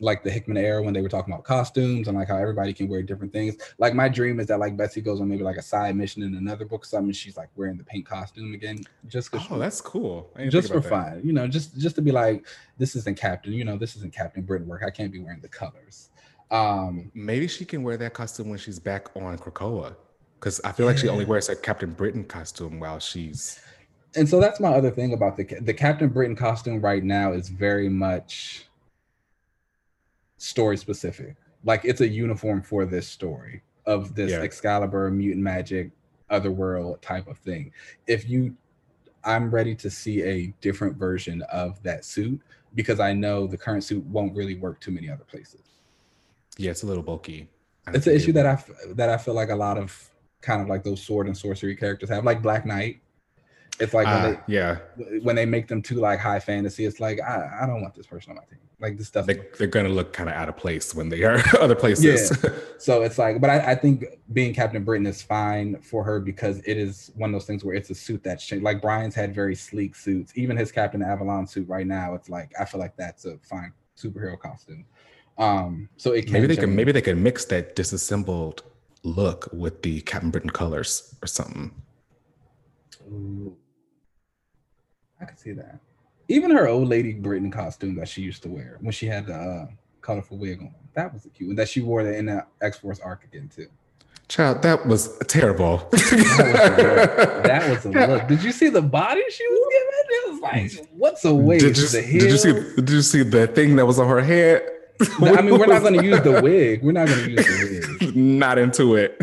like 0.00 0.24
the 0.24 0.30
Hickman 0.30 0.56
era 0.56 0.82
when 0.82 0.94
they 0.94 1.02
were 1.02 1.08
talking 1.08 1.32
about 1.32 1.44
costumes 1.44 2.08
and 2.08 2.16
like 2.16 2.28
how 2.28 2.36
everybody 2.36 2.72
can 2.72 2.88
wear 2.88 3.02
different 3.02 3.32
things. 3.32 3.56
Like 3.78 3.94
my 3.94 4.08
dream 4.08 4.40
is 4.40 4.46
that 4.46 4.58
like 4.58 4.76
Betsy 4.76 5.00
goes 5.00 5.20
on 5.20 5.28
maybe 5.28 5.44
like 5.44 5.58
a 5.58 5.62
side 5.62 5.94
mission 5.94 6.22
in 6.22 6.34
another 6.34 6.64
book 6.64 6.82
or 6.82 6.86
something. 6.86 7.12
she's 7.12 7.36
like 7.36 7.50
wearing 7.54 7.76
the 7.76 7.84
pink 7.84 8.06
costume 8.06 8.54
again, 8.54 8.80
just 9.06 9.28
oh, 9.34 9.38
she, 9.38 9.54
that's 9.56 9.80
cool. 9.80 10.30
Just 10.48 10.72
for 10.72 10.80
fun, 10.80 11.20
you 11.22 11.32
know, 11.32 11.46
just 11.46 11.78
just 11.78 11.96
to 11.96 12.02
be 12.02 12.10
like, 12.10 12.46
this 12.78 12.96
isn't 12.96 13.18
Captain, 13.18 13.52
you 13.52 13.64
know, 13.64 13.76
this 13.76 13.94
isn't 13.96 14.12
Captain 14.12 14.42
Britain 14.42 14.66
work. 14.66 14.82
I 14.84 14.90
can't 14.90 15.12
be 15.12 15.20
wearing 15.20 15.40
the 15.40 15.48
colors. 15.48 16.08
Um, 16.50 17.12
maybe 17.14 17.46
she 17.46 17.64
can 17.64 17.82
wear 17.82 17.96
that 17.98 18.14
costume 18.14 18.48
when 18.48 18.58
she's 18.58 18.78
back 18.78 19.14
on 19.14 19.38
Krakoa, 19.38 19.94
because 20.38 20.60
I 20.64 20.72
feel 20.72 20.86
yeah. 20.86 20.92
like 20.92 20.98
she 20.98 21.08
only 21.08 21.24
wears 21.24 21.48
a 21.48 21.54
Captain 21.54 21.92
Britain 21.92 22.24
costume 22.24 22.80
while 22.80 22.98
she's. 22.98 23.60
And 24.16 24.28
so 24.28 24.40
that's 24.40 24.58
my 24.58 24.70
other 24.70 24.90
thing 24.90 25.12
about 25.12 25.36
the 25.36 25.44
the 25.60 25.74
Captain 25.74 26.08
Britain 26.08 26.34
costume 26.34 26.80
right 26.80 27.04
now 27.04 27.32
is 27.32 27.48
very 27.48 27.88
much 27.88 28.64
story 30.40 30.76
specific. 30.76 31.36
Like 31.64 31.84
it's 31.84 32.00
a 32.00 32.08
uniform 32.08 32.62
for 32.62 32.86
this 32.86 33.06
story 33.06 33.62
of 33.86 34.14
this 34.14 34.30
yeah. 34.30 34.40
Excalibur, 34.40 35.10
mutant 35.10 35.42
magic, 35.42 35.90
otherworld 36.30 37.02
type 37.02 37.28
of 37.28 37.38
thing. 37.38 37.72
If 38.06 38.28
you, 38.28 38.56
I'm 39.24 39.50
ready 39.50 39.74
to 39.76 39.90
see 39.90 40.22
a 40.22 40.54
different 40.60 40.96
version 40.96 41.42
of 41.52 41.82
that 41.82 42.04
suit 42.04 42.40
because 42.74 43.00
I 43.00 43.12
know 43.12 43.46
the 43.46 43.58
current 43.58 43.84
suit 43.84 44.04
won't 44.06 44.34
really 44.34 44.54
work 44.54 44.80
too 44.80 44.90
many 44.90 45.10
other 45.10 45.24
places. 45.24 45.62
Yeah, 46.56 46.70
it's 46.70 46.82
a 46.82 46.86
little 46.86 47.02
bulky. 47.02 47.48
It's 47.88 48.06
an 48.06 48.14
issue 48.14 48.32
that 48.32 48.46
I 48.46 48.62
that 48.94 49.08
I 49.08 49.16
feel 49.16 49.34
like 49.34 49.50
a 49.50 49.56
lot 49.56 49.76
of 49.76 50.08
kind 50.40 50.62
of 50.62 50.68
like 50.68 50.84
those 50.84 51.02
sword 51.02 51.26
and 51.26 51.36
sorcery 51.36 51.76
characters 51.76 52.08
have, 52.08 52.24
like 52.24 52.40
Black 52.42 52.64
Knight. 52.64 53.00
It's 53.80 53.94
like 53.94 54.06
when 54.06 54.16
uh, 54.16 54.30
they 54.46 54.54
yeah 54.54 54.78
when 55.22 55.36
they 55.36 55.46
make 55.46 55.66
them 55.66 55.80
too 55.82 55.96
like 55.96 56.20
high 56.20 56.40
fantasy, 56.40 56.84
it's 56.84 57.00
like 57.00 57.20
I, 57.20 57.60
I 57.62 57.66
don't 57.66 57.80
want 57.82 57.94
this 57.94 58.06
person 58.06 58.30
on 58.30 58.36
my 58.36 58.44
team. 58.44 58.58
Like 58.78 58.96
this 58.96 59.08
stuff, 59.08 59.26
they, 59.26 59.38
are 59.60 59.66
gonna 59.66 59.90
look 59.90 60.12
kind 60.12 60.28
of 60.30 60.34
out 60.34 60.48
of 60.48 60.56
place 60.56 60.94
when 60.94 61.10
they 61.10 61.22
are 61.24 61.42
other 61.60 61.74
places. 61.74 62.38
Yeah. 62.42 62.50
so 62.78 63.02
it's 63.02 63.18
like, 63.18 63.40
but 63.40 63.50
I, 63.50 63.72
I, 63.72 63.74
think 63.74 64.06
being 64.32 64.54
Captain 64.54 64.82
Britain 64.84 65.06
is 65.06 65.20
fine 65.20 65.78
for 65.82 66.02
her 66.02 66.18
because 66.18 66.60
it 66.60 66.78
is 66.78 67.10
one 67.14 67.28
of 67.28 67.34
those 67.34 67.44
things 67.44 67.62
where 67.62 67.74
it's 67.74 67.90
a 67.90 67.94
suit 67.94 68.22
that's 68.24 68.46
changed. 68.46 68.64
Like 68.64 68.80
Brian's 68.80 69.14
had 69.14 69.34
very 69.34 69.54
sleek 69.54 69.94
suits. 69.94 70.32
Even 70.34 70.56
his 70.56 70.72
Captain 70.72 71.02
Avalon 71.02 71.46
suit 71.46 71.68
right 71.68 71.86
now, 71.86 72.14
it's 72.14 72.30
like 72.30 72.52
I 72.58 72.64
feel 72.64 72.80
like 72.80 72.96
that's 72.96 73.26
a 73.26 73.36
fine 73.42 73.72
superhero 73.98 74.38
costume. 74.38 74.86
Um, 75.36 75.88
so 75.98 76.12
it 76.12 76.30
maybe 76.30 76.46
they 76.46 76.56
can 76.56 76.74
maybe 76.74 76.92
they 76.92 77.02
can 77.02 77.22
mix 77.22 77.44
that 77.46 77.76
disassembled 77.76 78.62
look 79.02 79.48
with 79.52 79.82
the 79.82 80.00
Captain 80.02 80.30
Britain 80.30 80.50
colors 80.50 81.14
or 81.22 81.26
something. 81.26 81.70
Ooh. 83.08 83.56
I 85.20 85.24
could 85.24 85.38
see 85.38 85.52
that. 85.52 85.78
Even 86.28 86.50
her 86.52 86.68
old 86.68 86.88
lady 86.88 87.12
Britain 87.12 87.50
costume 87.50 87.96
that 87.96 88.08
she 88.08 88.22
used 88.22 88.42
to 88.44 88.48
wear 88.48 88.78
when 88.80 88.92
she 88.92 89.06
had 89.06 89.26
the 89.26 89.34
uh, 89.34 89.66
colorful 90.00 90.38
wig 90.38 90.60
on, 90.60 90.74
that 90.94 91.12
was 91.12 91.26
cute. 91.34 91.50
And 91.50 91.58
that 91.58 91.68
she 91.68 91.80
wore 91.80 92.04
that 92.04 92.14
in 92.14 92.26
the 92.26 92.46
X 92.60 92.78
Force 92.78 93.00
arc 93.00 93.24
again 93.24 93.50
too. 93.54 93.66
Child, 94.28 94.62
that 94.62 94.86
was 94.86 95.18
terrible. 95.26 95.78
that 95.90 97.66
was 97.68 97.84
a 97.84 97.90
look. 97.90 98.28
Did 98.28 98.44
you 98.44 98.52
see 98.52 98.68
the 98.68 98.80
body 98.80 99.22
she 99.28 99.44
was 99.48 99.68
giving? 99.72 99.86
It 100.12 100.30
was 100.30 100.40
like, 100.40 100.88
what's 100.92 101.24
a 101.24 101.34
wig? 101.34 101.60
Did 101.60 101.76
you, 101.76 101.88
did 101.88 102.30
you 102.30 102.38
see? 102.38 102.52
Did 102.76 102.90
you 102.90 103.02
see 103.02 103.22
the 103.24 103.48
thing 103.48 103.74
that 103.76 103.86
was 103.86 103.98
on 103.98 104.08
her 104.08 104.20
head? 104.20 104.68
I 105.20 105.42
mean, 105.42 105.58
we're 105.58 105.66
not 105.66 105.82
going 105.82 105.94
to 105.98 106.04
use 106.04 106.20
the 106.20 106.40
wig. 106.42 106.82
We're 106.82 106.92
not 106.92 107.08
going 107.08 107.24
to 107.24 107.30
use 107.30 107.46
the 107.46 108.00
wig. 108.02 108.16
not 108.16 108.58
into 108.58 108.94
it 108.94 109.20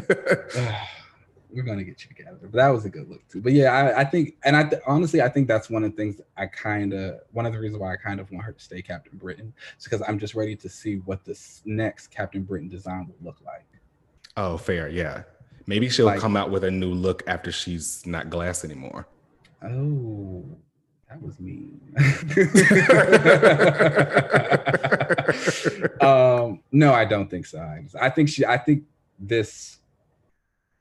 we're 1.50 1.64
gonna 1.64 1.84
get 1.84 2.04
you 2.04 2.16
together. 2.16 2.40
But 2.42 2.54
that 2.54 2.70
was 2.70 2.86
a 2.86 2.90
good 2.90 3.10
look 3.10 3.28
too. 3.28 3.42
But 3.42 3.54
yeah, 3.54 3.72
I, 3.72 4.02
I 4.02 4.04
think, 4.04 4.36
and 4.44 4.56
I 4.56 4.64
th- 4.64 4.82
honestly, 4.86 5.22
I 5.22 5.30
think 5.30 5.48
that's 5.48 5.70
one 5.70 5.84
of 5.84 5.92
the 5.92 5.98
things 5.98 6.20
I 6.36 6.48
kind 6.48 6.94
of, 6.94 7.22
one 7.32 7.46
of 7.46 7.54
the 7.54 7.60
reasons 7.60 7.82
why 7.82 7.94
I 7.94 7.96
kind 7.96 8.20
of 8.20 8.30
want 8.32 8.46
her 8.46 8.52
to 8.52 8.60
stay 8.60 8.82
Captain 8.82 9.18
Britain, 9.18 9.54
is 9.78 9.84
because 9.84 10.02
I'm 10.08 10.20
just 10.20 10.36
ready 10.36 10.56
to 10.58 10.70
see 10.70 10.96
what 11.06 11.24
this 11.24 11.62
next 11.66 12.08
Captain 12.08 12.44
Britain 12.44 12.70
design 12.70 13.08
will 13.08 13.26
look 13.26 13.38
like. 13.46 13.66
Oh, 14.36 14.58
fair, 14.58 14.90
yeah. 14.90 15.24
Maybe 15.66 15.90
she'll 15.90 16.06
like, 16.06 16.20
come 16.20 16.38
out 16.38 16.52
with 16.52 16.64
a 16.64 16.72
new 16.72 16.94
look 16.94 17.24
after 17.28 17.52
she's 17.52 18.06
not 18.06 18.30
glass 18.30 18.64
anymore. 18.64 19.08
Oh, 19.64 20.46
that 21.10 21.22
was 21.22 21.40
mean. 21.40 21.82
um, 26.02 26.62
no, 26.72 26.94
I 26.94 27.06
don't 27.06 27.30
think 27.30 27.46
so. 27.46 27.60
I 28.00 28.10
think 28.10 28.30
she. 28.30 28.46
I 28.46 28.58
think 28.58 28.84
this 29.20 29.77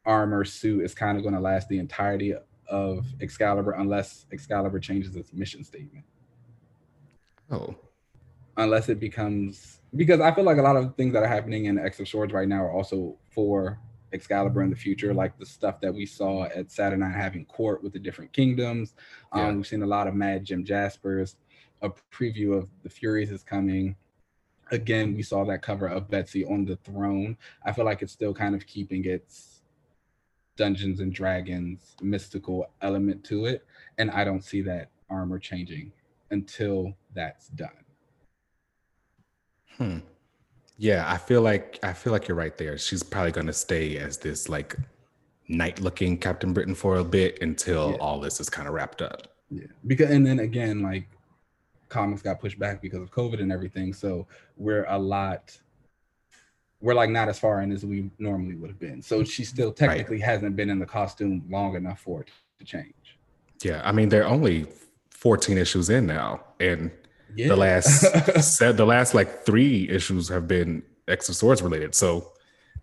armor 0.07 0.45
suit 0.45 0.85
is 0.85 0.95
kind 0.95 1.19
of 1.19 1.23
going 1.23 1.35
to 1.35 1.41
last 1.41 1.69
the 1.69 1.79
entirety 1.79 2.35
of 2.69 3.07
Excalibur 3.21 3.73
unless 3.73 4.27
Excalibur 4.33 4.79
changes 4.79 5.17
its 5.17 5.33
mission 5.33 5.65
statement. 5.65 6.05
Oh. 7.51 7.75
Unless 8.57 8.89
it 8.89 8.99
becomes 8.99 9.81
because 9.95 10.21
I 10.21 10.35
feel 10.35 10.45
like 10.45 10.59
a 10.59 10.63
lot 10.63 10.77
of 10.77 10.95
things 10.97 11.13
that 11.13 11.23
are 11.23 11.29
happening 11.29 11.67
in 11.67 11.79
X 11.79 12.01
of 12.01 12.09
Swords 12.09 12.33
right 12.33 12.49
now 12.49 12.63
are 12.65 12.73
also 12.73 13.17
for 13.31 13.79
Excalibur 14.13 14.63
in 14.63 14.71
the 14.71 14.77
future, 14.77 15.13
like 15.13 15.39
the 15.39 15.47
stuff 15.47 15.81
that 15.81 15.93
we 15.93 16.07
saw 16.07 16.45
at 16.45 16.71
Saturnine 16.71 17.13
having 17.13 17.45
court 17.45 17.83
with 17.83 17.93
the 17.93 17.99
different 17.99 18.33
kingdoms. 18.33 18.95
Um. 19.33 19.57
We've 19.57 19.67
seen 19.67 19.83
a 19.83 19.87
lot 19.87 20.07
of 20.07 20.15
Mad 20.15 20.45
Jim 20.45 20.65
Jaspers. 20.65 21.37
A 21.83 21.91
preview 22.13 22.57
of 22.57 22.69
the 22.83 22.89
Furies 22.89 23.31
is 23.31 23.43
coming. 23.43 23.97
Again, 24.71 25.15
we 25.15 25.23
saw 25.23 25.45
that 25.45 25.63
cover 25.63 25.87
of 25.87 26.11
Betsy 26.11 26.45
on 26.45 26.65
the 26.65 26.77
throne. 26.77 27.37
I 27.65 27.73
feel 27.73 27.85
like 27.85 28.03
it's 28.03 28.13
still 28.13 28.35
kind 28.35 28.55
of 28.55 28.67
keeping 28.67 29.05
its 29.05 29.56
Dungeons 30.57 31.01
and 31.01 31.13
Dragons 31.13 31.97
mystical 32.03 32.71
element 32.83 33.25
to 33.25 33.47
it. 33.47 33.65
And 33.99 34.11
I 34.11 34.25
don't 34.25 34.43
see 34.43 34.63
that 34.63 34.91
armor 35.11 35.39
changing 35.39 35.93
until 36.31 36.95
that's 37.15 37.49
done. 37.49 37.71
Hmm. 39.77 39.99
Yeah, 40.79 41.11
I 41.11 41.17
feel 41.17 41.43
like 41.43 41.79
I 41.83 41.93
feel 41.93 42.13
like 42.13 42.29
you're 42.29 42.37
right 42.37 42.57
there. 42.57 42.77
She's 42.77 43.03
probably 43.03 43.33
gonna 43.33 43.53
stay 43.53 43.97
as 43.99 44.19
this 44.19 44.49
like 44.49 44.77
knight 45.49 45.81
looking 45.81 46.19
Captain 46.19 46.53
Britain 46.53 46.75
for 46.75 46.97
a 46.97 47.05
bit 47.05 47.41
until 47.41 47.93
yeah. 47.93 47.97
all 47.99 48.21
this 48.21 48.41
is 48.41 48.51
kind 48.51 48.69
of 48.69 48.75
wrapped 48.75 49.01
up. 49.01 49.29
Yeah. 49.51 49.67
Because 49.87 50.11
and 50.11 50.27
then 50.27 50.41
again, 50.41 50.83
like 50.83 51.09
comics 51.89 52.23
got 52.23 52.41
pushed 52.41 52.59
back 52.59 52.83
because 52.83 53.01
of 53.01 53.11
COVID 53.11 53.41
and 53.41 53.53
everything. 53.53 53.93
So 53.93 54.27
we're 54.57 54.85
a 54.89 54.99
lot 54.99 55.59
we're 56.87 56.95
like 56.95 57.11
not 57.11 57.29
as 57.29 57.37
far 57.37 57.63
in 57.63 57.73
as 57.73 57.85
we 57.85 58.09
normally 58.21 58.55
would 58.55 58.71
have 58.71 58.79
been. 58.79 59.03
So 59.03 59.25
she 59.25 59.43
still 59.43 59.73
technically 59.73 60.19
right. 60.19 60.25
hasn't 60.25 60.55
been 60.55 60.71
in 60.71 60.79
the 60.79 60.87
costume 60.87 61.43
long 61.51 61.75
enough 61.75 61.99
for 61.99 62.21
it 62.21 62.29
to 62.61 62.65
change. 62.65 63.19
Yeah, 63.61 63.83
I 63.85 63.91
mean 63.91 64.09
they're 64.09 64.25
only 64.27 64.69
14 65.11 65.59
issues 65.59 65.91
in 65.91 66.07
now, 66.07 66.45
and 66.61 66.93
yeah. 67.35 67.49
the 67.49 67.57
last 67.57 68.03
said 68.57 68.77
the 68.77 68.87
last 68.87 69.15
like 69.15 69.45
three 69.45 69.89
issues 69.89 70.29
have 70.29 70.47
been 70.47 70.81
X 71.09 71.29
of 71.29 71.35
Swords 71.35 71.61
related. 71.61 71.97
So 71.97 72.31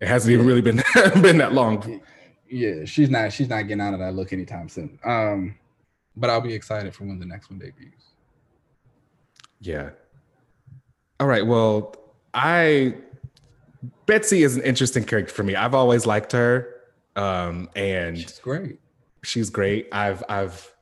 it 0.02 0.08
hasn't 0.08 0.30
even 0.34 0.44
really 0.44 0.60
been 0.60 0.82
been 1.22 1.38
that 1.38 1.54
long. 1.54 2.02
Yeah, 2.46 2.84
she's 2.84 3.08
not 3.08 3.32
she's 3.32 3.48
not 3.48 3.62
getting 3.62 3.80
out 3.80 3.94
of 3.94 4.00
that 4.00 4.14
look 4.14 4.34
anytime 4.34 4.68
soon. 4.68 4.98
Um, 5.02 5.54
but 6.14 6.28
I'll 6.28 6.42
be 6.42 6.52
excited 6.52 6.94
for 6.94 7.04
when 7.04 7.18
the 7.18 7.24
next 7.24 7.48
one 7.48 7.58
debuts. 7.58 8.04
Yeah. 9.60 9.92
All 11.18 11.26
right. 11.26 11.46
Well, 11.46 11.94
I 12.34 12.96
Betsy 14.06 14.42
is 14.42 14.56
an 14.56 14.62
interesting 14.62 15.04
character 15.04 15.32
for 15.32 15.42
me. 15.42 15.54
I've 15.54 15.74
always 15.74 16.06
liked 16.06 16.32
her. 16.32 16.70
Um, 17.16 17.70
and 17.76 18.18
she's 18.18 18.38
great. 18.38 18.78
She's 19.22 19.50
great. 19.50 19.88
I've 19.92 20.22
I've 20.28 20.72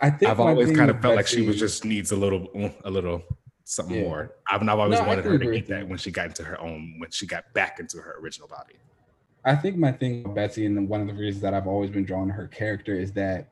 I 0.00 0.10
think 0.10 0.30
I've 0.30 0.40
always 0.40 0.76
kind 0.76 0.90
of 0.90 1.00
felt 1.00 1.16
Betsy, 1.16 1.16
like 1.16 1.26
she 1.26 1.46
was 1.46 1.58
just 1.58 1.84
needs 1.84 2.12
a 2.12 2.16
little 2.16 2.48
a 2.84 2.90
little 2.90 3.22
something 3.64 3.96
yeah. 3.96 4.02
more. 4.02 4.34
I've, 4.48 4.62
I've 4.62 4.78
always 4.78 5.00
no, 5.00 5.06
wanted 5.06 5.24
her 5.24 5.38
to 5.38 5.50
get 5.50 5.66
that 5.68 5.88
when 5.88 5.98
she 5.98 6.10
got 6.10 6.26
into 6.26 6.44
her 6.44 6.60
own 6.60 6.96
when 6.98 7.10
she 7.10 7.26
got 7.26 7.52
back 7.54 7.80
into 7.80 7.98
her 7.98 8.18
original 8.20 8.48
body. 8.48 8.74
I 9.44 9.54
think 9.54 9.76
my 9.76 9.92
thing 9.92 10.24
with 10.24 10.34
Betsy 10.34 10.66
and 10.66 10.88
one 10.88 11.00
of 11.00 11.06
the 11.06 11.14
reasons 11.14 11.42
that 11.42 11.54
I've 11.54 11.66
always 11.66 11.90
been 11.90 12.04
drawn 12.04 12.28
to 12.28 12.34
her 12.34 12.48
character 12.48 12.98
is 12.98 13.12
that 13.12 13.48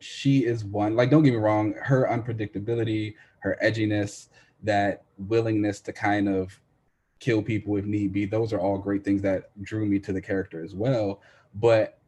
she 0.00 0.44
is 0.44 0.64
one 0.64 0.96
like 0.96 1.10
don't 1.10 1.22
get 1.22 1.32
me 1.32 1.36
wrong, 1.36 1.74
her 1.82 2.08
unpredictability, 2.10 3.14
her 3.40 3.56
edginess, 3.62 4.28
that 4.62 5.04
willingness 5.18 5.80
to 5.82 5.92
kind 5.92 6.28
of 6.28 6.58
kill 7.24 7.40
people 7.40 7.78
if 7.78 7.86
need 7.86 8.12
be. 8.12 8.26
Those 8.26 8.52
are 8.52 8.60
all 8.60 8.76
great 8.76 9.02
things 9.02 9.22
that 9.22 9.50
drew 9.62 9.86
me 9.86 9.98
to 10.00 10.12
the 10.12 10.20
character 10.20 10.62
as 10.62 10.74
well. 10.74 11.22
But 11.54 11.98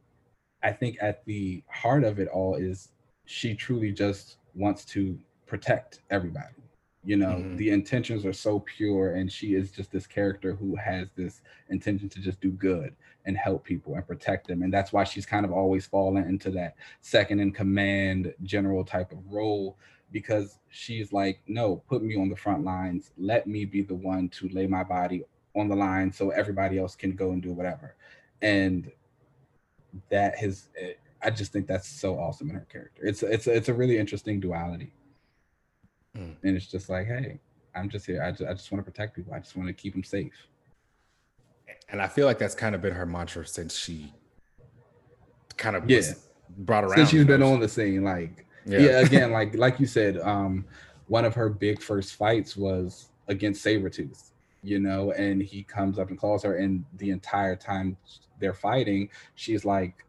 I 0.62 0.72
think 0.72 0.98
at 1.00 1.24
the 1.24 1.62
heart 1.68 2.04
of 2.04 2.18
it 2.18 2.28
all 2.28 2.56
is 2.56 2.90
she 3.24 3.54
truly 3.54 3.92
just 3.92 4.36
wants 4.54 4.84
to 4.86 5.18
protect 5.46 6.00
everybody. 6.10 6.52
You 7.02 7.16
know, 7.16 7.36
mm-hmm. 7.36 7.56
the 7.56 7.70
intentions 7.70 8.26
are 8.26 8.32
so 8.32 8.60
pure, 8.60 9.14
and 9.14 9.32
she 9.32 9.54
is 9.54 9.70
just 9.70 9.90
this 9.90 10.06
character 10.06 10.54
who 10.54 10.76
has 10.76 11.08
this 11.16 11.40
intention 11.70 12.10
to 12.10 12.20
just 12.20 12.40
do 12.40 12.50
good 12.50 12.94
and 13.24 13.38
help 13.38 13.64
people 13.64 13.94
and 13.94 14.06
protect 14.06 14.46
them. 14.48 14.62
And 14.62 14.74
that's 14.74 14.92
why 14.92 15.04
she's 15.04 15.24
kind 15.24 15.46
of 15.46 15.52
always 15.52 15.86
fallen 15.86 16.24
into 16.24 16.50
that 16.50 16.74
second 17.00 17.40
in 17.40 17.52
command 17.52 18.34
general 18.42 18.84
type 18.84 19.12
of 19.12 19.32
role 19.32 19.78
because 20.12 20.58
she's 20.70 21.12
like, 21.12 21.40
no, 21.46 21.76
put 21.88 22.02
me 22.02 22.16
on 22.16 22.28
the 22.28 22.36
front 22.36 22.64
lines. 22.64 23.10
Let 23.18 23.46
me 23.46 23.64
be 23.64 23.82
the 23.82 23.94
one 23.94 24.28
to 24.30 24.48
lay 24.50 24.66
my 24.66 24.84
body 24.84 25.24
on 25.54 25.68
the 25.68 25.76
line 25.76 26.12
so 26.12 26.30
everybody 26.30 26.78
else 26.78 26.94
can 26.94 27.16
go 27.16 27.32
and 27.32 27.42
do 27.42 27.52
whatever. 27.52 27.96
And 28.42 28.90
that 30.10 30.36
has, 30.36 30.68
I 31.22 31.30
just 31.30 31.52
think 31.52 31.66
that's 31.66 31.88
so 31.88 32.18
awesome 32.18 32.50
in 32.50 32.56
her 32.56 32.66
character. 32.70 33.04
It's 33.04 33.22
it's 33.22 33.46
it's 33.46 33.68
a 33.68 33.74
really 33.74 33.98
interesting 33.98 34.40
duality. 34.40 34.92
Mm. 36.16 36.36
And 36.42 36.56
it's 36.56 36.66
just 36.66 36.88
like, 36.88 37.06
hey, 37.06 37.40
I'm 37.74 37.88
just 37.88 38.06
here. 38.06 38.22
I 38.22 38.30
just, 38.30 38.42
I 38.42 38.52
just 38.52 38.70
want 38.70 38.84
to 38.84 38.90
protect 38.90 39.16
people. 39.16 39.34
I 39.34 39.38
just 39.38 39.56
want 39.56 39.68
to 39.68 39.74
keep 39.74 39.94
them 39.94 40.04
safe. 40.04 40.48
And 41.88 42.00
I 42.00 42.08
feel 42.08 42.26
like 42.26 42.38
that's 42.38 42.54
kind 42.54 42.74
of 42.74 42.80
been 42.80 42.94
her 42.94 43.06
mantra 43.06 43.46
since 43.46 43.76
she 43.76 44.12
kind 45.56 45.76
of 45.76 45.88
yeah. 45.88 46.00
brought 46.58 46.84
around. 46.84 46.96
Since 46.96 47.10
she's 47.10 47.24
been 47.24 47.42
on 47.42 47.60
the 47.60 47.68
scene, 47.68 48.04
like 48.04 48.45
yeah. 48.66 48.78
yeah, 48.78 49.00
again, 49.00 49.30
like 49.32 49.54
like 49.54 49.78
you 49.80 49.86
said, 49.86 50.18
um, 50.18 50.64
one 51.08 51.24
of 51.24 51.34
her 51.34 51.48
big 51.48 51.80
first 51.80 52.14
fights 52.14 52.56
was 52.56 53.10
against 53.28 53.64
Sabretooth, 53.64 54.30
you 54.62 54.80
know, 54.80 55.12
and 55.12 55.40
he 55.40 55.62
comes 55.62 55.98
up 55.98 56.10
and 56.10 56.18
calls 56.18 56.42
her, 56.42 56.56
and 56.56 56.84
the 56.98 57.10
entire 57.10 57.56
time 57.56 57.96
they're 58.40 58.54
fighting, 58.54 59.08
she's 59.34 59.64
like 59.64 60.04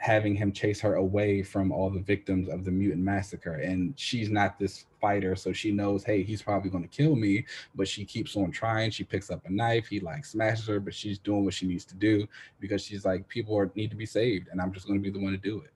having 0.00 0.34
him 0.36 0.52
chase 0.52 0.80
her 0.80 0.94
away 0.94 1.42
from 1.42 1.72
all 1.72 1.90
the 1.90 2.00
victims 2.00 2.48
of 2.48 2.64
the 2.64 2.70
mutant 2.70 3.02
massacre. 3.02 3.54
And 3.54 3.94
she's 3.96 4.30
not 4.30 4.56
this 4.58 4.86
fighter, 5.00 5.34
so 5.34 5.52
she 5.52 5.72
knows, 5.72 6.04
hey, 6.04 6.22
he's 6.22 6.42
probably 6.42 6.70
gonna 6.70 6.88
kill 6.88 7.16
me, 7.16 7.46
but 7.74 7.88
she 7.88 8.04
keeps 8.04 8.36
on 8.36 8.50
trying. 8.50 8.90
She 8.90 9.04
picks 9.04 9.30
up 9.30 9.44
a 9.46 9.52
knife, 9.52 9.86
he 9.86 10.00
like 10.00 10.24
smashes 10.24 10.66
her, 10.66 10.80
but 10.80 10.94
she's 10.94 11.18
doing 11.18 11.44
what 11.44 11.54
she 11.54 11.66
needs 11.66 11.84
to 11.86 11.94
do 11.94 12.26
because 12.60 12.82
she's 12.82 13.04
like, 13.04 13.28
people 13.28 13.56
are 13.56 13.70
need 13.74 13.90
to 13.90 13.96
be 13.96 14.06
saved, 14.06 14.48
and 14.50 14.60
I'm 14.60 14.72
just 14.72 14.86
gonna 14.86 15.00
be 15.00 15.10
the 15.10 15.20
one 15.20 15.32
to 15.32 15.38
do 15.38 15.60
it 15.60 15.70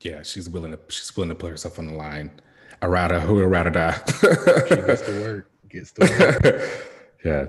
yeah, 0.00 0.22
she's 0.22 0.48
willing 0.48 0.72
to 0.72 0.78
she's 0.88 1.14
willing 1.16 1.28
to 1.30 1.34
put 1.34 1.50
herself 1.50 1.78
on 1.78 1.86
the 1.86 1.94
line. 1.94 2.30
Arata, 2.82 3.20
who 3.20 3.42
Arata 3.42 3.72
die. 3.72 4.66
she 4.68 4.76
gets 4.76 5.02
to 5.02 5.20
work. 5.20 5.50
Gets 5.68 5.92
to 5.92 6.42
work. 6.42 6.88
yeah. 7.24 7.46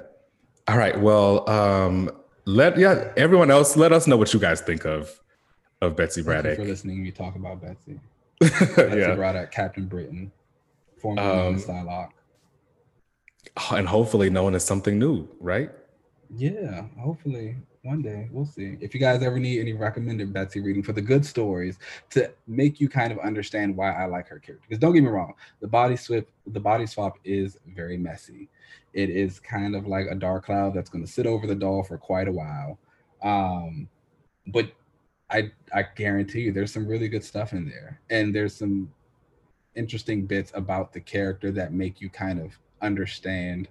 All 0.67 0.78
right. 0.78 0.99
Well, 0.99 1.49
um, 1.49 2.11
let 2.45 2.78
yeah, 2.78 3.11
everyone 3.15 3.49
else, 3.49 3.78
let 3.78 3.91
us 3.93 4.07
know 4.07 4.17
what 4.17 4.34
you 4.34 4.39
guys 4.39 4.61
think 4.61 4.86
of 4.86 5.19
of 5.82 5.95
Betsy 5.95 6.22
Braddock. 6.22 6.57
for 6.57 6.65
listening 6.65 6.97
to 6.97 7.01
me 7.01 7.11
talk 7.11 7.36
about 7.36 7.61
Betsy. 7.61 7.99
Betsy 8.39 8.99
yeah. 8.99 9.15
Braddock, 9.15 9.51
Captain 9.51 9.86
Britain, 9.88 10.32
formerly 10.97 11.47
um, 11.47 11.55
Psylocke. 11.55 12.11
And 13.72 13.88
hopefully 13.88 14.30
knowing 14.30 14.53
is 14.53 14.63
something 14.63 14.99
new, 14.99 15.28
right? 15.39 15.72
Yeah, 16.30 16.84
hopefully 16.99 17.57
one 17.84 18.01
day 18.01 18.29
we'll 18.32 18.45
see. 18.45 18.77
If 18.79 18.93
you 18.93 18.99
guys 18.99 19.23
ever 19.23 19.39
need 19.39 19.59
any 19.59 19.73
recommended 19.73 20.32
betsy 20.32 20.59
reading 20.59 20.84
for 20.84 20.93
the 20.93 21.01
good 21.01 21.25
stories 21.25 21.79
to 22.11 22.32
make 22.47 22.79
you 22.79 22.88
kind 22.88 23.11
of 23.11 23.17
understand 23.19 23.75
why 23.75 23.91
i 23.91 24.05
like 24.05 24.27
her 24.27 24.39
character. 24.39 24.65
Because 24.67 24.79
don't 24.79 24.93
get 24.93 25.03
me 25.03 25.09
wrong 25.09 25.34
the 25.61 25.67
body 25.67 25.95
swap 25.95 26.25
the 26.47 26.59
body 26.59 26.86
swap 26.86 27.17
is 27.23 27.57
very 27.75 27.97
messy. 27.97 28.49
It 28.93 29.09
is 29.09 29.39
kind 29.39 29.75
of 29.75 29.88
like 29.88 30.07
a 30.09 30.15
dark 30.15 30.45
cloud 30.45 30.73
that's 30.73 30.89
going 30.89 31.03
to 31.03 31.11
sit 31.11 31.25
over 31.25 31.47
the 31.47 31.55
doll 31.55 31.84
for 31.84 31.97
quite 31.97 32.27
a 32.27 32.32
while. 32.32 32.77
Um, 33.23 33.88
but 34.47 34.71
i 35.29 35.51
i 35.73 35.84
guarantee 35.95 36.41
you 36.41 36.51
there's 36.51 36.73
some 36.73 36.88
really 36.88 37.07
good 37.07 37.23
stuff 37.23 37.53
in 37.53 37.67
there. 37.67 37.99
And 38.11 38.34
there's 38.34 38.55
some 38.55 38.91
interesting 39.75 40.25
bits 40.27 40.51
about 40.53 40.93
the 40.93 40.99
character 40.99 41.51
that 41.51 41.73
make 41.73 41.99
you 41.99 42.09
kind 42.09 42.39
of 42.39 42.57
understand 42.82 43.69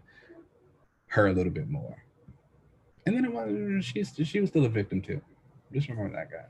her 1.08 1.28
a 1.28 1.32
little 1.32 1.52
bit 1.52 1.68
more 1.68 1.96
and 3.10 3.16
then 3.16 3.24
it 3.24 3.32
was 3.32 3.84
she's 3.84 4.12
she 4.22 4.40
was 4.40 4.50
still 4.50 4.64
a 4.64 4.68
victim 4.68 5.02
too. 5.02 5.20
Just 5.72 5.88
remember 5.88 6.16
that 6.16 6.30
guy. 6.30 6.44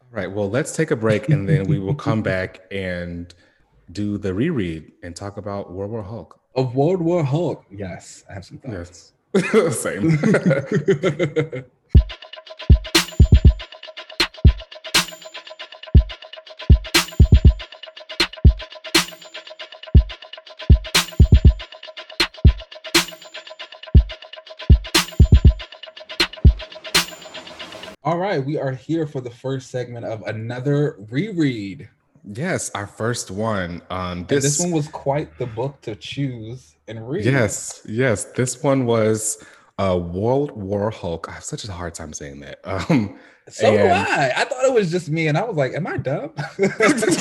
All 0.00 0.08
right. 0.10 0.30
Well, 0.30 0.50
let's 0.50 0.74
take 0.74 0.90
a 0.90 0.96
break 0.96 1.28
and 1.28 1.48
then 1.48 1.66
we 1.66 1.78
will 1.78 1.94
come 1.94 2.22
back 2.22 2.62
and 2.72 3.32
do 3.92 4.18
the 4.18 4.34
reread 4.34 4.92
and 5.02 5.14
talk 5.14 5.36
about 5.36 5.72
World 5.72 5.90
War 5.92 6.02
Hulk. 6.02 6.40
Of 6.56 6.74
World 6.74 7.00
War 7.00 7.22
Hulk. 7.22 7.64
Yes, 7.70 8.24
I 8.28 8.34
have 8.34 8.44
some 8.44 8.58
thoughts. 8.58 9.12
Yes. 9.34 9.78
Same. 9.78 10.18
right, 28.38 28.46
we 28.46 28.58
are 28.58 28.72
here 28.72 29.06
for 29.06 29.20
the 29.20 29.30
first 29.30 29.70
segment 29.70 30.06
of 30.06 30.22
another 30.22 30.96
reread. 31.10 31.88
Yes, 32.32 32.70
our 32.70 32.86
first 32.86 33.30
one. 33.30 33.82
Um, 33.90 34.26
this 34.26 34.44
this 34.44 34.60
one 34.60 34.70
was 34.70 34.88
quite 34.88 35.36
the 35.38 35.46
book 35.46 35.80
to 35.82 35.96
choose 35.96 36.76
and 36.86 37.08
read. 37.08 37.24
Yes, 37.24 37.82
yes, 37.86 38.24
this 38.24 38.62
one 38.62 38.86
was 38.86 39.44
uh, 39.78 39.96
World 39.96 40.52
War 40.52 40.90
Hulk. 40.90 41.28
I 41.28 41.32
have 41.32 41.44
such 41.44 41.64
a 41.64 41.72
hard 41.72 41.94
time 41.94 42.12
saying 42.12 42.40
that. 42.40 42.58
Um, 42.90 43.18
so 43.48 43.66
and... 43.66 43.78
do 43.78 43.88
I. 43.88 44.32
I 44.36 44.44
thought 44.44 44.64
it 44.66 44.74
was 44.74 44.90
just 44.90 45.08
me, 45.08 45.26
and 45.28 45.38
I 45.38 45.44
was 45.44 45.56
like, 45.56 45.72
"Am 45.72 45.86
I 45.86 45.96
dumb?" 45.96 46.32
it's 46.58 47.14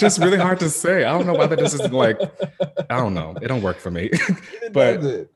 just 0.00 0.18
really 0.18 0.36
hard 0.36 0.58
to 0.60 0.68
say. 0.68 1.04
I 1.04 1.12
don't 1.12 1.26
know 1.28 1.34
why 1.34 1.46
that 1.46 1.60
just 1.60 1.74
isn't 1.74 1.92
like. 1.92 2.18
I 2.90 2.96
don't 2.96 3.14
know. 3.14 3.36
It 3.40 3.46
don't 3.46 3.62
work 3.62 3.78
for 3.78 3.92
me. 3.92 4.10
but 4.72 5.28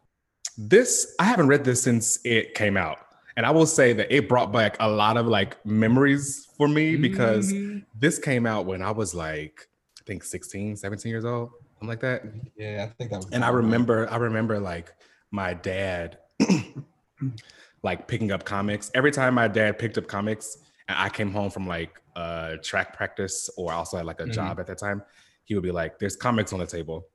this, 0.57 1.15
I 1.21 1.25
haven't 1.25 1.47
read 1.47 1.65
this 1.65 1.81
since 1.81 2.19
it 2.25 2.55
came 2.55 2.77
out. 2.77 2.99
And 3.39 3.47
I 3.47 3.53
will 3.53 3.67
say 3.67 3.93
that 3.93 4.13
it 4.13 4.29
brought 4.29 4.53
back 4.53 4.77
a 4.81 4.91
lot 4.91 5.17
of 5.17 5.29
like 5.29 5.65
memories 5.65 6.49
for 6.57 6.67
me 6.67 6.97
because 6.97 7.53
mm-hmm. 7.53 7.79
this 7.97 8.19
came 8.19 8.47
out 8.47 8.67
when 8.67 8.83
I 8.83 8.91
was 8.91 9.15
like, 9.15 9.69
I 10.01 10.03
think 10.07 10.25
16, 10.25 10.75
17 10.75 11.09
years 11.09 11.25
old, 11.25 11.51
something 11.75 11.89
like 11.89 12.01
that. 12.01 12.25
Yeah, 12.57 12.89
I 12.91 12.93
think 12.95 13.13
that 13.13 13.19
was. 13.19 13.31
And 13.31 13.45
I 13.45 13.51
remember, 13.51 14.11
I 14.11 14.17
remember 14.17 14.59
like 14.59 14.93
my 15.31 15.55
dad 15.55 16.19
like 17.85 18.09
picking 18.09 18.33
up 18.33 18.43
comics. 18.43 18.91
Every 18.93 19.13
time 19.13 19.35
my 19.35 19.47
dad 19.47 19.79
picked 19.79 19.99
up 19.99 20.09
comics 20.09 20.59
and 20.89 20.99
I 20.99 21.09
came 21.09 21.31
home 21.31 21.51
from 21.51 21.69
like 21.69 22.03
uh 22.17 22.57
track 22.65 22.97
practice 22.97 23.49
or 23.57 23.73
also 23.73 23.99
had 23.99 24.07
like 24.07 24.19
a 24.19 24.25
mm-hmm. 24.25 24.33
job 24.33 24.59
at 24.59 24.67
that 24.67 24.79
time, 24.79 25.01
he 25.45 25.55
would 25.55 25.63
be 25.63 25.71
like, 25.71 26.01
There's 26.01 26.17
comics 26.17 26.53
on 26.53 26.59
the 26.59 26.67
table. 26.67 27.07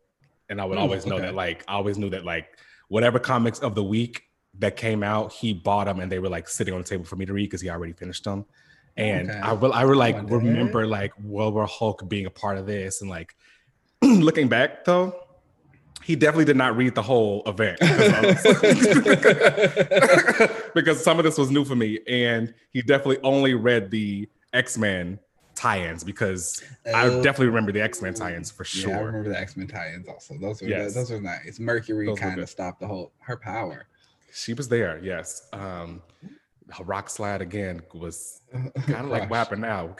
And 0.47 0.61
I 0.61 0.63
would 0.63 0.77
Ooh, 0.77 0.81
always 0.81 1.05
know 1.05 1.15
okay. 1.15 1.25
that 1.25 1.35
like 1.35 1.65
I 1.67 1.73
always 1.73 1.97
knew 1.97 2.09
that 2.11 2.23
like 2.23 2.57
whatever 2.87 3.19
comics 3.19 3.59
of 3.59 3.75
the 3.75 3.83
week 3.83 4.23
that 4.59 4.77
came 4.77 5.03
out, 5.03 5.31
he 5.31 5.53
bought 5.53 5.85
them 5.85 5.99
and 5.99 6.11
they 6.11 6.19
were 6.19 6.29
like 6.29 6.47
sitting 6.47 6.73
on 6.73 6.81
the 6.81 6.87
table 6.87 7.03
for 7.03 7.15
me 7.15 7.25
to 7.25 7.33
read 7.33 7.45
because 7.45 7.61
he 7.61 7.69
already 7.69 7.93
finished 7.93 8.23
them. 8.23 8.45
And 8.95 9.31
okay. 9.31 9.39
I 9.39 9.53
will, 9.53 9.73
I 9.73 9.85
will 9.85 9.95
like 9.95 10.29
remember 10.29 10.85
like 10.85 11.17
World 11.19 11.55
War 11.55 11.65
Hulk 11.65 12.07
being 12.07 12.27
a 12.27 12.29
part 12.29 12.57
of 12.57 12.67
this 12.67 13.01
and 13.01 13.09
like 13.09 13.35
looking 14.03 14.47
back 14.47 14.85
though, 14.85 15.15
he 16.03 16.15
definitely 16.15 16.45
did 16.45 16.57
not 16.57 16.75
read 16.75 16.95
the 16.95 17.01
whole 17.01 17.43
event 17.45 17.79
because 20.75 21.01
some 21.01 21.17
of 21.17 21.23
this 21.23 21.37
was 21.37 21.49
new 21.49 21.63
for 21.63 21.75
me, 21.75 21.99
and 22.07 22.53
he 22.71 22.81
definitely 22.81 23.19
only 23.23 23.53
read 23.53 23.89
the 23.89 24.27
X 24.51 24.77
Men 24.77 25.17
tie-ins 25.55 26.03
because 26.03 26.63
I 26.93 27.07
oh. 27.07 27.23
definitely 27.23 27.47
remember 27.47 27.71
the 27.71 27.81
X-Men 27.81 28.13
tie-ins 28.13 28.51
for 28.51 28.65
sure. 28.65 28.91
Yeah, 28.91 28.97
I 28.97 29.01
remember 29.01 29.29
the 29.29 29.39
X-Men 29.39 29.67
tie-ins 29.67 30.07
also. 30.07 30.37
Those 30.37 30.61
were 30.61 30.67
yes. 30.67 30.93
those 30.93 31.11
were 31.11 31.21
nice. 31.21 31.59
Mercury 31.59 32.13
kind 32.15 32.39
of 32.39 32.49
stopped 32.49 32.79
the 32.79 32.87
whole 32.87 33.13
her 33.19 33.37
power. 33.37 33.87
She 34.33 34.53
was 34.53 34.67
there, 34.67 34.99
yes. 35.03 35.47
Um 35.53 36.01
rock 36.83 37.09
slide 37.09 37.41
again 37.41 37.81
was 37.93 38.41
kind 38.51 39.05
of 39.05 39.09
like 39.09 39.29
what 39.29 39.37
happened 39.37 39.61
now. 39.61 39.95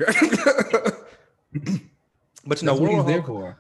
but 2.45 2.61
you 2.61 2.65
know, 2.65 2.75
what 2.75 2.91
he's 2.91 3.05
there 3.05 3.23
for. 3.23 3.57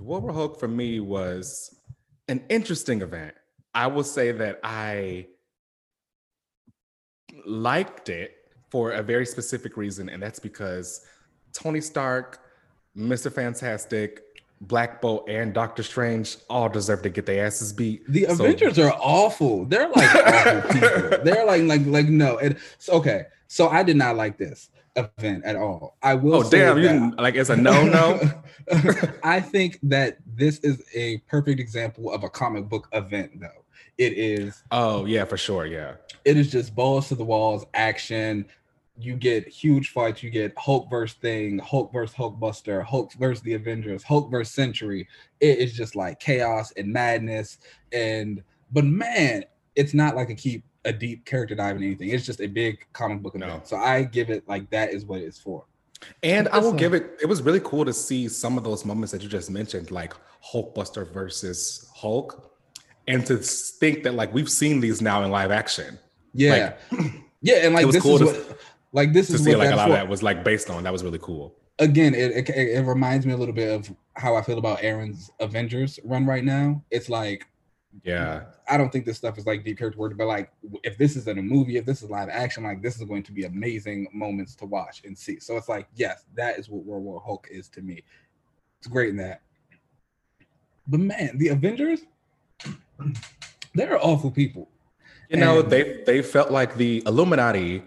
War 0.00 0.32
Hulk 0.32 0.58
for 0.60 0.68
me 0.68 1.00
was 1.00 1.74
an 2.28 2.44
interesting 2.48 3.02
event. 3.02 3.34
I 3.74 3.88
will 3.88 4.04
say 4.04 4.32
that 4.32 4.60
I 4.62 5.26
liked 7.44 8.08
it 8.08 8.36
for 8.70 8.92
a 8.92 9.02
very 9.02 9.26
specific 9.26 9.76
reason, 9.76 10.08
and 10.08 10.22
that's 10.22 10.38
because 10.38 11.04
Tony 11.52 11.80
Stark, 11.80 12.40
Mr. 12.96 13.32
Fantastic, 13.32 14.22
Black 14.60 15.00
Bolt, 15.00 15.28
and 15.28 15.54
Doctor 15.54 15.82
Strange 15.82 16.36
all 16.50 16.68
deserve 16.68 17.02
to 17.02 17.10
get 17.10 17.26
their 17.26 17.46
asses 17.46 17.72
beat. 17.72 18.02
The 18.08 18.24
so, 18.24 18.44
Avengers 18.44 18.78
are 18.78 18.92
awful. 19.00 19.64
They're 19.64 19.88
like 19.88 20.14
awful 20.26 20.72
people. 20.72 21.24
They're 21.24 21.44
like 21.44 21.62
like 21.62 21.86
like 21.86 22.08
no. 22.08 22.38
And 22.38 22.56
so, 22.78 22.94
okay, 22.94 23.26
so 23.46 23.68
I 23.68 23.82
did 23.82 23.96
not 23.96 24.16
like 24.16 24.36
this 24.38 24.70
event 24.96 25.44
at 25.44 25.56
all. 25.56 25.96
I 26.02 26.14
will. 26.14 26.36
Oh 26.36 26.50
damn! 26.50 26.78
You 26.78 27.14
like 27.16 27.34
it's 27.34 27.50
a 27.50 27.56
no 27.56 27.84
no. 27.84 28.20
I 29.22 29.40
think 29.40 29.78
that 29.84 30.18
this 30.26 30.58
is 30.60 30.82
a 30.94 31.18
perfect 31.28 31.60
example 31.60 32.12
of 32.12 32.24
a 32.24 32.28
comic 32.28 32.68
book 32.68 32.88
event, 32.92 33.40
though. 33.40 33.64
It 33.96 34.12
is. 34.14 34.62
Oh 34.70 35.04
yeah, 35.04 35.24
for 35.24 35.36
sure. 35.36 35.66
Yeah. 35.66 35.94
It 36.24 36.36
is 36.36 36.50
just 36.50 36.74
balls 36.74 37.08
to 37.08 37.14
the 37.14 37.24
walls 37.24 37.64
action 37.74 38.46
you 39.00 39.14
get 39.14 39.46
huge 39.48 39.90
fights. 39.90 40.22
You 40.22 40.30
get 40.30 40.52
Hulk 40.58 40.90
versus 40.90 41.16
Thing, 41.18 41.58
Hulk 41.58 41.92
versus 41.92 42.16
Hulkbuster, 42.16 42.82
Hulk 42.84 43.12
versus 43.14 43.42
the 43.42 43.54
Avengers, 43.54 44.02
Hulk 44.02 44.30
versus 44.30 44.54
Sentry. 44.54 45.06
It 45.40 45.58
is 45.58 45.72
just 45.72 45.94
like 45.96 46.20
chaos 46.20 46.72
and 46.76 46.92
madness. 46.92 47.58
And 47.92 48.42
but 48.72 48.84
man, 48.84 49.44
it's 49.76 49.94
not 49.94 50.16
like 50.16 50.30
a 50.30 50.34
keep 50.34 50.64
a 50.84 50.92
deep 50.92 51.24
character 51.24 51.54
dive 51.54 51.76
in 51.76 51.82
anything. 51.82 52.08
It's 52.08 52.26
just 52.26 52.40
a 52.40 52.46
big 52.46 52.84
comic 52.92 53.22
book 53.22 53.34
event. 53.34 53.52
No. 53.52 53.60
So 53.64 53.76
I 53.76 54.02
give 54.02 54.30
it 54.30 54.48
like 54.48 54.68
that 54.70 54.92
is 54.92 55.04
what 55.04 55.20
it's 55.20 55.38
for. 55.38 55.64
And 56.22 56.48
I 56.48 56.58
will 56.58 56.72
give 56.72 56.94
it. 56.94 57.18
It 57.20 57.26
was 57.26 57.42
really 57.42 57.60
cool 57.60 57.84
to 57.84 57.92
see 57.92 58.28
some 58.28 58.56
of 58.56 58.64
those 58.64 58.84
moments 58.84 59.12
that 59.12 59.22
you 59.22 59.28
just 59.28 59.50
mentioned, 59.50 59.90
like 59.90 60.14
Hulkbuster 60.52 61.12
versus 61.12 61.90
Hulk, 61.94 62.52
and 63.06 63.26
to 63.26 63.36
think 63.36 64.04
that 64.04 64.14
like 64.14 64.32
we've 64.32 64.50
seen 64.50 64.80
these 64.80 65.02
now 65.02 65.22
in 65.24 65.30
live 65.30 65.50
action. 65.50 65.98
Yeah, 66.34 66.74
like, 66.90 67.00
yeah, 67.42 67.66
and 67.66 67.74
like 67.74 67.90
this 67.90 68.02
cool 68.02 68.14
is 68.14 68.20
to, 68.20 68.26
what 68.26 68.58
like 68.92 69.12
this 69.12 69.28
to 69.28 69.34
is 69.34 69.44
see 69.44 69.54
like 69.54 69.72
a 69.72 69.76
lot 69.76 69.86
for. 69.86 69.92
of 69.92 69.96
that 69.96 70.08
was 70.08 70.22
like 70.22 70.44
based 70.44 70.70
on. 70.70 70.82
That 70.84 70.92
was 70.92 71.04
really 71.04 71.18
cool. 71.20 71.54
Again, 71.78 72.14
it, 72.14 72.32
it, 72.32 72.48
it 72.50 72.84
reminds 72.84 73.24
me 73.24 73.32
a 73.32 73.36
little 73.36 73.54
bit 73.54 73.72
of 73.72 73.94
how 74.14 74.34
I 74.34 74.42
feel 74.42 74.58
about 74.58 74.82
Aaron's 74.82 75.30
Avengers 75.38 76.00
run 76.02 76.26
right 76.26 76.42
now. 76.42 76.82
It's 76.90 77.08
like, 77.08 77.46
yeah, 78.02 78.44
I 78.68 78.76
don't 78.76 78.90
think 78.90 79.04
this 79.06 79.16
stuff 79.16 79.38
is 79.38 79.46
like 79.46 79.64
deep 79.64 79.78
character 79.78 79.98
work, 79.98 80.16
but 80.16 80.26
like 80.26 80.50
if 80.82 80.98
this 80.98 81.14
is 81.16 81.28
in 81.28 81.38
a 81.38 81.42
movie, 81.42 81.76
if 81.76 81.86
this 81.86 82.02
is 82.02 82.10
live 82.10 82.28
action, 82.30 82.64
like 82.64 82.82
this 82.82 82.96
is 82.96 83.04
going 83.04 83.22
to 83.24 83.32
be 83.32 83.44
amazing 83.44 84.08
moments 84.12 84.54
to 84.56 84.66
watch 84.66 85.02
and 85.04 85.16
see. 85.16 85.38
So 85.38 85.56
it's 85.56 85.68
like, 85.68 85.86
yes, 85.94 86.24
that 86.34 86.58
is 86.58 86.68
what 86.68 86.84
World 86.84 87.04
War 87.04 87.22
Hulk 87.24 87.46
is 87.50 87.68
to 87.70 87.82
me. 87.82 88.02
It's 88.78 88.88
great 88.88 89.10
in 89.10 89.16
that. 89.18 89.42
But 90.88 91.00
man, 91.00 91.36
the 91.38 91.48
Avengers, 91.48 92.00
they're 93.74 94.02
awful 94.04 94.30
people. 94.30 94.68
You 95.28 95.36
know, 95.36 95.60
and, 95.60 95.70
they 95.70 96.02
they 96.06 96.22
felt 96.22 96.50
like 96.50 96.76
the 96.76 97.02
Illuminati 97.06 97.82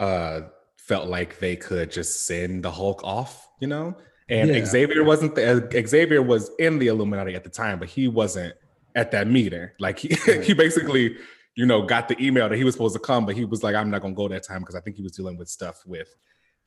uh, 0.00 0.42
felt 0.76 1.08
like 1.08 1.38
they 1.38 1.56
could 1.56 1.90
just 1.90 2.26
send 2.26 2.64
the 2.64 2.70
Hulk 2.70 3.02
off, 3.04 3.48
you 3.60 3.68
know? 3.68 3.96
And 4.28 4.50
yeah. 4.50 4.64
Xavier 4.64 5.04
wasn't 5.04 5.34
the, 5.34 5.84
Xavier 5.86 6.22
was 6.22 6.50
in 6.58 6.78
the 6.78 6.88
Illuminati 6.88 7.34
at 7.34 7.44
the 7.44 7.50
time, 7.50 7.78
but 7.78 7.88
he 7.88 8.08
wasn't 8.08 8.54
at 8.94 9.10
that 9.12 9.28
meeting. 9.28 9.68
Like 9.78 9.98
he, 9.98 10.08
he 10.42 10.52
basically, 10.52 11.16
you 11.54 11.66
know, 11.66 11.82
got 11.82 12.08
the 12.08 12.20
email 12.22 12.48
that 12.48 12.56
he 12.56 12.64
was 12.64 12.74
supposed 12.74 12.94
to 12.94 13.00
come, 13.00 13.26
but 13.26 13.36
he 13.36 13.44
was 13.44 13.62
like, 13.62 13.74
I'm 13.74 13.90
not 13.90 14.02
gonna 14.02 14.14
go 14.14 14.28
that 14.28 14.42
time 14.42 14.60
because 14.60 14.74
I 14.74 14.80
think 14.80 14.96
he 14.96 15.02
was 15.02 15.12
dealing 15.12 15.36
with 15.36 15.48
stuff 15.48 15.82
with 15.86 16.14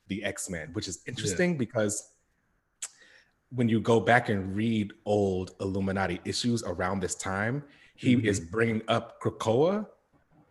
the 0.08 0.24
X-Men, 0.24 0.70
which 0.72 0.88
is 0.88 1.00
interesting 1.06 1.52
yeah. 1.52 1.58
because 1.58 2.12
when 3.50 3.68
you 3.68 3.80
go 3.80 4.00
back 4.00 4.28
and 4.28 4.54
read 4.54 4.92
old 5.04 5.52
Illuminati 5.60 6.20
issues 6.24 6.62
around 6.62 7.00
this 7.00 7.14
time, 7.14 7.62
he 7.94 8.16
mm-hmm. 8.16 8.26
is 8.26 8.40
bringing 8.40 8.82
up 8.88 9.20
Krakoa 9.20 9.86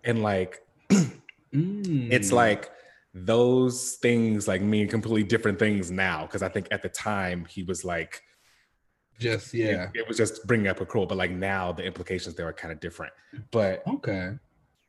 and 0.03 0.21
like 0.21 0.61
Mm. 1.53 2.11
It's 2.11 2.31
like 2.31 2.71
those 3.13 3.97
things 4.01 4.47
like 4.47 4.61
mean 4.61 4.87
completely 4.87 5.23
different 5.23 5.57
things 5.57 5.89
now 5.89 6.23
because 6.25 6.43
I 6.43 6.49
think 6.49 6.67
at 6.71 6.81
the 6.81 6.89
time 6.89 7.45
he 7.45 7.63
was 7.63 7.83
like 7.83 8.21
just 9.19 9.53
yeah. 9.53 9.89
it, 9.93 10.01
it 10.01 10.07
was 10.07 10.15
just 10.15 10.45
bringing 10.47 10.67
up 10.67 10.79
a 10.79 10.85
crow 10.85 11.05
but 11.05 11.17
like 11.17 11.31
now 11.31 11.71
the 11.71 11.83
implications 11.83 12.35
there 12.35 12.47
are 12.47 12.53
kind 12.53 12.71
of 12.71 12.79
different. 12.79 13.13
But 13.51 13.83
okay. 13.87 14.33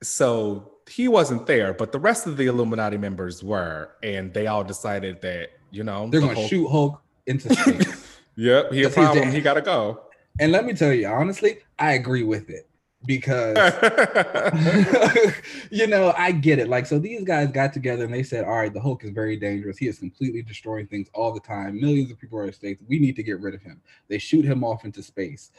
so 0.03 0.73
he 0.89 1.09
wasn't 1.09 1.47
there 1.47 1.73
but 1.73 1.93
the 1.93 1.99
rest 1.99 2.27
of 2.27 2.37
the 2.37 2.47
illuminati 2.47 2.99
members 2.99 3.43
were 3.43 3.93
and 4.03 4.33
they 4.35 4.47
all 4.47 4.65
decided 4.65 5.21
that 5.23 5.51
you 5.71 5.83
know 5.83 6.09
they're 6.11 6.21
the 6.21 6.27
gonna 6.27 6.39
Hulk... 6.39 6.51
shoot 6.51 6.69
hulk 6.69 7.03
into 7.27 7.55
space. 7.55 8.07
Yep 8.37 8.73
he 8.73 8.85
a 8.85 8.91
problem 8.91 9.33
he 9.33 9.41
gotta 9.41 9.61
go. 9.61 10.03
And 10.39 10.53
let 10.53 10.65
me 10.65 10.73
tell 10.73 10.93
you 10.93 11.09
honestly 11.09 11.59
i 11.79 11.93
agree 11.93 12.23
with 12.23 12.49
it 12.49 12.70
because 13.07 13.57
you 15.71 15.87
know 15.87 16.13
I 16.17 16.33
get 16.33 16.59
it. 16.59 16.69
Like 16.69 16.87
so, 16.87 16.99
these 16.99 17.25
guys 17.25 17.51
got 17.51 17.73
together 17.73 18.05
and 18.05 18.15
they 18.15 18.23
said, 18.23 18.45
"All 18.45 18.57
right, 18.57 18.73
the 18.73 18.81
Hulk 18.81 19.05
is 19.05 19.11
very 19.11 19.37
dangerous. 19.37 19.79
He 19.79 19.89
is 19.89 19.99
completely 19.99 20.43
destroying 20.43 20.87
things 20.87 21.09
all 21.15 21.33
the 21.33 21.41
time. 21.41 21.81
Millions 21.81 22.11
of 22.11 22.19
people 22.19 22.39
are 22.39 22.47
at 22.47 22.55
stake. 22.55 22.79
We 22.89 22.99
need 22.99 23.17
to 23.17 23.23
get 23.23 23.41
rid 23.41 23.55
of 23.55 23.63
him." 23.63 23.81
They 24.09 24.19
shoot 24.19 24.45
him 24.45 24.65
off 24.65 24.85
into 24.85 25.03
space. 25.03 25.51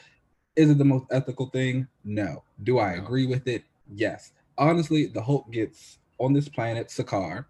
Is 0.56 0.70
it 0.70 0.78
the 0.78 0.86
most 0.86 1.06
ethical 1.12 1.48
thing? 1.48 1.88
No. 2.04 2.44
Do 2.64 2.80
I 2.80 2.94
agree 2.94 3.26
with 3.26 3.48
it? 3.48 3.64
Yes. 3.94 4.34
Honestly, 4.58 5.06
the 5.08 5.22
Hulk 5.22 5.52
gets 5.52 6.00
on 6.20 6.34
this 6.34 6.50
planet, 6.50 6.90
Sakaar, 6.90 7.46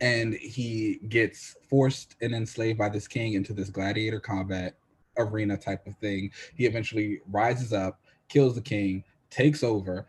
and 0.00 0.34
he 0.34 1.00
gets 1.08 1.56
forced 1.70 2.16
and 2.20 2.34
enslaved 2.34 2.78
by 2.78 2.88
this 2.88 3.06
king 3.06 3.34
into 3.34 3.52
this 3.52 3.70
gladiator 3.70 4.20
combat 4.20 4.74
arena 5.16 5.56
type 5.56 5.86
of 5.86 5.96
thing. 5.98 6.30
He 6.56 6.66
eventually 6.66 7.20
rises 7.30 7.72
up 7.72 8.00
kills 8.28 8.54
the 8.54 8.60
king, 8.60 9.04
takes 9.30 9.62
over. 9.62 10.06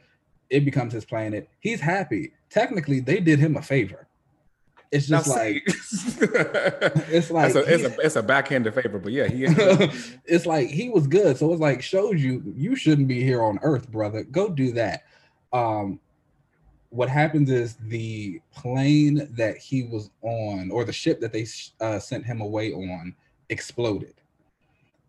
It 0.50 0.66
becomes 0.66 0.94
his 0.94 1.06
planet. 1.06 1.50
He's 1.60 1.82
happy. 1.82 2.34
Technically, 2.50 3.00
they 3.00 3.20
did 3.20 3.40
him 3.40 3.58
a 3.58 3.62
favor. 3.62 4.08
It's 4.92 5.08
just 5.08 5.28
now, 5.28 5.34
like 5.34 5.64
it's 5.68 7.32
like 7.32 7.48
it's 7.48 7.56
a, 7.56 7.74
it's 7.74 7.84
a, 7.84 8.00
it's 8.00 8.16
a 8.16 8.24
backhanded 8.24 8.74
favor, 8.74 9.00
but 9.00 9.12
yeah, 9.12 9.28
he. 9.28 9.44
it's 10.26 10.46
like 10.46 10.70
he 10.70 10.90
was 10.90 11.08
good, 11.08 11.38
so 11.38 11.52
it's 11.52 11.60
like 11.60 11.82
shows 11.82 12.22
you 12.22 12.54
you 12.56 12.76
shouldn't 12.76 13.08
be 13.08 13.22
here 13.22 13.44
on 13.44 13.60
Earth, 13.62 13.92
brother. 13.92 14.24
Go 14.24 14.48
do 14.48 14.72
that. 14.74 15.04
Um, 15.52 16.00
what 16.92 17.10
happens 17.10 17.50
is 17.50 17.76
the 17.88 18.40
plane 18.54 19.28
that 19.32 19.58
he 19.58 19.84
was 19.84 20.12
on, 20.22 20.72
or 20.72 20.86
the 20.86 20.94
ship 20.94 21.20
that 21.20 21.34
they 21.34 21.46
uh, 21.82 22.00
sent 22.00 22.26
him 22.26 22.40
away 22.40 22.72
on, 22.72 23.14
exploded 23.50 24.14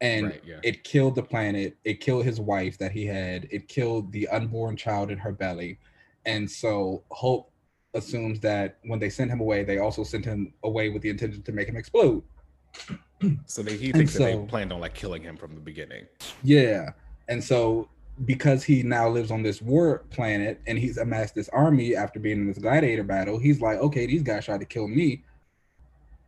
and 0.01 0.27
right, 0.27 0.43
yeah. 0.47 0.59
it 0.63 0.85
killed 0.85 1.15
the 1.15 1.23
planet 1.23 1.77
it 1.85 2.01
killed 2.01 2.25
his 2.25 2.41
wife 2.41 2.77
that 2.79 2.93
he 2.93 3.07
had 3.07 3.47
it 3.51 3.69
killed 3.69 4.13
the 4.13 4.29
unborn 4.29 4.77
child 4.77 5.11
in 5.11 5.19
her 5.19 5.33
belly. 5.33 5.79
And 6.25 6.51
so 6.51 7.05
hope 7.11 7.51
assumes 7.95 8.41
that 8.41 8.79
when 8.85 8.99
they 8.99 9.09
sent 9.09 9.31
him 9.31 9.41
away 9.41 9.65
they 9.65 9.79
also 9.79 10.05
sent 10.05 10.25
him 10.25 10.53
away 10.65 10.91
with 10.91 11.03
the 11.03 11.11
intention 11.11 11.43
to 11.43 11.53
make 11.53 11.69
him 11.69 11.77
explode. 11.77 12.23
So 13.47 13.63
they, 13.63 13.79
he 13.79 13.93
thinks 13.93 14.13
so, 14.13 14.19
that 14.19 14.27
they 14.27 14.47
planned 14.47 14.75
on 14.75 14.81
like 14.81 14.93
killing 14.93 15.23
him 15.23 15.39
from 15.39 15.55
the 15.55 15.61
beginning. 15.61 16.05
Yeah. 16.43 16.91
And 17.29 17.43
so 17.43 17.89
because 18.27 18.63
he 18.63 18.83
now 18.83 19.09
lives 19.09 19.31
on 19.31 19.43
this 19.43 19.63
war 19.63 20.05
planet 20.11 20.61
and 20.67 20.79
he's 20.79 20.99
amassed 20.99 21.35
this 21.35 21.49
army 21.49 21.97
after 21.97 22.21
being 22.21 22.41
in 22.41 22.47
this 22.47 22.59
gladiator 22.59 23.03
battle 23.03 23.39
he's 23.39 23.61
like 23.61 23.79
okay 23.79 24.07
these 24.07 24.23
guys 24.23 24.45
tried 24.45 24.61
to 24.61 24.67
kill 24.67 24.87
me. 24.87 25.25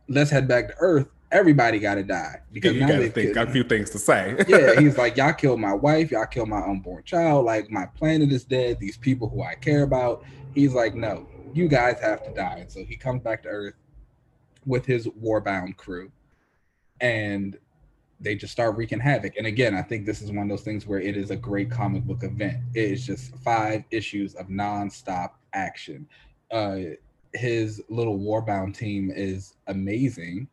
Let's 0.07 0.31
head 0.31 0.47
back 0.47 0.69
to 0.69 0.75
earth 0.79 1.09
everybody 1.31 1.79
got 1.79 1.95
to 1.95 2.03
die 2.03 2.41
because 2.51 2.73
you 2.73 2.81
now 2.81 2.87
got 2.87 3.13
think 3.13 3.33
got 3.33 3.47
a 3.47 3.51
few 3.51 3.63
things 3.63 3.89
to 3.91 3.99
say. 3.99 4.35
yeah, 4.47 4.75
he's 4.79 4.97
like, 4.97 5.17
y'all 5.17 5.33
killed 5.33 5.59
my 5.59 5.73
wife, 5.73 6.11
y'all 6.11 6.25
killed 6.25 6.49
my 6.49 6.61
unborn 6.61 7.03
child. 7.03 7.45
Like 7.45 7.69
my 7.69 7.85
planet 7.85 8.31
is 8.31 8.43
dead. 8.43 8.79
These 8.79 8.97
people 8.97 9.29
who 9.29 9.43
I 9.43 9.55
care 9.55 9.83
about. 9.83 10.23
He's 10.55 10.73
like, 10.73 10.95
no, 10.95 11.27
you 11.53 11.67
guys 11.67 11.99
have 11.99 12.23
to 12.23 12.33
die. 12.33 12.57
And 12.59 12.71
so 12.71 12.83
he 12.83 12.95
comes 12.95 13.21
back 13.21 13.43
to 13.43 13.49
Earth 13.49 13.75
with 14.65 14.85
his 14.85 15.07
warbound 15.07 15.77
crew, 15.77 16.11
and 17.01 17.57
they 18.19 18.35
just 18.35 18.51
start 18.51 18.75
wreaking 18.75 18.99
havoc. 18.99 19.37
And 19.37 19.47
again, 19.47 19.75
I 19.75 19.81
think 19.81 20.05
this 20.05 20.21
is 20.21 20.31
one 20.31 20.43
of 20.43 20.49
those 20.49 20.63
things 20.63 20.85
where 20.85 20.99
it 20.99 21.15
is 21.15 21.31
a 21.31 21.35
great 21.35 21.71
comic 21.71 22.03
book 22.03 22.23
event. 22.23 22.57
It 22.73 22.91
is 22.91 23.05
just 23.05 23.35
five 23.37 23.83
issues 23.91 24.35
of 24.35 24.47
nonstop 24.47 25.31
action. 25.53 26.07
Uh, 26.51 26.79
his 27.33 27.81
little 27.89 28.19
warbound 28.19 28.75
team 28.75 29.11
is 29.15 29.53
amazing 29.67 30.47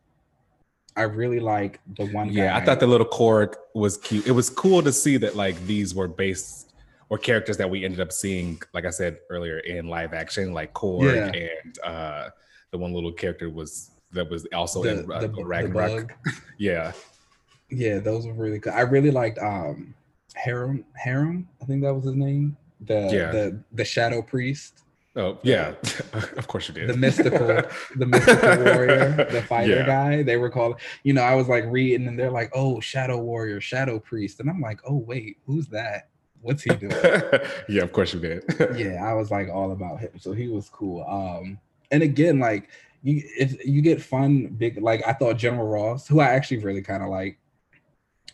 I 0.97 1.03
really 1.03 1.39
like 1.39 1.79
the 1.95 2.07
one. 2.07 2.33
Yeah, 2.33 2.57
I 2.57 2.65
thought 2.65 2.79
the 2.79 2.87
little 2.87 3.05
Korg 3.05 3.53
was 3.75 3.97
cute. 3.97 4.25
It 4.25 4.31
was 4.31 4.49
cool 4.49 4.81
to 4.81 4.91
see 4.91 5.17
that 5.17 5.35
like 5.35 5.55
these 5.67 5.93
were 5.93 6.07
based 6.07 6.73
or 7.09 7.19
characters 7.19 7.55
that 7.57 7.69
we 7.69 7.85
ended 7.85 7.99
up 7.99 8.11
seeing, 8.11 8.59
like 8.73 8.83
I 8.85 8.89
said 8.89 9.19
earlier, 9.29 9.59
in 9.59 9.87
live 9.87 10.13
action, 10.13 10.53
like 10.53 10.73
Korg 10.73 11.15
yeah. 11.15 11.39
and 11.39 11.79
uh 11.83 12.29
the 12.71 12.79
one 12.79 12.93
little 12.93 13.13
character 13.13 13.49
was 13.49 13.91
that 14.11 14.29
was 14.29 14.47
also 14.53 14.83
the, 14.83 15.03
in 15.03 15.11
uh, 15.11 15.19
the, 15.19 15.29
Ragnarok. 15.45 16.13
yeah. 16.57 16.91
Yeah, 17.69 17.99
those 17.99 18.25
were 18.25 18.33
really 18.33 18.57
good. 18.57 18.73
I 18.73 18.81
really 18.81 19.11
liked 19.11 19.37
um 19.37 19.93
Harem 20.35 20.83
Harem, 20.95 21.47
I 21.61 21.65
think 21.65 21.83
that 21.83 21.93
was 21.93 22.05
his 22.05 22.15
name. 22.15 22.57
The 22.81 23.09
yeah. 23.13 23.31
the 23.31 23.63
the 23.73 23.85
shadow 23.85 24.23
priest. 24.23 24.81
Oh 25.17 25.39
yeah, 25.41 25.73
of 26.13 26.47
course 26.47 26.67
you 26.67 26.75
did. 26.75 26.89
The 26.89 26.95
mystical, 26.95 27.47
the 27.95 28.05
mystical 28.05 28.63
warrior, 28.63 29.27
the 29.31 29.41
fighter 29.41 29.77
yeah. 29.77 29.85
guy. 29.85 30.21
They 30.21 30.37
were 30.37 30.51
called. 30.51 30.79
You 31.03 31.13
know, 31.13 31.23
I 31.23 31.33
was 31.33 31.49
like 31.49 31.65
reading, 31.65 32.07
and 32.07 32.19
they're 32.19 32.31
like, 32.31 32.51
"Oh, 32.53 32.79
shadow 32.79 33.19
warrior, 33.19 33.59
shadow 33.59 33.99
priest," 33.99 34.39
and 34.39 34.47
I'm 34.49 34.61
like, 34.61 34.79
"Oh 34.87 34.97
wait, 34.97 35.37
who's 35.47 35.67
that? 35.69 36.09
What's 36.41 36.61
he 36.61 36.69
doing?" 36.69 36.91
yeah, 37.67 37.81
of 37.81 37.91
course 37.91 38.13
you 38.13 38.19
did. 38.19 38.43
yeah, 38.75 39.03
I 39.03 39.13
was 39.13 39.31
like 39.31 39.49
all 39.49 39.71
about 39.71 39.99
him, 39.99 40.11
so 40.19 40.33
he 40.33 40.49
was 40.49 40.69
cool. 40.69 41.03
Um, 41.09 41.59
and 41.89 42.03
again, 42.03 42.37
like 42.39 42.69
you, 43.01 43.23
if 43.39 43.65
you 43.65 43.81
get 43.81 43.99
fun, 43.99 44.47
big, 44.57 44.79
like 44.79 45.01
I 45.07 45.13
thought 45.13 45.37
General 45.37 45.67
Ross, 45.67 46.07
who 46.07 46.19
I 46.19 46.27
actually 46.27 46.59
really 46.59 46.83
kind 46.83 47.01
of 47.01 47.09
like. 47.09 47.39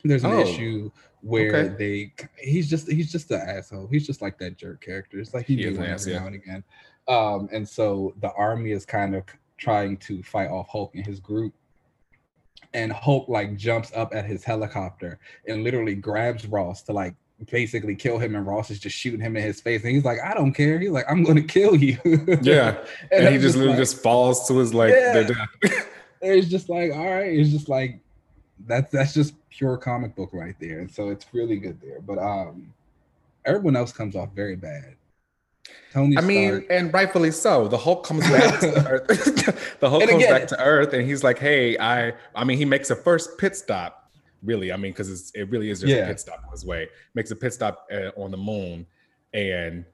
There's 0.05 0.25
an 0.25 0.31
oh. 0.31 0.41
issue 0.41 0.91
where 1.23 1.55
okay. 1.55 1.75
they 1.77 2.13
he's 2.37 2.69
just 2.69 2.91
he's 2.91 3.11
just 3.11 3.31
an 3.31 3.41
asshole. 3.41 3.87
He's 3.87 4.05
just 4.05 4.21
like 4.21 4.37
that 4.39 4.57
jerk 4.57 4.81
character. 4.81 5.19
It's 5.19 5.33
like 5.33 5.45
he, 5.45 5.55
he 5.55 5.65
every 5.65 5.85
yeah. 5.85 6.19
now 6.19 6.27
and 6.27 6.35
again. 6.35 6.63
Um, 7.07 7.49
and 7.51 7.67
so 7.67 8.13
the 8.21 8.31
army 8.33 8.71
is 8.71 8.85
kind 8.85 9.15
of 9.15 9.23
trying 9.57 9.97
to 9.97 10.21
fight 10.21 10.49
off 10.49 10.67
Hulk 10.69 10.93
and 10.95 11.05
his 11.05 11.19
group. 11.19 11.53
And 12.73 12.91
Hulk 12.91 13.29
like 13.29 13.55
jumps 13.55 13.91
up 13.95 14.13
at 14.13 14.25
his 14.25 14.43
helicopter 14.43 15.19
and 15.47 15.63
literally 15.63 15.95
grabs 15.95 16.45
Ross 16.45 16.81
to 16.83 16.93
like 16.93 17.15
basically 17.49 17.95
kill 17.95 18.17
him 18.17 18.35
and 18.35 18.45
Ross 18.45 18.69
is 18.69 18.79
just 18.79 18.97
shooting 18.97 19.19
him 19.19 19.37
in 19.37 19.43
his 19.43 19.61
face 19.61 19.83
and 19.83 19.91
he's 19.91 20.05
like 20.05 20.19
I 20.23 20.33
don't 20.33 20.53
care 20.53 20.79
he's 20.79 20.91
like 20.91 21.05
I'm 21.09 21.23
gonna 21.23 21.41
kill 21.41 21.75
you 21.75 21.97
yeah 22.41 22.77
and, 23.11 23.25
and 23.25 23.35
he 23.35 23.41
just 23.41 23.55
literally 23.55 23.69
like, 23.69 23.77
just 23.79 24.01
falls 24.01 24.47
to 24.47 24.57
his 24.59 24.73
like 24.73 24.93
yeah. 24.93 25.27
it's 26.21 26.47
just 26.49 26.69
like 26.69 26.93
all 26.93 27.05
right 27.05 27.33
it's 27.33 27.49
just 27.49 27.67
like 27.67 27.99
that's 28.65 28.91
that's 28.91 29.13
just 29.13 29.33
pure 29.55 29.77
comic 29.77 30.15
book 30.15 30.31
right 30.33 30.55
there. 30.59 30.79
And 30.79 30.91
so 30.91 31.09
it's 31.09 31.25
really 31.31 31.57
good 31.57 31.79
there. 31.81 32.01
But 32.01 32.17
um 32.17 32.73
everyone 33.45 33.75
else 33.75 33.91
comes 33.91 34.15
off 34.15 34.29
very 34.33 34.55
bad. 34.55 34.95
Tony 35.91 36.17
I 36.17 36.21
Stark, 36.21 36.27
mean, 36.27 36.65
and 36.69 36.93
rightfully 36.93 37.31
so. 37.31 37.67
The 37.67 37.77
Hulk 37.77 38.05
comes 38.05 38.29
back 38.29 38.59
to 38.61 38.87
Earth. 38.89 39.07
the 39.79 39.89
Hulk 39.89 40.09
comes 40.09 40.25
back 40.25 40.47
to 40.47 40.59
Earth 40.59 40.93
and 40.93 41.07
he's 41.07 41.23
like, 41.23 41.39
hey, 41.39 41.77
I 41.77 42.13
I 42.35 42.43
mean, 42.43 42.57
he 42.57 42.65
makes 42.65 42.89
a 42.89 42.95
first 42.95 43.37
pit 43.37 43.55
stop, 43.55 44.11
really. 44.41 44.73
I 44.73 44.77
mean, 44.77 44.91
because 44.91 45.31
it 45.35 45.49
really 45.49 45.69
is 45.69 45.81
just 45.81 45.93
yeah. 45.93 46.03
a 46.03 46.07
pit 46.07 46.19
stop 46.19 46.41
on 46.45 46.51
his 46.51 46.65
way. 46.65 46.89
Makes 47.13 47.31
a 47.31 47.35
pit 47.35 47.53
stop 47.53 47.87
uh, 47.91 48.09
on 48.17 48.31
the 48.31 48.37
moon 48.37 48.85
and 49.33 49.85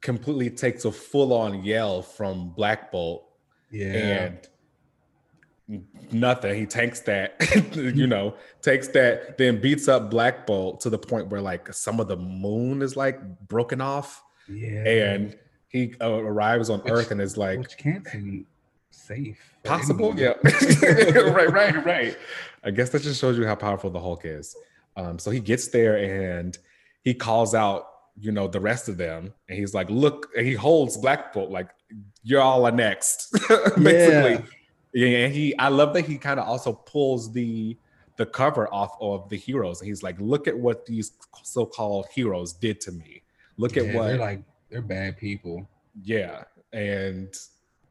completely 0.00 0.50
takes 0.50 0.84
a 0.84 0.92
full-on 0.92 1.64
yell 1.64 2.02
from 2.02 2.50
Black 2.50 2.90
Bolt. 2.90 3.26
Yeah. 3.70 3.86
And 3.86 4.48
nothing. 5.68 6.58
He 6.58 6.66
takes 6.66 7.00
that, 7.00 7.34
you 7.74 8.06
know, 8.06 8.34
takes 8.62 8.88
that, 8.88 9.38
then 9.38 9.60
beats 9.60 9.88
up 9.88 10.10
Black 10.10 10.46
Bolt 10.46 10.80
to 10.80 10.90
the 10.90 10.98
point 10.98 11.28
where 11.28 11.40
like 11.40 11.72
some 11.72 12.00
of 12.00 12.08
the 12.08 12.16
moon 12.16 12.82
is 12.82 12.96
like 12.96 13.20
broken 13.48 13.80
off. 13.80 14.22
Yeah. 14.48 14.86
And 14.86 15.38
he 15.68 15.94
uh, 16.00 16.10
arrives 16.10 16.70
on 16.70 16.80
which, 16.80 16.92
Earth 16.92 17.10
and 17.10 17.20
is 17.20 17.36
like, 17.36 17.58
which 17.58 17.76
can't 17.78 18.06
seem 18.06 18.46
safe. 18.90 19.38
Possible. 19.62 20.14
Yeah. 20.16 20.34
right, 20.42 21.52
right, 21.52 21.84
right. 21.84 22.16
I 22.62 22.70
guess 22.70 22.90
that 22.90 23.02
just 23.02 23.20
shows 23.20 23.38
you 23.38 23.46
how 23.46 23.54
powerful 23.54 23.90
the 23.90 24.00
Hulk 24.00 24.22
is. 24.24 24.56
Um, 24.96 25.18
so 25.18 25.30
he 25.30 25.40
gets 25.40 25.68
there 25.68 25.96
and 25.96 26.56
he 27.02 27.14
calls 27.14 27.54
out, 27.54 27.88
you 28.20 28.30
know, 28.30 28.46
the 28.46 28.60
rest 28.60 28.88
of 28.88 28.96
them. 28.96 29.32
And 29.48 29.58
he's 29.58 29.74
like, 29.74 29.90
look, 29.90 30.28
and 30.36 30.46
he 30.46 30.54
holds 30.54 30.96
Black 30.96 31.32
Bolt 31.32 31.50
like, 31.50 31.70
you're 32.22 32.40
all 32.40 32.70
next, 32.70 33.32
basically. 33.76 34.32
Yeah 34.32 34.42
yeah, 34.94 35.24
and 35.26 35.34
he 35.34 35.58
I 35.58 35.68
love 35.68 35.92
that 35.94 36.06
he 36.06 36.16
kind 36.18 36.40
of 36.40 36.46
also 36.46 36.72
pulls 36.72 37.32
the 37.32 37.76
the 38.16 38.26
cover 38.26 38.72
off 38.72 38.96
of 39.00 39.28
the 39.28 39.36
heroes. 39.36 39.80
And 39.80 39.88
he's 39.88 40.02
like, 40.02 40.16
look 40.20 40.46
at 40.46 40.56
what 40.56 40.86
these 40.86 41.12
so-called 41.42 42.06
heroes 42.14 42.52
did 42.52 42.80
to 42.82 42.92
me. 42.92 43.22
Look 43.56 43.76
at 43.76 43.94
what 43.94 44.06
they're 44.08 44.18
like 44.18 44.42
they're 44.70 44.82
bad 44.82 45.16
people. 45.16 45.68
Yeah. 46.02 46.44
And 46.72 47.34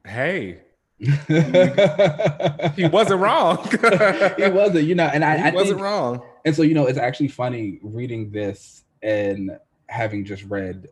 hey, 0.06 0.62
he 1.00 2.86
wasn't 2.88 3.20
wrong. 3.20 3.58
he 4.38 4.48
wasn't, 4.48 4.86
you 4.86 4.96
know, 4.96 5.10
and 5.14 5.24
I, 5.24 5.38
he 5.38 5.44
I 5.44 5.52
wasn't 5.52 5.80
think, 5.80 5.82
wrong. 5.82 6.22
And 6.46 6.56
so, 6.56 6.62
you 6.62 6.74
know, 6.74 6.88
it's 6.88 6.98
actually 6.98 7.30
funny 7.30 7.80
reading 7.82 8.32
this 8.32 8.84
and 9.02 9.52
having 9.88 10.26
just 10.26 10.44
read 10.44 10.88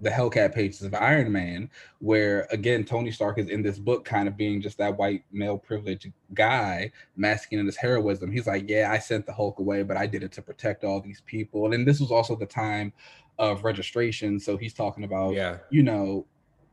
the 0.00 0.10
Hellcat 0.10 0.54
pages 0.54 0.82
of 0.82 0.94
Iron 0.94 1.30
Man, 1.30 1.70
where 2.00 2.46
again 2.50 2.84
Tony 2.84 3.10
Stark 3.10 3.38
is 3.38 3.48
in 3.48 3.62
this 3.62 3.78
book 3.78 4.04
kind 4.04 4.28
of 4.28 4.36
being 4.36 4.60
just 4.60 4.78
that 4.78 4.96
white 4.96 5.24
male 5.32 5.56
privileged 5.56 6.12
guy 6.34 6.90
masking 7.16 7.58
in 7.58 7.66
his 7.66 7.76
heroism. 7.76 8.30
He's 8.30 8.46
like, 8.46 8.68
Yeah, 8.68 8.90
I 8.90 8.98
sent 8.98 9.26
the 9.26 9.32
Hulk 9.32 9.58
away, 9.58 9.82
but 9.82 9.96
I 9.96 10.06
did 10.06 10.22
it 10.22 10.32
to 10.32 10.42
protect 10.42 10.84
all 10.84 11.00
these 11.00 11.22
people. 11.26 11.72
And 11.72 11.86
this 11.86 12.00
was 12.00 12.10
also 12.10 12.36
the 12.36 12.46
time 12.46 12.92
of 13.38 13.64
registration. 13.64 14.38
So 14.40 14.56
he's 14.56 14.74
talking 14.74 15.04
about, 15.04 15.34
yeah, 15.34 15.58
you 15.70 15.82
know, 15.82 16.26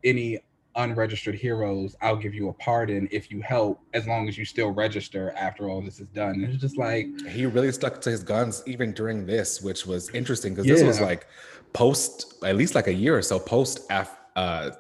any 0.04 0.40
unregistered 0.76 1.36
heroes, 1.36 1.96
I'll 2.02 2.16
give 2.16 2.34
you 2.34 2.50
a 2.50 2.54
pardon 2.54 3.08
if 3.12 3.32
you 3.32 3.42
help, 3.42 3.82
as 3.94 4.08
long 4.08 4.28
as 4.28 4.38
you 4.38 4.46
still 4.46 4.72
register 4.72 5.34
after 5.38 5.70
all 5.70 5.82
this 5.82 6.00
is 6.00 6.08
done. 6.08 6.36
And 6.36 6.46
it's 6.46 6.62
just 6.62 6.78
like 6.78 7.08
he 7.28 7.46
really 7.46 7.72
stuck 7.72 8.02
to 8.02 8.10
his 8.10 8.24
guns 8.24 8.64
even 8.66 8.94
during 8.94 9.26
this, 9.26 9.62
which 9.62 9.86
was 9.86 10.10
interesting 10.10 10.54
because 10.54 10.68
yeah. 10.68 10.76
this 10.76 10.84
was 10.84 11.02
like 11.02 11.28
post 11.74 12.36
at 12.44 12.56
least 12.56 12.76
like 12.76 12.88
a 12.88 12.94
year 12.94 13.18
or 13.18 13.22
so 13.22 13.40
post 13.40 13.82
af, 13.90 14.18
uh, 14.36 14.72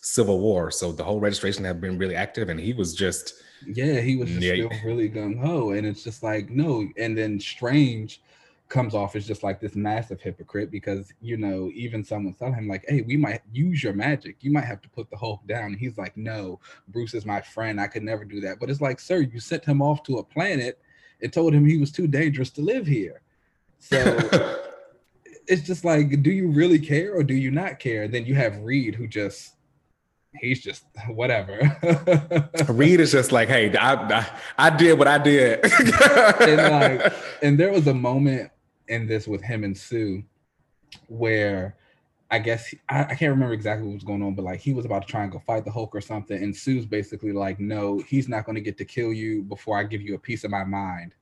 Civil 0.00 0.40
War. 0.40 0.70
So 0.70 0.92
the 0.92 1.04
whole 1.04 1.20
registration 1.20 1.64
had 1.64 1.80
been 1.80 1.98
really 1.98 2.16
active, 2.16 2.48
and 2.48 2.58
he 2.58 2.72
was 2.72 2.94
just 2.94 3.34
yeah, 3.66 4.00
he 4.00 4.16
was 4.16 4.30
yeah. 4.36 4.54
still 4.54 4.70
really 4.84 5.10
gung 5.10 5.38
ho, 5.38 5.70
and 5.70 5.86
it's 5.86 6.02
just 6.02 6.22
like 6.22 6.50
no. 6.50 6.88
And 6.96 7.16
then 7.16 7.38
Strange 7.38 8.22
comes 8.70 8.94
off 8.94 9.14
as 9.16 9.26
just 9.26 9.42
like 9.42 9.60
this 9.60 9.74
massive 9.74 10.20
hypocrite 10.20 10.70
because 10.70 11.12
you 11.20 11.36
know 11.36 11.70
even 11.74 12.02
someone 12.02 12.32
telling 12.32 12.54
him 12.54 12.68
like 12.68 12.84
hey 12.88 13.02
we 13.02 13.16
might 13.16 13.42
use 13.52 13.82
your 13.82 13.92
magic 13.92 14.36
you 14.40 14.50
might 14.50 14.64
have 14.64 14.80
to 14.80 14.88
put 14.88 15.10
the 15.10 15.16
hulk 15.16 15.46
down 15.46 15.74
he's 15.74 15.98
like 15.98 16.16
no 16.16 16.58
bruce 16.88 17.12
is 17.12 17.26
my 17.26 17.40
friend 17.40 17.80
i 17.80 17.86
could 17.86 18.02
never 18.02 18.24
do 18.24 18.40
that 18.40 18.58
but 18.58 18.70
it's 18.70 18.80
like 18.80 18.98
sir 18.98 19.18
you 19.18 19.40
sent 19.40 19.64
him 19.64 19.82
off 19.82 20.02
to 20.02 20.18
a 20.18 20.24
planet 20.24 20.78
and 21.20 21.32
told 21.32 21.52
him 21.52 21.66
he 21.66 21.76
was 21.76 21.92
too 21.92 22.06
dangerous 22.06 22.50
to 22.50 22.62
live 22.62 22.86
here 22.86 23.20
so 23.80 24.56
it's 25.50 25.62
just 25.62 25.84
like, 25.84 26.22
do 26.22 26.30
you 26.30 26.48
really 26.48 26.78
care 26.78 27.12
or 27.14 27.24
do 27.24 27.34
you 27.34 27.50
not 27.50 27.80
care? 27.80 28.04
And 28.04 28.14
then 28.14 28.24
you 28.24 28.34
have 28.36 28.56
Reed 28.58 28.94
who 28.94 29.06
just 29.06 29.56
he's 30.36 30.60
just 30.60 30.84
whatever. 31.08 31.58
Reed 32.68 33.00
is 33.00 33.10
just 33.10 33.32
like, 33.32 33.48
hey, 33.48 33.76
I, 33.76 33.94
I, 33.94 34.26
I 34.56 34.70
did 34.70 34.96
what 34.96 35.08
I 35.08 35.18
did. 35.18 35.64
and 35.64 37.00
like, 37.02 37.12
and 37.42 37.58
there 37.58 37.72
was 37.72 37.88
a 37.88 37.94
moment 37.94 38.50
in 38.90 39.06
this 39.06 39.26
with 39.26 39.42
him 39.42 39.64
and 39.64 39.76
Sue 39.76 40.22
where 41.08 41.76
I 42.30 42.38
guess 42.38 42.74
I, 42.88 43.02
I, 43.04 43.14
can't 43.14 43.30
remember 43.30 43.54
exactly 43.54 43.86
what 43.86 43.94
was 43.94 44.04
going 44.04 44.22
on, 44.22 44.34
but 44.34 44.44
like 44.44 44.60
he 44.60 44.72
was 44.72 44.84
about 44.84 45.02
to 45.02 45.08
try 45.08 45.22
and 45.22 45.32
go 45.32 45.40
fight 45.40 45.64
the 45.64 45.70
Hulk 45.70 45.94
or 45.94 46.00
something, 46.00 46.40
and 46.40 46.54
Sue's 46.54 46.86
basically 46.86 47.32
like, 47.32 47.58
"No, 47.58 47.98
he's 48.06 48.28
not 48.28 48.44
going 48.44 48.54
to 48.54 48.60
get 48.60 48.78
to 48.78 48.84
kill 48.84 49.12
you 49.12 49.42
before 49.42 49.76
I 49.76 49.82
give 49.82 50.00
you 50.00 50.14
a 50.14 50.18
piece 50.18 50.44
of 50.44 50.50
my 50.50 50.64
mind." 50.64 51.14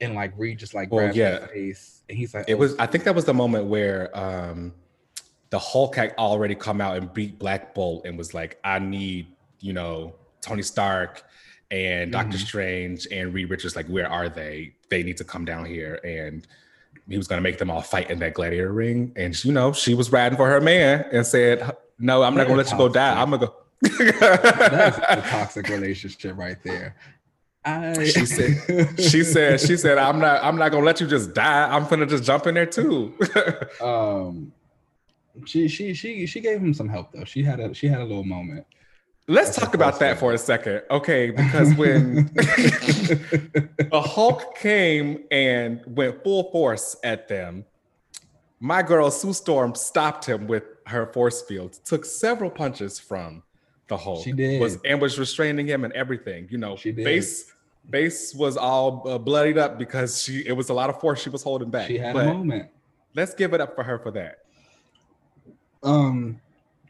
and 0.00 0.14
like 0.14 0.32
Reed 0.36 0.58
just 0.58 0.74
like 0.74 0.90
grabs 0.90 1.16
well, 1.16 1.32
yeah. 1.32 1.40
his 1.40 1.50
face, 1.50 2.02
and 2.08 2.18
he's 2.18 2.34
like, 2.34 2.46
"It 2.48 2.54
oh. 2.54 2.58
was." 2.58 2.76
I 2.78 2.86
think 2.86 3.04
that 3.04 3.14
was 3.14 3.24
the 3.24 3.34
moment 3.34 3.66
where 3.66 4.16
um 4.16 4.74
the 5.50 5.58
Hulk 5.58 5.96
had 5.96 6.14
already 6.18 6.54
come 6.54 6.80
out 6.80 6.96
and 6.96 7.12
beat 7.12 7.38
Black 7.38 7.74
Bolt 7.74 8.04
and 8.04 8.18
was 8.18 8.34
like, 8.34 8.58
"I 8.64 8.78
need 8.78 9.28
you 9.60 9.72
know 9.72 10.14
Tony 10.40 10.62
Stark." 10.62 11.24
And 11.68 12.12
Doctor 12.12 12.36
mm-hmm. 12.36 12.46
Strange 12.46 13.08
and 13.10 13.34
Reed 13.34 13.50
Richards, 13.50 13.74
like, 13.74 13.88
where 13.88 14.08
are 14.08 14.28
they? 14.28 14.76
They 14.88 15.02
need 15.02 15.16
to 15.16 15.24
come 15.24 15.44
down 15.44 15.64
here. 15.64 15.98
And 16.04 16.46
he 17.08 17.16
was 17.16 17.28
going 17.28 17.38
to 17.38 17.42
make 17.42 17.58
them 17.58 17.70
all 17.70 17.82
fight 17.82 18.10
in 18.10 18.18
that 18.20 18.34
gladiator 18.34 18.72
ring. 18.72 19.12
And, 19.16 19.44
you 19.44 19.52
know, 19.52 19.72
she 19.72 19.94
was 19.94 20.10
riding 20.10 20.36
for 20.36 20.48
her 20.48 20.60
man 20.60 21.06
and 21.12 21.26
said, 21.26 21.76
No, 21.98 22.22
I'm 22.22 22.34
not 22.34 22.46
going 22.46 22.58
to 22.58 22.64
let 22.64 22.70
you 22.72 22.78
go 22.78 22.88
die. 22.88 23.20
I'm 23.20 23.30
going 23.30 23.40
to 23.40 23.46
go. 23.46 23.54
That's 24.20 24.98
a 24.98 25.22
toxic 25.28 25.68
relationship 25.68 26.36
right 26.36 26.56
there. 26.62 26.96
I 27.66 28.04
she 28.04 28.24
said 28.24 29.00
she 29.00 29.24
said 29.24 29.60
she 29.60 29.76
said 29.76 29.98
I'm 29.98 30.20
not 30.20 30.42
I'm 30.44 30.56
not 30.56 30.70
gonna 30.70 30.86
let 30.86 31.00
you 31.00 31.06
just 31.08 31.34
die. 31.34 31.68
I'm 31.68 31.88
gonna 31.88 32.06
just 32.06 32.22
jump 32.22 32.46
in 32.46 32.54
there 32.54 32.64
too. 32.64 33.12
um 33.80 34.52
she 35.44 35.66
she 35.66 35.92
she 35.92 36.26
she 36.26 36.40
gave 36.40 36.60
him 36.60 36.72
some 36.72 36.88
help 36.88 37.10
though. 37.12 37.24
She 37.24 37.42
had 37.42 37.58
a 37.58 37.74
she 37.74 37.88
had 37.88 38.00
a 38.00 38.04
little 38.04 38.24
moment. 38.24 38.66
Let's 39.28 39.56
talk 39.56 39.74
about 39.74 39.98
that 39.98 40.18
for 40.18 40.32
a 40.32 40.38
second. 40.38 40.82
Okay, 40.90 41.30
because 41.30 41.74
when 41.74 42.30
a 43.92 44.00
Hulk 44.00 44.56
came 44.56 45.24
and 45.30 45.80
went 45.86 46.22
full 46.22 46.50
force 46.52 46.96
at 47.02 47.26
them, 47.26 47.64
my 48.60 48.82
girl 48.82 49.10
Sue 49.10 49.32
Storm 49.32 49.74
stopped 49.74 50.24
him 50.24 50.46
with 50.46 50.62
her 50.86 51.06
force 51.12 51.42
field, 51.42 51.78
took 51.84 52.04
several 52.04 52.50
punches 52.50 53.00
from 53.00 53.42
the 53.88 53.96
Hulk. 53.96 54.22
She 54.22 54.32
did. 54.32 54.60
Was 54.60 54.78
and 54.84 55.00
was 55.00 55.18
restraining 55.18 55.66
him 55.66 55.84
and 55.84 55.92
everything. 55.94 56.46
You 56.50 56.58
know, 56.58 56.76
she 56.76 56.92
did. 56.92 57.04
face 57.04 57.52
Base 57.88 58.34
was 58.34 58.56
all 58.56 59.02
uh, 59.06 59.18
bloodied 59.18 59.58
up 59.58 59.78
because 59.78 60.22
she 60.22 60.40
it 60.40 60.52
was 60.52 60.70
a 60.70 60.74
lot 60.74 60.90
of 60.90 61.00
force 61.00 61.22
she 61.22 61.30
was 61.30 61.42
holding 61.42 61.70
back. 61.70 61.86
She 61.86 61.98
had 61.98 62.14
but 62.14 62.26
a 62.26 62.34
moment. 62.34 62.70
Let's 63.14 63.34
give 63.34 63.54
it 63.54 63.60
up 63.60 63.76
for 63.76 63.84
her 63.84 63.98
for 63.98 64.10
that. 64.12 64.38
Um, 65.82 66.40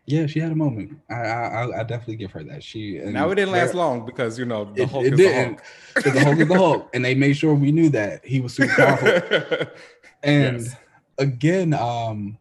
yeah, 0.06 0.26
she 0.26 0.38
had 0.38 0.52
a 0.52 0.56
moment. 0.56 0.98
I 1.10 1.14
I, 1.14 1.80
I 1.80 1.82
definitely 1.82 2.16
give 2.16 2.30
her 2.32 2.44
that. 2.44 2.62
She 2.62 2.98
now 2.98 3.28
it 3.30 3.34
didn't 3.34 3.52
last 3.52 3.74
long 3.74 4.06
because 4.06 4.38
you 4.38 4.44
know 4.44 4.64
the 4.64 4.82
it, 4.82 4.90
Hulk 4.90 5.04
it 5.04 5.12
is 5.14 5.18
didn't. 5.18 5.60
the 5.94 6.02
Hulk. 6.02 6.14
the 6.14 6.24
Hulk 6.24 6.38
is 6.38 6.48
the 6.48 6.54
Hulk, 6.54 6.90
and 6.94 7.04
they 7.04 7.14
made 7.16 7.36
sure 7.36 7.54
we 7.54 7.72
knew 7.72 7.88
that 7.90 8.24
he 8.24 8.40
was 8.40 8.54
super 8.54 8.74
powerful. 8.74 9.66
and 10.22 10.60
yes. 10.62 10.76
again, 11.18 11.74
um, 11.74 12.38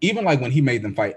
even 0.00 0.24
like 0.24 0.40
when 0.40 0.50
he 0.50 0.62
made 0.62 0.82
them 0.82 0.94
fight, 0.94 1.16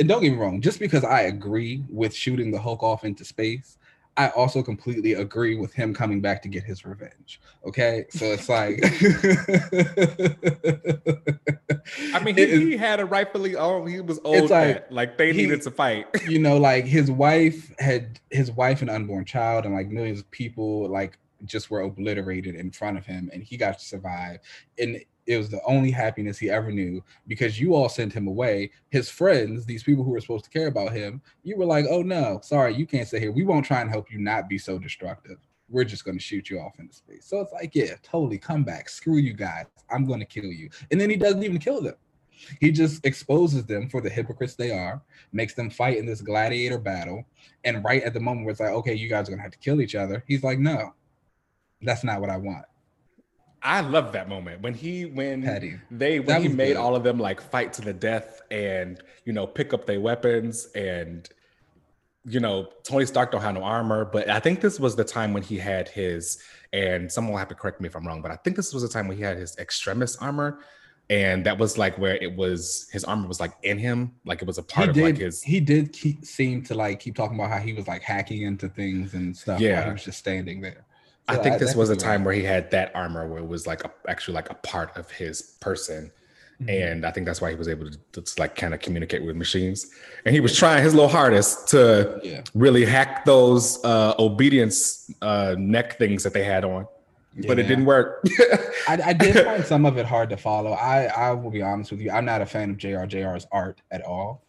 and 0.00 0.08
don't 0.08 0.20
get 0.20 0.32
me 0.32 0.38
wrong, 0.38 0.60
just 0.60 0.80
because 0.80 1.04
I 1.04 1.22
agree 1.22 1.84
with 1.88 2.12
shooting 2.12 2.50
the 2.50 2.60
Hulk 2.60 2.82
off 2.82 3.04
into 3.04 3.24
space, 3.24 3.78
I 4.16 4.28
also 4.28 4.62
completely 4.62 5.14
agree 5.14 5.56
with 5.56 5.72
him 5.72 5.92
coming 5.92 6.20
back 6.20 6.40
to 6.42 6.48
get 6.48 6.62
his 6.62 6.84
revenge. 6.84 7.40
Okay, 7.66 8.04
so 8.10 8.26
it's 8.26 8.48
like, 8.48 8.80
I 12.14 12.22
mean, 12.22 12.36
he, 12.36 12.70
he 12.70 12.76
had 12.76 13.00
a 13.00 13.04
rightfully 13.04 13.56
oh 13.56 13.84
he 13.84 14.00
was 14.00 14.20
old. 14.24 14.50
Like, 14.50 14.90
like 14.90 15.18
they 15.18 15.32
he, 15.32 15.42
needed 15.42 15.62
to 15.62 15.70
fight. 15.70 16.06
you 16.28 16.38
know, 16.38 16.58
like 16.58 16.84
his 16.84 17.10
wife 17.10 17.74
had 17.78 18.20
his 18.30 18.50
wife 18.52 18.82
and 18.82 18.90
unborn 18.90 19.24
child, 19.24 19.64
and 19.64 19.74
like 19.74 19.88
millions 19.88 20.20
of 20.20 20.30
people 20.30 20.88
like 20.88 21.18
just 21.44 21.70
were 21.70 21.80
obliterated 21.80 22.54
in 22.54 22.70
front 22.70 22.96
of 22.96 23.04
him, 23.04 23.30
and 23.32 23.42
he 23.42 23.56
got 23.56 23.78
to 23.78 23.84
survive. 23.84 24.38
And 24.78 25.00
it 25.26 25.38
was 25.38 25.48
the 25.48 25.62
only 25.64 25.90
happiness 25.90 26.38
he 26.38 26.50
ever 26.50 26.70
knew 26.70 27.02
because 27.26 27.58
you 27.58 27.74
all 27.74 27.88
sent 27.88 28.12
him 28.12 28.26
away. 28.26 28.70
His 28.90 29.08
friends, 29.08 29.64
these 29.64 29.82
people 29.82 30.04
who 30.04 30.10
were 30.10 30.20
supposed 30.20 30.44
to 30.44 30.50
care 30.50 30.68
about 30.68 30.92
him, 30.92 31.22
you 31.42 31.56
were 31.56 31.64
like, 31.64 31.86
oh 31.88 32.02
no, 32.02 32.40
sorry, 32.42 32.74
you 32.74 32.86
can't 32.86 33.08
stay 33.08 33.20
here. 33.20 33.32
We 33.32 33.44
won't 33.44 33.64
try 33.64 33.80
and 33.80 33.90
help 33.90 34.10
you 34.12 34.18
not 34.18 34.48
be 34.48 34.58
so 34.58 34.78
destructive. 34.78 35.38
We're 35.70 35.84
just 35.84 36.04
going 36.04 36.18
to 36.18 36.22
shoot 36.22 36.50
you 36.50 36.60
off 36.60 36.78
into 36.78 36.94
space. 36.94 37.24
So 37.26 37.40
it's 37.40 37.52
like, 37.52 37.74
yeah, 37.74 37.94
totally 38.02 38.38
come 38.38 38.64
back. 38.64 38.88
Screw 38.88 39.16
you 39.16 39.32
guys. 39.32 39.64
I'm 39.90 40.04
going 40.04 40.20
to 40.20 40.26
kill 40.26 40.44
you. 40.44 40.68
And 40.90 41.00
then 41.00 41.08
he 41.08 41.16
doesn't 41.16 41.42
even 41.42 41.58
kill 41.58 41.80
them. 41.80 41.96
He 42.60 42.70
just 42.70 43.06
exposes 43.06 43.64
them 43.64 43.88
for 43.88 44.00
the 44.00 44.10
hypocrites 44.10 44.54
they 44.54 44.70
are, 44.70 45.00
makes 45.32 45.54
them 45.54 45.70
fight 45.70 45.96
in 45.96 46.04
this 46.04 46.20
gladiator 46.20 46.78
battle. 46.78 47.24
And 47.64 47.82
right 47.84 48.02
at 48.02 48.12
the 48.12 48.20
moment 48.20 48.44
where 48.44 48.52
it's 48.52 48.60
like, 48.60 48.70
okay, 48.70 48.94
you 48.94 49.08
guys 49.08 49.28
are 49.28 49.30
going 49.30 49.38
to 49.38 49.44
have 49.44 49.52
to 49.52 49.58
kill 49.58 49.80
each 49.80 49.94
other, 49.94 50.22
he's 50.26 50.42
like, 50.42 50.58
no, 50.58 50.94
that's 51.80 52.04
not 52.04 52.20
what 52.20 52.30
I 52.30 52.36
want. 52.36 52.66
I 53.64 53.80
love 53.80 54.12
that 54.12 54.28
moment 54.28 54.60
when 54.60 54.74
he 54.74 55.06
when 55.06 55.42
Petty. 55.42 55.76
they 55.90 56.20
when 56.20 56.26
that 56.26 56.42
he 56.42 56.48
made 56.48 56.74
good. 56.74 56.76
all 56.76 56.94
of 56.94 57.02
them 57.02 57.18
like 57.18 57.40
fight 57.40 57.72
to 57.74 57.82
the 57.82 57.94
death 57.94 58.42
and 58.50 59.02
you 59.24 59.32
know 59.32 59.46
pick 59.46 59.72
up 59.72 59.86
their 59.86 60.00
weapons 60.00 60.68
and 60.74 61.26
you 62.26 62.40
know 62.40 62.68
Tony 62.82 63.06
Stark 63.06 63.32
don't 63.32 63.40
have 63.40 63.54
no 63.54 63.64
armor, 63.64 64.04
but 64.04 64.28
I 64.28 64.38
think 64.38 64.60
this 64.60 64.78
was 64.78 64.94
the 64.96 65.04
time 65.04 65.32
when 65.32 65.42
he 65.42 65.56
had 65.56 65.88
his 65.88 66.38
and 66.74 67.10
someone 67.10 67.32
will 67.32 67.38
have 67.38 67.48
to 67.48 67.54
correct 67.54 67.80
me 67.80 67.88
if 67.88 67.96
I'm 67.96 68.06
wrong, 68.06 68.20
but 68.20 68.30
I 68.30 68.36
think 68.36 68.54
this 68.56 68.74
was 68.74 68.82
the 68.82 68.88
time 68.88 69.08
when 69.08 69.16
he 69.16 69.22
had 69.22 69.38
his 69.38 69.56
extremis 69.56 70.16
armor. 70.16 70.60
And 71.10 71.44
that 71.44 71.58
was 71.58 71.76
like 71.76 71.98
where 71.98 72.16
it 72.16 72.34
was 72.34 72.88
his 72.90 73.04
armor 73.04 73.28
was 73.28 73.38
like 73.38 73.52
in 73.62 73.78
him, 73.78 74.12
like 74.24 74.40
it 74.40 74.46
was 74.46 74.56
a 74.56 74.62
part 74.62 74.86
he 74.86 74.88
of 74.88 74.94
did, 74.94 75.04
like 75.04 75.18
his. 75.18 75.42
He 75.42 75.60
did 75.60 75.92
keep, 75.92 76.24
seem 76.24 76.62
to 76.64 76.74
like 76.74 77.00
keep 77.00 77.14
talking 77.14 77.38
about 77.38 77.50
how 77.50 77.58
he 77.58 77.74
was 77.74 77.86
like 77.86 78.00
hacking 78.00 78.42
into 78.42 78.70
things 78.70 79.12
and 79.12 79.36
stuff. 79.36 79.60
Yeah, 79.60 79.84
he 79.84 79.92
was 79.92 80.04
just 80.04 80.18
standing 80.18 80.62
there. 80.62 80.86
I 81.28 81.36
think 81.36 81.58
this 81.58 81.74
was 81.74 81.90
a 81.90 81.96
time 81.96 82.24
where 82.24 82.34
he 82.34 82.42
had 82.42 82.70
that 82.72 82.92
armor 82.94 83.26
where 83.26 83.38
it 83.38 83.46
was 83.46 83.66
like 83.66 83.84
a, 83.84 83.90
actually 84.08 84.34
like 84.34 84.50
a 84.50 84.54
part 84.54 84.96
of 84.96 85.10
his 85.10 85.56
person. 85.60 86.10
Mm-hmm. 86.60 86.68
And 86.68 87.06
I 87.06 87.10
think 87.10 87.26
that's 87.26 87.40
why 87.40 87.50
he 87.50 87.56
was 87.56 87.66
able 87.66 87.90
to, 87.90 88.20
to 88.20 88.40
like 88.40 88.54
kind 88.56 88.74
of 88.74 88.80
communicate 88.80 89.24
with 89.24 89.34
machines. 89.34 89.90
And 90.24 90.34
he 90.34 90.40
was 90.40 90.56
trying 90.56 90.82
his 90.82 90.94
little 90.94 91.08
hardest 91.08 91.68
to 91.68 92.20
yeah. 92.22 92.42
really 92.54 92.84
hack 92.84 93.24
those 93.24 93.82
uh, 93.84 94.14
obedience 94.18 95.10
uh, 95.22 95.56
neck 95.58 95.98
things 95.98 96.22
that 96.22 96.34
they 96.34 96.44
had 96.44 96.64
on. 96.64 96.86
Yeah. 97.36 97.48
But 97.48 97.58
it 97.58 97.64
didn't 97.64 97.86
work. 97.86 98.24
I, 98.86 99.00
I, 99.06 99.12
did 99.14 99.44
find 99.44 99.64
some 99.64 99.86
of 99.86 99.96
it 99.98 100.06
hard 100.06 100.30
to 100.30 100.36
follow. 100.36 100.72
I, 100.72 101.06
I 101.06 101.32
will 101.32 101.50
be 101.50 101.62
honest 101.62 101.90
with 101.90 102.00
you. 102.00 102.10
I'm 102.10 102.24
not 102.24 102.42
a 102.42 102.46
fan 102.46 102.70
of 102.70 102.76
JRJR's 102.76 103.46
art 103.50 103.80
at 103.90 104.02
all. 104.02 104.44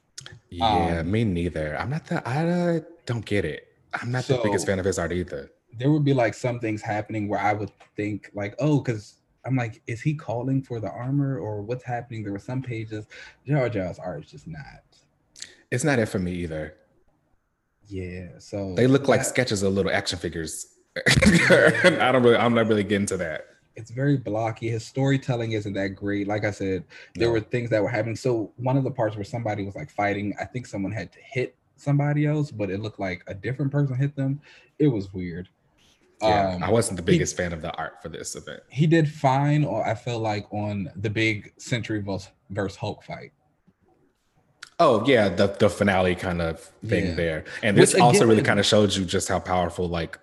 Yeah, 0.50 1.00
um, 1.00 1.10
me 1.10 1.24
neither. 1.24 1.78
I'm 1.80 1.90
not 1.90 2.06
the 2.06 2.28
I 2.28 2.82
don't 3.06 3.26
get 3.26 3.44
it. 3.44 3.68
I'm 3.94 4.12
not 4.12 4.26
so, 4.26 4.38
the 4.38 4.44
biggest 4.44 4.68
fan 4.68 4.78
of 4.78 4.86
his 4.86 5.00
art 5.00 5.12
either 5.12 5.52
there 5.78 5.92
would 5.92 6.06
be 6.06 6.14
like 6.14 6.34
some 6.34 6.60
things 6.60 6.82
happening 6.82 7.28
where 7.28 7.40
I 7.40 7.54
would 7.54 7.72
think 7.96 8.32
like, 8.34 8.56
oh, 8.60 8.80
because 8.80 9.16
I'm 9.46 9.56
like, 9.56 9.82
is 9.88 10.02
he 10.02 10.16
calling 10.16 10.62
for 10.62 10.80
the 10.80 10.90
armor 10.90 11.38
or 11.38 11.62
what's 11.62 11.84
happening? 11.84 12.24
There 12.24 12.34
were 12.34 12.40
some 12.40 12.62
pages. 12.62 13.06
Jar 13.46 13.70
Jar's 13.70 14.00
art 14.00 14.26
is 14.26 14.32
just 14.32 14.48
not. 14.48 14.84
It's 15.72 15.84
not 15.84 16.00
it 16.00 16.08
for 16.08 16.20
me 16.20 16.34
either. 16.34 16.76
Yeah, 17.88 18.40
so 18.40 18.74
they 18.74 18.88
look 18.88 19.08
like 19.08 19.24
sketches 19.24 19.62
of 19.62 19.74
little 19.74 19.92
action 19.92 20.18
figures. 20.18 20.68
I 20.98 22.10
don't 22.12 22.24
really, 22.24 22.38
I'm 22.38 22.56
not 22.56 22.68
really 22.68 22.84
getting 22.84 23.06
to 23.08 23.18
that. 23.18 23.46
It's 23.76 23.92
very 23.92 24.18
blocky. 24.18 24.70
His 24.70 24.86
storytelling 24.86 25.52
isn't 25.52 25.74
that 25.74 25.90
great. 25.90 26.28
Like 26.28 26.46
I 26.46 26.52
said, 26.52 26.86
there 27.14 27.28
no. 27.28 27.34
were 27.34 27.42
things 27.42 27.70
that 27.72 27.84
were 27.84 27.90
happening. 27.90 28.16
So 28.16 28.54
one 28.56 28.78
of 28.78 28.86
the 28.86 28.92
parts 28.92 29.16
where 29.16 29.26
somebody 29.26 29.66
was 29.66 29.76
like 29.76 29.92
fighting, 29.92 30.34
I 30.40 30.46
think 30.46 30.66
someone 30.66 30.94
had 30.94 31.12
to 31.12 31.20
hit 31.22 31.56
somebody 31.76 32.26
else, 32.26 32.52
but 32.52 32.70
it 32.70 32.80
looked 32.80 33.00
like 33.00 33.24
a 33.28 33.34
different 33.34 33.72
person 33.72 33.96
hit 33.98 34.16
them. 34.16 34.42
It 34.80 34.88
was 34.88 35.14
weird. 35.14 35.50
Yeah, 36.22 36.56
um, 36.56 36.64
I 36.64 36.70
wasn't 36.70 36.98
the 36.98 37.04
biggest 37.04 37.36
he, 37.36 37.44
fan 37.44 37.54
of 37.54 37.62
the 37.62 37.72
art 37.74 38.02
for 38.02 38.10
this 38.10 38.36
event. 38.36 38.62
He 38.70 38.88
did 38.88 39.12
fine, 39.12 39.66
or 39.66 39.86
I 39.86 39.96
felt 39.96 40.22
like 40.22 40.52
on 40.52 40.90
the 40.96 41.10
big 41.10 41.54
Sentry 41.58 42.02
versus, 42.02 42.30
versus 42.50 42.78
Hulk 42.78 43.04
fight. 43.04 43.32
Oh 44.80 45.06
yeah, 45.06 45.30
the 45.30 45.48
the 45.48 45.70
finale 45.70 46.16
kind 46.16 46.42
of 46.42 46.60
thing 46.86 47.08
yeah. 47.08 47.16
there, 47.16 47.46
and 47.64 47.78
this 47.78 47.94
which, 47.94 48.02
also 48.02 48.18
again, 48.20 48.30
really 48.30 48.44
kind 48.44 48.60
of 48.60 48.66
showed 48.66 48.94
you 48.94 49.06
just 49.06 49.28
how 49.28 49.40
powerful 49.40 49.88
like 49.88 50.20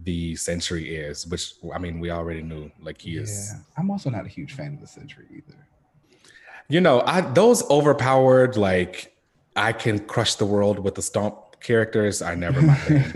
the 0.00 0.36
Sentry 0.36 0.94
is. 0.94 1.26
Which 1.26 1.54
I 1.72 1.78
mean, 1.78 1.98
we 2.00 2.10
already 2.10 2.42
knew 2.42 2.70
like 2.80 3.00
he 3.00 3.12
yeah. 3.12 3.22
is. 3.22 3.54
I'm 3.76 3.90
also 3.90 4.10
not 4.10 4.24
a 4.24 4.28
huge 4.28 4.54
fan 4.54 4.74
of 4.74 4.80
the 4.80 4.86
Sentry 4.86 5.24
either. 5.30 5.58
You 6.68 6.80
know, 6.80 7.02
I 7.06 7.22
those 7.22 7.68
overpowered 7.70 8.56
like 8.56 9.16
I 9.56 9.72
can 9.72 9.98
crush 10.00 10.36
the 10.36 10.46
world 10.46 10.78
with 10.78 10.96
a 10.98 11.02
stomp 11.02 11.47
characters 11.60 12.22
are 12.22 12.36
never 12.36 12.62
my 12.62 12.74
thing. 12.74 13.02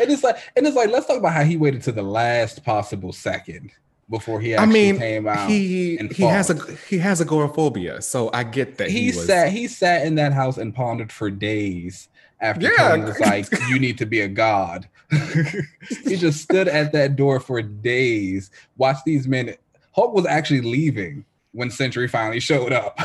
and 0.00 0.10
it's 0.10 0.22
like, 0.22 0.36
and 0.56 0.66
it's 0.66 0.76
like, 0.76 0.90
let's 0.90 1.06
talk 1.06 1.18
about 1.18 1.32
how 1.32 1.44
he 1.44 1.56
waited 1.56 1.82
to 1.82 1.92
the 1.92 2.02
last 2.02 2.64
possible 2.64 3.12
second 3.12 3.72
before 4.08 4.40
he 4.40 4.56
I 4.56 4.66
mean, 4.66 4.98
came 4.98 5.26
out. 5.26 5.48
He 5.48 5.96
he 6.12 6.22
has 6.22 6.50
a 6.50 6.76
he 6.88 6.98
has 6.98 7.20
agoraphobia, 7.20 8.02
so 8.02 8.30
I 8.32 8.44
get 8.44 8.78
that. 8.78 8.90
He, 8.90 9.00
he 9.00 9.06
was... 9.08 9.26
sat 9.26 9.52
he 9.52 9.66
sat 9.66 10.06
in 10.06 10.14
that 10.16 10.32
house 10.32 10.58
and 10.58 10.74
pondered 10.74 11.12
for 11.12 11.30
days 11.30 12.08
after 12.40 12.66
yeah. 12.66 12.88
Tony 12.88 13.04
was 13.04 13.20
like, 13.20 13.46
"You 13.68 13.78
need 13.78 13.98
to 13.98 14.06
be 14.06 14.20
a 14.20 14.28
god." 14.28 14.88
he 16.04 16.16
just 16.16 16.42
stood 16.42 16.68
at 16.68 16.92
that 16.92 17.16
door 17.16 17.38
for 17.40 17.62
days, 17.62 18.50
watched 18.76 19.04
these 19.04 19.28
men. 19.28 19.54
Hulk 19.92 20.12
was 20.12 20.26
actually 20.26 20.60
leaving 20.62 21.24
when 21.52 21.70
Sentry 21.70 22.08
finally 22.08 22.40
showed 22.40 22.72
up. 22.72 22.98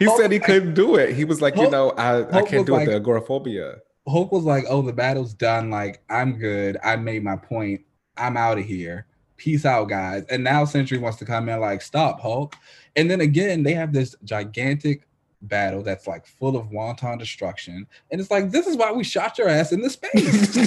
He 0.00 0.06
Hulk, 0.06 0.18
said 0.18 0.32
he 0.32 0.38
couldn't 0.38 0.72
do 0.72 0.96
it. 0.96 1.14
He 1.14 1.24
was 1.24 1.42
like, 1.42 1.54
Hulk, 1.54 1.66
you 1.66 1.70
know, 1.70 1.90
I, 1.90 2.38
I 2.38 2.42
can't 2.42 2.66
do 2.66 2.72
like, 2.72 2.88
it, 2.88 2.90
the 2.90 2.96
agoraphobia. 2.96 3.76
Hulk 4.08 4.32
was 4.32 4.44
like, 4.44 4.64
oh, 4.66 4.80
the 4.80 4.94
battle's 4.94 5.34
done. 5.34 5.70
Like, 5.70 6.02
I'm 6.08 6.38
good. 6.38 6.78
I 6.82 6.96
made 6.96 7.22
my 7.22 7.36
point. 7.36 7.82
I'm 8.16 8.38
out 8.38 8.58
of 8.58 8.64
here. 8.64 9.06
Peace 9.36 9.66
out, 9.66 9.90
guys. 9.90 10.24
And 10.30 10.42
now 10.42 10.64
Sentry 10.64 10.96
wants 10.96 11.18
to 11.18 11.26
come 11.26 11.50
in 11.50 11.60
like, 11.60 11.82
stop, 11.82 12.18
Hulk. 12.18 12.56
And 12.96 13.10
then 13.10 13.20
again, 13.20 13.62
they 13.62 13.74
have 13.74 13.92
this 13.92 14.16
gigantic 14.24 15.06
battle 15.42 15.82
that's 15.82 16.06
like 16.06 16.26
full 16.26 16.56
of 16.56 16.70
wanton 16.70 17.18
destruction. 17.18 17.86
And 18.10 18.22
it's 18.22 18.30
like, 18.30 18.50
this 18.50 18.66
is 18.66 18.76
why 18.76 18.92
we 18.92 19.04
shot 19.04 19.36
your 19.36 19.48
ass 19.48 19.70
in 19.70 19.82
the 19.82 19.90
space. 19.90 20.66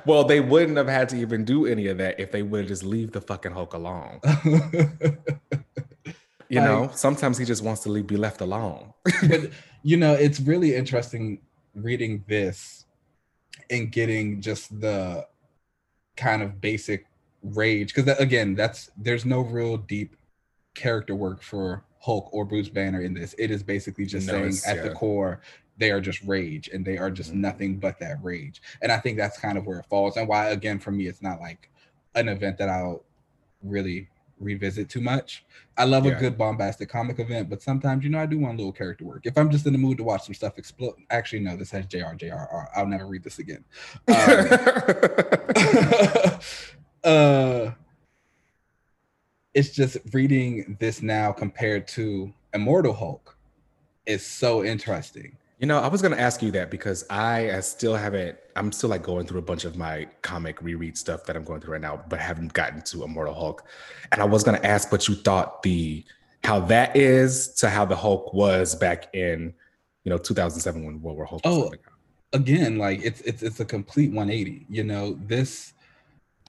well, 0.04 0.24
they 0.24 0.40
wouldn't 0.40 0.76
have 0.76 0.88
had 0.88 1.08
to 1.10 1.16
even 1.16 1.44
do 1.44 1.64
any 1.64 1.86
of 1.86 1.98
that 1.98 2.18
if 2.18 2.32
they 2.32 2.42
would 2.42 2.62
have 2.62 2.68
just 2.68 2.82
leave 2.82 3.12
the 3.12 3.20
fucking 3.20 3.52
Hulk 3.52 3.74
alone. 3.74 4.20
you 6.48 6.60
like, 6.60 6.68
know, 6.68 6.90
sometimes 6.94 7.38
he 7.38 7.44
just 7.44 7.62
wants 7.62 7.82
to 7.82 7.88
leave, 7.88 8.06
be 8.06 8.16
left 8.16 8.40
alone. 8.40 8.92
but 9.28 9.50
you 9.82 9.96
know, 9.96 10.12
it's 10.14 10.40
really 10.40 10.74
interesting 10.74 11.40
reading 11.74 12.24
this 12.26 12.84
and 13.70 13.90
getting 13.92 14.40
just 14.40 14.80
the 14.80 15.26
kind 16.16 16.42
of 16.42 16.60
basic 16.60 17.06
rage 17.42 17.88
because 17.88 18.06
that, 18.06 18.20
again 18.20 18.54
that's 18.54 18.90
there's 18.96 19.24
no 19.24 19.40
real 19.40 19.76
deep 19.76 20.16
character 20.74 21.14
work 21.14 21.42
for 21.42 21.84
Hulk 22.00 22.28
or 22.32 22.44
Bruce 22.44 22.68
Banner 22.68 23.00
in 23.00 23.14
this. 23.14 23.34
It 23.36 23.50
is 23.50 23.62
basically 23.64 24.06
just 24.06 24.28
no, 24.28 24.34
saying 24.34 24.58
at 24.66 24.76
yeah. 24.76 24.88
the 24.88 24.94
core, 24.94 25.40
they 25.76 25.90
are 25.90 26.00
just 26.00 26.22
rage 26.22 26.68
and 26.72 26.84
they 26.84 26.96
are 26.98 27.10
just 27.10 27.30
mm-hmm. 27.30 27.40
nothing 27.40 27.78
but 27.78 27.98
that 27.98 28.22
rage. 28.22 28.62
And 28.80 28.92
I 28.92 28.98
think 28.98 29.16
that's 29.16 29.38
kind 29.38 29.58
of 29.58 29.66
where 29.66 29.80
it 29.80 29.86
falls. 29.86 30.16
And 30.16 30.28
why, 30.28 30.50
again, 30.50 30.78
for 30.78 30.92
me, 30.92 31.08
it's 31.08 31.22
not 31.22 31.40
like 31.40 31.68
an 32.14 32.28
event 32.28 32.58
that 32.58 32.68
I'll 32.68 33.02
really 33.62 34.08
revisit 34.38 34.88
too 34.88 35.00
much. 35.00 35.44
I 35.76 35.84
love 35.84 36.06
yeah. 36.06 36.12
a 36.12 36.20
good 36.20 36.38
bombastic 36.38 36.88
comic 36.88 37.18
event, 37.18 37.50
but 37.50 37.62
sometimes, 37.62 38.04
you 38.04 38.10
know, 38.10 38.18
I 38.18 38.26
do 38.26 38.38
want 38.38 38.54
a 38.54 38.58
little 38.58 38.72
character 38.72 39.04
work. 39.04 39.22
If 39.24 39.36
I'm 39.36 39.50
just 39.50 39.66
in 39.66 39.72
the 39.72 39.78
mood 39.78 39.98
to 39.98 40.04
watch 40.04 40.24
some 40.24 40.34
stuff 40.34 40.58
explode, 40.58 40.94
actually, 41.10 41.40
no, 41.40 41.56
this 41.56 41.70
has 41.70 41.86
JRJR. 41.86 42.68
I'll 42.74 42.86
never 42.86 43.06
read 43.06 43.24
this 43.24 43.38
again. 43.38 43.64
Um, 44.08 44.16
uh, 47.04 47.70
it's 49.54 49.70
just 49.70 49.98
reading 50.12 50.76
this 50.80 51.02
now 51.02 51.32
compared 51.32 51.88
to 51.88 52.32
Immortal 52.52 52.92
Hulk 52.92 53.36
is 54.06 54.24
so 54.24 54.64
interesting 54.64 55.36
You 55.58 55.66
know, 55.66 55.78
I 55.78 55.88
was 55.88 56.02
gonna 56.02 56.16
ask 56.16 56.42
you 56.42 56.50
that 56.52 56.70
because 56.70 57.04
I, 57.08 57.50
I 57.56 57.60
still 57.60 57.94
haven't. 57.94 58.36
I'm 58.56 58.72
still 58.72 58.90
like 58.90 59.02
going 59.02 59.26
through 59.26 59.38
a 59.38 59.42
bunch 59.42 59.64
of 59.64 59.76
my 59.76 60.06
comic 60.20 60.60
reread 60.60 60.98
stuff 60.98 61.24
that 61.24 61.36
I'm 61.36 61.44
going 61.44 61.60
through 61.62 61.72
right 61.72 61.80
now, 61.80 62.02
but 62.08 62.20
haven't 62.20 62.52
gotten 62.52 62.82
to 62.82 63.04
Immortal 63.04 63.34
Hulk. 63.34 63.64
And 64.12 64.20
I 64.20 64.26
was 64.26 64.44
gonna 64.44 64.60
ask 64.62 64.92
what 64.92 65.08
you 65.08 65.14
thought 65.14 65.62
the 65.62 66.04
how 66.44 66.60
that 66.60 66.94
is 66.94 67.48
to 67.54 67.70
how 67.70 67.86
the 67.86 67.96
Hulk 67.96 68.34
was 68.34 68.74
back 68.74 69.14
in, 69.14 69.54
you 70.04 70.10
know, 70.10 70.18
2007 70.18 70.84
when 70.84 71.00
World 71.00 71.16
War 71.16 71.26
Hulk. 71.26 71.40
oh, 71.44 71.72
again, 72.34 72.76
like 72.76 73.00
it's 73.02 73.22
it's 73.22 73.42
it's 73.42 73.60
a 73.60 73.64
complete 73.64 74.12
180. 74.12 74.66
You 74.68 74.84
know, 74.84 75.18
this 75.22 75.72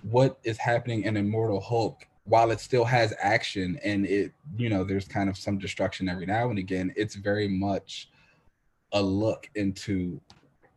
what 0.02 0.38
is 0.44 0.58
happening 0.58 1.04
in 1.04 1.16
Immortal 1.16 1.62
Hulk 1.62 2.06
while 2.26 2.52
it 2.52 2.60
still 2.60 2.84
has 2.84 3.14
action 3.22 3.80
and 3.84 4.06
it 4.06 4.32
you 4.58 4.70
know 4.70 4.84
there's 4.84 5.08
kind 5.08 5.30
of 5.30 5.38
some 5.38 5.58
destruction 5.58 6.10
every 6.10 6.26
now 6.26 6.50
and 6.50 6.60
again 6.60 6.94
it's 6.96 7.16
very 7.16 7.48
much 7.48 8.10
a 8.92 9.02
look 9.02 9.50
into 9.56 10.22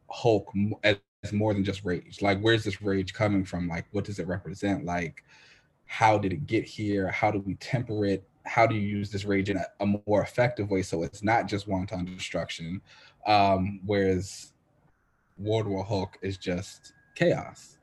hulk 0.09 0.53
as 0.82 0.97
more 1.32 1.53
than 1.55 1.65
just 1.65 1.85
rage. 1.85 2.23
Like 2.23 2.41
where's 2.41 2.65
this 2.65 2.82
rage 2.82 3.12
coming 3.12 3.45
from? 3.45 3.69
Like 3.69 3.87
what 3.93 4.05
does 4.05 4.19
it 4.19 4.27
represent? 4.27 4.85
Like 4.85 5.24
how 5.87 6.19
did 6.19 6.32
it 6.32 6.47
get 6.47 6.65
here? 6.65 7.09
How 7.09 7.31
do 7.31 7.41
we 7.41 7.55
temper 7.57 8.05
it? 8.07 8.24
How 8.47 8.66
do 8.66 8.74
you 8.74 8.81
use 8.81 9.11
this 9.11 9.24
rage 9.24 9.51
in 9.51 9.57
a, 9.57 9.66
a 9.81 9.87
more 9.87 10.23
effective 10.23 10.70
way 10.70 10.82
so 10.82 11.03
it's 11.03 11.23
not 11.23 11.47
just 11.47 11.69
wanton 11.69 12.05
destruction? 12.05 12.81
Um 13.27 13.81
whereas 13.85 14.53
world 15.39 15.66
war 15.66 15.85
hulk 15.85 16.19
is 16.23 16.37
just 16.37 16.93
chaos. 17.15 17.78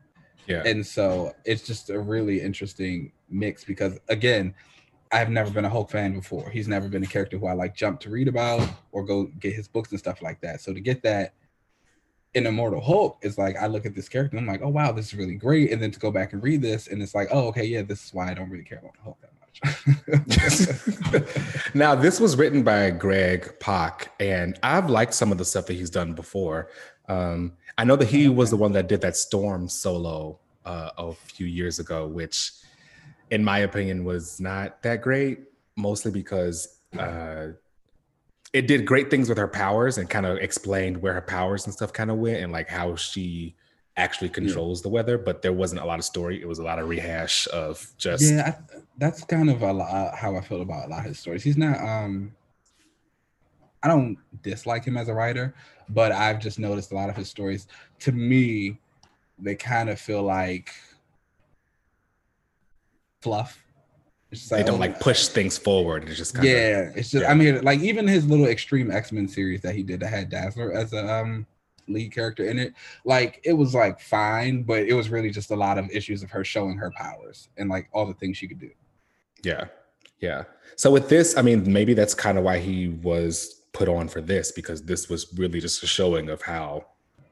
Yeah. 0.47 0.63
And 0.65 0.85
so 0.85 1.33
it's 1.45 1.65
just 1.65 1.89
a 1.89 1.99
really 1.99 2.41
interesting 2.41 3.11
mix 3.29 3.63
because 3.63 3.99
again, 4.07 4.53
I've 5.11 5.29
never 5.29 5.49
been 5.49 5.65
a 5.65 5.69
Hulk 5.69 5.89
fan 5.89 6.13
before. 6.13 6.49
He's 6.49 6.67
never 6.67 6.87
been 6.87 7.03
a 7.03 7.07
character 7.07 7.37
who 7.37 7.47
I 7.47 7.53
like 7.53 7.75
jump 7.75 7.99
to 8.01 8.09
read 8.09 8.27
about 8.27 8.67
or 8.91 9.03
go 9.03 9.25
get 9.39 9.53
his 9.53 9.67
books 9.67 9.91
and 9.91 9.99
stuff 9.99 10.21
like 10.21 10.41
that. 10.41 10.61
So 10.61 10.73
to 10.73 10.79
get 10.79 11.01
that 11.03 11.33
in 12.33 12.45
Immortal 12.45 12.81
Hulk 12.81 13.17
is 13.21 13.37
like 13.37 13.55
I 13.57 13.67
look 13.67 13.85
at 13.85 13.95
this 13.95 14.09
character 14.09 14.37
and 14.37 14.45
I'm 14.47 14.51
like, 14.51 14.61
oh 14.63 14.69
wow, 14.69 14.91
this 14.91 15.07
is 15.07 15.15
really 15.15 15.35
great. 15.35 15.71
And 15.71 15.81
then 15.81 15.91
to 15.91 15.99
go 15.99 16.11
back 16.11 16.33
and 16.33 16.43
read 16.43 16.61
this 16.61 16.87
and 16.87 17.01
it's 17.01 17.15
like, 17.15 17.29
oh 17.31 17.47
okay, 17.47 17.65
yeah, 17.65 17.81
this 17.81 18.05
is 18.05 18.13
why 18.13 18.29
I 18.29 18.33
don't 18.33 18.49
really 18.49 18.63
care 18.63 18.79
about 18.79 18.95
Hulk 19.03 19.17
that 19.21 19.31
much. 19.39 19.45
now 21.73 21.95
this 21.95 22.19
was 22.19 22.35
written 22.35 22.63
by 22.63 22.91
Greg 22.91 23.59
Pak, 23.59 24.13
and 24.19 24.59
I've 24.61 24.89
liked 24.89 25.13
some 25.13 25.31
of 25.31 25.37
the 25.37 25.45
stuff 25.45 25.65
that 25.67 25.73
he's 25.73 25.89
done 25.89 26.13
before. 26.13 26.69
Um, 27.07 27.53
I 27.77 27.83
know 27.83 27.95
that 27.95 28.07
he 28.07 28.27
was 28.27 28.49
the 28.49 28.57
one 28.57 28.73
that 28.73 28.87
did 28.87 29.01
that 29.01 29.15
Storm 29.15 29.69
solo 29.69 30.39
uh, 30.65 30.91
a 30.97 31.13
few 31.13 31.47
years 31.47 31.79
ago, 31.79 32.07
which 32.07 32.51
in 33.29 33.43
my 33.43 33.59
opinion, 33.59 34.03
was 34.03 34.39
not 34.39 34.81
that 34.83 35.01
great, 35.01 35.39
mostly 35.75 36.11
because 36.11 36.79
uh, 36.97 37.47
it 38.53 38.67
did 38.67 38.85
great 38.85 39.09
things 39.09 39.29
with 39.29 39.37
her 39.37 39.47
powers 39.47 39.97
and 39.97 40.09
kind 40.09 40.25
of 40.25 40.37
explained 40.37 41.01
where 41.01 41.13
her 41.13 41.21
powers 41.21 41.65
and 41.65 41.73
stuff 41.73 41.93
kind 41.93 42.09
of 42.09 42.17
went 42.17 42.41
and 42.41 42.51
like 42.51 42.69
how 42.69 42.95
she 42.95 43.55
actually 43.97 44.29
controls 44.29 44.79
yeah. 44.79 44.83
the 44.83 44.89
weather. 44.89 45.17
But 45.17 45.41
there 45.41 45.53
wasn't 45.53 45.81
a 45.81 45.85
lot 45.85 45.99
of 45.99 46.05
story. 46.05 46.41
It 46.41 46.47
was 46.47 46.59
a 46.59 46.63
lot 46.63 46.79
of 46.79 46.87
rehash 46.87 47.47
of 47.51 47.91
just 47.97 48.23
yeah. 48.23 48.55
I, 48.55 48.77
that's 48.97 49.23
kind 49.23 49.49
of 49.49 49.61
a 49.61 49.73
lot 49.73 50.15
how 50.15 50.35
I 50.35 50.41
feel 50.41 50.61
about 50.61 50.87
a 50.87 50.89
lot 50.89 50.99
of 50.99 51.05
his 51.05 51.19
stories. 51.19 51.43
He's 51.43 51.57
not. 51.57 51.79
um 51.79 52.33
I 53.83 53.89
don't 53.89 54.17
dislike 54.41 54.83
him 54.83 54.97
as 54.97 55.07
a 55.07 55.13
writer, 55.13 55.53
but 55.89 56.11
I've 56.11 56.39
just 56.39 56.57
noticed 56.57 56.91
a 56.91 56.95
lot 56.95 57.09
of 57.09 57.15
his 57.15 57.29
stories. 57.29 57.67
To 57.99 58.11
me, 58.11 58.79
they 59.37 59.55
kind 59.55 59.89
of 59.89 59.99
feel 59.99 60.23
like 60.23 60.71
fluff. 63.21 63.63
It's 64.31 64.49
they 64.49 64.63
don't 64.63 64.75
oh, 64.75 64.79
like 64.79 64.99
push 64.99 65.27
things 65.27 65.57
forward. 65.57 66.03
It's 66.07 66.17
just 66.17 66.33
kind 66.33 66.47
of 66.47 66.53
yeah. 66.53 66.91
It's 66.95 67.09
just 67.11 67.23
yeah. 67.23 67.31
I 67.31 67.33
mean, 67.33 67.61
like 67.63 67.79
even 67.79 68.07
his 68.07 68.27
little 68.27 68.47
extreme 68.47 68.91
X 68.91 69.11
Men 69.11 69.27
series 69.27 69.61
that 69.61 69.73
he 69.73 69.83
did 69.83 70.01
that 70.01 70.09
had 70.09 70.29
Dazzler 70.29 70.73
as 70.73 70.91
a 70.93 71.13
um 71.13 71.47
lead 71.87 72.11
character 72.11 72.45
in 72.45 72.59
it. 72.59 72.73
Like 73.05 73.39
it 73.43 73.53
was 73.53 73.73
like 73.73 73.99
fine, 73.99 74.63
but 74.63 74.83
it 74.83 74.93
was 74.93 75.09
really 75.09 75.29
just 75.29 75.51
a 75.51 75.55
lot 75.55 75.77
of 75.77 75.89
issues 75.91 76.23
of 76.23 76.31
her 76.31 76.43
showing 76.43 76.77
her 76.77 76.91
powers 76.91 77.49
and 77.57 77.69
like 77.69 77.87
all 77.93 78.05
the 78.05 78.13
things 78.15 78.37
she 78.37 78.47
could 78.47 78.59
do. 78.59 78.71
Yeah. 79.43 79.65
Yeah. 80.19 80.43
So 80.75 80.91
with 80.91 81.09
this, 81.09 81.37
I 81.37 81.41
mean, 81.41 81.71
maybe 81.71 81.93
that's 81.93 82.13
kind 82.13 82.37
of 82.37 82.43
why 82.43 82.59
he 82.59 82.89
was 82.89 83.61
put 83.73 83.87
on 83.87 84.07
for 84.07 84.21
this 84.21 84.51
because 84.51 84.83
this 84.83 85.09
was 85.09 85.33
really 85.37 85.59
just 85.59 85.83
a 85.83 85.87
showing 85.87 86.29
of 86.29 86.41
how 86.41 86.85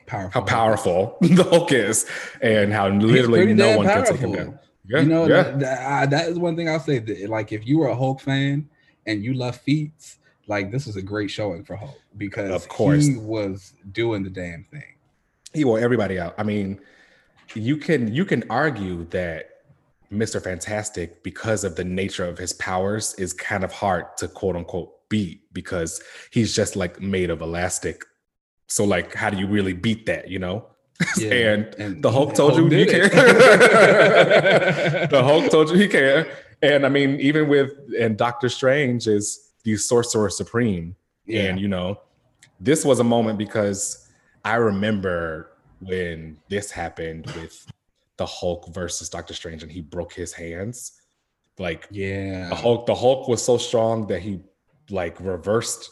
powerful 0.05 0.41
how 0.41 0.45
powerful 0.45 1.17
the 1.21 1.43
Hulk 1.43 1.71
is 1.71 2.05
and 2.41 2.71
how 2.71 2.87
literally 2.89 3.53
no 3.53 3.77
one 3.77 3.87
powerful. 3.87 4.17
can 4.17 4.31
take 4.31 4.37
him 4.37 4.45
down. 4.51 4.59
Yeah, 4.87 5.01
you 5.01 5.07
know, 5.07 5.25
yeah. 5.25 5.43
that, 5.43 5.59
that, 5.59 6.09
that 6.11 6.29
is 6.29 6.37
one 6.39 6.55
thing 6.55 6.69
I'll 6.69 6.79
say. 6.79 6.99
That, 6.99 7.29
like, 7.29 7.51
if 7.51 7.65
you 7.65 7.79
were 7.79 7.87
a 7.87 7.95
Hulk 7.95 8.19
fan 8.19 8.69
and 9.05 9.23
you 9.23 9.33
love 9.33 9.55
feats, 9.57 10.19
like 10.47 10.71
this 10.71 10.85
was 10.85 10.95
a 10.95 11.01
great 11.01 11.31
showing 11.31 11.63
for 11.63 11.75
Hulk 11.75 11.99
because 12.17 12.51
of 12.51 12.67
course 12.69 13.07
he 13.07 13.17
was 13.17 13.73
doing 13.91 14.23
the 14.23 14.29
damn 14.29 14.63
thing. 14.65 14.83
He 15.53 15.63
wore 15.63 15.79
everybody 15.79 16.19
out. 16.19 16.35
I 16.37 16.43
mean, 16.43 16.79
you 17.53 17.77
can 17.77 18.13
you 18.13 18.25
can 18.25 18.43
argue 18.49 19.05
that 19.05 19.49
Mr. 20.11 20.41
Fantastic, 20.41 21.23
because 21.23 21.63
of 21.63 21.75
the 21.75 21.83
nature 21.83 22.25
of 22.25 22.37
his 22.37 22.53
powers, 22.53 23.13
is 23.15 23.33
kind 23.33 23.63
of 23.63 23.71
hard 23.71 24.05
to 24.17 24.27
quote 24.27 24.55
unquote 24.55 24.91
beat 25.09 25.41
because 25.53 26.01
he's 26.31 26.55
just 26.55 26.75
like 26.75 27.01
made 27.01 27.29
of 27.29 27.41
elastic. 27.41 28.03
So 28.67 28.83
like, 28.83 29.13
how 29.13 29.29
do 29.29 29.37
you 29.37 29.47
really 29.47 29.73
beat 29.73 30.05
that? 30.05 30.29
You 30.29 30.39
know? 30.39 30.67
Yeah, 31.17 31.31
and, 31.34 31.76
and, 31.76 32.01
the 32.01 32.09
Hulk 32.09 32.35
told 32.35 32.53
Hulk 32.53 32.72
you 32.72 32.77
he 32.77 32.85
can. 32.85 33.01
the 35.09 35.22
Hulk 35.23 35.51
told 35.51 35.69
you 35.69 35.76
he 35.76 35.89
can. 35.89 36.26
And 36.61 36.85
I 36.85 36.89
mean, 36.89 37.19
even 37.19 37.49
with 37.49 37.72
and 37.99 38.17
Doctor 38.17 38.47
Strange 38.47 39.07
is 39.07 39.51
the 39.63 39.76
Sorcerer 39.76 40.30
Supreme. 40.30 40.95
Yeah. 41.26 41.43
And 41.43 41.59
you 41.59 41.67
know, 41.67 41.99
this 42.59 42.85
was 42.85 42.99
a 42.99 43.03
moment 43.03 43.38
because 43.38 44.07
I 44.45 44.55
remember 44.55 45.51
when 45.81 46.38
this 46.49 46.72
happened 46.72 47.26
with 47.35 47.65
the 48.17 48.26
Hulk 48.26 48.73
versus 48.73 49.09
Doctor 49.09 49.34
Strange 49.34 49.63
and 49.63 49.72
he 49.72 49.81
broke 49.81 50.13
his 50.13 50.31
hands. 50.31 51.01
Like, 51.57 51.88
yeah, 51.91 52.49
the 52.49 52.55
Hulk, 52.55 52.85
the 52.85 52.95
Hulk 52.95 53.27
was 53.27 53.43
so 53.43 53.57
strong 53.57 54.07
that 54.07 54.22
he 54.22 54.41
like 54.89 55.19
reversed 55.19 55.89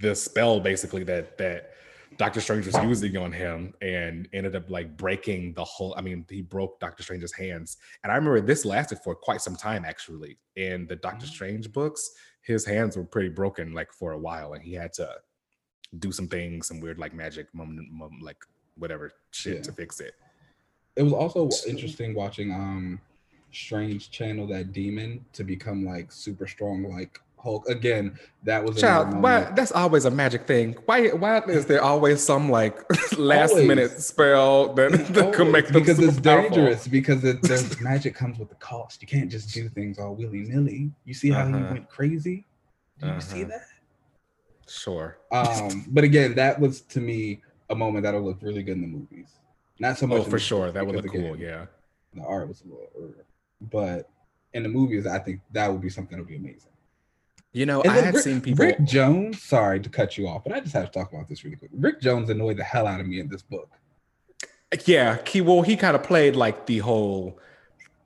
the 0.00 0.14
spell 0.14 0.60
basically 0.60 1.04
that 1.04 1.38
that 1.38 1.71
Doctor 2.16 2.40
Strange 2.40 2.66
was 2.66 2.76
using 2.76 3.16
on 3.16 3.32
him 3.32 3.74
and 3.80 4.28
ended 4.32 4.56
up 4.56 4.70
like 4.70 4.96
breaking 4.96 5.54
the 5.54 5.64
whole. 5.64 5.94
I 5.96 6.00
mean, 6.00 6.24
he 6.28 6.42
broke 6.42 6.80
Doctor 6.80 7.02
Strange's 7.02 7.32
hands. 7.32 7.78
And 8.02 8.12
I 8.12 8.16
remember 8.16 8.40
this 8.40 8.64
lasted 8.64 8.98
for 8.98 9.14
quite 9.14 9.40
some 9.40 9.56
time 9.56 9.84
actually. 9.84 10.38
In 10.56 10.86
the 10.86 10.96
Doctor 10.96 11.26
mm-hmm. 11.26 11.34
Strange 11.34 11.72
books, 11.72 12.12
his 12.42 12.64
hands 12.64 12.96
were 12.96 13.04
pretty 13.04 13.28
broken 13.28 13.72
like 13.72 13.92
for 13.92 14.12
a 14.12 14.18
while, 14.18 14.54
and 14.54 14.62
he 14.62 14.72
had 14.72 14.92
to 14.94 15.08
do 15.98 16.10
some 16.10 16.28
things, 16.28 16.66
some 16.66 16.80
weird 16.80 16.98
like 16.98 17.14
magic, 17.14 17.46
like 18.20 18.38
whatever 18.76 19.12
shit 19.30 19.56
yeah. 19.56 19.62
to 19.62 19.72
fix 19.72 20.00
it. 20.00 20.14
It 20.96 21.02
was 21.02 21.12
also 21.12 21.48
interesting 21.66 22.14
watching 22.14 22.52
um 22.52 23.00
Strange 23.52 24.10
channel 24.10 24.46
that 24.46 24.72
demon 24.72 25.22
to 25.34 25.44
become 25.44 25.84
like 25.84 26.10
super 26.10 26.46
strong, 26.46 26.84
like 26.84 27.20
Hulk. 27.42 27.68
Again, 27.68 28.18
that 28.44 28.62
was 28.62 28.76
a 28.76 28.80
child. 28.80 29.14
Why, 29.20 29.50
that's 29.56 29.72
always 29.72 30.04
a 30.04 30.10
magic 30.10 30.46
thing. 30.46 30.76
Why? 30.86 31.08
Why 31.08 31.38
is 31.40 31.66
there 31.66 31.82
always 31.82 32.22
some 32.22 32.50
like 32.50 32.78
last 33.18 33.50
always. 33.50 33.68
minute 33.68 34.00
spell 34.00 34.72
that, 34.74 34.92
that 34.92 35.34
can 35.34 35.50
make 35.50 35.66
them 35.66 35.74
because 35.74 35.98
it's 35.98 36.20
powerful. 36.20 36.50
dangerous 36.50 36.86
because 36.86 37.24
it, 37.24 37.42
the 37.42 37.76
magic 37.80 38.14
comes 38.14 38.38
with 38.38 38.48
the 38.48 38.54
cost. 38.56 39.02
You 39.02 39.08
can't 39.08 39.30
just 39.30 39.52
do 39.52 39.68
things 39.68 39.98
all 39.98 40.14
willy 40.14 40.42
nilly. 40.42 40.92
You 41.04 41.14
see 41.14 41.30
how 41.30 41.42
uh-huh. 41.42 41.58
he 41.58 41.64
went 41.64 41.88
crazy? 41.88 42.46
Do 43.00 43.06
uh-huh. 43.06 43.14
you 43.16 43.20
see 43.20 43.42
uh-huh. 43.42 43.50
that? 43.50 43.66
Sure. 44.68 45.18
Um, 45.32 45.86
but 45.88 46.04
again, 46.04 46.34
that 46.36 46.58
was 46.58 46.82
to 46.82 47.00
me 47.00 47.42
a 47.70 47.74
moment 47.74 48.04
that'll 48.04 48.22
look 48.22 48.38
really 48.40 48.62
good 48.62 48.76
in 48.76 48.82
the 48.82 48.88
movies. 48.88 49.28
Not 49.78 49.98
so 49.98 50.06
much. 50.06 50.20
Oh, 50.20 50.24
for 50.24 50.38
sure, 50.38 50.70
that 50.70 50.86
would 50.86 50.94
look 50.94 51.06
again, 51.06 51.22
cool. 51.22 51.36
Yeah. 51.36 51.66
The 52.14 52.22
art 52.22 52.48
was 52.48 52.62
a 52.62 52.64
little, 52.64 53.14
but 53.70 54.08
in 54.54 54.62
the 54.62 54.68
movies, 54.68 55.06
I 55.06 55.18
think 55.18 55.40
that 55.52 55.70
would 55.72 55.80
be 55.80 55.90
something 55.90 56.16
that 56.16 56.22
would 56.22 56.28
be 56.28 56.36
amazing. 56.36 56.71
You 57.52 57.66
know, 57.66 57.82
I 57.84 57.98
had 57.98 58.14
Rick, 58.14 58.22
seen 58.24 58.40
people. 58.40 58.64
Rick 58.64 58.82
Jones, 58.84 59.42
sorry 59.42 59.78
to 59.80 59.90
cut 59.90 60.16
you 60.16 60.26
off, 60.26 60.42
but 60.44 60.54
I 60.54 60.60
just 60.60 60.72
have 60.72 60.90
to 60.90 60.98
talk 60.98 61.12
about 61.12 61.28
this 61.28 61.44
really 61.44 61.56
quick. 61.56 61.70
Rick 61.74 62.00
Jones 62.00 62.30
annoyed 62.30 62.56
the 62.56 62.64
hell 62.64 62.86
out 62.86 63.00
of 63.00 63.06
me 63.06 63.20
in 63.20 63.28
this 63.28 63.42
book. 63.42 63.68
Yeah, 64.86 65.18
he 65.26 65.42
well, 65.42 65.60
he 65.60 65.76
kind 65.76 65.94
of 65.94 66.02
played 66.02 66.34
like 66.34 66.64
the 66.64 66.78
whole 66.78 67.38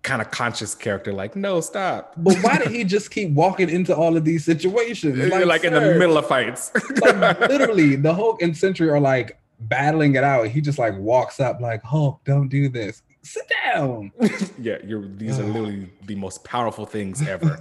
kind 0.02 0.20
of 0.20 0.31
conscious 0.31 0.74
character, 0.74 1.12
like, 1.12 1.36
no, 1.36 1.60
stop. 1.60 2.14
But 2.16 2.39
why 2.39 2.59
did 2.59 2.73
he 2.73 2.82
just 2.82 3.10
keep 3.12 3.31
walking 3.31 3.68
into 3.68 3.94
all 3.94 4.16
of 4.16 4.24
these 4.24 4.44
situations? 4.44 5.16
Like, 5.31 5.47
like 5.47 5.64
in 5.64 5.73
the 5.73 5.81
middle 5.81 6.18
of 6.18 6.27
fights. 6.27 6.73
like 7.01 7.39
literally, 7.40 7.94
the 7.94 8.14
Hulk 8.14 8.43
and 8.43 8.56
Sentry 8.56 8.89
are 8.89 9.01
like 9.01 9.39
battling 9.60 10.16
it 10.16 10.24
out. 10.24 10.48
He 10.48 10.60
just 10.60 10.78
like 10.78 10.97
walks 10.97 11.39
up, 11.39 11.60
like, 11.60 11.82
Hulk, 11.85 12.20
don't 12.24 12.48
do 12.48 12.68
this 12.68 13.02
sit 13.26 13.50
down. 13.64 14.12
yeah, 14.58 14.78
you're 14.84 15.06
these 15.06 15.38
are 15.38 15.44
literally 15.44 15.90
the 16.04 16.14
most 16.14 16.44
powerful 16.44 16.86
things 16.86 17.26
ever. 17.26 17.60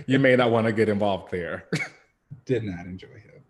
you 0.06 0.18
may 0.18 0.36
not 0.36 0.50
want 0.50 0.66
to 0.66 0.72
get 0.72 0.88
involved 0.88 1.30
there. 1.30 1.66
Did 2.44 2.64
not 2.64 2.86
enjoy 2.86 3.08
him. 3.08 3.42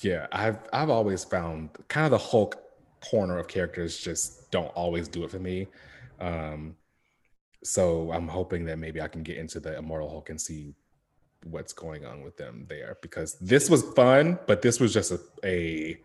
Yeah, 0.00 0.26
I've 0.32 0.58
I've 0.72 0.90
always 0.90 1.24
found 1.24 1.70
kind 1.88 2.06
of 2.06 2.10
the 2.12 2.18
Hulk 2.18 2.56
corner 3.00 3.38
of 3.38 3.48
characters 3.48 3.98
just 3.98 4.50
don't 4.50 4.68
always 4.68 5.08
do 5.08 5.24
it 5.24 5.30
for 5.30 5.38
me. 5.38 5.68
Um, 6.20 6.76
so 7.62 8.12
I'm 8.12 8.28
hoping 8.28 8.64
that 8.66 8.78
maybe 8.78 9.00
I 9.00 9.08
can 9.08 9.22
get 9.22 9.36
into 9.36 9.60
the 9.60 9.76
Immortal 9.76 10.08
Hulk 10.08 10.30
and 10.30 10.40
see 10.40 10.74
what's 11.44 11.72
going 11.72 12.04
on 12.04 12.22
with 12.22 12.36
them 12.36 12.66
there 12.68 12.98
because 13.02 13.34
this 13.40 13.70
was 13.70 13.82
fun, 13.94 14.38
but 14.46 14.62
this 14.62 14.80
was 14.80 14.92
just 14.92 15.12
a, 15.12 15.20
a 15.44 16.00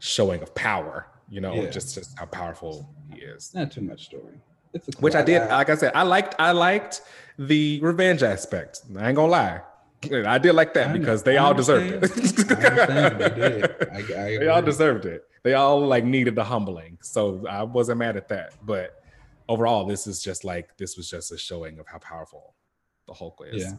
showing 0.00 0.42
of 0.42 0.54
power, 0.54 1.06
you 1.30 1.40
know, 1.40 1.54
yeah. 1.54 1.70
just 1.70 1.94
just 1.94 2.18
how 2.18 2.26
powerful 2.26 2.94
he 3.12 3.20
is. 3.20 3.54
Not 3.54 3.70
too 3.70 3.82
much 3.82 4.04
story. 4.06 4.40
Cool 4.72 5.00
Which 5.00 5.14
I 5.14 5.22
did, 5.22 5.48
like 5.48 5.70
I 5.70 5.76
said, 5.76 5.92
I 5.94 6.02
liked 6.02 6.34
I 6.38 6.52
liked 6.52 7.02
the 7.38 7.80
revenge 7.80 8.22
aspect. 8.22 8.82
I 8.98 9.08
ain't 9.08 9.16
gonna 9.16 9.28
lie. 9.30 9.62
I 10.04 10.38
did 10.38 10.52
like 10.52 10.74
that 10.74 10.92
because 10.92 11.24
they 11.24 11.38
all 11.38 11.54
deserved 11.54 12.04
it. 12.04 12.48
they. 12.48 13.62
I, 13.92 14.26
I 14.26 14.38
they 14.38 14.48
all 14.48 14.62
deserved 14.62 15.06
it. 15.06 15.24
They 15.42 15.54
all 15.54 15.84
like 15.86 16.04
needed 16.04 16.34
the 16.34 16.44
humbling. 16.44 16.98
So 17.02 17.44
I 17.48 17.64
wasn't 17.64 17.98
mad 17.98 18.16
at 18.16 18.28
that. 18.28 18.54
But 18.64 19.02
overall, 19.48 19.86
this 19.86 20.06
is 20.06 20.22
just 20.22 20.44
like 20.44 20.76
this 20.76 20.96
was 20.96 21.10
just 21.10 21.32
a 21.32 21.38
showing 21.38 21.78
of 21.78 21.86
how 21.88 21.98
powerful 21.98 22.54
the 23.06 23.14
Hulk 23.14 23.40
is. 23.50 23.64
Yeah. 23.64 23.72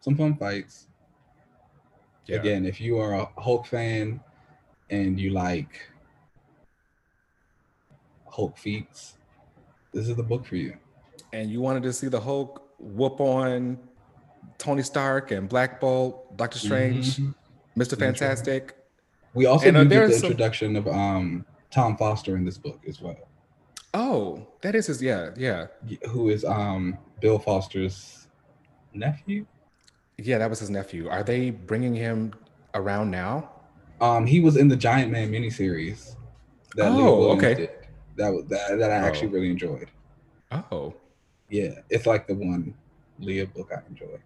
Some 0.00 0.16
fun 0.16 0.36
fights. 0.36 0.88
Yeah. 2.26 2.36
Again, 2.36 2.66
if 2.66 2.80
you 2.80 2.98
are 2.98 3.14
a 3.14 3.26
Hulk 3.40 3.66
fan 3.66 4.20
and 4.90 5.18
you 5.18 5.30
like 5.30 5.88
Hulk 8.36 8.58
feats, 8.58 9.14
this 9.94 10.08
is 10.10 10.16
the 10.16 10.22
book 10.22 10.44
for 10.44 10.56
you. 10.56 10.76
And 11.32 11.50
you 11.50 11.62
wanted 11.62 11.82
to 11.84 11.92
see 11.92 12.08
the 12.08 12.20
Hulk 12.20 12.62
whoop 12.78 13.18
on 13.18 13.78
Tony 14.58 14.82
Stark 14.82 15.30
and 15.30 15.48
Black 15.48 15.80
Bolt, 15.80 16.36
Doctor 16.36 16.58
Strange, 16.58 17.16
mm-hmm. 17.16 17.30
Mister 17.76 17.96
Fantastic. 17.96 18.76
We 19.32 19.46
also 19.46 19.68
and, 19.68 19.76
uh, 19.78 19.84
get 19.84 20.08
the 20.08 20.12
some... 20.12 20.26
introduction 20.26 20.76
of 20.76 20.86
um, 20.86 21.46
Tom 21.70 21.96
Foster 21.96 22.36
in 22.36 22.44
this 22.44 22.58
book 22.58 22.80
as 22.86 23.00
well. 23.00 23.16
Oh, 23.94 24.46
that 24.60 24.74
is 24.74 24.88
his 24.88 25.00
yeah, 25.00 25.30
yeah. 25.36 25.68
Who 26.10 26.28
is 26.28 26.44
um 26.44 26.98
Bill 27.22 27.38
Foster's 27.38 28.28
nephew? 28.92 29.46
Yeah, 30.18 30.36
that 30.36 30.50
was 30.50 30.60
his 30.60 30.68
nephew. 30.68 31.08
Are 31.08 31.22
they 31.22 31.50
bringing 31.50 31.94
him 31.94 32.34
around 32.74 33.10
now? 33.10 33.50
Um, 34.02 34.26
he 34.26 34.40
was 34.40 34.58
in 34.58 34.68
the 34.68 34.76
Giant 34.76 35.10
Man 35.10 35.30
miniseries. 35.30 36.16
That 36.74 36.88
oh, 36.92 37.30
okay. 37.32 37.54
Did. 37.54 37.70
That 38.16 38.32
was 38.32 38.46
that, 38.46 38.78
that 38.78 38.90
I 38.90 39.02
oh. 39.02 39.06
actually 39.06 39.28
really 39.28 39.50
enjoyed. 39.50 39.90
Oh, 40.50 40.94
yeah, 41.50 41.80
it's 41.90 42.06
like 42.06 42.26
the 42.26 42.34
one 42.34 42.74
Leah 43.18 43.46
book 43.46 43.70
I 43.72 43.80
enjoy. 43.88 44.18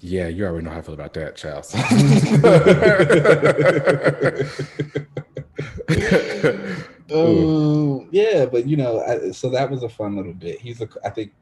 Yeah, 0.00 0.28
you 0.28 0.46
already 0.46 0.64
know 0.64 0.70
how 0.70 0.78
I 0.78 0.82
feel 0.82 0.94
about 0.94 1.12
that, 1.14 1.36
Charles. 1.36 1.74
oh 7.10 8.06
yeah, 8.10 8.46
but 8.46 8.66
you 8.66 8.78
know, 8.78 9.02
I, 9.02 9.30
so 9.32 9.50
that 9.50 9.70
was 9.70 9.82
a 9.82 9.90
fun 9.90 10.16
little 10.16 10.32
bit. 10.32 10.58
He's 10.58 10.80
a, 10.80 10.88
I 11.04 11.10
think, 11.10 11.32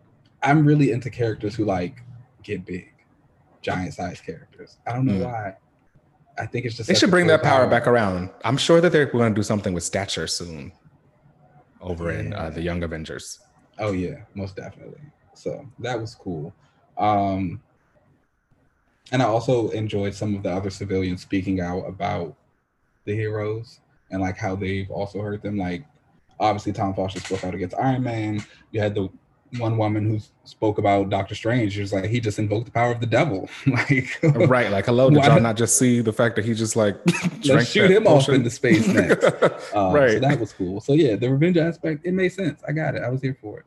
I'm 0.43 0.67
really 0.67 0.91
into 0.91 1.09
characters 1.09 1.55
who 1.55 1.65
like 1.65 2.03
get 2.43 2.67
big, 2.67 2.93
giant 3.63 3.95
size 3.95 4.21
characters. 4.21 4.79
I 4.87 4.93
don't 4.93 5.07
know 5.07 5.25
mm. 5.25 5.25
why. 5.25 5.57
I 6.37 6.47
think 6.47 6.67
it's 6.67 6.77
just 6.77 6.89
they 6.89 6.95
should 6.95 7.11
bring 7.11 7.29
that 7.29 7.43
power, 7.43 7.63
power, 7.63 7.71
back 7.71 7.87
around. 7.87 8.31
I'm 8.45 8.57
sure 8.57 8.81
that 8.81 8.91
they're 8.91 9.07
going 9.07 9.33
to 9.33 9.39
do 9.39 9.43
something 9.43 9.73
with 9.73 9.85
Stature 9.85 10.27
soon, 10.27 10.73
over 11.81 12.13
yeah. 12.13 12.19
in 12.19 12.33
uh, 12.33 12.51
the 12.51 12.61
Young 12.61 12.83
Avengers. 12.83 13.41
Oh 13.79 13.93
yeah, 13.93 14.23
most 14.35 14.57
definitely. 14.57 15.01
So 15.35 15.67
that 15.79 16.01
was 16.01 16.15
cool. 16.15 16.53
Um, 16.97 17.61
and 19.13 19.23
I 19.23 19.27
also 19.27 19.71
enjoyed 19.71 20.15
some 20.15 20.35
of 20.35 20.43
the 20.43 20.51
other 20.51 20.71
civilians 20.71 21.23
speaking 21.23 21.61
out 21.61 21.83
about 21.83 22.35
the 23.05 23.15
heroes 23.15 23.81
and 24.11 24.21
like 24.21 24.37
how 24.37 24.57
they've 24.57 24.91
also 24.91 25.21
hurt 25.21 25.43
them. 25.43 25.57
Like 25.57 25.85
obviously 26.41 26.73
Tom 26.73 26.95
Foster 26.95 27.21
spoke 27.21 27.45
out 27.45 27.55
against 27.55 27.77
Iron 27.79 28.03
Man. 28.03 28.45
You 28.73 28.81
had 28.81 28.95
the 28.95 29.09
one 29.57 29.79
woman 29.79 30.09
who 30.09 30.21
spoke 30.45 30.79
about 30.79 31.09
Doctor 31.11 31.35
Strange. 31.35 31.73
She 31.73 31.81
was 31.81 31.93
like, 31.93 32.05
he 32.05 32.21
just 32.21 32.39
invoked 32.39 32.67
the 32.67 32.73
power 32.73 32.93
of 32.93 33.01
the 33.01 33.07
devil. 33.07 33.49
like 33.67 34.19
right, 34.23 34.71
like 34.71 34.87
hello, 34.87 35.11
did 35.11 35.25
y'all 35.25 35.41
not 35.41 35.57
just 35.57 35.79
see 35.79 36.01
the 36.01 36.13
fact 36.13 36.37
that 36.37 36.45
he 36.45 36.55
just 36.55 36.77
like 36.77 36.97
let's 37.47 37.71
shoot 37.71 37.91
him 37.91 38.05
potion? 38.05 38.35
off 38.35 38.39
into 38.39 38.51
space 38.51 38.87
next? 38.89 39.25
um, 39.75 39.93
right, 39.93 40.13
so 40.13 40.21
that 40.21 40.39
was 40.39 40.53
cool. 40.53 40.81
So 40.81 40.93
yeah, 40.93 41.17
the 41.17 41.31
revenge 41.31 41.57
aspect 41.57 42.05
it 42.05 42.13
made 42.13 42.31
sense. 42.31 42.63
I 42.67 42.73
got 42.73 42.95
it. 42.95 43.03
I 43.03 43.09
was 43.09 43.23
here 43.23 43.37
for 43.41 43.61
it 43.61 43.65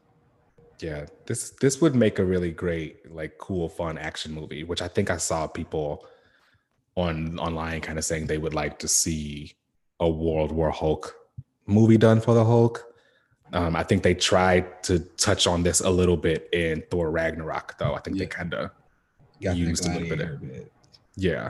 yeah 0.82 1.06
this 1.26 1.52
this 1.62 1.80
would 1.80 1.96
make 1.96 2.20
a 2.20 2.26
really 2.26 2.52
great 2.52 3.12
like 3.14 3.38
cool 3.38 3.70
fun 3.70 3.98
action 3.98 4.34
movie 4.34 4.64
which 4.64 4.82
i 4.82 4.88
think 4.88 5.10
i 5.10 5.18
saw 5.18 5.48
people 5.48 6.06
on 6.96 7.38
online 7.40 7.82
kind 7.82 7.98
of 7.98 8.06
saying 8.06 8.26
they 8.26 8.38
would 8.38 8.54
like 8.54 8.80
to 8.80 8.88
see 8.88 9.54
a 10.00 10.10
world 10.10 10.52
war 10.52 10.72
hulk 10.72 11.16
movie 11.68 11.98
done 11.98 12.20
for 12.20 12.34
the 12.34 12.44
hulk 12.44 12.91
um, 13.54 13.76
i 13.76 13.84
think 13.84 14.04
they 14.04 14.14
tried 14.14 14.82
to 14.84 15.00
touch 15.18 15.48
on 15.48 15.64
this 15.64 15.82
a 15.82 15.90
little 15.90 16.18
bit 16.18 16.50
in 16.54 16.84
thor 16.90 17.12
ragnarok 17.12 17.78
though 17.78 17.94
i 17.94 18.00
think 18.00 18.18
yeah. 18.18 18.24
they 18.24 18.28
kind 18.28 18.54
of 18.54 18.72
used 19.40 19.86
a 19.86 19.92
little 19.92 20.10
bit 20.10 20.22
of 20.22 20.44
it 20.44 20.72
yeah 21.16 21.50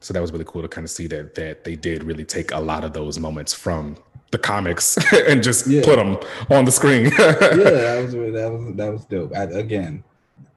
so 0.00 0.14
that 0.14 0.20
was 0.20 0.30
really 0.30 0.44
cool 0.46 0.62
to 0.62 0.68
kind 0.68 0.84
of 0.84 0.90
see 0.90 1.06
that 1.08 1.34
that 1.34 1.64
they 1.64 1.74
did 1.74 2.04
really 2.04 2.24
take 2.24 2.52
a 2.52 2.60
lot 2.60 2.84
of 2.84 2.92
those 2.92 3.18
moments 3.18 3.52
from 3.52 3.96
the 4.30 4.38
comics 4.38 4.96
and 5.28 5.42
just 5.42 5.66
yeah. 5.66 5.82
put 5.84 5.96
them 5.96 6.18
on 6.50 6.64
the 6.64 6.70
screen. 6.70 7.06
yeah, 7.18 7.32
that 7.32 8.02
was 8.02 8.12
that 8.12 8.52
was 8.52 8.76
that 8.76 8.92
was 8.92 9.04
dope. 9.06 9.34
I, 9.34 9.44
again, 9.44 10.04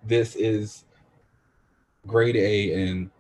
this 0.04 0.36
is 0.36 0.84
grade 2.06 2.36
A 2.36 2.74
in 2.74 3.12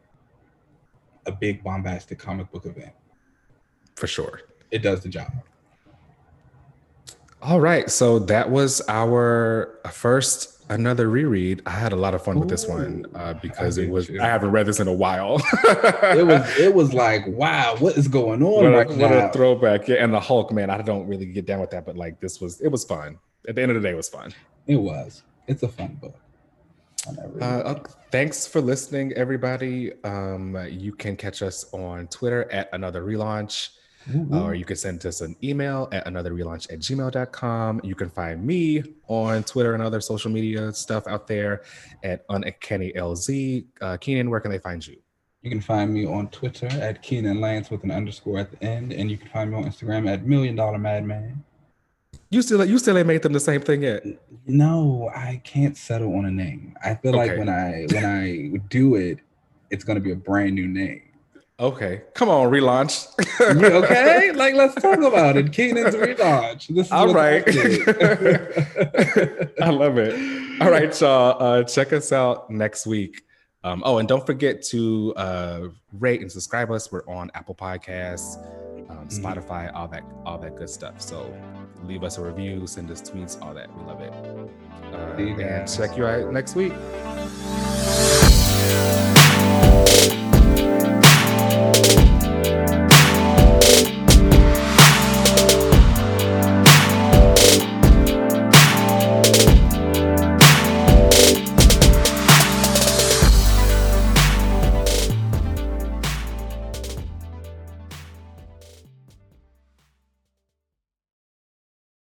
a 1.26 1.32
big 1.32 1.64
bombastic 1.64 2.20
comic 2.20 2.52
book 2.52 2.66
event. 2.66 2.94
For 3.96 4.08
sure. 4.08 4.42
It 4.72 4.80
does 4.80 5.02
the 5.02 5.10
job. 5.10 5.32
All 7.42 7.60
right. 7.60 7.90
So 7.90 8.20
that 8.20 8.50
was 8.50 8.82
our 8.88 9.80
first 9.92 10.60
another 10.70 11.10
reread. 11.10 11.62
I 11.66 11.72
had 11.72 11.92
a 11.92 11.96
lot 11.96 12.14
of 12.14 12.24
fun 12.24 12.38
Ooh, 12.38 12.42
with 12.42 12.50
this 12.50 12.68
one 12.68 13.06
uh, 13.16 13.34
because 13.34 13.78
it 13.78 13.90
was. 13.90 14.10
I 14.10 14.26
haven't 14.26 14.52
read 14.52 14.66
this 14.66 14.80
in 14.80 14.88
a 14.88 14.94
while. 14.94 15.42
it 15.64 16.26
was. 16.26 16.40
It 16.60 16.74
was 16.74 16.94
like, 16.94 17.26
wow, 17.28 17.76
what 17.80 17.98
is 17.98 18.08
going 18.08 18.44
on? 18.44 18.64
What, 18.64 18.74
right 18.74 18.90
a, 18.90 18.94
what 18.94 19.12
a 19.12 19.30
throwback! 19.34 19.88
Yeah, 19.88 20.04
and 20.04 20.14
the 20.14 20.20
Hulk, 20.20 20.52
man. 20.52 20.70
I 20.70 20.82
don't 20.82 21.08
really 21.08 21.26
get 21.26 21.46
down 21.46 21.60
with 21.60 21.72
that, 21.72 21.86
but 21.86 21.96
like 21.96 22.20
this 22.20 22.40
was. 22.40 22.62
It 22.62 22.70
was 22.70 22.84
fun. 22.84 23.18
At 23.48 23.56
the 23.56 23.62
end 23.62 23.72
of 23.72 23.82
the 23.82 23.88
day, 23.88 23.94
it 23.94 23.98
was 23.98 24.10
fun. 24.10 24.34
It 24.68 24.76
was. 24.76 25.24
It's 25.48 25.64
a 25.64 25.68
fun 25.68 25.98
book. 26.02 26.16
Uh, 27.42 27.76
thanks 28.12 28.46
for 28.46 28.62
listening, 28.62 29.14
everybody. 29.14 29.94
Um, 30.04 30.58
you 30.70 30.92
can 30.92 31.16
catch 31.16 31.42
us 31.42 31.66
on 31.74 32.08
Twitter 32.08 32.52
at 32.52 32.70
another 32.74 33.04
relaunch. 33.04 33.70
Mm-hmm. 34.08 34.34
or 34.34 34.56
you 34.56 34.64
can 34.64 34.78
send 34.78 35.06
us 35.06 35.22
an 35.22 35.36
email 35.44 35.90
at 35.92 36.08
another 36.08 36.32
relaunch 36.32 36.72
at 36.72 36.80
gmail.com. 36.80 37.82
You 37.84 37.96
can 37.96 38.10
find 38.10 38.44
me 38.44 38.82
on 39.08 39.44
Twitter 39.44 39.74
and 39.74 39.84
other 39.84 40.00
social 40.00 40.32
media 40.32 40.72
stuff 40.72 41.06
out 41.06 41.28
there 41.28 41.64
at 42.04 42.24
uncanny 42.30 42.94
LZ. 42.94 43.66
Uh, 43.82 43.98
Keenan, 43.98 44.30
where 44.30 44.40
can 44.40 44.52
they 44.52 44.58
find 44.58 44.86
you? 44.86 44.98
You 45.42 45.50
can 45.50 45.62
find 45.62 45.94
me 45.94 46.06
on 46.06 46.30
Twitter 46.30 46.68
at 46.68 47.02
Keenan 47.02 47.40
Lance 47.40 47.70
with 47.70 47.84
an 47.84 47.92
underscore 47.92 48.40
at 48.40 48.52
the 48.52 48.62
end, 48.64 48.92
and 48.92 49.10
you 49.10 49.18
can 49.18 49.30
find 49.30 49.52
me 49.52 49.58
on 49.58 49.64
Instagram 49.64 50.10
at 50.10 50.26
Million 50.26 50.56
Dollar 50.56 50.78
Madman. 50.78 51.44
You 52.30 52.42
still 52.42 52.64
you 52.66 52.78
still 52.78 52.98
ain't 52.98 53.08
made 53.08 53.22
them 53.22 53.34
the 53.34 53.40
same 53.40 53.62
thing 53.62 53.84
yet. 53.84 54.06
No, 54.46 55.10
I 55.16 55.42
can't 55.44 55.76
settle 55.78 56.16
on 56.16 56.26
a 56.26 56.32
name. 56.32 56.76
I 56.84 56.96
feel 56.96 57.16
okay. 57.16 57.30
like 57.30 57.40
when 57.40 57.50
I 57.50 57.88
when 57.92 58.06
I 58.06 58.58
do 58.70 58.96
it, 58.96 59.20
it's 59.72 59.84
gonna 59.84 60.00
be 60.00 60.12
a 60.12 60.16
brand 60.16 60.56
new 60.56 60.68
name. 60.68 61.09
Okay, 61.60 62.04
come 62.14 62.30
on, 62.30 62.50
relaunch. 62.50 63.10
okay, 63.42 64.32
like 64.36 64.56
let's 64.56 64.76
talk 64.76 65.00
about 65.00 65.36
it. 65.36 65.52
Keenan's 65.52 65.94
relaunch. 65.94 66.74
This 66.74 66.86
is 66.86 66.92
all 66.92 67.14
right. 67.14 67.44
I 69.62 69.70
love 69.70 69.98
it. 69.98 70.62
All 70.62 70.72
right, 70.72 71.02
y'all. 71.02 71.44
Uh, 71.44 71.64
check 71.64 71.92
us 71.92 72.14
out 72.14 72.50
next 72.50 72.88
week. 72.88 73.24
Um, 73.66 73.84
oh, 73.86 73.98
and 73.98 74.08
don't 74.08 74.26
forget 74.26 74.64
to 74.68 75.14
uh, 75.18 75.68
rate 75.92 76.22
and 76.22 76.32
subscribe 76.32 76.72
us. 76.72 76.94
We're 76.94 77.06
on 77.10 77.30
Apple 77.34 77.56
Podcasts, 77.56 78.38
um, 78.90 79.10
mm-hmm. 79.10 79.26
Spotify, 79.26 79.70
all 79.76 79.90
that, 79.90 80.06
all 80.26 80.38
that 80.38 80.56
good 80.56 80.70
stuff. 80.70 81.02
So 81.02 81.30
leave 81.84 82.06
us 82.06 82.18
a 82.18 82.22
review, 82.22 82.68
send 82.68 82.90
us 82.90 83.02
tweets, 83.02 83.42
all 83.42 83.54
that. 83.54 83.68
We 83.76 83.84
love 83.84 84.00
it. 84.00 84.14
Uh, 84.94 85.44
and 85.44 85.70
check 85.70 85.98
you 85.98 86.06
out 86.06 86.32
next 86.32 86.56
week 86.56 86.72
thank 91.60 92.84
you 92.84 92.89